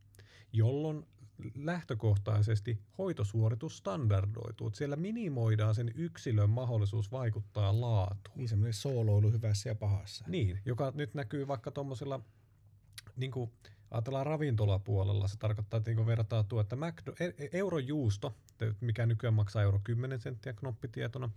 jolloin 0.52 1.06
lähtökohtaisesti 1.54 2.78
hoitosuoritus 2.98 3.76
standardoituu. 3.76 4.70
Siellä 4.74 4.96
minimoidaan 4.96 5.74
sen 5.74 5.92
yksilön 5.94 6.50
mahdollisuus 6.50 7.12
vaikuttaa 7.12 7.80
laatuun. 7.80 8.38
Niin 8.38 8.48
semmoinen 8.48 8.74
sooloilu 8.74 9.30
hyvässä 9.30 9.68
ja 9.68 9.74
pahassa. 9.74 10.24
Niin, 10.28 10.60
joka 10.64 10.92
nyt 10.94 11.14
näkyy 11.14 11.48
vaikka 11.48 11.70
tuommoisilla, 11.70 12.20
niin 13.16 13.30
kuin 13.30 13.50
ajatellaan 13.90 14.26
ravintolapuolella, 14.26 15.28
se 15.28 15.36
tarkoittaa, 15.36 15.78
että 15.78 15.90
niin 15.90 16.06
verrataan 16.06 16.46
tuo, 16.46 16.60
että 16.60 16.76
McDo, 16.76 17.12
e, 17.20 17.24
e, 17.24 17.48
eurojuusto, 17.52 18.34
mikä 18.80 19.06
nykyään 19.06 19.34
maksaa 19.34 19.62
euro 19.62 19.80
10 19.84 20.20
senttiä 20.20 20.52
knoppitietona, 20.52 21.30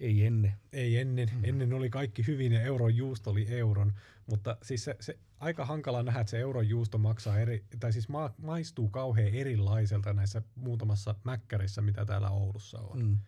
ei 0.00 0.26
ennen. 0.26 0.54
Ei 0.72 0.98
ennen. 0.98 1.30
Mm. 1.34 1.44
Ennen 1.44 1.72
oli 1.72 1.90
kaikki 1.90 2.26
hyvin 2.26 2.52
ja 2.52 2.62
euron 2.62 2.96
juusto 2.96 3.30
oli 3.30 3.46
euron. 3.48 3.92
Mutta 4.26 4.56
siis 4.62 4.84
se, 4.84 4.96
se 5.00 5.18
aika 5.40 5.64
hankala 5.64 6.02
nähdä, 6.02 6.20
että 6.20 6.30
se 6.30 6.38
euron 6.38 6.68
juusto 6.68 6.98
maksaa 6.98 7.38
eri, 7.38 7.64
tai 7.80 7.92
siis 7.92 8.08
ma, 8.08 8.34
maistuu 8.38 8.88
kauhean 8.88 9.34
erilaiselta 9.34 10.12
näissä 10.12 10.42
muutamassa 10.54 11.14
mäkkärissä, 11.24 11.82
mitä 11.82 12.04
täällä 12.04 12.30
Oulussa 12.30 12.78
on. 12.78 13.02
Mm. 13.02 13.18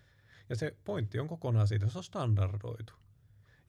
Ja 0.48 0.56
se 0.56 0.76
pointti 0.84 1.18
on 1.18 1.28
kokonaan 1.28 1.68
siitä, 1.68 1.88
se 1.88 1.98
on 1.98 2.04
standardoitu. 2.04 2.92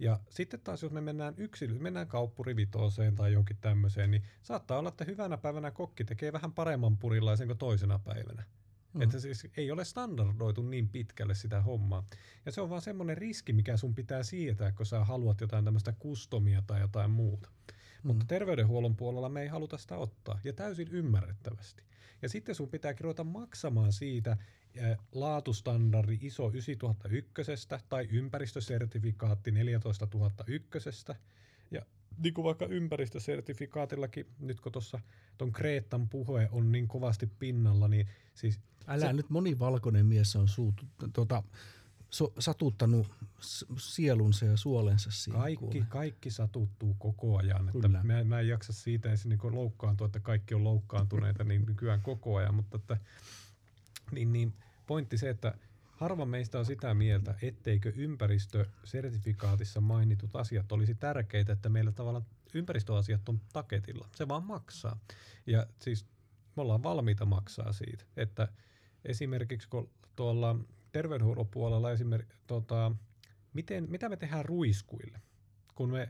Ja 0.01 0.19
sitten 0.29 0.59
taas, 0.59 0.83
jos 0.83 0.91
me 0.91 1.01
mennään 1.01 1.33
yksilö, 1.37 1.79
mennään 1.79 2.07
kauppurivitooseen 2.07 3.15
tai 3.15 3.33
jonkin 3.33 3.57
tämmöiseen, 3.61 4.11
niin 4.11 4.23
saattaa 4.41 4.79
olla, 4.79 4.89
että 4.89 5.05
hyvänä 5.05 5.37
päivänä 5.37 5.71
kokki 5.71 6.03
tekee 6.03 6.33
vähän 6.33 6.53
paremman 6.53 6.97
purilaisen 6.97 7.47
kuin 7.47 7.57
toisena 7.57 7.99
päivänä. 7.99 8.43
Mm. 8.93 9.01
Että 9.01 9.19
siis 9.19 9.47
ei 9.57 9.71
ole 9.71 9.85
standardoitu 9.85 10.61
niin 10.61 10.89
pitkälle 10.89 11.35
sitä 11.35 11.61
hommaa. 11.61 12.03
Ja 12.45 12.51
se 12.51 12.61
on 12.61 12.69
vaan 12.69 12.81
semmoinen 12.81 13.17
riski, 13.17 13.53
mikä 13.53 13.77
sun 13.77 13.95
pitää 13.95 14.23
sietää, 14.23 14.71
kun 14.71 14.85
sä 14.85 15.05
haluat 15.05 15.41
jotain 15.41 15.65
tämmöistä 15.65 15.93
kustomia 15.99 16.63
tai 16.67 16.81
jotain 16.81 17.11
muuta. 17.11 17.49
Mm. 17.49 18.07
Mutta 18.07 18.25
terveydenhuollon 18.27 18.95
puolella 18.95 19.29
me 19.29 19.41
ei 19.41 19.47
haluta 19.47 19.77
sitä 19.77 19.97
ottaa, 19.97 20.39
ja 20.43 20.53
täysin 20.53 20.87
ymmärrettävästi. 20.91 21.83
Ja 22.21 22.29
sitten 22.29 22.55
sun 22.55 22.69
pitää 22.69 22.93
ruveta 22.99 23.23
maksamaan 23.23 23.93
siitä 23.93 24.37
laatustandardi 25.11 26.17
ISO 26.21 26.49
9001 26.49 27.41
tai 27.89 28.07
ympäristösertifikaatti 28.11 29.51
14001. 29.51 30.79
Ja 31.71 31.81
niin 32.17 32.33
kuin 32.33 32.45
vaikka 32.45 32.65
ympäristösertifikaatillakin, 32.65 34.27
nyt 34.39 34.59
kun 34.61 34.71
tuossa 34.71 34.99
ton 35.37 35.51
Kreetan 35.51 36.09
puhe 36.09 36.49
on 36.51 36.71
niin 36.71 36.87
kovasti 36.87 37.27
pinnalla, 37.39 37.87
niin 37.87 38.07
siis... 38.33 38.59
Älä 38.87 39.05
se, 39.05 39.13
nyt 39.13 39.29
monivalkoinen 39.29 40.05
mies 40.05 40.35
on 40.35 40.47
suutu, 40.47 40.85
tuota, 41.13 41.43
so, 42.09 42.33
satuttanut 42.39 43.07
sielunsa 43.77 44.45
ja 44.45 44.57
suolensa 44.57 45.11
siihen. 45.11 45.41
Kaikki, 45.41 45.83
kaikki 45.89 46.31
satuttuu 46.31 46.95
koko 46.99 47.37
ajan. 47.37 47.69
Että 47.69 47.87
mä, 47.87 48.23
mä 48.23 48.39
en 48.39 48.47
jaksa 48.47 48.73
siitä 48.73 49.09
edes 49.09 49.25
niin 49.25 49.39
loukkaantua, 49.43 50.05
että 50.05 50.19
kaikki 50.19 50.53
on 50.53 50.63
loukkaantuneita 50.63 51.43
niin 51.43 51.65
nykyään 51.65 52.01
koko 52.01 52.35
ajan, 52.35 52.55
mutta 52.55 52.77
että, 52.77 52.97
niin, 54.11 54.33
niin, 54.33 54.53
pointti 54.87 55.17
se, 55.17 55.29
että 55.29 55.53
Harva 56.01 56.25
meistä 56.25 56.59
on 56.59 56.65
sitä 56.65 56.93
mieltä, 56.93 57.35
etteikö 57.41 57.93
ympäristösertifikaatissa 57.95 59.81
mainitut 59.81 60.35
asiat 60.35 60.71
olisi 60.71 60.95
tärkeitä, 60.95 61.53
että 61.53 61.69
meillä 61.69 61.91
tavallaan 61.91 62.25
ympäristöasiat 62.53 63.29
on 63.29 63.41
taketilla. 63.53 64.09
Se 64.15 64.27
vaan 64.27 64.43
maksaa. 64.43 64.99
Ja 65.45 65.67
siis 65.79 66.05
me 66.55 66.61
ollaan 66.61 66.83
valmiita 66.83 67.25
maksaa 67.25 67.73
siitä, 67.73 68.05
että 68.17 68.47
esimerkiksi 69.05 69.69
kun 69.69 69.89
tuolla 70.15 70.55
terveydenhuollon 70.91 71.47
puolella 71.47 71.91
esimerkiksi, 71.91 72.39
tota, 72.47 72.91
miten, 73.53 73.85
mitä 73.89 74.09
me 74.09 74.17
tehdään 74.17 74.45
ruiskuille, 74.45 75.21
kun 75.75 75.89
me 75.89 76.09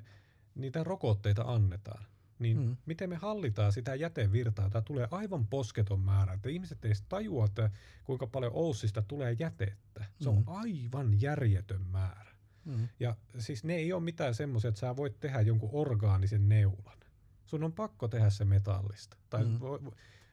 niitä 0.56 0.84
rokotteita 0.84 1.44
annetaan 1.48 2.06
niin 2.42 2.60
mm. 2.60 2.78
miten 2.86 3.10
me 3.10 3.16
hallitaan 3.16 3.72
sitä 3.72 3.96
jätevirtaa? 3.96 4.70
Tämä 4.70 4.82
tulee 4.82 5.08
aivan 5.12 5.48
posketon 5.48 6.00
määrä. 6.00 6.34
Että 6.34 6.50
ihmiset 6.50 6.86
eivät 6.86 7.04
tajua, 7.10 7.46
että 7.46 7.70
kuinka 8.04 8.28
paljon 8.28 8.52
Oussista 8.56 9.02
tulee 9.02 9.36
jätettä. 9.40 10.06
Se 10.22 10.30
on 10.30 10.38
mm. 10.38 10.44
aivan 10.48 11.22
järjetön 11.22 11.82
määrä. 11.82 12.32
Mm. 12.66 12.88
Ja 13.00 13.16
siis 13.38 13.64
ne 13.64 13.76
ei 13.76 13.94
ole 13.94 14.04
mitään 14.04 14.36
semmoisia, 14.36 14.70
että 14.70 14.80
sä 14.80 14.96
voit 14.96 15.20
tehdä 15.20 15.42
jonkun 15.42 15.70
orgaanisen 15.74 16.50
neulan. 16.50 16.98
Sun 17.46 17.64
on 17.64 17.74
pakko 17.74 18.08
tehdä 18.08 18.30
se 18.30 18.46
metallista. 18.46 19.18
Tai 19.30 19.46
mm. 19.46 19.60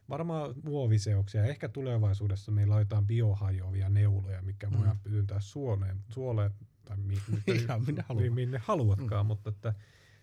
varmaan 0.09 0.55
muoviseoksia. 0.65 1.45
Ehkä 1.45 1.69
tulevaisuudessa 1.69 2.53
meillä 2.53 2.75
on 2.75 2.81
jotain 2.81 3.07
biohajoavia 3.07 3.89
neuloja, 3.89 4.43
mikä 4.43 4.71
mm. 4.71 4.77
voidaan 4.77 4.99
pyyntää 4.99 5.41
suoleen, 5.41 6.01
suoleen 6.09 6.51
tai 6.85 6.97
mi, 6.97 7.15
minne, 7.47 7.75
minne, 7.87 8.31
minne 8.31 8.59
haluatkaan. 8.65 9.27
Mm. 9.27 9.29
Mutta 9.29 9.49
että 9.49 9.75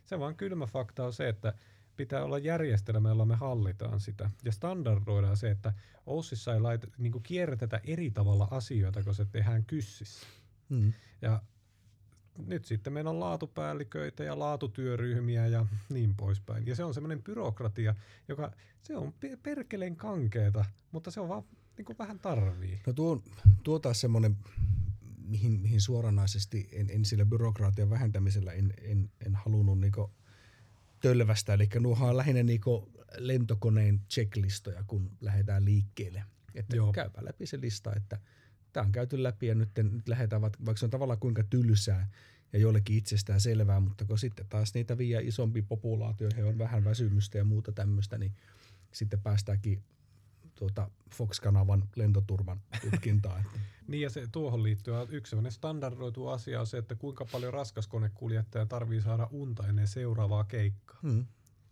se 0.05 0.19
vaan 0.19 0.35
kylmä 0.35 0.65
fakta 0.65 1.05
on 1.05 1.13
se, 1.13 1.29
että 1.29 1.53
pitää 1.97 2.23
olla 2.23 2.37
järjestelmä, 2.37 3.09
jolla 3.09 3.25
me 3.25 3.35
hallitaan 3.35 3.99
sitä. 3.99 4.29
Ja 4.43 4.51
standardoidaan 4.51 5.37
se, 5.37 5.51
että 5.51 5.73
OSSissa 6.05 6.53
ei 6.53 6.59
laita, 6.59 6.87
niin 6.97 7.23
kierrätetä 7.23 7.81
eri 7.83 8.11
tavalla 8.11 8.47
asioita, 8.51 9.03
kun 9.03 9.15
se 9.15 9.25
tehdään 9.25 9.65
kyssissä. 9.65 10.27
Mm. 10.69 10.93
Ja 11.21 11.41
nyt 12.37 12.65
sitten 12.65 12.93
meillä 12.93 13.09
on 13.09 13.19
laatupäälliköitä 13.19 14.23
ja 14.23 14.39
laatutyöryhmiä 14.39 15.47
ja 15.47 15.65
niin 15.89 16.15
poispäin. 16.15 16.67
Ja 16.67 16.75
se 16.75 16.83
on 16.83 16.93
semmoinen 16.93 17.23
byrokratia, 17.23 17.95
joka 18.27 18.51
se 18.83 18.97
on 18.97 19.13
perkeleen 19.43 19.95
kankeeta, 19.95 20.65
mutta 20.91 21.11
se 21.11 21.19
on 21.19 21.29
vaan 21.29 21.43
niin 21.77 21.85
kuin 21.85 21.97
vähän 21.97 22.19
tarvii. 22.19 22.81
No 22.87 22.93
tuo, 22.93 23.21
tuo 23.63 23.79
taas 23.79 24.01
semmoinen, 24.01 24.37
mihin, 25.27 25.61
mihin 25.61 25.81
suoranaisesti 25.81 26.69
en, 26.71 26.89
en 26.89 27.05
sillä 27.05 27.25
byrokratian 27.25 27.89
vähentämisellä 27.89 28.51
en, 28.51 28.73
en, 28.81 29.11
en 29.25 29.35
halunnut 29.35 29.79
niin 29.79 29.91
tölvästä. 31.01 31.53
Eli 31.53 31.69
nuohan 31.79 32.09
on 32.09 32.17
lähinnä 32.17 32.43
niinku 32.43 32.91
lentokoneen 33.17 34.01
checklistoja, 34.09 34.83
kun 34.87 35.11
lähdetään 35.21 35.65
liikkeelle. 35.65 36.23
Että 36.53 36.75
Joo. 36.75 36.91
käypä 36.93 37.25
läpi 37.25 37.45
se 37.45 37.61
lista, 37.61 37.95
että 37.95 38.19
tämä 38.73 38.85
on 38.85 38.91
käyty 38.91 39.23
läpi 39.23 39.47
ja 39.47 39.55
nyt, 39.55 39.69
nyt 39.77 40.07
lähdetään, 40.07 40.41
vaikka 40.41 40.77
se 40.77 40.85
on 40.85 40.89
tavallaan 40.89 41.19
kuinka 41.19 41.43
tylsää 41.43 42.09
ja 42.53 42.59
joillekin 42.59 42.97
itsestään 42.97 43.41
selvää, 43.41 43.79
mutta 43.79 44.05
kun 44.05 44.19
sitten 44.19 44.45
taas 44.49 44.73
niitä 44.73 44.97
viiä 44.97 45.19
isompi 45.19 45.61
populaatio, 45.61 46.29
he 46.37 46.43
on 46.43 46.57
vähän 46.57 46.83
väsymystä 46.83 47.37
ja 47.37 47.43
muuta 47.43 47.71
tämmöistä, 47.71 48.17
niin 48.17 48.33
sitten 48.91 49.21
päästäänkin 49.21 49.83
tuota 50.55 50.89
Fox-kanavan 51.09 51.83
lentoturvan 51.95 52.61
tutkintaan. 52.81 53.45
niin 53.87 54.01
ja 54.01 54.09
se, 54.09 54.27
tuohon 54.31 54.63
liittyy 54.63 54.93
yksi 55.09 55.29
sellainen 55.29 55.51
standardoitu 55.51 56.27
asia 56.27 56.59
on 56.59 56.67
se, 56.67 56.77
että 56.77 56.95
kuinka 56.95 57.25
paljon 57.25 57.53
raskaskonekuljettaja 57.53 58.65
tarvii 58.65 59.01
saada 59.01 59.27
unta 59.31 59.67
ennen 59.67 59.87
seuraavaa 59.87 60.43
keikkaa. 60.43 60.99
Hmm. 61.01 61.25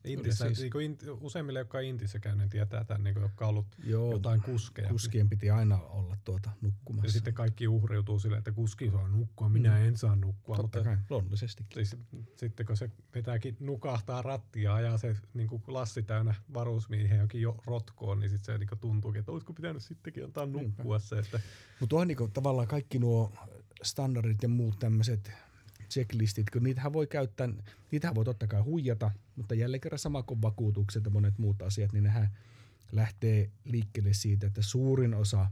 Intissä, 0.06 0.46
siis, 0.46 0.60
niin 0.60 0.72
kuin 0.72 0.86
in, 0.86 0.98
useimmille, 1.22 1.60
jotka 1.60 1.78
on 1.78 1.84
Intissä 1.84 2.20
käyneet, 2.20 2.50
tietää 2.50 2.84
tämän, 2.84 3.04
niin 3.04 3.14
kuin, 3.14 3.22
jotka 3.22 3.46
on 3.46 3.50
ollut 3.50 3.66
joo, 3.84 4.12
jotain 4.12 4.42
kuskeja. 4.42 4.90
Kuskien 4.90 5.30
piti 5.30 5.50
aina 5.50 5.80
olla 5.80 6.18
tuota 6.24 6.50
nukkumassa. 6.62 7.08
Ja 7.08 7.12
sitten 7.12 7.34
kaikki 7.34 7.68
uhriutuu 7.68 8.20
sille, 8.20 8.38
että 8.38 8.52
kuski 8.52 8.92
saa 8.92 9.08
nukkua, 9.08 9.50
minä 9.50 9.78
mm. 9.78 9.86
en 9.86 9.98
saa 9.98 10.16
nukkua. 10.16 10.56
Totta 10.56 10.78
mutta, 10.78 10.90
kai, 10.90 10.98
luonnollisestikin. 11.10 11.74
Siis, 11.74 11.98
sitten 12.36 12.66
kun 12.66 12.78
se 12.78 12.90
vetääkin 13.16 13.58
nukahtaa 13.60 14.22
rattia 14.22 14.64
ja 14.64 14.76
ajaa 14.76 14.98
se 14.98 15.16
niin 15.34 15.48
kuin 15.48 15.64
lassi 15.68 16.04
täynnä 16.04 16.36
varusmiehiä 16.54 17.16
jonkin 17.16 17.42
jo 17.42 17.58
rotkoon, 17.66 18.20
niin 18.20 18.30
sitten 18.30 18.46
se 18.46 18.58
niin 18.58 18.70
kuin 18.70 18.80
tuntuukin, 18.80 19.20
että 19.20 19.32
olisiko 19.32 19.54
pitänyt 19.54 19.84
sittenkin 19.84 20.24
antaa 20.24 20.46
nukkua 20.46 21.00
se. 21.00 21.20
Että... 21.20 21.40
Mutta 21.80 21.96
on 21.96 22.08
niin 22.08 22.18
kuin, 22.18 22.32
tavallaan 22.32 22.68
kaikki 22.68 23.00
nuo 23.00 23.34
standardit 23.84 24.44
ja 24.44 24.50
muut 24.50 24.80
tämmöiset 24.80 25.32
checklistit, 25.94 26.50
kun 26.50 26.64
niitähän 26.64 26.94
voi 26.94 27.08
käyttää, 27.08 27.50
niitähän 27.92 28.16
voi 28.16 28.26
totta 28.26 28.48
kai 28.48 28.62
huijata, 28.62 29.12
mutta 29.36 29.56
jälleen 29.56 29.82
kerran 29.82 30.00
sama 30.00 30.24
kuin 30.24 30.42
vakuutukset 30.42 31.06
ja 31.06 31.12
monet 31.12 31.38
muut 31.38 31.62
asiat, 31.62 31.94
niin 31.94 32.04
nehän 32.04 32.30
lähtee 32.92 33.52
liikkeelle 33.64 34.14
siitä, 34.14 34.48
että 34.48 34.62
suurin 34.62 35.14
osa 35.14 35.48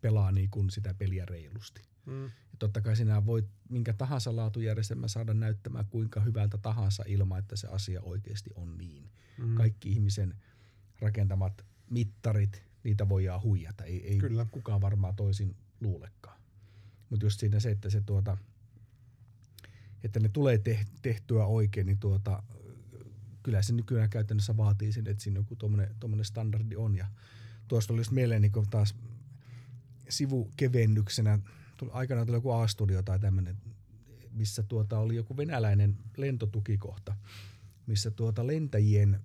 pelaa 0.00 0.32
niin 0.32 0.50
kuin 0.50 0.70
sitä 0.70 0.94
peliä 0.94 1.26
reilusti. 1.26 1.82
Mm. 2.06 2.24
Ja 2.24 2.58
totta 2.58 2.80
kai 2.80 2.96
sinä 2.96 3.26
voit 3.26 3.46
minkä 3.68 3.92
tahansa 3.92 4.36
laatujärjestelmä 4.36 5.08
saada 5.08 5.34
näyttämään 5.34 5.86
kuinka 5.86 6.20
hyvältä 6.20 6.58
tahansa 6.58 7.04
ilman, 7.06 7.38
että 7.38 7.56
se 7.56 7.68
asia 7.68 8.00
oikeasti 8.02 8.50
on 8.54 8.78
niin. 8.78 9.10
Mm. 9.38 9.54
Kaikki 9.54 9.90
ihmisen 9.92 10.34
rakentamat 11.00 11.64
mittarit, 11.90 12.62
niitä 12.84 13.08
voidaan 13.08 13.42
huijata. 13.42 13.84
Ei, 13.84 14.08
ei 14.08 14.18
Kyllä. 14.18 14.46
kukaan 14.50 14.80
varmaan 14.80 15.16
toisin 15.16 15.56
luulekaan. 15.80 16.40
Mutta 17.10 17.26
just 17.26 17.40
siinä 17.40 17.60
se, 17.60 17.70
että 17.70 17.90
se 17.90 18.00
tuota, 18.00 18.36
että 20.04 20.20
ne 20.20 20.28
tulee 20.28 20.60
tehtyä 21.02 21.44
oikein, 21.46 21.86
niin 21.86 21.98
tuota, 21.98 22.42
kyllä 23.42 23.62
se 23.62 23.72
nykyään 23.72 24.10
käytännössä 24.10 24.56
vaatii 24.56 24.92
sen, 24.92 25.06
että 25.06 25.22
siinä 25.22 25.38
joku 25.38 25.56
tuommoinen 25.56 26.24
standardi 26.24 26.76
on. 26.76 26.96
Ja 26.96 27.06
tuosta 27.68 27.92
oli 27.92 28.00
just 28.00 28.10
mieleen 28.10 28.42
niin 28.42 28.52
taas 28.70 28.94
sivukevennyksenä, 30.08 31.38
aikanaan 31.90 32.26
tuli 32.26 32.36
joku 32.36 32.50
A-studio 32.50 33.02
tai 33.02 33.18
tämmöinen, 33.18 33.56
missä 34.30 34.62
tuota 34.62 34.98
oli 34.98 35.16
joku 35.16 35.36
venäläinen 35.36 35.96
lentotukikohta, 36.16 37.16
missä 37.86 38.10
tuota 38.10 38.46
lentäjien 38.46 39.20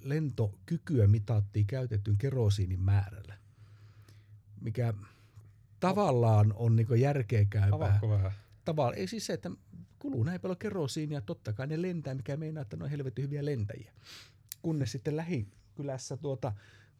lentokykyä 0.00 1.06
mitattiin 1.06 1.66
käytetyn 1.66 2.16
kerosiinin 2.16 2.80
määrällä, 2.80 3.38
mikä 4.60 4.94
tavallaan 5.80 6.52
on 6.56 6.76
niin 6.76 7.00
järkeä 7.00 7.44
käypää. 7.44 8.00
Tavallaan, 8.64 8.98
ei 8.98 9.06
siis 9.06 9.26
se, 9.26 9.32
että 9.32 9.50
kuluu 10.00 10.22
näin 10.22 10.40
paljon 10.40 10.58
kerosiinia, 10.58 11.20
totta 11.20 11.52
kai 11.52 11.66
ne 11.66 11.82
lentää, 11.82 12.14
mikä 12.14 12.36
meinaa, 12.36 12.62
että 12.62 12.76
ne 12.76 12.84
on 12.84 12.90
helvetin 12.90 13.24
hyviä 13.24 13.44
lentäjiä. 13.44 13.92
Kunnes 14.62 14.92
sitten 14.92 15.16
lähikylässä 15.16 16.16
tuota, 16.16 16.52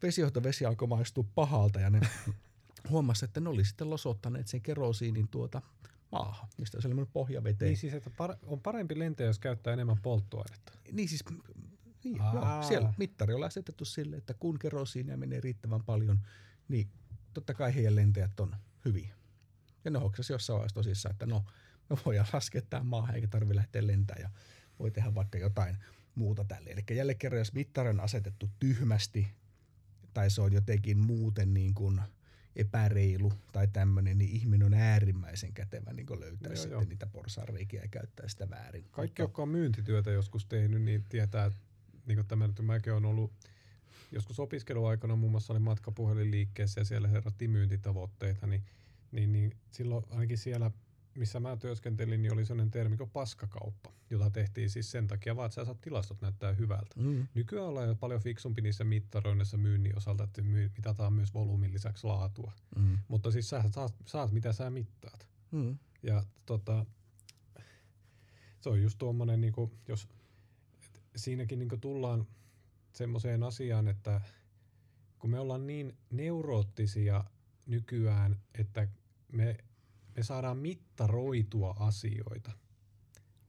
vesihoitovesi 0.03 0.65
alkoi 0.65 0.87
maistua 0.87 1.25
pahalta 1.35 1.79
ja 1.79 1.89
ne 1.89 1.99
huomasi, 2.89 3.25
että 3.25 3.39
ne 3.39 3.49
oli 3.49 3.65
sitten 3.65 3.89
losottaneet 3.89 4.47
sen 4.47 4.61
kerosiinin 4.61 5.27
tuota 5.27 5.61
maahan, 6.11 6.49
mistä 6.57 6.81
se 6.81 6.87
oli 6.87 6.95
mennyt 6.95 7.13
pohjaveteen. 7.13 7.69
Niin 7.69 7.77
siis, 7.77 7.93
että 7.93 8.09
par- 8.09 8.37
on 8.43 8.61
parempi 8.61 8.99
lentää, 8.99 9.27
jos 9.27 9.39
käyttää 9.39 9.73
enemmän 9.73 10.01
polttoainetta. 10.01 10.73
Niin 10.91 11.09
siis, 11.09 11.23
niin, 12.03 12.17
joo, 12.33 12.63
siellä 12.67 12.93
mittari 12.97 13.33
on 13.33 13.43
asetettu 13.43 13.85
sille, 13.85 14.15
että 14.15 14.33
kun 14.33 14.59
kerosiinia 14.59 15.17
menee 15.17 15.39
riittävän 15.39 15.83
paljon, 15.83 16.19
niin 16.67 16.87
totta 17.33 17.53
kai 17.53 17.75
heidän 17.75 17.95
lentäjät 17.95 18.39
on 18.39 18.55
hyviä. 18.85 19.15
Ja 19.85 19.91
ne 19.91 19.99
hoksasi 19.99 20.33
jossain 20.33 20.55
vaiheessa 20.55 20.75
tosissaan, 20.75 21.13
että 21.13 21.25
no, 21.25 21.43
voidaan 22.05 22.27
laskea 22.33 22.61
tämän 22.61 22.85
maahan 22.85 23.15
eikä 23.15 23.27
tarvitse 23.27 23.55
lähteä 23.55 23.87
lentämään 23.87 24.21
ja 24.21 24.29
voi 24.79 24.91
tehdä 24.91 25.15
vaikka 25.15 25.37
jotain 25.37 25.77
muuta 26.15 26.43
tälle. 26.43 26.69
Eli 26.69 26.81
jälleen 26.91 27.17
kerran, 27.17 27.39
jos 27.39 27.53
mittari 27.53 27.89
on 27.89 27.99
asetettu 27.99 28.49
tyhmästi 28.59 29.27
tai 30.13 30.29
se 30.29 30.41
on 30.41 30.53
jotenkin 30.53 30.97
muuten 30.97 31.53
niin 31.53 31.73
kuin 31.73 32.01
epäreilu 32.55 33.33
tai 33.51 33.67
tämmöinen, 33.67 34.17
niin 34.17 34.29
ihminen 34.29 34.65
on 34.65 34.73
äärimmäisen 34.73 35.53
kätevä 35.53 35.93
niin 35.93 36.19
löytää 36.19 36.49
joo, 36.49 36.55
sitten 36.55 36.71
joo. 36.71 36.83
niitä 36.83 37.05
porsaanreikiä 37.05 37.81
ja 37.81 37.87
käyttää 37.87 38.27
sitä 38.27 38.49
väärin. 38.49 38.83
Kaikki, 38.83 39.11
Mutta... 39.11 39.21
jotka 39.21 39.41
on 39.41 39.49
myyntityötä 39.49 40.11
joskus 40.11 40.45
tehnyt, 40.45 40.81
niin 40.81 41.03
tietää, 41.09 41.51
niin 42.05 42.15
kuin 42.17 42.27
tämä, 42.27 42.45
että 42.45 42.63
mäkin 42.63 42.93
olen 42.93 43.05
ollut 43.05 43.31
joskus 44.11 44.39
opiskeluaikana 44.39 45.15
muun 45.15 45.31
muassa 45.31 45.53
oli 45.53 45.59
matkapuhelinliikkeessä 45.59 46.81
ja 46.81 46.85
siellä 46.85 47.07
herättiin 47.07 47.51
myyntitavoitteita, 47.51 48.47
niin, 48.47 48.63
niin, 49.11 49.31
niin 49.31 49.57
silloin 49.71 50.05
ainakin 50.09 50.37
siellä 50.37 50.71
missä 51.15 51.39
mä 51.39 51.57
työskentelin, 51.57 52.21
niin 52.21 52.33
oli 52.33 52.45
sellainen 52.45 52.71
termi 52.71 52.97
kuin 52.97 53.09
paskakauppa, 53.09 53.93
jota 54.09 54.29
tehtiin 54.29 54.69
siis 54.69 54.91
sen 54.91 55.07
takia 55.07 55.35
vaan, 55.35 55.45
että 55.45 55.55
sä 55.55 55.65
saat 55.65 55.81
tilastot 55.81 56.21
näyttää 56.21 56.53
hyvältä. 56.53 56.95
Mm. 56.95 57.27
Nykyään 57.33 57.67
ollaan 57.67 57.87
jo 57.87 57.95
paljon 57.95 58.21
fiksumpi 58.21 58.61
niissä 58.61 58.83
mittaroinnissa 58.83 59.57
myynnin 59.57 59.97
osalta, 59.97 60.23
että 60.23 60.41
mitataan 60.77 61.13
myös 61.13 61.33
volyymin 61.33 61.73
lisäksi 61.73 62.07
laatua. 62.07 62.51
Mm. 62.75 62.97
Mutta 63.07 63.31
siis 63.31 63.49
sä 63.49 63.63
saat, 63.71 63.95
saat 64.05 64.31
mitä 64.31 64.53
sä 64.53 64.69
mittaat. 64.69 65.27
Mm. 65.51 65.77
Ja 66.03 66.23
tota, 66.45 66.85
se 68.61 68.69
on 68.69 68.81
just 68.81 68.97
tuommoinen, 68.97 69.41
niin 69.41 69.53
kuin, 69.53 69.71
jos 69.87 70.07
siinäkin 71.15 71.59
niin 71.59 71.69
kuin 71.69 71.81
tullaan 71.81 72.27
semmoiseen 72.93 73.43
asiaan, 73.43 73.87
että 73.87 74.21
kun 75.19 75.29
me 75.29 75.39
ollaan 75.39 75.67
niin 75.67 75.97
neuroottisia 76.11 77.23
nykyään, 77.65 78.39
että 78.53 78.87
me 79.31 79.57
me 80.15 80.23
saadaan 80.23 80.57
mittaroitua 80.57 81.75
asioita, 81.79 82.51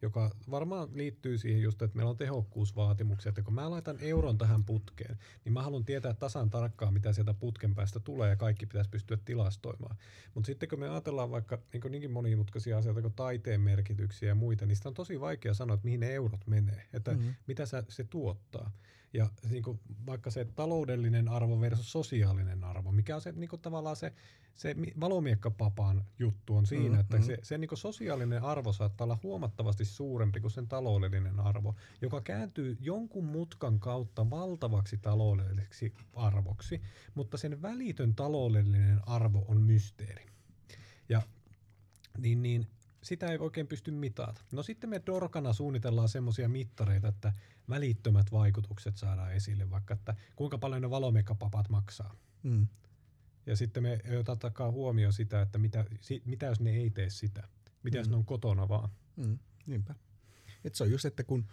joka 0.02 0.30
varmaan 0.50 0.88
liittyy 0.94 1.38
siihen 1.38 1.62
just, 1.62 1.82
että 1.82 1.96
meillä 1.96 2.10
on 2.10 2.16
tehokkuusvaatimuksia, 2.16 3.28
että 3.28 3.42
kun 3.42 3.54
mä 3.54 3.70
laitan 3.70 3.96
euron 4.00 4.38
tähän 4.38 4.64
putkeen, 4.64 5.18
niin 5.44 5.52
mä 5.52 5.62
haluan 5.62 5.84
tietää 5.84 6.14
tasan 6.14 6.50
tarkkaan, 6.50 6.94
mitä 6.94 7.12
sieltä 7.12 7.34
putken 7.34 7.74
päästä 7.74 8.00
tulee 8.00 8.30
ja 8.30 8.36
kaikki 8.36 8.66
pitäisi 8.66 8.90
pystyä 8.90 9.18
tilastoimaan. 9.24 9.96
Mutta 10.34 10.46
sitten 10.46 10.68
kun 10.68 10.80
me 10.80 10.88
ajatellaan 10.88 11.30
vaikka 11.30 11.58
niin 11.72 11.82
niinkin 11.90 12.10
monimutkaisia 12.10 12.78
asioita 12.78 13.02
kuin 13.02 13.14
taiteen 13.14 13.60
merkityksiä 13.60 14.28
ja 14.28 14.34
muita, 14.34 14.66
niin 14.66 14.76
sitä 14.76 14.88
on 14.88 14.94
tosi 14.94 15.20
vaikea 15.20 15.54
sanoa, 15.54 15.74
että 15.74 15.84
mihin 15.84 16.00
ne 16.00 16.14
eurot 16.14 16.46
menee, 16.46 16.86
että 16.92 17.10
mm-hmm. 17.10 17.34
mitä 17.46 17.66
se, 17.66 17.84
se 17.88 18.04
tuottaa. 18.04 18.72
Ja 19.12 19.28
niin 19.50 19.62
kuin 19.62 19.80
vaikka 20.06 20.30
se 20.30 20.44
taloudellinen 20.44 21.28
arvo 21.28 21.60
versus 21.60 21.92
sosiaalinen 21.92 22.64
arvo, 22.64 22.92
mikä 22.92 23.14
on 23.14 23.20
se 23.20 23.32
niin 23.32 23.48
kuin 23.48 23.62
tavallaan 23.62 23.96
se, 23.96 24.12
se 24.54 24.76
valomiekkapapaan 25.00 26.04
juttu 26.18 26.56
on 26.56 26.66
siinä, 26.66 26.94
mm, 26.94 27.00
että 27.00 27.16
mm. 27.16 27.22
se, 27.22 27.38
se 27.42 27.58
niin 27.58 27.68
kuin 27.68 27.78
sosiaalinen 27.78 28.42
arvo 28.42 28.72
saattaa 28.72 29.04
olla 29.04 29.18
huomattavasti 29.22 29.84
suurempi 29.84 30.40
kuin 30.40 30.50
sen 30.50 30.68
taloudellinen 30.68 31.40
arvo, 31.40 31.74
joka 32.02 32.20
kääntyy 32.20 32.76
jonkun 32.80 33.24
mutkan 33.24 33.80
kautta 33.80 34.30
valtavaksi 34.30 34.98
taloudelliseksi 34.98 35.94
arvoksi, 36.14 36.80
mutta 37.14 37.36
sen 37.36 37.62
välitön 37.62 38.14
taloudellinen 38.14 39.00
arvo 39.08 39.44
on 39.48 39.62
mysteeri. 39.62 40.26
Ja 41.08 41.22
niin, 42.18 42.42
niin 42.42 42.66
sitä 43.02 43.26
ei 43.26 43.38
oikein 43.38 43.66
pysty 43.66 43.90
mitata. 43.90 44.40
No 44.52 44.62
sitten 44.62 44.90
me 44.90 45.02
Dorkana 45.06 45.52
suunnitellaan 45.52 46.08
semmoisia 46.08 46.48
mittareita, 46.48 47.08
että 47.08 47.32
välittömät 47.68 48.32
vaikutukset 48.32 48.96
saadaan 48.96 49.32
esille, 49.32 49.70
vaikka 49.70 49.94
että 49.94 50.14
kuinka 50.36 50.58
paljon 50.58 50.82
ne 50.82 50.90
valomekkapapat 50.90 51.68
maksaa. 51.68 52.16
Mm. 52.42 52.66
Ja 53.46 53.56
sitten 53.56 53.82
me 53.82 54.00
ei 54.04 54.16
oteta 54.16 54.70
huomioon 54.70 55.12
sitä, 55.12 55.42
että 55.42 55.58
mitä, 55.58 55.84
si, 56.00 56.22
mitä 56.24 56.46
jos 56.46 56.60
ne 56.60 56.70
ei 56.70 56.90
tee 56.90 57.10
sitä. 57.10 57.48
Mitä 57.82 57.98
mm. 57.98 58.00
jos 58.00 58.08
ne 58.08 58.16
on 58.16 58.24
kotona 58.24 58.68
vaan. 58.68 58.88
Mm. 59.16 59.38
Niinpä. 59.66 59.94
Et 60.64 60.74
se 60.74 60.84
on 60.84 60.90
just, 60.90 61.04
että 61.04 61.24
kun 61.24 61.48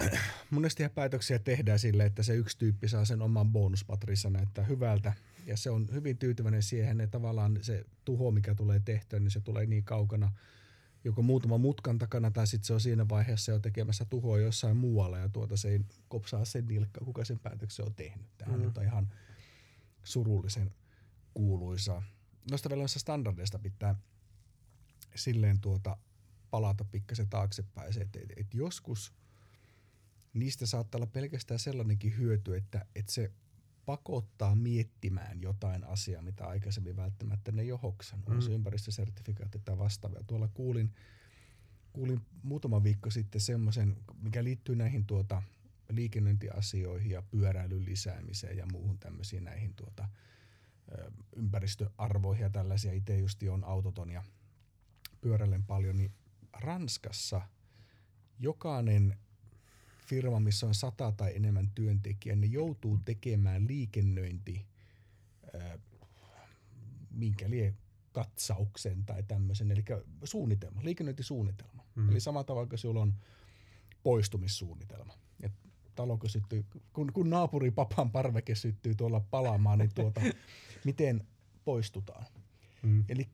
monesti 0.50 0.88
päätöksiä 0.88 1.38
tehdään 1.38 1.78
sille, 1.78 2.04
että 2.04 2.22
se 2.22 2.34
yksi 2.34 2.58
tyyppi 2.58 2.88
saa 2.88 3.04
sen 3.04 3.22
oman 3.22 3.52
bonuspatrissa 3.52 4.30
näyttää 4.30 4.64
hyvältä, 4.64 5.12
ja 5.46 5.56
se 5.56 5.70
on 5.70 5.88
hyvin 5.92 6.18
tyytyväinen 6.18 6.62
siihen, 6.62 7.00
että 7.00 7.18
tavallaan 7.18 7.58
se 7.62 7.84
tuho, 8.04 8.30
mikä 8.30 8.54
tulee 8.54 8.80
tehtyä, 8.84 9.20
niin 9.20 9.30
se 9.30 9.40
tulee 9.40 9.66
niin 9.66 9.84
kaukana 9.84 10.32
joko 11.04 11.22
muutama 11.22 11.58
mutkan 11.58 11.98
takana 11.98 12.30
tai 12.30 12.46
sitten 12.46 12.66
se 12.66 12.72
on 12.72 12.80
siinä 12.80 13.08
vaiheessa 13.08 13.52
jo 13.52 13.58
tekemässä 13.58 14.04
tuhoa 14.04 14.38
jossain 14.38 14.76
muualla 14.76 15.18
ja 15.18 15.28
tuota 15.28 15.56
se 15.56 15.68
ei 15.68 15.80
kopsaa 16.08 16.44
sen 16.44 16.66
nilkka, 16.66 17.04
kuka 17.04 17.24
sen 17.24 17.38
päätöksen 17.38 17.86
on 17.86 17.94
tehnyt. 17.94 18.26
Tämä 18.38 18.56
mm. 18.56 18.72
on 18.76 18.84
ihan 18.84 19.08
surullisen 20.04 20.70
kuuluisa. 21.34 22.02
Noista 22.50 22.68
vielä 22.68 22.86
standardeista 22.86 23.58
pitää 23.58 23.94
silleen 25.14 25.60
tuota 25.60 25.96
palata 26.50 26.84
pikkasen 26.84 27.28
taaksepäin 27.28 27.92
se, 27.92 28.00
että, 28.00 28.18
että, 28.22 28.34
että 28.36 28.56
joskus 28.56 29.12
niistä 30.34 30.66
saattaa 30.66 30.98
olla 30.98 31.06
pelkästään 31.06 31.60
sellainenkin 31.60 32.18
hyöty, 32.18 32.56
että, 32.56 32.86
että 32.94 33.12
se 33.12 33.32
pakottaa 33.86 34.54
miettimään 34.54 35.42
jotain 35.42 35.84
asiaa, 35.84 36.22
mitä 36.22 36.46
aikaisemmin 36.46 36.96
välttämättä 36.96 37.52
ne 37.52 37.62
ei 37.62 37.72
ole 37.72 37.80
hoksannut. 37.82 38.28
Mm. 38.28 38.34
On 38.34 38.42
se 38.42 38.52
ympäristösertifikaatti 38.52 39.58
tai 39.64 39.78
vastaavia. 39.78 40.24
Tuolla 40.26 40.48
kuulin, 40.48 40.94
kuulin 41.92 42.20
muutama 42.42 42.82
viikko 42.82 43.10
sitten 43.10 43.40
semmoisen, 43.40 43.96
mikä 44.22 44.44
liittyy 44.44 44.76
näihin 44.76 45.06
tuota 45.06 45.42
liikennöintiasioihin 45.90 47.10
ja 47.10 47.22
pyöräilyn 47.22 47.84
lisäämiseen 47.84 48.56
ja 48.56 48.66
muuhun 48.72 48.98
tämmöisiin 48.98 49.44
näihin 49.44 49.74
tuota, 49.74 50.08
ympäristöarvoihin 51.36 52.42
ja 52.42 52.50
tällaisia. 52.50 52.92
Itse 52.92 53.18
just 53.18 53.42
on 53.42 53.64
autoton 53.64 54.10
ja 54.10 54.22
pyöräilen 55.20 55.64
paljon, 55.64 55.96
niin 55.96 56.12
Ranskassa 56.52 57.42
jokainen 58.38 59.18
firma, 60.06 60.40
missä 60.40 60.66
on 60.66 60.74
sata 60.74 61.12
tai 61.12 61.36
enemmän 61.36 61.70
työntekijää, 61.74 62.36
ne 62.36 62.46
joutuu 62.46 62.98
tekemään 63.04 63.66
liikennöinti, 63.66 64.66
äh, 65.54 65.78
minkä 67.10 67.50
lie 67.50 67.74
katsauksen 68.12 69.04
tai 69.04 69.22
tämmöisen, 69.22 69.70
eli 69.70 69.84
suunnitelma, 70.24 70.80
liikennöintisuunnitelma. 70.84 71.84
Mm. 71.94 72.10
Eli 72.10 72.20
samalla 72.20 72.44
tavalla 72.44 72.68
kuin 72.68 72.78
sulla 72.78 73.00
on 73.00 73.14
poistumissuunnitelma. 74.02 75.14
Et 75.42 75.52
talo, 75.94 76.18
kun, 76.18 76.30
syttyy, 76.30 76.64
kun, 76.92 77.12
kun 77.12 77.30
naapuri 77.30 77.70
papan 77.70 78.10
parveke 78.10 78.54
syttyy 78.54 78.94
tuolla 78.94 79.20
palaamaan, 79.20 79.78
niin 79.78 79.94
tuota, 79.94 80.20
miten 80.84 81.26
poistutaan. 81.64 82.26
Mm. 82.82 83.04
Eli 83.08 83.28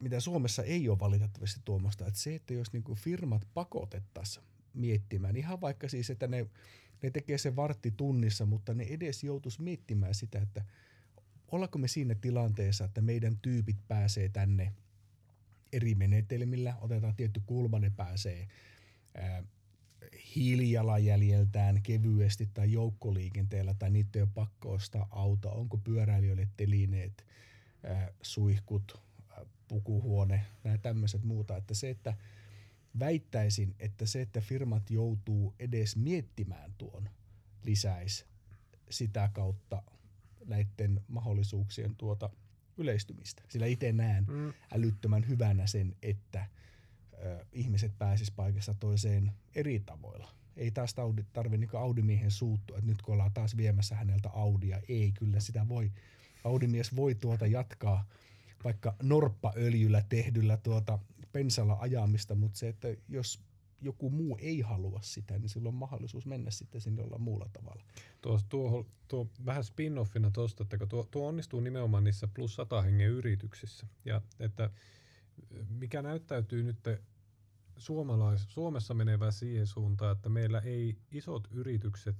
mitä 0.00 0.20
Suomessa 0.20 0.62
ei 0.62 0.88
ole 0.88 0.98
valitettavasti 0.98 1.60
tuomasta, 1.64 2.06
että 2.06 2.20
se, 2.20 2.34
että 2.34 2.54
jos 2.54 2.72
niinku 2.72 2.94
firmat 2.94 3.48
pakotettaisiin 3.54 4.44
miettimään. 4.74 5.36
Ihan 5.36 5.60
vaikka 5.60 5.88
siis, 5.88 6.10
että 6.10 6.26
ne, 6.26 6.46
ne 7.02 7.10
tekee 7.10 7.38
sen 7.38 7.56
vartti 7.56 7.90
tunnissa, 7.90 8.46
mutta 8.46 8.74
ne 8.74 8.86
edes 8.90 9.24
joutuisi 9.24 9.62
miettimään 9.62 10.14
sitä, 10.14 10.38
että 10.38 10.64
ollaanko 11.52 11.78
me 11.78 11.88
siinä 11.88 12.14
tilanteessa, 12.14 12.84
että 12.84 13.00
meidän 13.00 13.38
tyypit 13.42 13.76
pääsee 13.88 14.28
tänne 14.28 14.72
eri 15.72 15.94
menetelmillä. 15.94 16.76
Otetaan 16.80 17.16
tietty 17.16 17.42
kulma, 17.46 17.78
ne 17.78 17.90
pääsee 17.96 18.48
ää, 19.14 19.44
hiilijalanjäljeltään 20.36 21.82
kevyesti 21.82 22.48
tai 22.54 22.72
joukkoliikenteellä 22.72 23.74
tai 23.74 23.90
niitä 23.90 24.18
ei 24.18 24.22
ole 24.22 24.30
pakko 24.34 24.72
ostaa 24.72 25.08
auto. 25.10 25.50
Onko 25.50 25.76
pyöräilijöille 25.76 26.48
telineet, 26.56 27.26
ää, 27.84 28.12
suihkut, 28.22 29.00
ää, 29.30 29.44
pukuhuone, 29.68 30.46
nämä 30.64 30.78
tämmöiset 30.78 31.22
muuta. 31.22 31.56
Että 31.56 31.74
se, 31.74 31.90
että 31.90 32.16
väittäisin, 32.98 33.74
että 33.78 34.06
se, 34.06 34.20
että 34.20 34.40
firmat 34.40 34.90
joutuu 34.90 35.54
edes 35.58 35.96
miettimään 35.96 36.74
tuon, 36.78 37.08
lisäisi 37.62 38.24
sitä 38.90 39.30
kautta 39.32 39.82
näiden 40.46 41.00
mahdollisuuksien 41.08 41.96
tuota 41.96 42.30
yleistymistä. 42.76 43.42
Sillä 43.48 43.66
itse 43.66 43.92
näen 43.92 44.26
mm. 44.28 44.52
älyttömän 44.72 45.28
hyvänä 45.28 45.66
sen, 45.66 45.96
että 46.02 46.46
ö, 47.12 47.46
ihmiset 47.52 47.98
pääsis 47.98 48.30
paikasta 48.30 48.74
toiseen 48.74 49.32
eri 49.54 49.80
tavoilla. 49.80 50.28
Ei 50.56 50.70
taas 50.70 50.94
tarvitse 50.94 51.56
niin 51.56 51.76
Audimiehen 51.76 52.30
suuttua, 52.30 52.78
että 52.78 52.90
nyt 52.90 53.02
kun 53.02 53.12
ollaan 53.12 53.32
taas 53.34 53.56
viemässä 53.56 53.96
häneltä 53.96 54.30
Audia, 54.30 54.80
ei 54.88 55.12
kyllä 55.12 55.40
sitä 55.40 55.68
voi. 55.68 55.92
Audimies 56.44 56.96
voi 56.96 57.14
tuota 57.14 57.46
jatkaa 57.46 58.04
vaikka 58.64 58.94
norppaöljyllä 59.02 60.02
tehdyllä 60.08 60.56
tuota 60.56 60.98
pensalla 61.34 61.76
ajamista, 61.80 62.34
mutta 62.34 62.58
se, 62.58 62.68
että 62.68 62.88
jos 63.08 63.40
joku 63.80 64.10
muu 64.10 64.38
ei 64.40 64.60
halua 64.60 65.00
sitä, 65.02 65.38
niin 65.38 65.48
silloin 65.48 65.74
on 65.74 65.78
mahdollisuus 65.78 66.26
mennä 66.26 66.50
sitten 66.50 66.80
sinne 66.80 67.02
jollain 67.02 67.22
muulla 67.22 67.48
tavalla. 67.52 67.82
Tuo, 68.20 68.40
tuo, 68.48 68.86
tuo 69.08 69.30
vähän 69.44 69.64
spin-offina 69.64 70.30
tuosta, 70.32 70.62
että 70.62 70.86
tuo, 70.86 71.08
tuo 71.10 71.28
onnistuu 71.28 71.60
nimenomaan 71.60 72.04
niissä 72.04 72.28
plus 72.34 72.54
100 72.54 72.82
hengen 72.82 73.10
yrityksissä. 73.10 73.86
Ja 74.04 74.20
että 74.40 74.70
mikä 75.68 76.02
näyttäytyy 76.02 76.62
nyt 76.62 76.78
suomalais, 77.76 78.46
Suomessa 78.48 78.94
menevä 78.94 79.30
siihen 79.30 79.66
suuntaan, 79.66 80.16
että 80.16 80.28
meillä 80.28 80.58
ei 80.58 80.96
isot 81.10 81.48
yritykset 81.50 82.16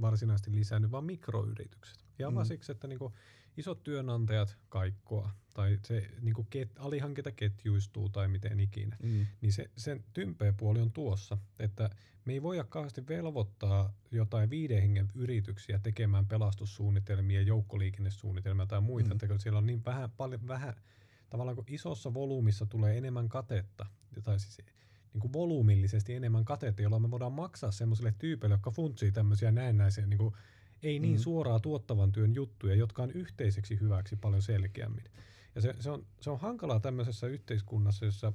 varsinaisesti 0.00 0.54
lisännyt, 0.54 0.90
vaan 0.90 1.04
mikroyritykset. 1.04 2.04
Ja 2.18 2.30
mm. 2.30 2.44
siksi, 2.44 2.72
että 2.72 2.88
niinku 2.88 3.12
isot 3.56 3.82
työnantajat 3.82 4.56
kaikkoa 4.68 5.30
tai 5.54 5.78
se 5.82 6.10
niinku 6.20 6.46
ket, 6.50 6.70
alihankinta 6.78 7.32
ketjuistuu 7.32 8.08
tai 8.08 8.28
miten 8.28 8.60
ikinä, 8.60 8.96
mm. 9.02 9.26
niin 9.40 9.52
se, 9.52 9.70
sen 9.76 10.04
tympeä 10.12 10.52
puoli 10.52 10.80
on 10.80 10.92
tuossa, 10.92 11.38
että 11.58 11.90
me 12.24 12.32
ei 12.32 12.42
voida 12.42 12.64
kauheasti 12.64 13.08
velvoittaa 13.08 13.94
jotain 14.10 14.50
viiden 14.50 14.80
hengen 14.80 15.08
yrityksiä 15.14 15.78
tekemään 15.78 16.26
pelastussuunnitelmia, 16.26 17.42
joukkoliikennesuunnitelmia 17.42 18.66
tai 18.66 18.80
muita, 18.80 19.08
mm. 19.08 19.18
että 19.22 19.38
siellä 19.38 19.58
on 19.58 19.66
niin 19.66 19.84
vähän, 19.84 20.10
paljon, 20.10 20.48
vähän, 20.48 20.74
tavallaan 21.30 21.56
kun 21.56 21.64
isossa 21.68 22.14
volyymissa 22.14 22.66
tulee 22.66 22.98
enemmän 22.98 23.28
katetta, 23.28 23.86
tai 24.22 24.40
siis 24.40 24.58
niin 25.12 25.20
kuin 25.20 25.32
volyymillisesti 25.32 26.14
enemmän 26.14 26.44
katetta, 26.44 26.82
jolloin 26.82 27.02
me 27.02 27.10
voidaan 27.10 27.32
maksaa 27.32 27.70
semmoisille 27.70 28.14
tyypeille, 28.18 28.54
jotka 28.54 28.70
funtsii 28.70 29.12
tämmöisiä 29.12 29.50
näennäisiä 29.50 30.06
niin 30.06 30.18
kuin, 30.18 30.34
ei 30.82 30.98
niin 30.98 31.16
mm. 31.16 31.22
suoraa 31.22 31.60
tuottavan 31.60 32.12
työn 32.12 32.34
juttuja, 32.34 32.74
jotka 32.74 33.02
on 33.02 33.10
yhteiseksi 33.10 33.80
hyväksi 33.80 34.16
paljon 34.16 34.42
selkeämmin. 34.42 35.04
Ja 35.54 35.60
se, 35.60 35.74
se, 35.80 35.90
on, 35.90 36.06
se 36.20 36.30
on 36.30 36.40
hankalaa 36.40 36.80
tämmöisessä 36.80 37.26
yhteiskunnassa, 37.26 38.04
jossa 38.04 38.32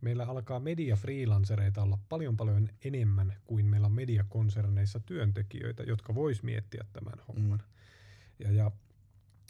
meillä 0.00 0.24
alkaa 0.24 0.60
media-freelancereita 0.60 1.82
olla 1.82 1.98
paljon 2.08 2.36
paljon 2.36 2.68
enemmän 2.84 3.36
kuin 3.44 3.66
meillä 3.66 3.86
on 3.86 3.92
mediakonserneissa 3.92 5.00
työntekijöitä, 5.00 5.82
jotka 5.82 6.14
vois 6.14 6.42
miettiä 6.42 6.84
tämän 6.92 7.18
homman. 7.28 7.58
Mm. 7.58 8.44
Ja, 8.44 8.52
ja 8.52 8.70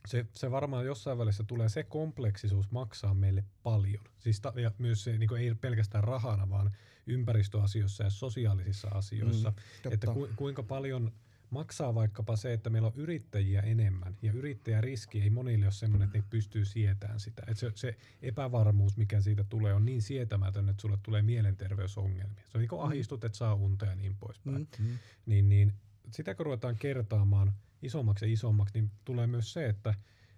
se, 0.06 0.26
se 0.34 0.50
varmaan 0.50 0.86
jossain 0.86 1.18
välissä 1.18 1.44
tulee 1.44 1.68
se 1.68 1.82
kompleksisuus 1.82 2.70
maksaa 2.70 3.14
meille 3.14 3.44
paljon. 3.62 4.04
Siis 4.18 4.40
ta, 4.40 4.52
ja 4.56 4.70
myös 4.78 5.04
se 5.04 5.18
niin 5.18 5.36
ei 5.36 5.54
pelkästään 5.54 6.04
rahana, 6.04 6.50
vaan 6.50 6.76
ympäristöasioissa 7.06 8.04
ja 8.04 8.10
sosiaalisissa 8.10 8.88
asioissa. 8.88 9.50
Mm, 9.50 9.92
että 9.92 10.06
ku, 10.06 10.28
kuinka 10.36 10.62
paljon 10.62 11.12
maksaa 11.50 11.94
vaikkapa 11.94 12.36
se, 12.36 12.52
että 12.52 12.70
meillä 12.70 12.88
on 12.88 12.94
yrittäjiä 12.96 13.60
enemmän. 13.60 14.16
Ja 14.22 14.32
yrittäjäriski 14.32 15.22
ei 15.22 15.30
monille 15.30 15.66
ole 15.66 15.72
sellainen, 15.72 16.06
että 16.06 16.18
ne 16.18 16.24
pystyy 16.30 16.64
sietämään 16.64 17.20
sitä. 17.20 17.42
Että 17.46 17.60
se, 17.60 17.72
se 17.74 17.96
epävarmuus, 18.22 18.96
mikä 18.96 19.20
siitä 19.20 19.44
tulee, 19.44 19.74
on 19.74 19.84
niin 19.84 20.02
sietämätön, 20.02 20.68
että 20.68 20.80
sulle 20.82 20.98
tulee 21.02 21.22
mielenterveysongelmia. 21.22 22.42
Se 22.48 22.58
on 22.58 22.60
niin 22.60 22.68
kuin 22.68 22.82
ahistut, 22.82 23.24
että 23.24 23.38
saa 23.38 23.54
unta 23.54 23.86
ja 23.86 23.94
niin 23.94 24.16
poispäin. 24.16 24.56
Mm-hmm. 24.56 24.98
Niin, 25.26 25.48
niin 25.48 25.72
sitä 26.10 26.34
kun 26.34 26.46
ruvetaan 26.46 26.76
kertaamaan– 26.76 27.52
isommaksi 27.82 28.24
ja 28.24 28.32
isommaksi, 28.32 28.78
niin 28.78 28.90
tulee 29.04 29.26
myös 29.26 29.52
se, 29.52 29.68
että 29.68 29.94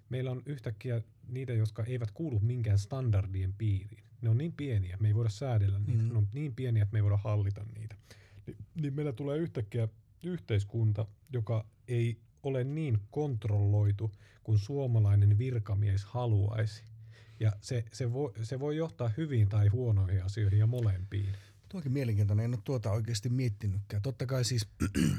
meillä 0.09 0.31
on 0.31 0.43
yhtäkkiä 0.47 1.03
niitä, 1.29 1.53
jotka 1.53 1.85
eivät 1.85 2.11
kuulu 2.11 2.41
minkään 2.41 2.79
standardien 2.79 3.53
piiriin. 3.53 4.05
Ne 4.21 4.29
on 4.29 4.39
niin 4.39 4.53
pieniä, 4.53 4.97
me 5.01 5.09
ei 5.09 5.15
voida 5.15 5.31
säädellä 5.31 5.79
niitä. 5.79 6.03
Mm. 6.03 6.09
Ne 6.09 6.19
on 6.19 6.29
niin 6.33 6.55
pieniä, 6.55 6.83
että 6.83 6.93
me 6.93 6.99
ei 6.99 7.03
voida 7.03 7.17
hallita 7.17 7.65
niitä. 7.79 7.97
Ni, 8.47 8.57
niin 8.81 8.95
meillä 8.95 9.13
tulee 9.13 9.39
yhtäkkiä 9.39 9.89
yhteiskunta, 10.23 11.07
joka 11.33 11.65
ei 11.89 12.21
ole 12.43 12.65
niin 12.65 12.99
kontrolloitu 13.11 14.13
kuin 14.43 14.59
suomalainen 14.59 15.39
virkamies 15.39 16.05
haluaisi. 16.05 16.85
Ja 17.41 17.53
se, 17.61 17.85
se, 17.93 18.13
voi, 18.13 18.33
se 18.43 18.61
voi 18.61 18.77
johtaa 18.77 19.11
hyviin 19.17 19.49
tai 19.49 19.69
huonoihin 19.69 20.25
asioihin 20.25 20.59
ja 20.59 20.67
molempiin. 20.67 21.35
Tuokin 21.69 21.93
mielenkiintoinen, 21.93 22.45
en 22.45 22.55
ole 22.55 22.61
tuota 22.65 22.91
oikeasti 22.91 23.29
miettinytkään. 23.29 24.03
Totta 24.03 24.27
kai 24.27 24.45
siis... 24.45 24.69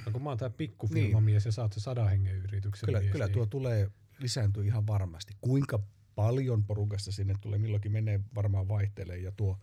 No 0.05 0.11
kun 0.11 0.23
mä 0.23 0.29
oon 0.29 0.37
tää 0.37 0.49
pikkufirmamies 0.49 1.43
niin. 1.43 1.47
ja 1.47 1.51
sä 1.51 1.61
oot 1.61 1.73
se 1.73 1.79
sadan 1.79 2.09
hengen 2.09 2.35
yrityksen 2.35 2.87
Kyllä, 2.87 2.99
mies, 2.99 3.11
kyllä 3.11 3.25
niin... 3.25 3.33
tuo 3.33 3.45
tulee 3.45 3.91
lisääntyä 4.19 4.63
ihan 4.63 4.87
varmasti. 4.87 5.33
Kuinka 5.41 5.79
paljon 6.15 6.63
porukasta 6.63 7.11
sinne 7.11 7.35
tulee, 7.41 7.59
milloinkin 7.59 7.91
menee 7.91 8.19
varmaan 8.35 8.67
vaihtelee 8.67 9.17
ja 9.17 9.31
tuo 9.31 9.59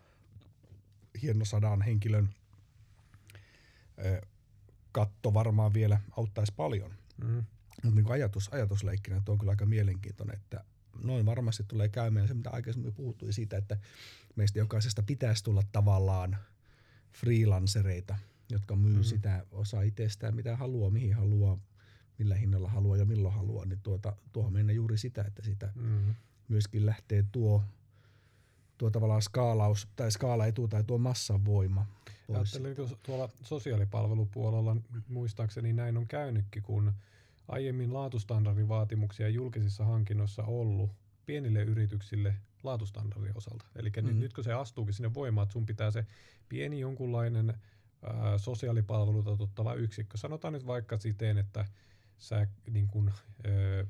hieno 1.23 1.45
sadan 1.45 1.83
henkilön 1.83 2.29
ö, 4.05 4.21
katto 4.93 5.35
varmaan 5.35 5.75
vielä 5.75 6.01
auttaisi 6.17 6.53
paljon. 6.57 6.91
Mm. 7.25 7.45
Mutta 7.85 8.01
niin 8.01 8.13
ajatus, 8.13 8.49
ajatusleikkinä 8.53 9.23
tuo 9.25 9.33
on 9.33 9.39
kyllä 9.39 9.51
aika 9.51 9.67
mielenkiintoinen, 9.67 10.37
että 10.37 10.65
noin 11.03 11.27
varmasti 11.27 11.65
tulee 11.69 11.89
käymään 11.89 12.29
se, 12.29 12.35
mitä 12.35 12.51
aikaisemmin 12.51 12.95
puhuttui 12.95 13.33
siitä, 13.33 13.57
että 13.57 13.77
meistä 14.37 14.59
jokaisesta 14.59 15.03
pitäisi 15.03 15.45
tulla 15.45 15.63
tavallaan– 15.73 16.37
freelancereita, 17.13 18.17
jotka 18.51 18.77
myy 18.77 18.97
mm. 18.97 19.03
sitä 19.03 19.47
osa 19.51 19.83
itsestään, 19.83 20.37
mitä 20.37 20.57
haluaa, 20.57 20.91
mihin 20.91 21.15
haluaa, 21.15 21.59
millä 22.19 22.35
hinnalla 22.35 22.69
haluaa 22.69 22.97
ja 22.97 23.05
milloin 23.05 23.35
haluaa, 23.35 23.67
niin 23.67 23.81
tuota, 23.83 24.17
tuohon 24.33 24.53
mennä 24.53 24.73
juuri 24.73 24.99
sitä, 24.99 25.23
että 25.23 25.43
sitä 25.43 25.73
mm. 25.75 26.15
myöskin 26.49 26.87
lähtee 26.87 27.25
tuo, 27.33 27.65
tuo 28.79 28.91
tavallaan 28.91 29.23
skaalaus 29.23 29.89
tai 29.97 30.13
skaalaetu 30.13 30.69
tai 30.69 30.85
tuo 30.85 30.99
massan 30.99 31.45
voima. 31.45 31.87
Ajattelin, 32.35 32.99
tuolla 33.03 33.29
sosiaalipalvelupuolella 33.43 34.77
muistaakseni 35.09 35.73
näin 35.73 35.97
on 35.97 36.07
käynytkin, 36.07 36.63
kun 36.63 36.93
aiemmin 37.49 37.95
laatustandardivaatimuksia 37.95 39.29
julkisissa 39.29 39.85
hankinnoissa 39.85 40.43
ollut 40.45 40.91
pienille 41.27 41.63
yrityksille 41.63 42.35
laatustandardin 42.63 43.37
osalta. 43.37 43.65
Eli 43.77 43.91
mm. 44.03 44.21
nyt 44.21 44.33
kun 44.33 44.45
se 44.45 44.53
astuukin 44.53 44.95
sinne 44.95 45.15
voimaan, 45.15 45.43
että 45.43 45.53
sun 45.53 45.67
pitää 45.67 45.91
se 45.91 46.07
pieni 46.49 46.81
jonkunlainen 46.81 47.55
ää, 48.03 48.39
sosiaalipalveluita 48.39 49.37
tuottava 49.37 49.75
yksikkö. 49.75 50.19
Sanotaan 50.19 50.53
nyt 50.53 50.67
vaikka 50.67 50.99
siten, 50.99 51.39
että 51.39 51.65
sä 52.19 52.47
niin 52.71 52.89
kun, 52.89 53.13
ää, 53.45 53.87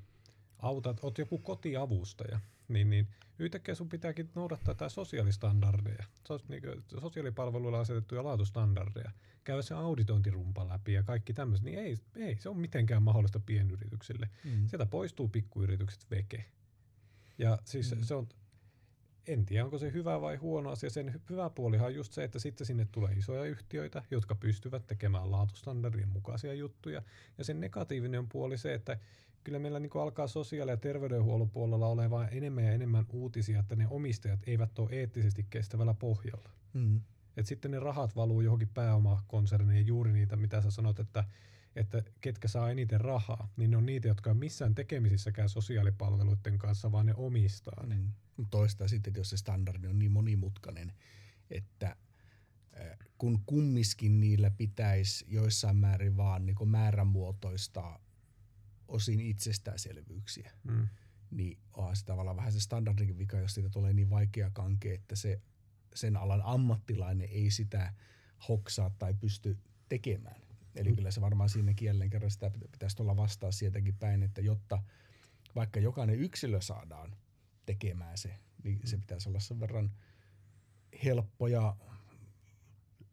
autat, 0.59 0.99
oot 1.03 1.19
joku 1.19 1.39
kotiavustaja, 1.39 2.41
niin, 2.71 2.91
niin 2.91 3.09
yhtäkkiä 3.39 3.75
sun 3.75 3.89
pitääkin 3.89 4.31
noudattaa 4.35 4.75
tämä 4.75 4.89
sosiaalistandardeja, 4.89 6.05
sos, 6.27 6.49
niin 6.49 6.63
sosiaalipalveluilla 7.01 7.81
asetettuja 7.81 8.25
laatustandardeja, 8.25 9.11
käydä 9.45 9.63
se 9.63 9.75
auditointirumpa 9.75 10.69
läpi 10.69 10.93
ja 10.93 11.03
kaikki 11.03 11.33
tämmöiset, 11.33 11.65
niin 11.65 11.79
ei, 11.79 11.97
ei 12.17 12.37
se 12.39 12.49
ole 12.49 12.57
mitenkään 12.57 13.03
mahdollista 13.03 13.41
pienyrityksille. 13.41 14.31
Mm. 14.45 14.69
Sieltä 14.69 14.87
poistuu 14.87 15.29
pikkuyritykset 15.29 16.11
veke. 16.11 16.45
Ja 17.39 17.59
siis 17.65 17.95
mm. 17.95 18.03
se 18.03 18.15
on, 18.15 18.29
en 19.27 19.47
tiedä 19.47 19.65
onko 19.65 19.79
se 19.79 19.93
hyvä 19.93 20.21
vai 20.21 20.37
huono 20.37 20.71
asia. 20.71 20.91
Sen 20.91 21.21
hyvä 21.31 21.51
puolihan 21.51 21.87
on 21.87 21.95
just 21.95 22.13
se, 22.13 22.25
että 22.25 22.39
sitten 22.39 22.67
sinne 22.67 22.87
tulee 22.93 23.13
isoja 23.13 23.45
yhtiöitä, 23.45 24.03
jotka 24.11 24.35
pystyvät 24.35 24.87
tekemään 24.87 25.31
laatustandardien 25.31 26.09
mukaisia 26.09 26.55
juttuja. 26.55 27.03
Ja 27.39 27.45
sen 27.45 27.61
negatiivinen 27.61 28.29
puoli 28.29 28.59
se, 28.59 28.75
että 28.75 28.99
kyllä 29.45 29.59
meillä 29.59 29.81
niin 29.81 29.91
alkaa 30.03 30.27
sosiaali- 30.27 30.71
ja 30.71 30.77
terveydenhuollon 30.77 31.51
puolella 31.51 31.87
olemaan 31.87 32.29
enemmän 32.33 32.65
ja 32.65 32.73
enemmän 32.73 33.07
uutisia, 33.12 33.61
että 33.61 33.77
ne 33.77 33.87
omistajat 33.91 34.41
eivät 34.47 34.79
ole 34.79 34.91
eettisesti 34.93 35.47
kestävällä 35.51 35.95
pohjalla. 35.95 36.51
Mm. 36.73 37.01
Et 37.37 37.47
sitten 37.47 37.71
ne 37.71 37.79
rahat 37.79 38.17
valuu 38.17 38.41
johonkin 38.41 38.69
pääomakonserniin 38.69 39.87
juuri 39.87 40.12
niitä, 40.12 40.37
mitä 40.37 40.62
sä 40.62 40.71
sanot, 40.71 40.99
että 40.99 41.25
että 41.77 42.03
ketkä 42.21 42.49
saa 42.49 42.71
eniten 42.71 43.01
rahaa, 43.01 43.53
niin 43.57 43.71
ne 43.71 43.77
on 43.77 43.87
niitä, 43.87 44.09
jotka 44.09 44.31
on 44.31 44.37
missään 44.37 44.75
tekemisissäkään 44.75 45.49
sosiaalipalveluiden 45.49 46.59
kanssa, 46.59 46.93
vaan 46.93 47.07
ne 47.07 47.15
omistaa 47.17 47.87
ne. 47.87 47.95
Mm. 47.95 48.12
Toista 48.51 48.89
sitten, 48.89 49.12
jos 49.17 49.31
se 49.31 49.37
standardi 49.37 49.87
on 49.87 49.99
niin 49.99 50.12
monimutkainen, 50.12 50.93
että 51.51 51.97
kun 53.19 53.41
kummiskin 53.47 54.21
niillä 54.21 54.51
pitäisi 54.51 55.25
joissain 55.29 55.77
määrin 55.77 56.17
vaan 56.17 56.47
niin 56.47 56.69
määrämuotoista 56.69 57.99
osin 58.91 59.21
itsestäänselvyyksiä, 59.21 60.53
mm. 60.65 60.89
niin 61.31 61.59
onhan 61.73 61.97
se 61.97 62.05
tavallaan 62.05 62.37
vähän 62.37 62.53
se 62.53 62.61
standardin 62.61 63.19
vika, 63.19 63.39
jos 63.39 63.55
siitä 63.55 63.71
tulee 63.71 63.93
niin 63.93 64.11
vaikea 64.11 64.51
kanke, 64.51 64.95
että 64.95 65.17
se, 65.17 65.41
sen 65.95 66.17
alan 66.17 66.43
ammattilainen 66.45 67.29
ei 67.31 67.51
sitä 67.51 67.95
hoksaa 68.49 68.91
tai 68.91 69.15
pysty 69.15 69.59
tekemään. 69.89 70.41
Eli 70.75 70.89
mm. 70.89 70.97
kyllä 70.97 71.11
se 71.11 71.21
varmaan 71.21 71.49
siinäkin 71.49 71.87
jälleen 71.87 72.11
kerran 72.11 72.31
sitä 72.31 72.51
pitäisi 72.73 73.03
olla 73.03 73.17
vastaa 73.17 73.53
sieltäkin 73.53 73.95
päin, 73.95 74.23
että 74.23 74.41
jotta 74.41 74.83
vaikka 75.55 75.81
jokainen 75.81 76.21
yksilö 76.21 76.61
saadaan 76.61 77.17
tekemään 77.67 78.19
se, 78.19 78.35
niin 78.65 78.81
se 78.85 78.97
mm. 78.97 79.01
pitäisi 79.01 79.29
olla 79.29 79.41
sen 79.41 79.61
verran 79.61 79.91
helppo 81.05 81.47
ja 81.47 81.77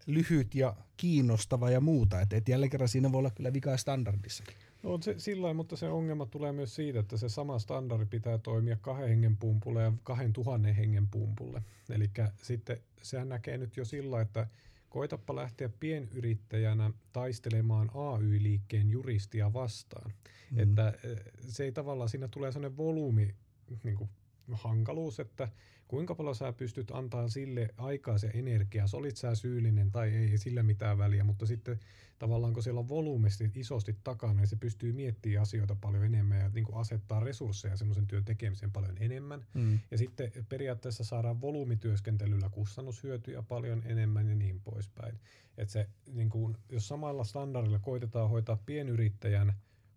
lyhyt 0.05 0.55
ja 0.55 0.75
kiinnostava 0.97 1.69
ja 1.71 1.81
muuta. 1.81 2.21
Että 2.21 2.35
et 2.35 2.49
jälleen 2.49 2.69
kerran 2.69 2.89
siinä 2.89 3.11
voi 3.11 3.19
olla 3.19 3.31
kyllä 3.31 3.53
vikaa 3.53 3.77
standardissa. 3.77 4.43
No 4.83 4.93
on 4.93 5.03
se 5.03 5.15
sillä 5.17 5.53
mutta 5.53 5.75
se 5.75 5.89
ongelma 5.89 6.25
tulee 6.25 6.51
myös 6.51 6.75
siitä, 6.75 6.99
että 6.99 7.17
se 7.17 7.29
sama 7.29 7.59
standardi 7.59 8.05
pitää 8.05 8.37
toimia 8.37 8.77
kahden 8.81 9.09
hengen 9.09 9.37
pumpulle 9.37 9.81
ja 9.81 9.93
kahden 10.03 10.33
tuhannen 10.33 10.75
hengen 10.75 11.07
pumpulle. 11.07 11.63
Eli 11.89 12.09
sitten 12.35 12.81
sehän 13.01 13.29
näkee 13.29 13.57
nyt 13.57 13.77
jo 13.77 13.85
sillä, 13.85 14.21
että 14.21 14.47
Koitappa 14.89 15.35
lähteä 15.35 15.69
pienyrittäjänä 15.79 16.91
taistelemaan 17.13 17.89
AY-liikkeen 17.93 18.89
juristia 18.89 19.53
vastaan. 19.53 20.13
Mm. 20.51 20.59
Että 20.59 20.93
se 21.39 21.63
ei 21.63 21.71
tavallaan, 21.71 22.09
siinä 22.09 22.27
tulee 22.27 22.51
sellainen 22.51 22.77
volyymi, 22.77 23.35
niin 23.83 23.95
kuin 23.95 24.09
hankaluus, 24.51 25.19
että 25.19 25.49
kuinka 25.87 26.15
paljon 26.15 26.35
sä 26.35 26.53
pystyt 26.53 26.91
antaa 26.91 27.27
sille 27.27 27.69
aikaa 27.77 28.17
se 28.17 28.31
energiaa, 28.33 28.85
olit 28.93 29.17
sä 29.17 29.35
syyllinen 29.35 29.91
tai 29.91 30.09
ei, 30.09 30.31
ei 30.31 30.37
sillä 30.37 30.63
mitään 30.63 30.97
väliä, 30.97 31.23
mutta 31.23 31.45
sitten 31.45 31.79
tavallaan 32.19 32.53
kun 32.53 32.63
siellä 32.63 32.79
on 32.79 32.89
volyymisti 32.89 33.51
isosti 33.55 33.97
takana, 34.03 34.33
niin 34.33 34.47
se 34.47 34.55
pystyy 34.55 34.93
miettimään 34.93 35.41
asioita 35.41 35.75
paljon 35.81 36.03
enemmän 36.03 36.39
ja 36.39 36.49
niin 36.49 36.65
kuin 36.65 36.77
asettaa 36.77 37.19
resursseja 37.19 37.77
semmoisen 37.77 38.07
työn 38.07 38.25
tekemiseen 38.25 38.71
paljon 38.71 38.97
enemmän. 38.99 39.45
Mm. 39.53 39.79
Ja 39.91 39.97
sitten 39.97 40.31
periaatteessa 40.49 41.03
saadaan 41.03 41.41
volyymityöskentelyllä 41.41 42.49
kustannushyötyjä 42.49 43.41
paljon 43.41 43.83
enemmän 43.85 44.27
ja 44.27 44.35
niin 44.35 44.61
poispäin. 44.61 45.19
Et 45.57 45.69
se, 45.69 45.89
niin 46.13 46.29
kuin, 46.29 46.57
jos 46.69 46.87
samalla 46.87 47.23
standardilla 47.23 47.79
koitetaan 47.79 48.29
hoitaa 48.29 48.57
pienyrittäjän 48.65 49.53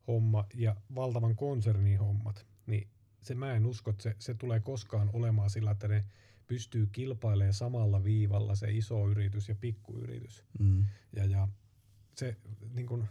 homma 0.06 0.46
ja 0.54 0.76
valtavan 0.94 1.36
konsernin 1.36 1.98
hommat, 1.98 2.46
niin 2.66 2.88
se 3.22 3.34
mä 3.34 3.54
en 3.54 3.66
usko, 3.66 3.90
että 3.90 4.02
se, 4.02 4.16
se 4.18 4.34
tulee 4.34 4.60
koskaan 4.60 5.10
olemaan 5.12 5.50
sillä, 5.50 5.70
että 5.70 5.88
ne 5.88 6.04
pystyy 6.46 6.88
kilpailemaan 6.92 7.54
samalla 7.54 8.04
viivalla 8.04 8.54
se 8.54 8.70
iso 8.70 9.08
yritys 9.08 9.48
ja 9.48 9.54
pikkuyritys. 9.54 10.44
Mm. 10.58 10.86
Ja, 11.16 11.24
ja 11.24 11.48
se 12.14 12.36
niin 12.74 12.86
kun, 12.86 13.06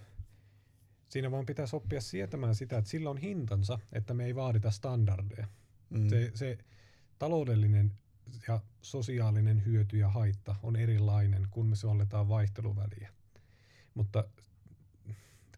siinä 1.09 1.31
vaan 1.31 1.45
pitäisi 1.45 1.75
oppia 1.75 2.01
sietämään 2.01 2.55
sitä, 2.55 2.77
että 2.77 2.89
sillä 2.89 3.09
on 3.09 3.17
hintansa, 3.17 3.79
että 3.91 4.13
me 4.13 4.25
ei 4.25 4.35
vaadita 4.35 4.71
standardeja. 4.71 5.47
Mm. 5.89 6.09
Se, 6.09 6.31
se 6.33 6.57
taloudellinen 7.19 7.91
ja 8.47 8.61
sosiaalinen 8.81 9.65
hyöty 9.65 9.97
ja 9.97 10.09
haitta 10.09 10.55
on 10.63 10.75
erilainen, 10.75 11.47
kun 11.51 11.67
me 11.67 11.75
sovelletaan 11.75 12.29
vaihteluväliä. 12.29 13.13
Mutta 13.93 14.23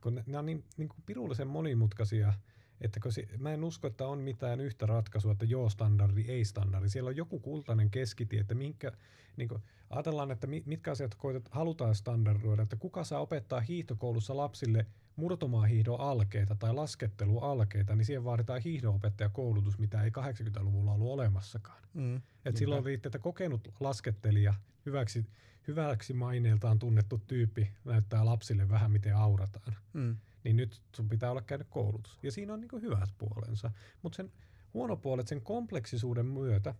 kun 0.02 0.16
ne, 0.16 0.24
ne 0.28 0.38
on 0.38 0.46
niin, 0.46 0.64
niin 0.78 0.90
kuin 0.90 1.04
pirullisen 1.06 1.48
monimutkaisia– 1.48 2.34
että 2.82 3.00
kun 3.00 3.12
se, 3.12 3.28
mä 3.38 3.54
en 3.54 3.64
usko, 3.64 3.88
että 3.88 4.08
on 4.08 4.20
mitään 4.20 4.60
yhtä 4.60 4.86
ratkaisua, 4.86 5.32
että 5.32 5.46
joo 5.46 5.70
standardi, 5.70 6.26
ei 6.28 6.46
standardi. 6.46 6.90
Siellä 6.90 7.08
on 7.08 7.16
joku 7.16 7.40
kultainen 7.40 7.90
keskitie, 7.90 8.40
että 8.40 8.56
minkä, 8.56 8.92
niin 9.38 9.50
kuin, 9.50 9.62
ajatellaan, 9.90 10.32
että 10.32 10.48
mitkä 10.48 10.92
asiat 10.92 11.16
koetat, 11.16 11.50
halutaan 11.52 11.96
standardoida, 11.96 12.64
että 12.64 12.76
kuka 12.76 13.04
saa 13.04 13.20
opettaa 13.20 13.60
hiihtokoulussa 13.60 14.38
lapsille 14.38 14.86
murtomaahiihdon 15.16 16.00
alkeita 16.00 16.56
tai 16.56 16.74
laskettelualkeita, 16.74 17.96
niin 17.96 18.06
siihen 18.06 18.24
vaaditaan 18.24 18.62
hiihdonopettajakoulutus, 18.62 19.80
mitä 19.80 20.04
ei 20.04 20.10
80-luvulla 20.10 20.92
ollut 20.92 21.12
olemassakaan. 21.12 21.82
Mm, 21.94 22.22
Et 22.46 22.58
silloin 22.58 22.86
riitti, 22.86 23.08
että 23.08 23.20
kokenut 23.20 23.74
laskettelija, 23.80 24.54
hyväksi, 24.86 25.26
hyväksi 25.68 26.14
maineeltaan 26.14 26.80
tunnettu 26.80 27.22
tyyppi, 27.28 27.72
näyttää 27.86 28.26
lapsille 28.26 28.70
vähän, 28.70 28.92
miten 28.92 29.16
aurataan. 29.16 29.76
Mm 29.94 30.18
niin 30.44 30.58
nyt 30.58 30.82
sun 30.96 31.10
pitää 31.10 31.32
olla 31.32 31.42
käynyt 31.42 31.68
koulutus. 31.70 32.20
Ja 32.24 32.32
siinä 32.32 32.54
on 32.54 32.62
niin 32.62 32.82
hyvät 32.82 33.10
puolensa. 33.18 33.72
Mutta 34.02 34.16
sen 34.16 34.32
huono 34.74 34.98
puolet 34.98 35.28
sen 35.28 35.42
kompleksisuuden 35.42 36.26
myötä, 36.26 36.76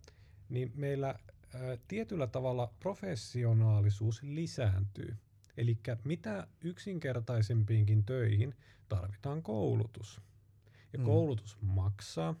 niin 0.48 0.72
meillä 0.74 1.06
ää, 1.06 1.76
tietyllä 1.88 2.26
tavalla 2.26 2.74
professionaalisuus 2.80 4.22
lisääntyy. 4.22 5.16
Eli 5.56 5.78
mitä 6.04 6.46
yksinkertaisempiinkin 6.60 8.04
töihin 8.04 8.54
tarvitaan 8.88 9.42
koulutus. 9.42 10.20
Ja 10.92 10.98
mm. 10.98 11.04
koulutus 11.04 11.56
maksaa. 11.60 12.34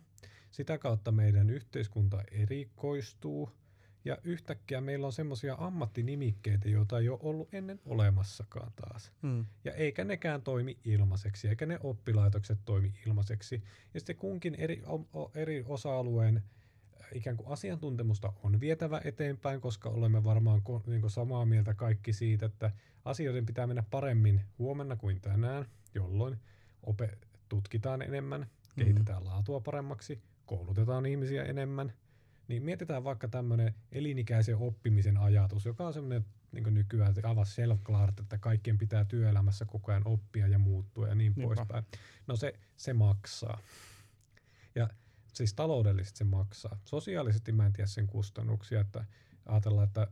Sitä 0.50 0.78
kautta 0.78 1.12
meidän 1.12 1.50
yhteiskunta 1.50 2.22
erikoistuu– 2.30 3.50
ja 4.04 4.18
yhtäkkiä 4.24 4.80
meillä 4.80 5.06
on 5.06 5.12
semmoisia 5.12 5.56
ammattinimikkeitä, 5.58 6.68
joita 6.68 6.98
ei 6.98 7.08
ole 7.08 7.18
ollut 7.22 7.54
ennen 7.54 7.80
olemassakaan 7.86 8.72
taas. 8.76 9.12
Hmm. 9.22 9.46
Ja 9.64 9.72
eikä 9.72 10.04
nekään 10.04 10.42
toimi 10.42 10.78
ilmaiseksi, 10.84 11.48
eikä 11.48 11.66
ne 11.66 11.78
oppilaitokset 11.82 12.58
toimi 12.64 12.94
ilmaiseksi. 13.06 13.62
Ja 13.94 14.00
sitten 14.00 14.16
kunkin 14.16 14.54
eri, 14.54 14.82
o, 15.14 15.30
eri 15.34 15.64
osa-alueen 15.66 16.36
äh, 16.36 17.08
ikään 17.14 17.36
kuin 17.36 17.48
asiantuntemusta 17.48 18.32
on 18.42 18.60
vietävä 18.60 19.00
eteenpäin, 19.04 19.60
koska 19.60 19.88
olemme 19.88 20.24
varmaan 20.24 20.62
niin 20.86 21.10
samaa 21.10 21.44
mieltä 21.44 21.74
kaikki 21.74 22.12
siitä, 22.12 22.46
että 22.46 22.70
asioiden 23.04 23.46
pitää 23.46 23.66
mennä 23.66 23.84
paremmin 23.90 24.40
huomenna 24.58 24.96
kuin 24.96 25.20
tänään, 25.20 25.66
jolloin 25.94 26.36
ope- 26.86 27.18
tutkitaan 27.48 28.02
enemmän, 28.02 28.46
kehitetään 28.78 29.18
hmm. 29.18 29.28
laatua 29.28 29.60
paremmaksi, 29.60 30.22
koulutetaan 30.46 31.06
ihmisiä 31.06 31.44
enemmän– 31.44 31.92
niin 32.52 32.62
mietitään 32.62 33.04
vaikka 33.04 33.28
tämmöinen 33.28 33.74
elinikäisen 33.92 34.56
oppimisen 34.56 35.16
ajatus, 35.16 35.64
joka 35.64 35.86
on 35.86 35.92
semmoinen 35.92 36.24
niin 36.52 36.74
nykyään 36.74 37.14
aivan 37.22 37.46
self 37.46 37.80
että 38.18 38.38
kaikkien 38.38 38.78
pitää 38.78 39.04
työelämässä 39.04 39.64
koko 39.64 39.92
ajan 39.92 40.06
oppia 40.06 40.46
ja 40.46 40.58
muuttua 40.58 41.08
ja 41.08 41.14
niin 41.14 41.34
poispäin. 41.34 41.84
No 42.26 42.36
se, 42.36 42.54
se 42.76 42.92
maksaa. 42.92 43.58
Ja 44.74 44.88
siis 45.32 45.54
taloudellisesti 45.54 46.18
se 46.18 46.24
maksaa. 46.24 46.78
Sosiaalisesti 46.84 47.52
mä 47.52 47.66
en 47.66 47.72
tiedä 47.72 47.86
sen 47.86 48.06
kustannuksia, 48.06 48.80
että 48.80 49.04
ajatellaan, 49.46 49.86
että 49.86 50.06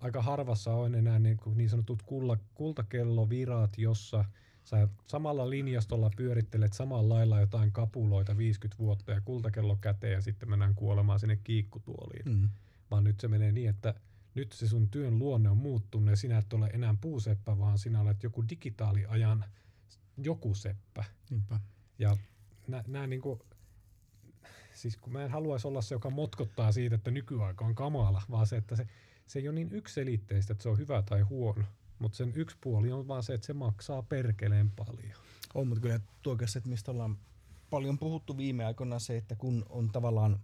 aika 0.00 0.22
harvassa 0.22 0.74
on 0.74 0.94
enää 0.94 1.18
niin, 1.18 1.38
niin 1.54 1.70
sanotut 1.70 2.02
kulla, 2.02 2.38
kultakellovirat, 2.54 3.78
jossa– 3.78 4.24
sä 4.70 4.88
samalla 5.06 5.50
linjastolla 5.50 6.10
pyörittelet 6.16 6.72
samalla 6.72 7.14
lailla 7.14 7.40
jotain 7.40 7.72
kapuloita 7.72 8.36
50 8.36 8.78
vuotta 8.78 9.12
ja 9.12 9.20
kultakello 9.20 9.76
käteen 9.76 10.12
ja 10.12 10.20
sitten 10.20 10.50
mennään 10.50 10.74
kuolemaan 10.74 11.20
sinne 11.20 11.36
kiikkutuoliin. 11.36 12.28
Mm. 12.28 12.48
Vaan 12.90 13.04
nyt 13.04 13.20
se 13.20 13.28
menee 13.28 13.52
niin, 13.52 13.70
että 13.70 13.94
nyt 14.34 14.52
se 14.52 14.68
sun 14.68 14.88
työn 14.88 15.18
luonne 15.18 15.50
on 15.50 15.56
muuttunut 15.56 16.10
ja 16.10 16.16
sinä 16.16 16.38
et 16.38 16.52
ole 16.52 16.70
enää 16.72 16.94
puuseppä, 17.00 17.58
vaan 17.58 17.78
sinä 17.78 18.00
olet 18.00 18.22
joku 18.22 18.44
digitaaliajan 18.48 19.44
joku 20.16 20.54
seppä. 20.54 21.04
Niinpä. 21.30 21.60
Ja 21.98 22.16
nämä 22.86 23.06
niinku, 23.06 23.46
siis 24.74 24.96
kun 24.96 25.12
mä 25.12 25.24
en 25.24 25.30
haluaisi 25.30 25.68
olla 25.68 25.82
se, 25.82 25.94
joka 25.94 26.10
motkottaa 26.10 26.72
siitä, 26.72 26.94
että 26.94 27.10
nykyaika 27.10 27.64
on 27.64 27.74
kamala, 27.74 28.22
vaan 28.30 28.46
se, 28.46 28.56
että 28.56 28.76
se, 28.76 28.86
se 29.26 29.38
ei 29.38 29.48
ole 29.48 29.54
niin 29.54 29.72
ykselitteistä, 29.72 30.52
että 30.52 30.62
se 30.62 30.68
on 30.68 30.78
hyvä 30.78 31.02
tai 31.02 31.20
huono. 31.20 31.64
Mutta 32.00 32.16
sen 32.16 32.32
yksi 32.34 32.56
puoli 32.60 32.92
on 32.92 33.08
vaan 33.08 33.22
se, 33.22 33.34
että 33.34 33.46
se 33.46 33.52
maksaa 33.52 34.02
perkeleen 34.02 34.70
paljon. 34.70 35.18
On, 35.54 35.68
mutta 35.68 35.82
kyllä 35.82 36.00
tuo 36.22 36.36
että 36.56 36.68
mistä 36.68 36.90
ollaan 36.90 37.18
paljon 37.70 37.98
puhuttu 37.98 38.36
viime 38.36 38.64
aikoina 38.64 38.98
se, 38.98 39.16
että 39.16 39.36
kun 39.36 39.66
on 39.68 39.88
tavallaan 39.92 40.40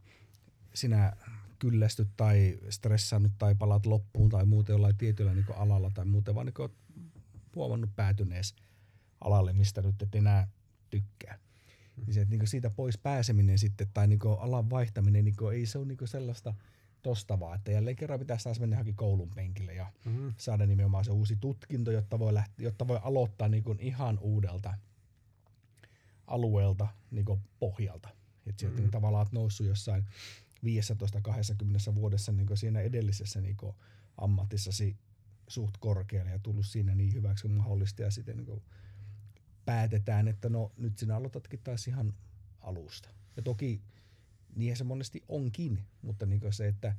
sinä 0.75 1.17
kyllästyt 1.59 2.09
tai 2.17 2.59
stressannut 2.71 3.33
tai 3.39 3.55
palaat 3.55 3.87
loppuun 3.87 4.31
tai 4.31 4.47
muuten 4.47 4.75
jollain 4.75 4.97
tietyllä 4.97 5.35
niin 5.35 5.47
alalla 5.57 5.91
tai 5.95 6.05
muuten 6.05 6.35
vaan 6.35 6.47
niin 6.47 6.71
huomannut 7.55 7.91
päätynees 7.97 8.55
alalle, 9.21 9.53
mistä 9.53 9.83
nyt 9.83 10.03
et 10.03 10.15
enää 10.15 10.49
tykkää. 10.91 11.39
Hmm. 11.97 12.05
Niin 12.05 12.15
se, 12.15 12.21
että 12.21 12.37
niin 12.37 12.47
siitä 12.47 12.71
pois 12.71 12.99
pääseminen 12.99 13.59
sitten 13.59 13.89
tai 13.95 14.07
niin 14.07 14.21
alan 14.39 14.71
vaihtaminen, 14.71 15.25
niin 15.25 15.37
ei 15.53 15.67
se 15.67 15.79
ole 15.79 15.87
niin 15.87 16.09
sellaista– 16.09 16.55
tosta 17.07 17.41
vaan, 17.41 17.57
että 17.57 17.71
jälleen 17.71 17.97
kerran 17.97 18.19
pitäisi 18.19 18.45
taas 18.45 18.61
mennä 18.61 18.75
johonkin 18.75 18.97
koulun 18.97 19.31
penkille 19.31 19.75
ja 19.75 19.93
mm. 20.05 20.35
saada 20.37 20.67
nimenomaan 20.67 21.05
se 21.05 21.11
uusi 21.11 21.37
tutkinto, 21.37 21.91
jotta 21.91 22.19
voi, 22.19 22.35
lähteä, 22.35 22.65
jotta 22.65 22.89
voi 22.89 23.01
aloittaa 23.03 23.49
niin 23.49 23.63
kuin 23.63 23.81
ihan 23.81 24.19
uudelta 24.19 24.75
alueelta 26.27 26.89
niin 27.11 27.25
kuin 27.25 27.41
pohjalta. 27.59 28.09
Että 28.47 28.61
sieltä 28.61 28.81
mm. 28.81 28.91
tavallaan 28.91 29.21
olet 29.21 29.33
noussut 29.33 29.67
jossain 29.67 30.05
15-20 31.91 31.95
vuodessa 31.95 32.33
niin 32.33 32.47
kuin 32.47 32.57
siinä 32.57 32.81
edellisessä 32.81 33.41
niin 33.41 33.57
kuin 33.57 33.77
ammatissasi 34.19 34.97
suht 35.49 35.77
korkealle 35.79 36.31
ja 36.31 36.39
tullut 36.39 36.67
siinä 36.67 36.95
niin 36.95 37.15
hyväksi 37.15 37.43
kuin 37.43 37.55
mahdollista 37.55 38.03
ja 38.03 38.11
sitten 38.11 38.37
niin 38.37 38.47
kuin 38.47 38.63
päätetään, 39.65 40.29
että 40.29 40.49
no 40.49 40.73
nyt 40.77 40.99
sinä 40.99 41.17
aloitatkin 41.17 41.61
taas 41.65 41.89
ihan 41.89 42.15
alusta. 42.61 43.09
Ja 43.37 43.43
toki 43.43 43.83
niin 44.57 44.77
se 44.77 44.85
monesti 44.85 45.25
onkin, 45.29 45.87
mutta 46.03 46.27
niin 46.27 46.41
se, 46.51 46.69
että 46.69 46.97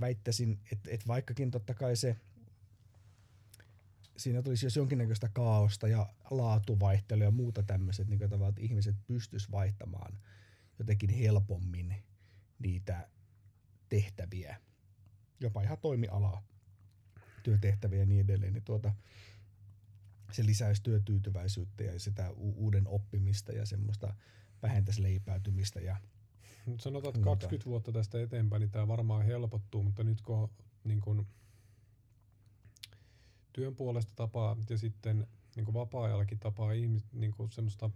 väittäisin, 0.00 0.60
että, 0.72 0.90
että 0.90 1.06
vaikkakin 1.06 1.50
totta 1.50 1.74
kai 1.74 1.96
se 1.96 2.16
siinä 4.16 4.42
tulisi 4.42 4.66
jos 4.66 4.76
jonkinnäköistä 4.76 5.28
kaaosta 5.28 5.88
ja 5.88 6.14
laatuvaihtelua 6.30 7.24
ja 7.24 7.30
muuta 7.30 7.62
tämmöiset, 7.62 8.08
niin 8.08 8.18
tavallaan, 8.18 8.48
että 8.48 8.62
ihmiset 8.62 8.96
pystyis 9.06 9.50
vaihtamaan 9.50 10.18
jotenkin 10.78 11.10
helpommin 11.10 11.94
niitä 12.58 13.08
tehtäviä, 13.88 14.56
jopa 15.40 15.62
ihan 15.62 15.78
toimialaa, 15.78 16.42
työtehtäviä 17.42 17.98
ja 17.98 18.06
niin 18.06 18.24
edelleen, 18.24 18.52
niin 18.52 18.64
tuota, 18.64 18.92
se 20.32 20.46
lisäisi 20.46 20.82
työtyytyväisyyttä 20.82 21.84
ja 21.84 22.00
sitä 22.00 22.30
uuden 22.36 22.86
oppimista 22.86 23.52
ja 23.52 23.66
semmoista 23.66 24.14
vähentäisi 24.62 25.02
leipäytymistä 25.02 25.80
ja 25.80 25.96
sanotaan, 26.78 27.14
että 27.14 27.24
20 27.24 27.70
vuotta 27.70 27.92
tästä 27.92 28.22
eteenpäin, 28.22 28.60
niin 28.60 28.70
tämä 28.70 28.88
varmaan 28.88 29.24
helpottuu, 29.24 29.82
mutta 29.82 30.04
nyt 30.04 30.20
kun 30.20 30.50
niin 30.84 31.00
kun, 31.00 31.26
työn 33.52 33.76
puolesta 33.76 34.12
tapaa 34.16 34.56
ja 34.70 34.78
sitten 34.78 35.26
niin 35.56 35.64
kuin 35.64 35.74
vapaa-ajallakin 35.74 36.38
tapaa 36.38 36.72
ihmis, 36.72 37.12
niin 37.12 37.32
kuin 37.32 37.52
semmoista 37.52 37.90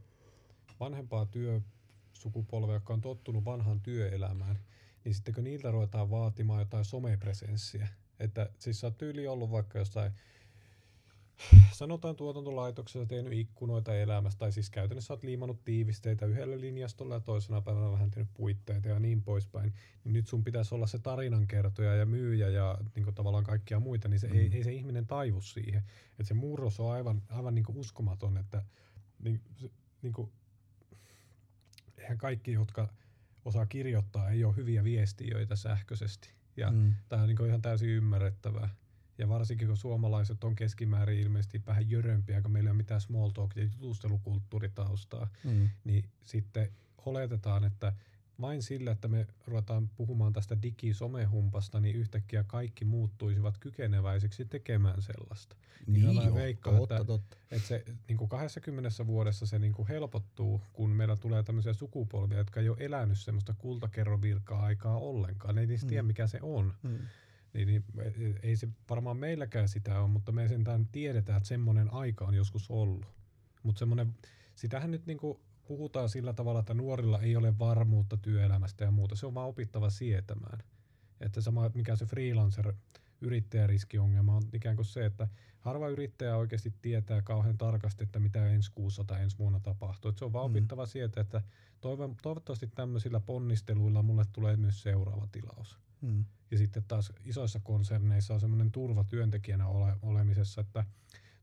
vanhempaa 0.81 1.27
työsukupolvea, 1.27 2.75
joka 2.75 2.95
on 2.95 3.01
tottunut 3.01 3.45
vanhaan 3.45 3.81
työelämään, 3.81 4.59
niin 5.05 5.15
sitten 5.15 5.35
kun 5.35 5.45
niiltä 5.45 5.71
ruvetaan 5.71 6.11
vaatimaan 6.11 6.61
jotain 6.61 6.85
somepresenssiä, 6.85 7.89
että 8.21 8.51
siis 8.59 8.81
sä 8.81 8.87
oot 8.87 8.99
tyyli 8.99 9.29
ollut 9.29 9.51
vaikka 9.51 9.79
jossain 9.79 10.13
sanotaan 11.73 12.17
tuotantolaitoksessa 12.17 13.07
tehnyt 13.07 13.33
ikkunoita 13.33 13.95
elämästä, 13.95 14.39
tai 14.39 14.53
siis 14.53 14.71
käytännössä 14.71 15.13
olet 15.13 15.25
liimannut 15.25 15.65
tiivisteitä 15.65 16.27
yhdellä 16.27 16.61
linjastolla 16.61 17.15
ja 17.15 17.21
toisena 17.21 17.61
päivänä 17.61 17.93
vähän 17.93 18.11
tehnyt 18.11 18.31
puitteita 18.35 18.89
ja 18.89 18.99
niin 18.99 19.23
poispäin, 19.23 19.75
niin 20.05 20.13
nyt 20.13 20.27
sun 20.27 20.45
pitäisi 20.45 20.75
olla 20.75 20.87
se 20.87 20.99
tarinankertoja 20.99 21.95
ja 21.95 22.07
myyjä 22.07 22.49
ja 22.49 22.79
niin 22.95 23.15
tavallaan 23.15 23.45
kaikkia 23.45 23.81
muita, 23.81 24.09
niin 24.09 24.21
se 24.21 24.29
mm. 24.29 24.35
ei, 24.35 24.51
ei, 24.53 24.65
se 24.65 24.73
ihminen 24.73 25.07
taivu 25.07 25.41
siihen. 25.41 25.83
Että 26.11 26.25
se 26.25 26.35
murros 26.35 26.81
on 26.81 26.93
aivan, 26.93 27.23
aivan 27.29 27.55
niin 27.55 27.65
uskomaton, 27.69 28.37
että 28.37 28.63
niin, 29.19 29.41
niin 30.03 30.13
kuin, 30.13 30.33
eihän 31.99 32.19
kaikki, 32.19 32.53
jotka 32.53 32.89
osaa 33.45 33.67
kirjoittaa, 33.67 34.31
ei 34.31 34.45
ole 34.45 34.57
hyviä 34.57 34.85
viestiöitä 34.85 35.57
sähköisesti. 35.57 36.31
Ja 36.57 36.71
mm. 36.71 36.95
tämä 37.09 37.23
on 37.23 37.29
niin 37.29 37.47
ihan 37.47 37.63
täysin 37.63 37.89
ymmärrettävää. 37.89 38.69
Ja 39.23 39.29
varsinkin 39.29 39.69
kun 39.69 39.77
suomalaiset 39.77 40.45
on 40.45 40.57
keskimäärin 40.57 41.19
ilmeisesti 41.19 41.63
vähän 41.67 41.91
jörömpiä, 41.91 42.43
kun 42.43 42.51
meillä 42.51 42.69
ei 42.69 42.71
ole 42.71 42.77
mitään 42.77 43.01
small 43.01 43.31
talk 43.31 43.57
ja 43.57 43.63
jutustelukulttuuritaustaa, 43.63 45.29
mm. 45.45 45.71
niin 45.85 46.05
sitten 46.25 46.69
oletetaan, 47.07 47.65
että 47.65 47.93
vain 48.41 48.63
sillä, 48.63 48.91
että 48.91 49.09
me 49.09 49.27
ruvetaan 49.47 49.89
puhumaan 49.89 50.33
tästä 50.33 50.63
digisomehumpasta, 50.63 51.81
niin 51.81 51.97
yhtäkkiä 51.97 52.45
kaikki 52.45 52.85
muuttuisivat 52.85 53.59
kykeneväisiksi 53.59 54.45
tekemään 54.45 55.03
sellaista. 55.03 55.57
Niin, 55.87 56.07
niin 56.07 56.27
joo, 56.27 56.35
veikkaan, 56.35 56.77
totta, 56.77 56.97
että, 56.97 57.07
totta. 57.07 57.37
että 57.51 57.69
se 57.69 57.85
niin 58.09 58.19
kuin 58.19 58.29
20 58.29 59.07
vuodessa 59.07 59.47
se 59.47 59.59
niin 59.59 59.73
kuin 59.73 59.89
helpottuu, 59.89 60.63
kun 60.73 60.91
meillä 60.91 61.17
tulee 61.17 61.43
tämmöisiä 61.43 61.73
sukupolvia, 61.73 62.39
jotka 62.39 62.61
ei 62.61 62.69
ole 62.69 62.77
elänyt 62.81 63.19
semmoista 63.19 63.55
kultakerrovirkaa 63.59 64.63
aikaa 64.63 64.99
ollenkaan. 64.99 65.55
Ne 65.55 65.61
ei 65.61 65.67
niistä 65.67 65.87
mm. 65.87 65.89
tiedä, 65.89 66.03
mikä 66.03 66.27
se 66.27 66.39
on. 66.43 66.75
Mm. 66.83 66.99
Niin, 67.55 67.69
niin, 67.69 67.85
ei 68.43 68.57
se 68.57 68.69
varmaan 68.91 69.17
meilläkään 69.17 69.69
sitä 69.69 70.01
ole, 70.01 70.09
mutta 70.09 70.33
me 70.33 70.49
sentään 70.49 70.87
tiedetään, 70.87 71.37
että 71.37 71.49
semmoinen 71.49 71.93
aika 71.93 72.25
on 72.25 72.35
joskus 72.35 72.71
ollut. 72.71 73.07
Mutta 73.63 73.79
semmoinen, 73.79 74.15
sitähän 74.55 74.91
nyt 74.91 75.07
niinku 75.07 75.41
puhutaan 75.69 76.09
sillä 76.09 76.33
tavalla, 76.33 76.61
että 76.61 76.75
nuorilla 76.75 77.21
ei 77.21 77.37
ole 77.37 77.59
varmuutta 77.59 78.17
työelämästä 78.17 78.85
ja 78.85 78.91
muuta. 78.91 79.17
Se 79.17 79.27
on 79.27 79.35
vaan 79.35 79.49
opittava 79.49 79.91
sietämään. 79.91 80.59
Että 81.21 81.41
sama, 81.41 81.71
mikä 81.75 81.97
se 81.97 82.07
freelancer 82.07 82.73
yrittäjäriskiongelma 83.21 84.37
on 84.37 84.43
ikään 84.53 84.77
kuin 84.77 84.87
se, 84.87 85.07
että 85.07 85.29
harva 85.59 85.89
yrittäjä 85.89 86.37
oikeasti 86.37 86.75
tietää 86.83 87.23
kauhean 87.23 87.59
tarkasti, 87.59 88.05
että 88.05 88.21
mitä 88.21 88.47
ensi 88.47 88.73
kuussa 88.75 89.05
tai 89.05 89.23
ensi 89.23 89.39
vuonna 89.39 89.61
tapahtuu. 89.61 90.09
Että 90.09 90.19
se 90.19 90.25
on 90.25 90.33
vaan 90.33 90.51
mm. 90.51 90.53
opittava 90.53 90.87
sieltä, 90.87 91.21
että 91.21 91.43
toivottavasti 92.23 92.67
tämmöisillä 92.67 93.21
ponnisteluilla 93.21 94.03
mulle 94.03 94.25
tulee 94.33 94.57
myös 94.57 94.83
seuraava 94.83 95.29
tilaus. 95.33 95.79
Mm. 96.03 96.25
Ja 96.51 96.59
sitten 96.59 96.85
taas 96.89 97.13
isoissa 97.25 97.61
konserneissa 97.61 98.35
on 98.35 98.41
semmoinen 98.41 98.73
turva 98.73 99.05
työntekijänä 99.05 99.67
ole, 99.67 99.97
olemisessa, 100.03 100.61
että 100.61 100.85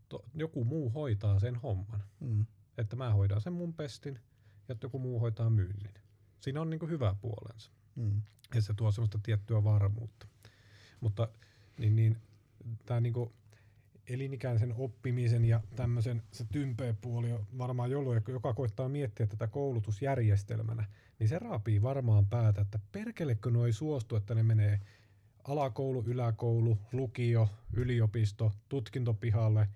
to, 0.10 0.26
joku 0.34 0.66
muu 0.66 0.90
hoitaa 0.90 1.40
sen 1.40 1.56
homman. 1.56 2.04
Mm. 2.20 2.46
Että 2.78 2.96
mä 2.96 3.14
hoidan 3.14 3.42
sen 3.42 3.54
mun 3.54 3.74
pestin 3.74 4.20
ja 4.68 4.76
joku 4.84 5.00
muu 5.00 5.20
hoitaa 5.20 5.50
myynnin. 5.50 5.94
Siinä 6.40 6.62
on 6.62 6.70
niin 6.70 6.80
kuin 6.80 6.92
hyvä 6.92 7.16
puolensa. 7.22 7.72
Mm. 7.96 8.22
Ja 8.56 8.62
se 8.62 8.74
tuo 8.74 8.92
semmoista 8.92 9.20
tiettyä 9.24 9.64
varmuutta. 9.64 10.28
Mutta 11.02 11.28
niin, 11.78 11.96
niin, 11.96 12.18
tämä 12.86 13.00
niin 13.00 13.14
elinikäisen 14.10 14.74
oppimisen 14.78 15.46
ja 15.46 15.62
tämmöisen 15.76 16.24
se 16.32 16.46
tympeä 16.52 16.94
puoli 17.02 17.32
on 17.32 17.46
varmaan 17.58 17.92
jollain, 17.92 18.24
joka 18.28 18.54
koittaa 18.54 18.90
miettiä 18.90 19.28
tätä 19.28 19.48
koulutusjärjestelmänä, 19.48 20.86
niin 21.20 21.30
se 21.30 21.40
raapii 21.40 21.82
varmaan 21.82 22.26
päätä, 22.26 22.62
että 22.62 22.80
perkelekö 22.92 23.52
noi 23.52 23.74
suostu, 23.74 24.16
että 24.16 24.36
ne 24.36 24.44
menee 24.44 24.80
alakoulu, 25.44 26.04
yläkoulu, 26.08 26.78
lukio, 26.92 27.50
yliopisto, 27.74 28.52
tutkintopihalle, 28.70 29.68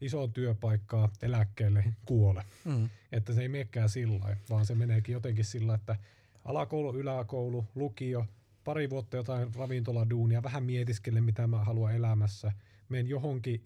iso 0.00 0.28
työpaikkaa, 0.28 1.08
eläkkeelle, 1.22 1.84
kuole. 2.06 2.44
Mm. 2.64 2.88
Että 3.12 3.32
se 3.32 3.42
ei 3.42 3.48
menekään 3.48 3.88
sillä 3.88 4.36
vaan 4.50 4.66
se 4.66 4.74
meneekin 4.74 5.12
jotenkin 5.12 5.44
sillä, 5.44 5.74
että 5.74 5.96
alakoulu, 6.44 6.96
yläkoulu, 6.96 7.66
lukio, 7.74 8.26
pari 8.64 8.90
vuotta 8.90 9.16
jotain 9.16 9.54
ravintoladuunia, 9.54 10.42
vähän 10.42 10.64
mietiskele, 10.64 11.20
mitä 11.20 11.46
mä 11.46 11.64
haluan 11.64 11.94
elämässä, 11.94 12.52
menen 12.88 13.08
johonkin, 13.08 13.64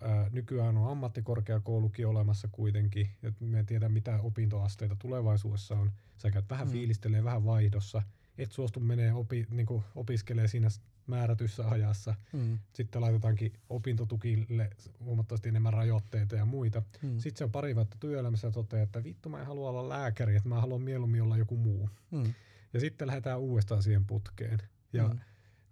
ää, 0.00 0.28
nykyään 0.30 0.76
on 0.76 0.90
ammattikorkeakoulukin 0.90 2.06
olemassa 2.06 2.48
kuitenkin, 2.52 3.10
että 3.22 3.44
me 3.44 3.58
en 3.58 3.66
tiedä 3.66 3.88
mitä 3.88 4.20
opintoasteita 4.20 4.96
tulevaisuudessa 4.96 5.74
on, 5.74 5.92
sä 6.16 6.30
käyt 6.30 6.50
vähän 6.50 6.68
mm. 6.68 6.72
fiilistelee, 6.72 7.24
vähän 7.24 7.44
vaihdossa, 7.44 8.02
et 8.38 8.52
suostu 8.52 8.80
menee 8.80 9.12
opi, 9.12 9.46
niin 9.50 9.66
opiskelee 9.94 10.48
siinä 10.48 10.68
määrätyssä 11.06 11.68
ajassa. 11.68 12.14
Mm. 12.32 12.58
Sitten 12.72 13.02
laitetaankin 13.02 13.52
opintotukille 13.68 14.70
huomattavasti 15.00 15.48
enemmän 15.48 15.72
rajoitteita 15.72 16.36
ja 16.36 16.44
muita. 16.44 16.82
Mm. 17.02 17.18
Sitten 17.18 17.38
se 17.38 17.44
on 17.44 17.52
pari 17.52 17.74
vuotta 17.74 17.96
työelämässä 18.00 18.46
ja 18.48 18.52
toteaa, 18.52 18.82
että 18.82 19.04
vittu 19.04 19.28
mä 19.28 19.40
en 19.40 19.46
halua 19.46 19.68
olla 19.68 19.88
lääkäri, 19.88 20.36
että 20.36 20.48
mä 20.48 20.60
haluan 20.60 20.82
mieluummin 20.82 21.22
olla 21.22 21.36
joku 21.36 21.56
muu. 21.56 21.90
Mm. 22.10 22.34
Ja 22.72 22.80
sitten 22.80 23.06
lähdetään 23.06 23.40
uudestaan 23.40 23.82
siihen 23.82 24.04
putkeen. 24.04 24.58
Ja 24.92 25.08
mm. 25.08 25.18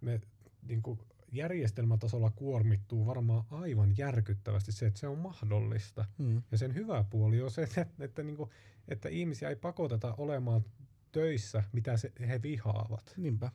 me 0.01 0.21
niin 0.67 0.81
kuin, 0.81 0.99
järjestelmätasolla 1.33 2.31
kuormittuu 2.31 3.05
varmaan 3.05 3.43
aivan 3.51 3.97
järkyttävästi 3.97 4.71
se, 4.71 4.85
että 4.85 4.99
se 4.99 5.07
on 5.07 5.17
mahdollista. 5.17 6.05
Mm. 6.17 6.41
Ja 6.51 6.57
sen 6.57 6.75
hyvä 6.75 7.03
puoli 7.09 7.41
on 7.41 7.51
se, 7.51 7.63
että, 7.63 7.85
että, 7.99 8.23
niin 8.23 8.37
kuin, 8.37 8.49
että 8.87 9.09
ihmisiä 9.09 9.49
ei 9.49 9.55
pakoteta 9.55 10.15
olemaan 10.17 10.65
töissä, 11.11 11.63
mitä 11.71 11.97
se, 11.97 12.11
he 12.19 12.41
vihaavat. 12.41 13.13
Niinpä. 13.17 13.51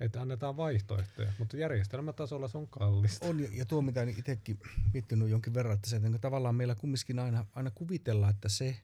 Että 0.00 0.20
annetaan 0.20 0.56
vaihtoehtoja, 0.56 1.32
mutta 1.38 1.56
järjestelmätasolla 1.56 2.48
se 2.48 2.58
on 2.58 2.68
kallista. 2.68 3.26
On, 3.26 3.56
ja 3.56 3.66
tuo 3.66 3.82
mitä 3.82 4.02
itsekin 4.02 4.58
miettinyt 4.92 5.28
jonkin 5.28 5.54
verran, 5.54 5.74
että 5.74 5.90
se, 5.90 5.96
että 5.96 6.18
tavallaan 6.18 6.54
meillä 6.54 6.74
kumminkin 6.74 7.18
aina, 7.18 7.46
aina 7.54 7.70
kuvitellaan, 7.70 8.34
että 8.34 8.48
se, 8.48 8.76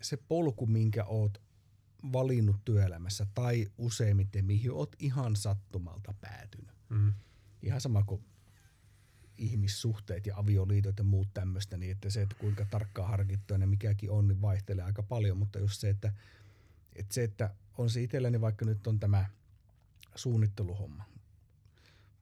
se 0.00 0.16
polku, 0.16 0.66
minkä 0.66 1.04
oot 1.04 1.42
valinnut 2.12 2.56
työelämässä, 2.64 3.26
tai 3.34 3.66
useimmiten 3.78 4.44
mihin 4.44 4.72
oot 4.72 4.96
ihan 4.98 5.36
sattumalta 5.36 6.14
päätynyt. 6.20 6.74
Mm. 6.88 7.12
Ihan 7.62 7.80
sama 7.80 8.02
kuin 8.02 8.24
ihmissuhteet 9.38 10.26
ja 10.26 10.36
avioliitot 10.36 10.98
ja 10.98 11.04
muut 11.04 11.28
tämmöistä, 11.34 11.76
niin 11.76 11.92
että 11.92 12.10
se, 12.10 12.22
että 12.22 12.34
kuinka 12.34 12.64
tarkkaan 12.64 13.08
harkittua 13.08 13.58
ne 13.58 13.66
mikäkin 13.66 14.10
on, 14.10 14.28
niin 14.28 14.42
vaihtelee 14.42 14.84
aika 14.84 15.02
paljon, 15.02 15.38
mutta 15.38 15.58
just 15.58 15.80
se, 15.80 15.88
että, 15.88 16.12
että 16.96 17.14
se, 17.14 17.22
että 17.24 17.54
on 17.78 17.90
se 17.90 18.02
itselläni 18.02 18.40
vaikka 18.40 18.64
nyt 18.64 18.86
on 18.86 19.00
tämä– 19.00 19.26
suunnitteluhomma, 20.14 21.04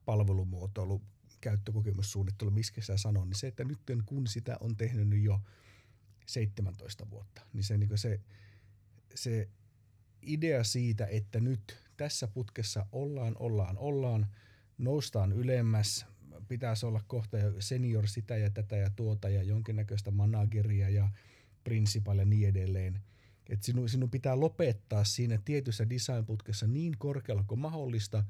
palvelumuotoilu, 0.05 1.01
käyttökokemussuunnittelu, 1.41 2.51
miskä 2.51 2.81
sä 2.81 2.97
sanon, 2.97 3.29
niin 3.29 3.37
se, 3.37 3.47
että 3.47 3.63
nyt 3.63 3.79
kun 4.05 4.27
sitä 4.27 4.57
on 4.59 4.77
tehnyt 4.77 5.07
nyt 5.07 5.23
jo 5.23 5.39
17 6.25 7.09
vuotta, 7.09 7.41
niin 7.53 7.63
se, 7.63 7.77
niin 7.77 7.97
se, 7.97 8.19
se 9.15 9.49
idea 10.21 10.63
siitä, 10.63 11.05
että 11.05 11.39
nyt 11.39 11.77
tässä 11.97 12.27
putkessa 12.27 12.85
ollaan, 12.91 13.35
ollaan, 13.39 13.77
ollaan, 13.77 14.27
noustaan 14.81 15.31
ylemmäs, 15.31 16.05
pitäisi 16.47 16.85
olla 16.85 17.01
kohta 17.07 17.37
senior 17.59 18.07
sitä 18.07 18.37
ja 18.37 18.49
tätä 18.49 18.75
ja 18.75 18.89
tuota 18.89 19.29
ja 19.29 19.43
jonkinnäköistä 19.43 20.11
manageria 20.11 20.89
ja 20.89 21.09
principal 21.63 22.19
ja 22.19 22.25
niin 22.25 22.49
edelleen– 22.49 22.99
että 23.51 23.65
sinun, 23.65 23.89
sinun 23.89 24.09
pitää 24.09 24.39
lopettaa 24.39 25.03
siinä 25.03 25.39
tietyssä 25.45 25.89
designputkessa 25.89 26.67
niin 26.67 26.97
korkealla 26.97 27.43
kuin 27.47 27.59
mahdollista, 27.59 28.23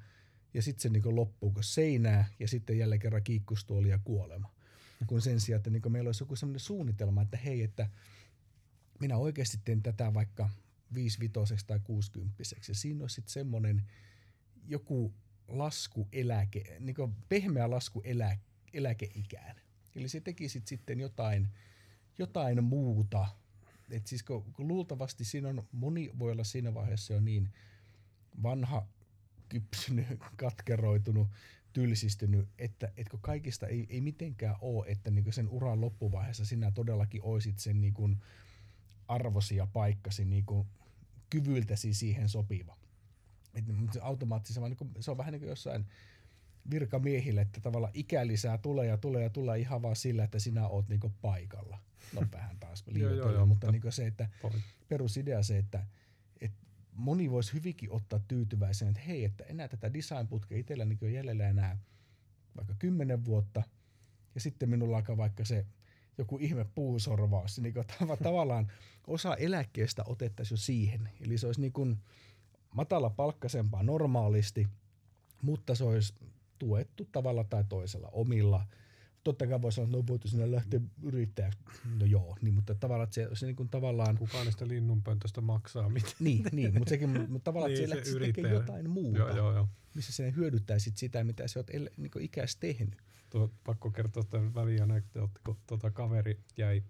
ja 0.53 0.61
sitten 0.61 0.81
se 0.81 0.89
niin 0.89 1.15
loppuu 1.15 1.51
kuin 1.51 1.63
seinää, 1.63 2.25
ja 2.39 2.47
sitten 2.47 2.77
jälleen 2.77 3.01
kerran 3.01 3.23
kiikkustuoli 3.23 3.89
ja 3.89 3.99
kuolema. 4.03 4.51
Kun 5.07 5.21
sen 5.21 5.39
sijaan, 5.39 5.57
että 5.57 5.69
niin 5.69 5.91
meillä 5.91 6.07
olisi 6.07 6.23
joku 6.23 6.35
sellainen 6.35 6.59
suunnitelma, 6.59 7.21
että 7.21 7.37
hei, 7.37 7.63
että 7.63 7.89
minä 8.99 9.17
oikeasti 9.17 9.57
teen 9.65 9.83
tätä 9.83 10.13
vaikka 10.13 10.49
55 10.93 11.67
tai 11.67 11.79
60 11.83 12.43
ja 12.67 12.75
siinä 12.75 13.03
olisi 13.03 13.15
sitten 13.15 13.31
semmoinen 13.31 13.83
joku 14.67 15.13
laskueläke, 15.57 16.77
niin 16.79 16.95
kuin 16.95 17.15
pehmeä 17.29 17.69
lasku 17.69 18.01
elä, 18.03 18.37
eläkeikään. 18.73 19.55
Eli 19.95 20.09
se 20.09 20.21
tekisit 20.21 20.67
sitten 20.67 20.99
jotain, 20.99 21.47
jotain 22.17 22.63
muuta 22.63 23.27
et 23.91 24.07
siis 24.07 24.23
kun, 24.23 24.53
kun 24.53 24.67
luultavasti 24.67 25.25
siinä 25.25 25.49
on, 25.49 25.67
moni 25.71 26.11
voi 26.19 26.31
olla 26.31 26.43
siinä 26.43 26.73
vaiheessa 26.73 27.13
jo 27.13 27.19
niin 27.19 27.53
vanha, 28.43 28.87
kypsynyt, 29.49 30.07
katkeroitunut, 30.35 31.27
tylsistynyt, 31.73 32.49
että, 32.57 32.91
kun 33.11 33.19
kaikista 33.21 33.67
ei, 33.67 33.87
ei 33.89 34.01
mitenkään 34.01 34.55
ole, 34.61 34.85
että 34.87 35.11
niin 35.11 35.33
sen 35.33 35.49
uran 35.49 35.81
loppuvaiheessa 35.81 36.45
sinä 36.45 36.71
todellakin 36.71 37.21
oisit 37.23 37.59
sen 37.59 37.81
niin 37.81 38.21
arvosi 39.07 39.55
ja 39.55 39.67
paikkasi 39.67 40.25
niin 40.25 40.45
kyvyltäsi 41.29 41.93
siihen 41.93 42.29
sopiva. 42.29 42.77
Et 43.53 43.65
automaattisesti 44.01 44.61
niin 44.61 44.77
kuin, 44.77 44.91
se 44.99 45.11
on 45.11 45.17
vähän 45.17 45.31
niin 45.31 45.39
kuin 45.39 45.49
jossain 45.49 45.85
virkamiehille, 46.69 47.41
että 47.41 47.61
tavallaan 47.61 47.93
ikälisää 47.95 48.57
tulee 48.57 48.87
ja 48.87 48.97
tulee 48.97 49.23
ja 49.23 49.29
tulee 49.29 49.59
ihan 49.59 49.81
vaan 49.81 49.95
sillä, 49.95 50.23
että 50.23 50.39
sinä 50.39 50.67
oot 50.67 50.89
niinku 50.89 51.11
paikalla. 51.21 51.77
No 52.13 52.21
vähän 52.31 52.57
taas 52.59 52.83
liioitellaan, 52.87 53.47
mutta 53.47 53.71
niinku 53.71 53.91
se, 53.91 54.07
että 54.07 54.29
perusidea 54.89 55.43
se, 55.43 55.57
että, 55.57 55.85
että 56.41 56.57
moni 56.93 57.31
voisi 57.31 57.53
hyvinkin 57.53 57.91
ottaa 57.91 58.19
tyytyväisen, 58.27 58.87
että 58.87 59.01
hei, 59.01 59.23
että 59.23 59.43
enää 59.43 59.67
tätä 59.67 59.93
designputkea 59.93 60.57
itsellä 60.57 60.85
niin 60.85 61.13
jäljellä 61.13 61.49
enää 61.49 61.77
vaikka 62.57 62.73
kymmenen 62.79 63.25
vuotta, 63.25 63.63
ja 64.35 64.41
sitten 64.41 64.69
minulla 64.69 64.97
alkaa 64.97 65.17
vaikka 65.17 65.45
se 65.45 65.65
joku 66.17 66.37
ihme 66.37 66.65
puusorvaus, 66.75 67.59
niin 67.59 67.73
kuin 67.73 67.85
tav- 67.85 68.23
tavallaan 68.23 68.71
osa 69.07 69.35
eläkkeestä 69.35 70.03
otettaisiin 70.05 70.55
jo 70.55 70.57
siihen. 70.57 71.09
Eli 71.21 71.37
se 71.37 71.45
olisi 71.45 71.61
niin 71.61 71.73
kuin 71.73 71.97
matala 72.75 73.09
palkkasempaa 73.09 73.83
normaalisti, 73.83 74.67
mutta 75.41 75.75
se 75.75 75.83
olisi 75.83 76.13
tuettu 76.59 77.07
tavalla 77.11 77.43
tai 77.43 77.63
toisella 77.69 78.09
omilla. 78.11 78.65
Totta 79.23 79.47
kai 79.47 79.61
voi 79.61 79.71
sanoa, 79.71 79.85
että 79.85 79.97
no 79.97 80.03
voitu 80.07 80.27
sinne 80.27 80.51
lähteä 80.51 80.79
yrittäjäksi. 81.03 81.59
No 81.99 82.05
joo, 82.05 82.35
niin, 82.41 82.53
mutta 82.53 82.75
tavallaan 82.75 83.03
että 83.03 83.13
se, 83.13 83.29
se 83.33 83.45
niin 83.45 83.55
kuin 83.55 83.69
tavallaan... 83.69 84.17
Kukaan 84.17 84.45
niistä 84.45 84.67
linnunpöntöstä 84.67 85.41
maksaa 85.41 85.89
mitään. 85.89 86.13
Niin, 86.19 86.45
niin 86.51 86.73
mutta 86.73 86.89
sekin 86.89 87.09
mutta 87.31 87.43
tavallaan, 87.43 87.71
Niin, 87.71 87.93
että 87.93 88.05
se 88.05 88.11
se 88.11 88.19
tekee 88.19 88.51
jotain 88.51 88.89
muuta, 88.89 89.19
Joo, 89.19 89.35
joo, 89.35 89.53
joo. 89.53 89.67
missä 89.95 90.11
sinä 90.13 90.31
hyödyttäisit 90.31 90.97
sitä, 90.97 91.23
mitä 91.23 91.47
sä 91.47 91.59
oot 91.59 91.69
niin 91.97 92.11
ikäis 92.19 92.55
tehnyt. 92.55 92.97
Tuo, 93.29 93.51
pakko 93.63 93.91
kertoa 93.91 94.23
tämän 94.23 94.55
välianekdootti, 94.55 95.39
kun 95.45 95.57
tuota 95.67 95.91
kaveri 95.91 96.39
jäi 96.57 96.83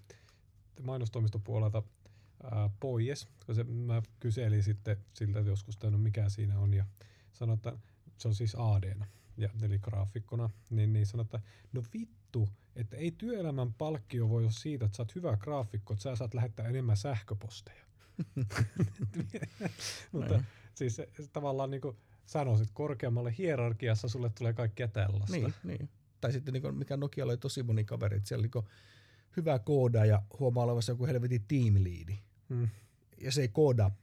mainostoimistopuolelta 0.82 1.84
ää, 2.44 2.70
pois, 2.80 3.28
kun 3.46 3.56
se, 3.56 3.64
mä 3.64 4.02
kyselin 4.20 4.64
sitten 4.64 4.98
siltä 5.14 5.40
joskus, 5.40 5.76
että 5.76 5.90
no 5.90 5.98
mikä 5.98 6.30
siinä 6.30 6.60
on, 6.60 6.74
ja 6.74 6.86
sanoi, 7.32 7.54
että 7.54 7.78
se 8.18 8.28
on 8.28 8.36
siis 8.36 8.56
ad 8.60 8.96
ja 9.38 9.50
eli 9.62 9.80
graafikkona, 9.80 10.50
niin, 10.70 10.94
niin 10.94 11.06
sanoi, 11.06 11.24
että 11.24 11.40
no 11.74 11.84
vittu, 11.94 12.50
että 12.76 12.98
ei 12.98 13.12
työelämän 13.12 13.74
palkkio 13.74 14.30
voi 14.30 14.42
olla 14.42 14.52
siitä, 14.52 14.86
että 14.86 14.96
sä 14.96 15.04
oot 15.04 15.16
hyvä 15.16 15.38
graafikko, 15.38 15.94
että 15.94 16.04
sä 16.04 16.16
saat 16.16 16.34
lähettää 16.34 16.68
enemmän 16.68 16.98
sähköposteja. 16.98 17.86
Mutta 20.12 20.34
Näin. 20.34 20.46
siis 20.76 20.96
se, 20.96 21.08
tavallaan 21.34 21.72
niin 21.72 21.82
kuin 21.82 21.98
sanoisit, 22.26 22.70
korkeammalle 22.74 23.36
hierarkiassa 23.38 24.08
sulle 24.08 24.30
tulee 24.30 24.54
kaikkea 24.54 24.88
tällaista. 24.88 25.38
Niin, 25.38 25.54
niin. 25.64 25.90
Tai 26.22 26.32
sitten 26.32 26.54
niin 26.54 26.76
mikä 26.76 26.98
Nokialla 26.98 27.32
oli 27.32 27.38
tosi 27.38 27.64
moni 27.64 27.84
kaveri, 27.84 28.18
että 28.18 28.28
siellä 28.28 28.48
niin 28.54 28.66
hyvä 29.38 29.60
kooda 29.60 30.06
ja 30.06 30.22
huomaa 30.40 30.64
olevansa 30.64 30.92
joku 30.92 31.06
helvetin 31.06 31.46
tiimiliidi. 31.48 32.20
Mm. 32.52 32.68
Ja 33.22 33.32
se 33.32 33.42
ei 33.42 33.48
koodaa 33.48 33.96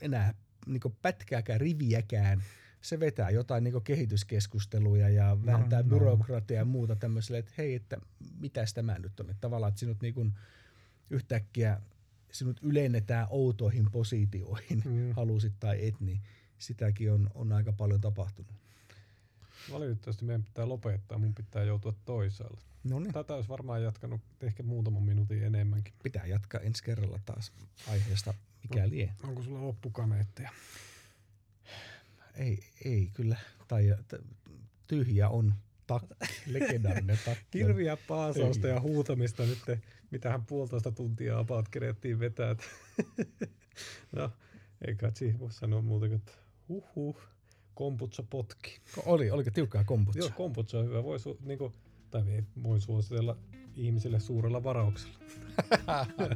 enää 0.00 0.34
niin 0.66 0.80
pätkääkään, 1.02 1.60
riviäkään. 1.60 2.42
Se 2.80 3.00
vetää 3.00 3.30
jotain 3.30 3.64
niin 3.64 3.82
kehityskeskusteluja 3.84 5.08
ja 5.08 5.38
vääntää 5.46 5.82
no. 5.82 5.88
byrokratiaa 5.88 6.60
ja 6.60 6.64
muuta 6.64 6.96
tämmöiselle, 6.96 7.38
että 7.38 7.52
hei, 7.58 7.74
että 7.74 7.96
mitäs 8.38 8.74
tämä 8.74 8.98
nyt 8.98 9.20
on. 9.20 9.30
Että 9.30 9.40
tavallaan, 9.40 9.68
että 9.68 9.80
sinut 9.80 10.02
niin 10.02 10.14
kuin 10.14 10.34
yhtäkkiä 11.10 11.80
sinut 12.32 12.60
ylennetään 12.62 13.26
outoihin 13.30 13.90
positioihin, 13.90 14.82
Mm. 14.84 15.12
halusit 15.12 15.52
tai 15.60 15.86
et, 15.86 16.00
niin 16.00 16.20
sitäkin 16.58 17.12
on, 17.12 17.30
on 17.34 17.52
aika 17.52 17.72
paljon 17.72 18.00
tapahtunut. 18.00 18.61
Valitettavasti 19.70 20.24
meidän 20.24 20.42
pitää 20.42 20.68
lopettaa, 20.68 21.18
mun 21.18 21.34
pitää 21.34 21.64
joutua 21.64 21.94
toisaalle. 22.04 22.60
No 22.84 22.98
niin, 22.98 23.12
Tätä 23.12 23.34
olisi 23.34 23.48
varmaan 23.48 23.82
jatkanut 23.82 24.20
ehkä 24.40 24.62
muutaman 24.62 25.02
minuutin 25.02 25.42
enemmänkin. 25.42 25.94
pitää 26.02 26.26
jatkaa 26.26 26.60
ensi 26.60 26.84
kerralla 26.84 27.20
taas 27.24 27.52
aiheesta, 27.90 28.34
mikä 28.62 28.88
lie. 28.88 29.14
Onko 29.24 29.42
sulla 29.42 29.62
loppukaneetteja? 29.62 30.50
Ei, 32.34 32.58
ei 32.84 33.10
kyllä, 33.14 33.36
tai 33.68 33.94
t- 34.08 34.26
tyhjä 34.86 35.28
on 35.28 35.54
takki, 35.86 36.14
legendaarinen 36.46 37.18
takki. 37.24 37.58
Hirviä 37.58 37.96
paasausta 38.08 38.66
ja 38.68 38.80
huutamista 38.80 39.42
nyt, 39.42 39.58
mitähän 40.10 40.44
puolitoista 40.44 40.92
tuntia 40.92 41.38
about 41.38 41.68
kerettiin 41.68 42.18
vetää. 42.18 42.56
no, 44.16 44.30
ei 44.86 44.94
kai 44.94 45.10
siihen 45.14 45.38
voi 45.38 45.52
sanoa 45.52 45.82
muuta 45.82 46.06
kuin, 46.08 46.16
että 46.16 46.32
huh 46.68 46.84
huh, 46.94 47.16
komputsa 47.74 48.22
potki. 48.30 48.80
Oli, 49.06 49.30
oliko 49.30 49.50
tiukkaa 49.50 49.84
komputsa? 49.84 50.18
Joo, 50.18 50.30
komputsa 50.36 50.78
on 50.78 50.84
hyvä. 50.84 51.04
Voi, 51.04 51.18
su, 51.18 51.38
niinku, 51.44 51.72
tai 52.10 52.22
ei, 52.28 52.42
voi 52.62 52.80
suositella 52.80 53.36
ihmisille 53.76 54.20
suurella 54.20 54.64
varauksella. 54.64 55.14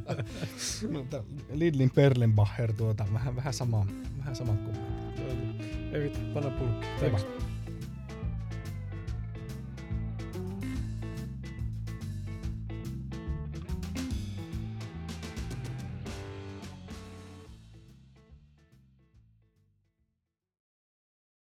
Mutta 0.97 1.23
Lidlin 1.53 1.89
Perlenbacher 1.89 2.73
tuota, 2.73 3.05
vähän, 3.13 3.35
vähän 3.35 3.53
sama, 3.53 3.87
vähän 4.17 4.35
sama 4.35 4.53
kuin. 4.53 4.77
Ei 5.91 6.03
vittu, 6.03 6.19
panna 6.33 6.49
pulkki. 6.49 6.87
Thanks. 6.99 7.46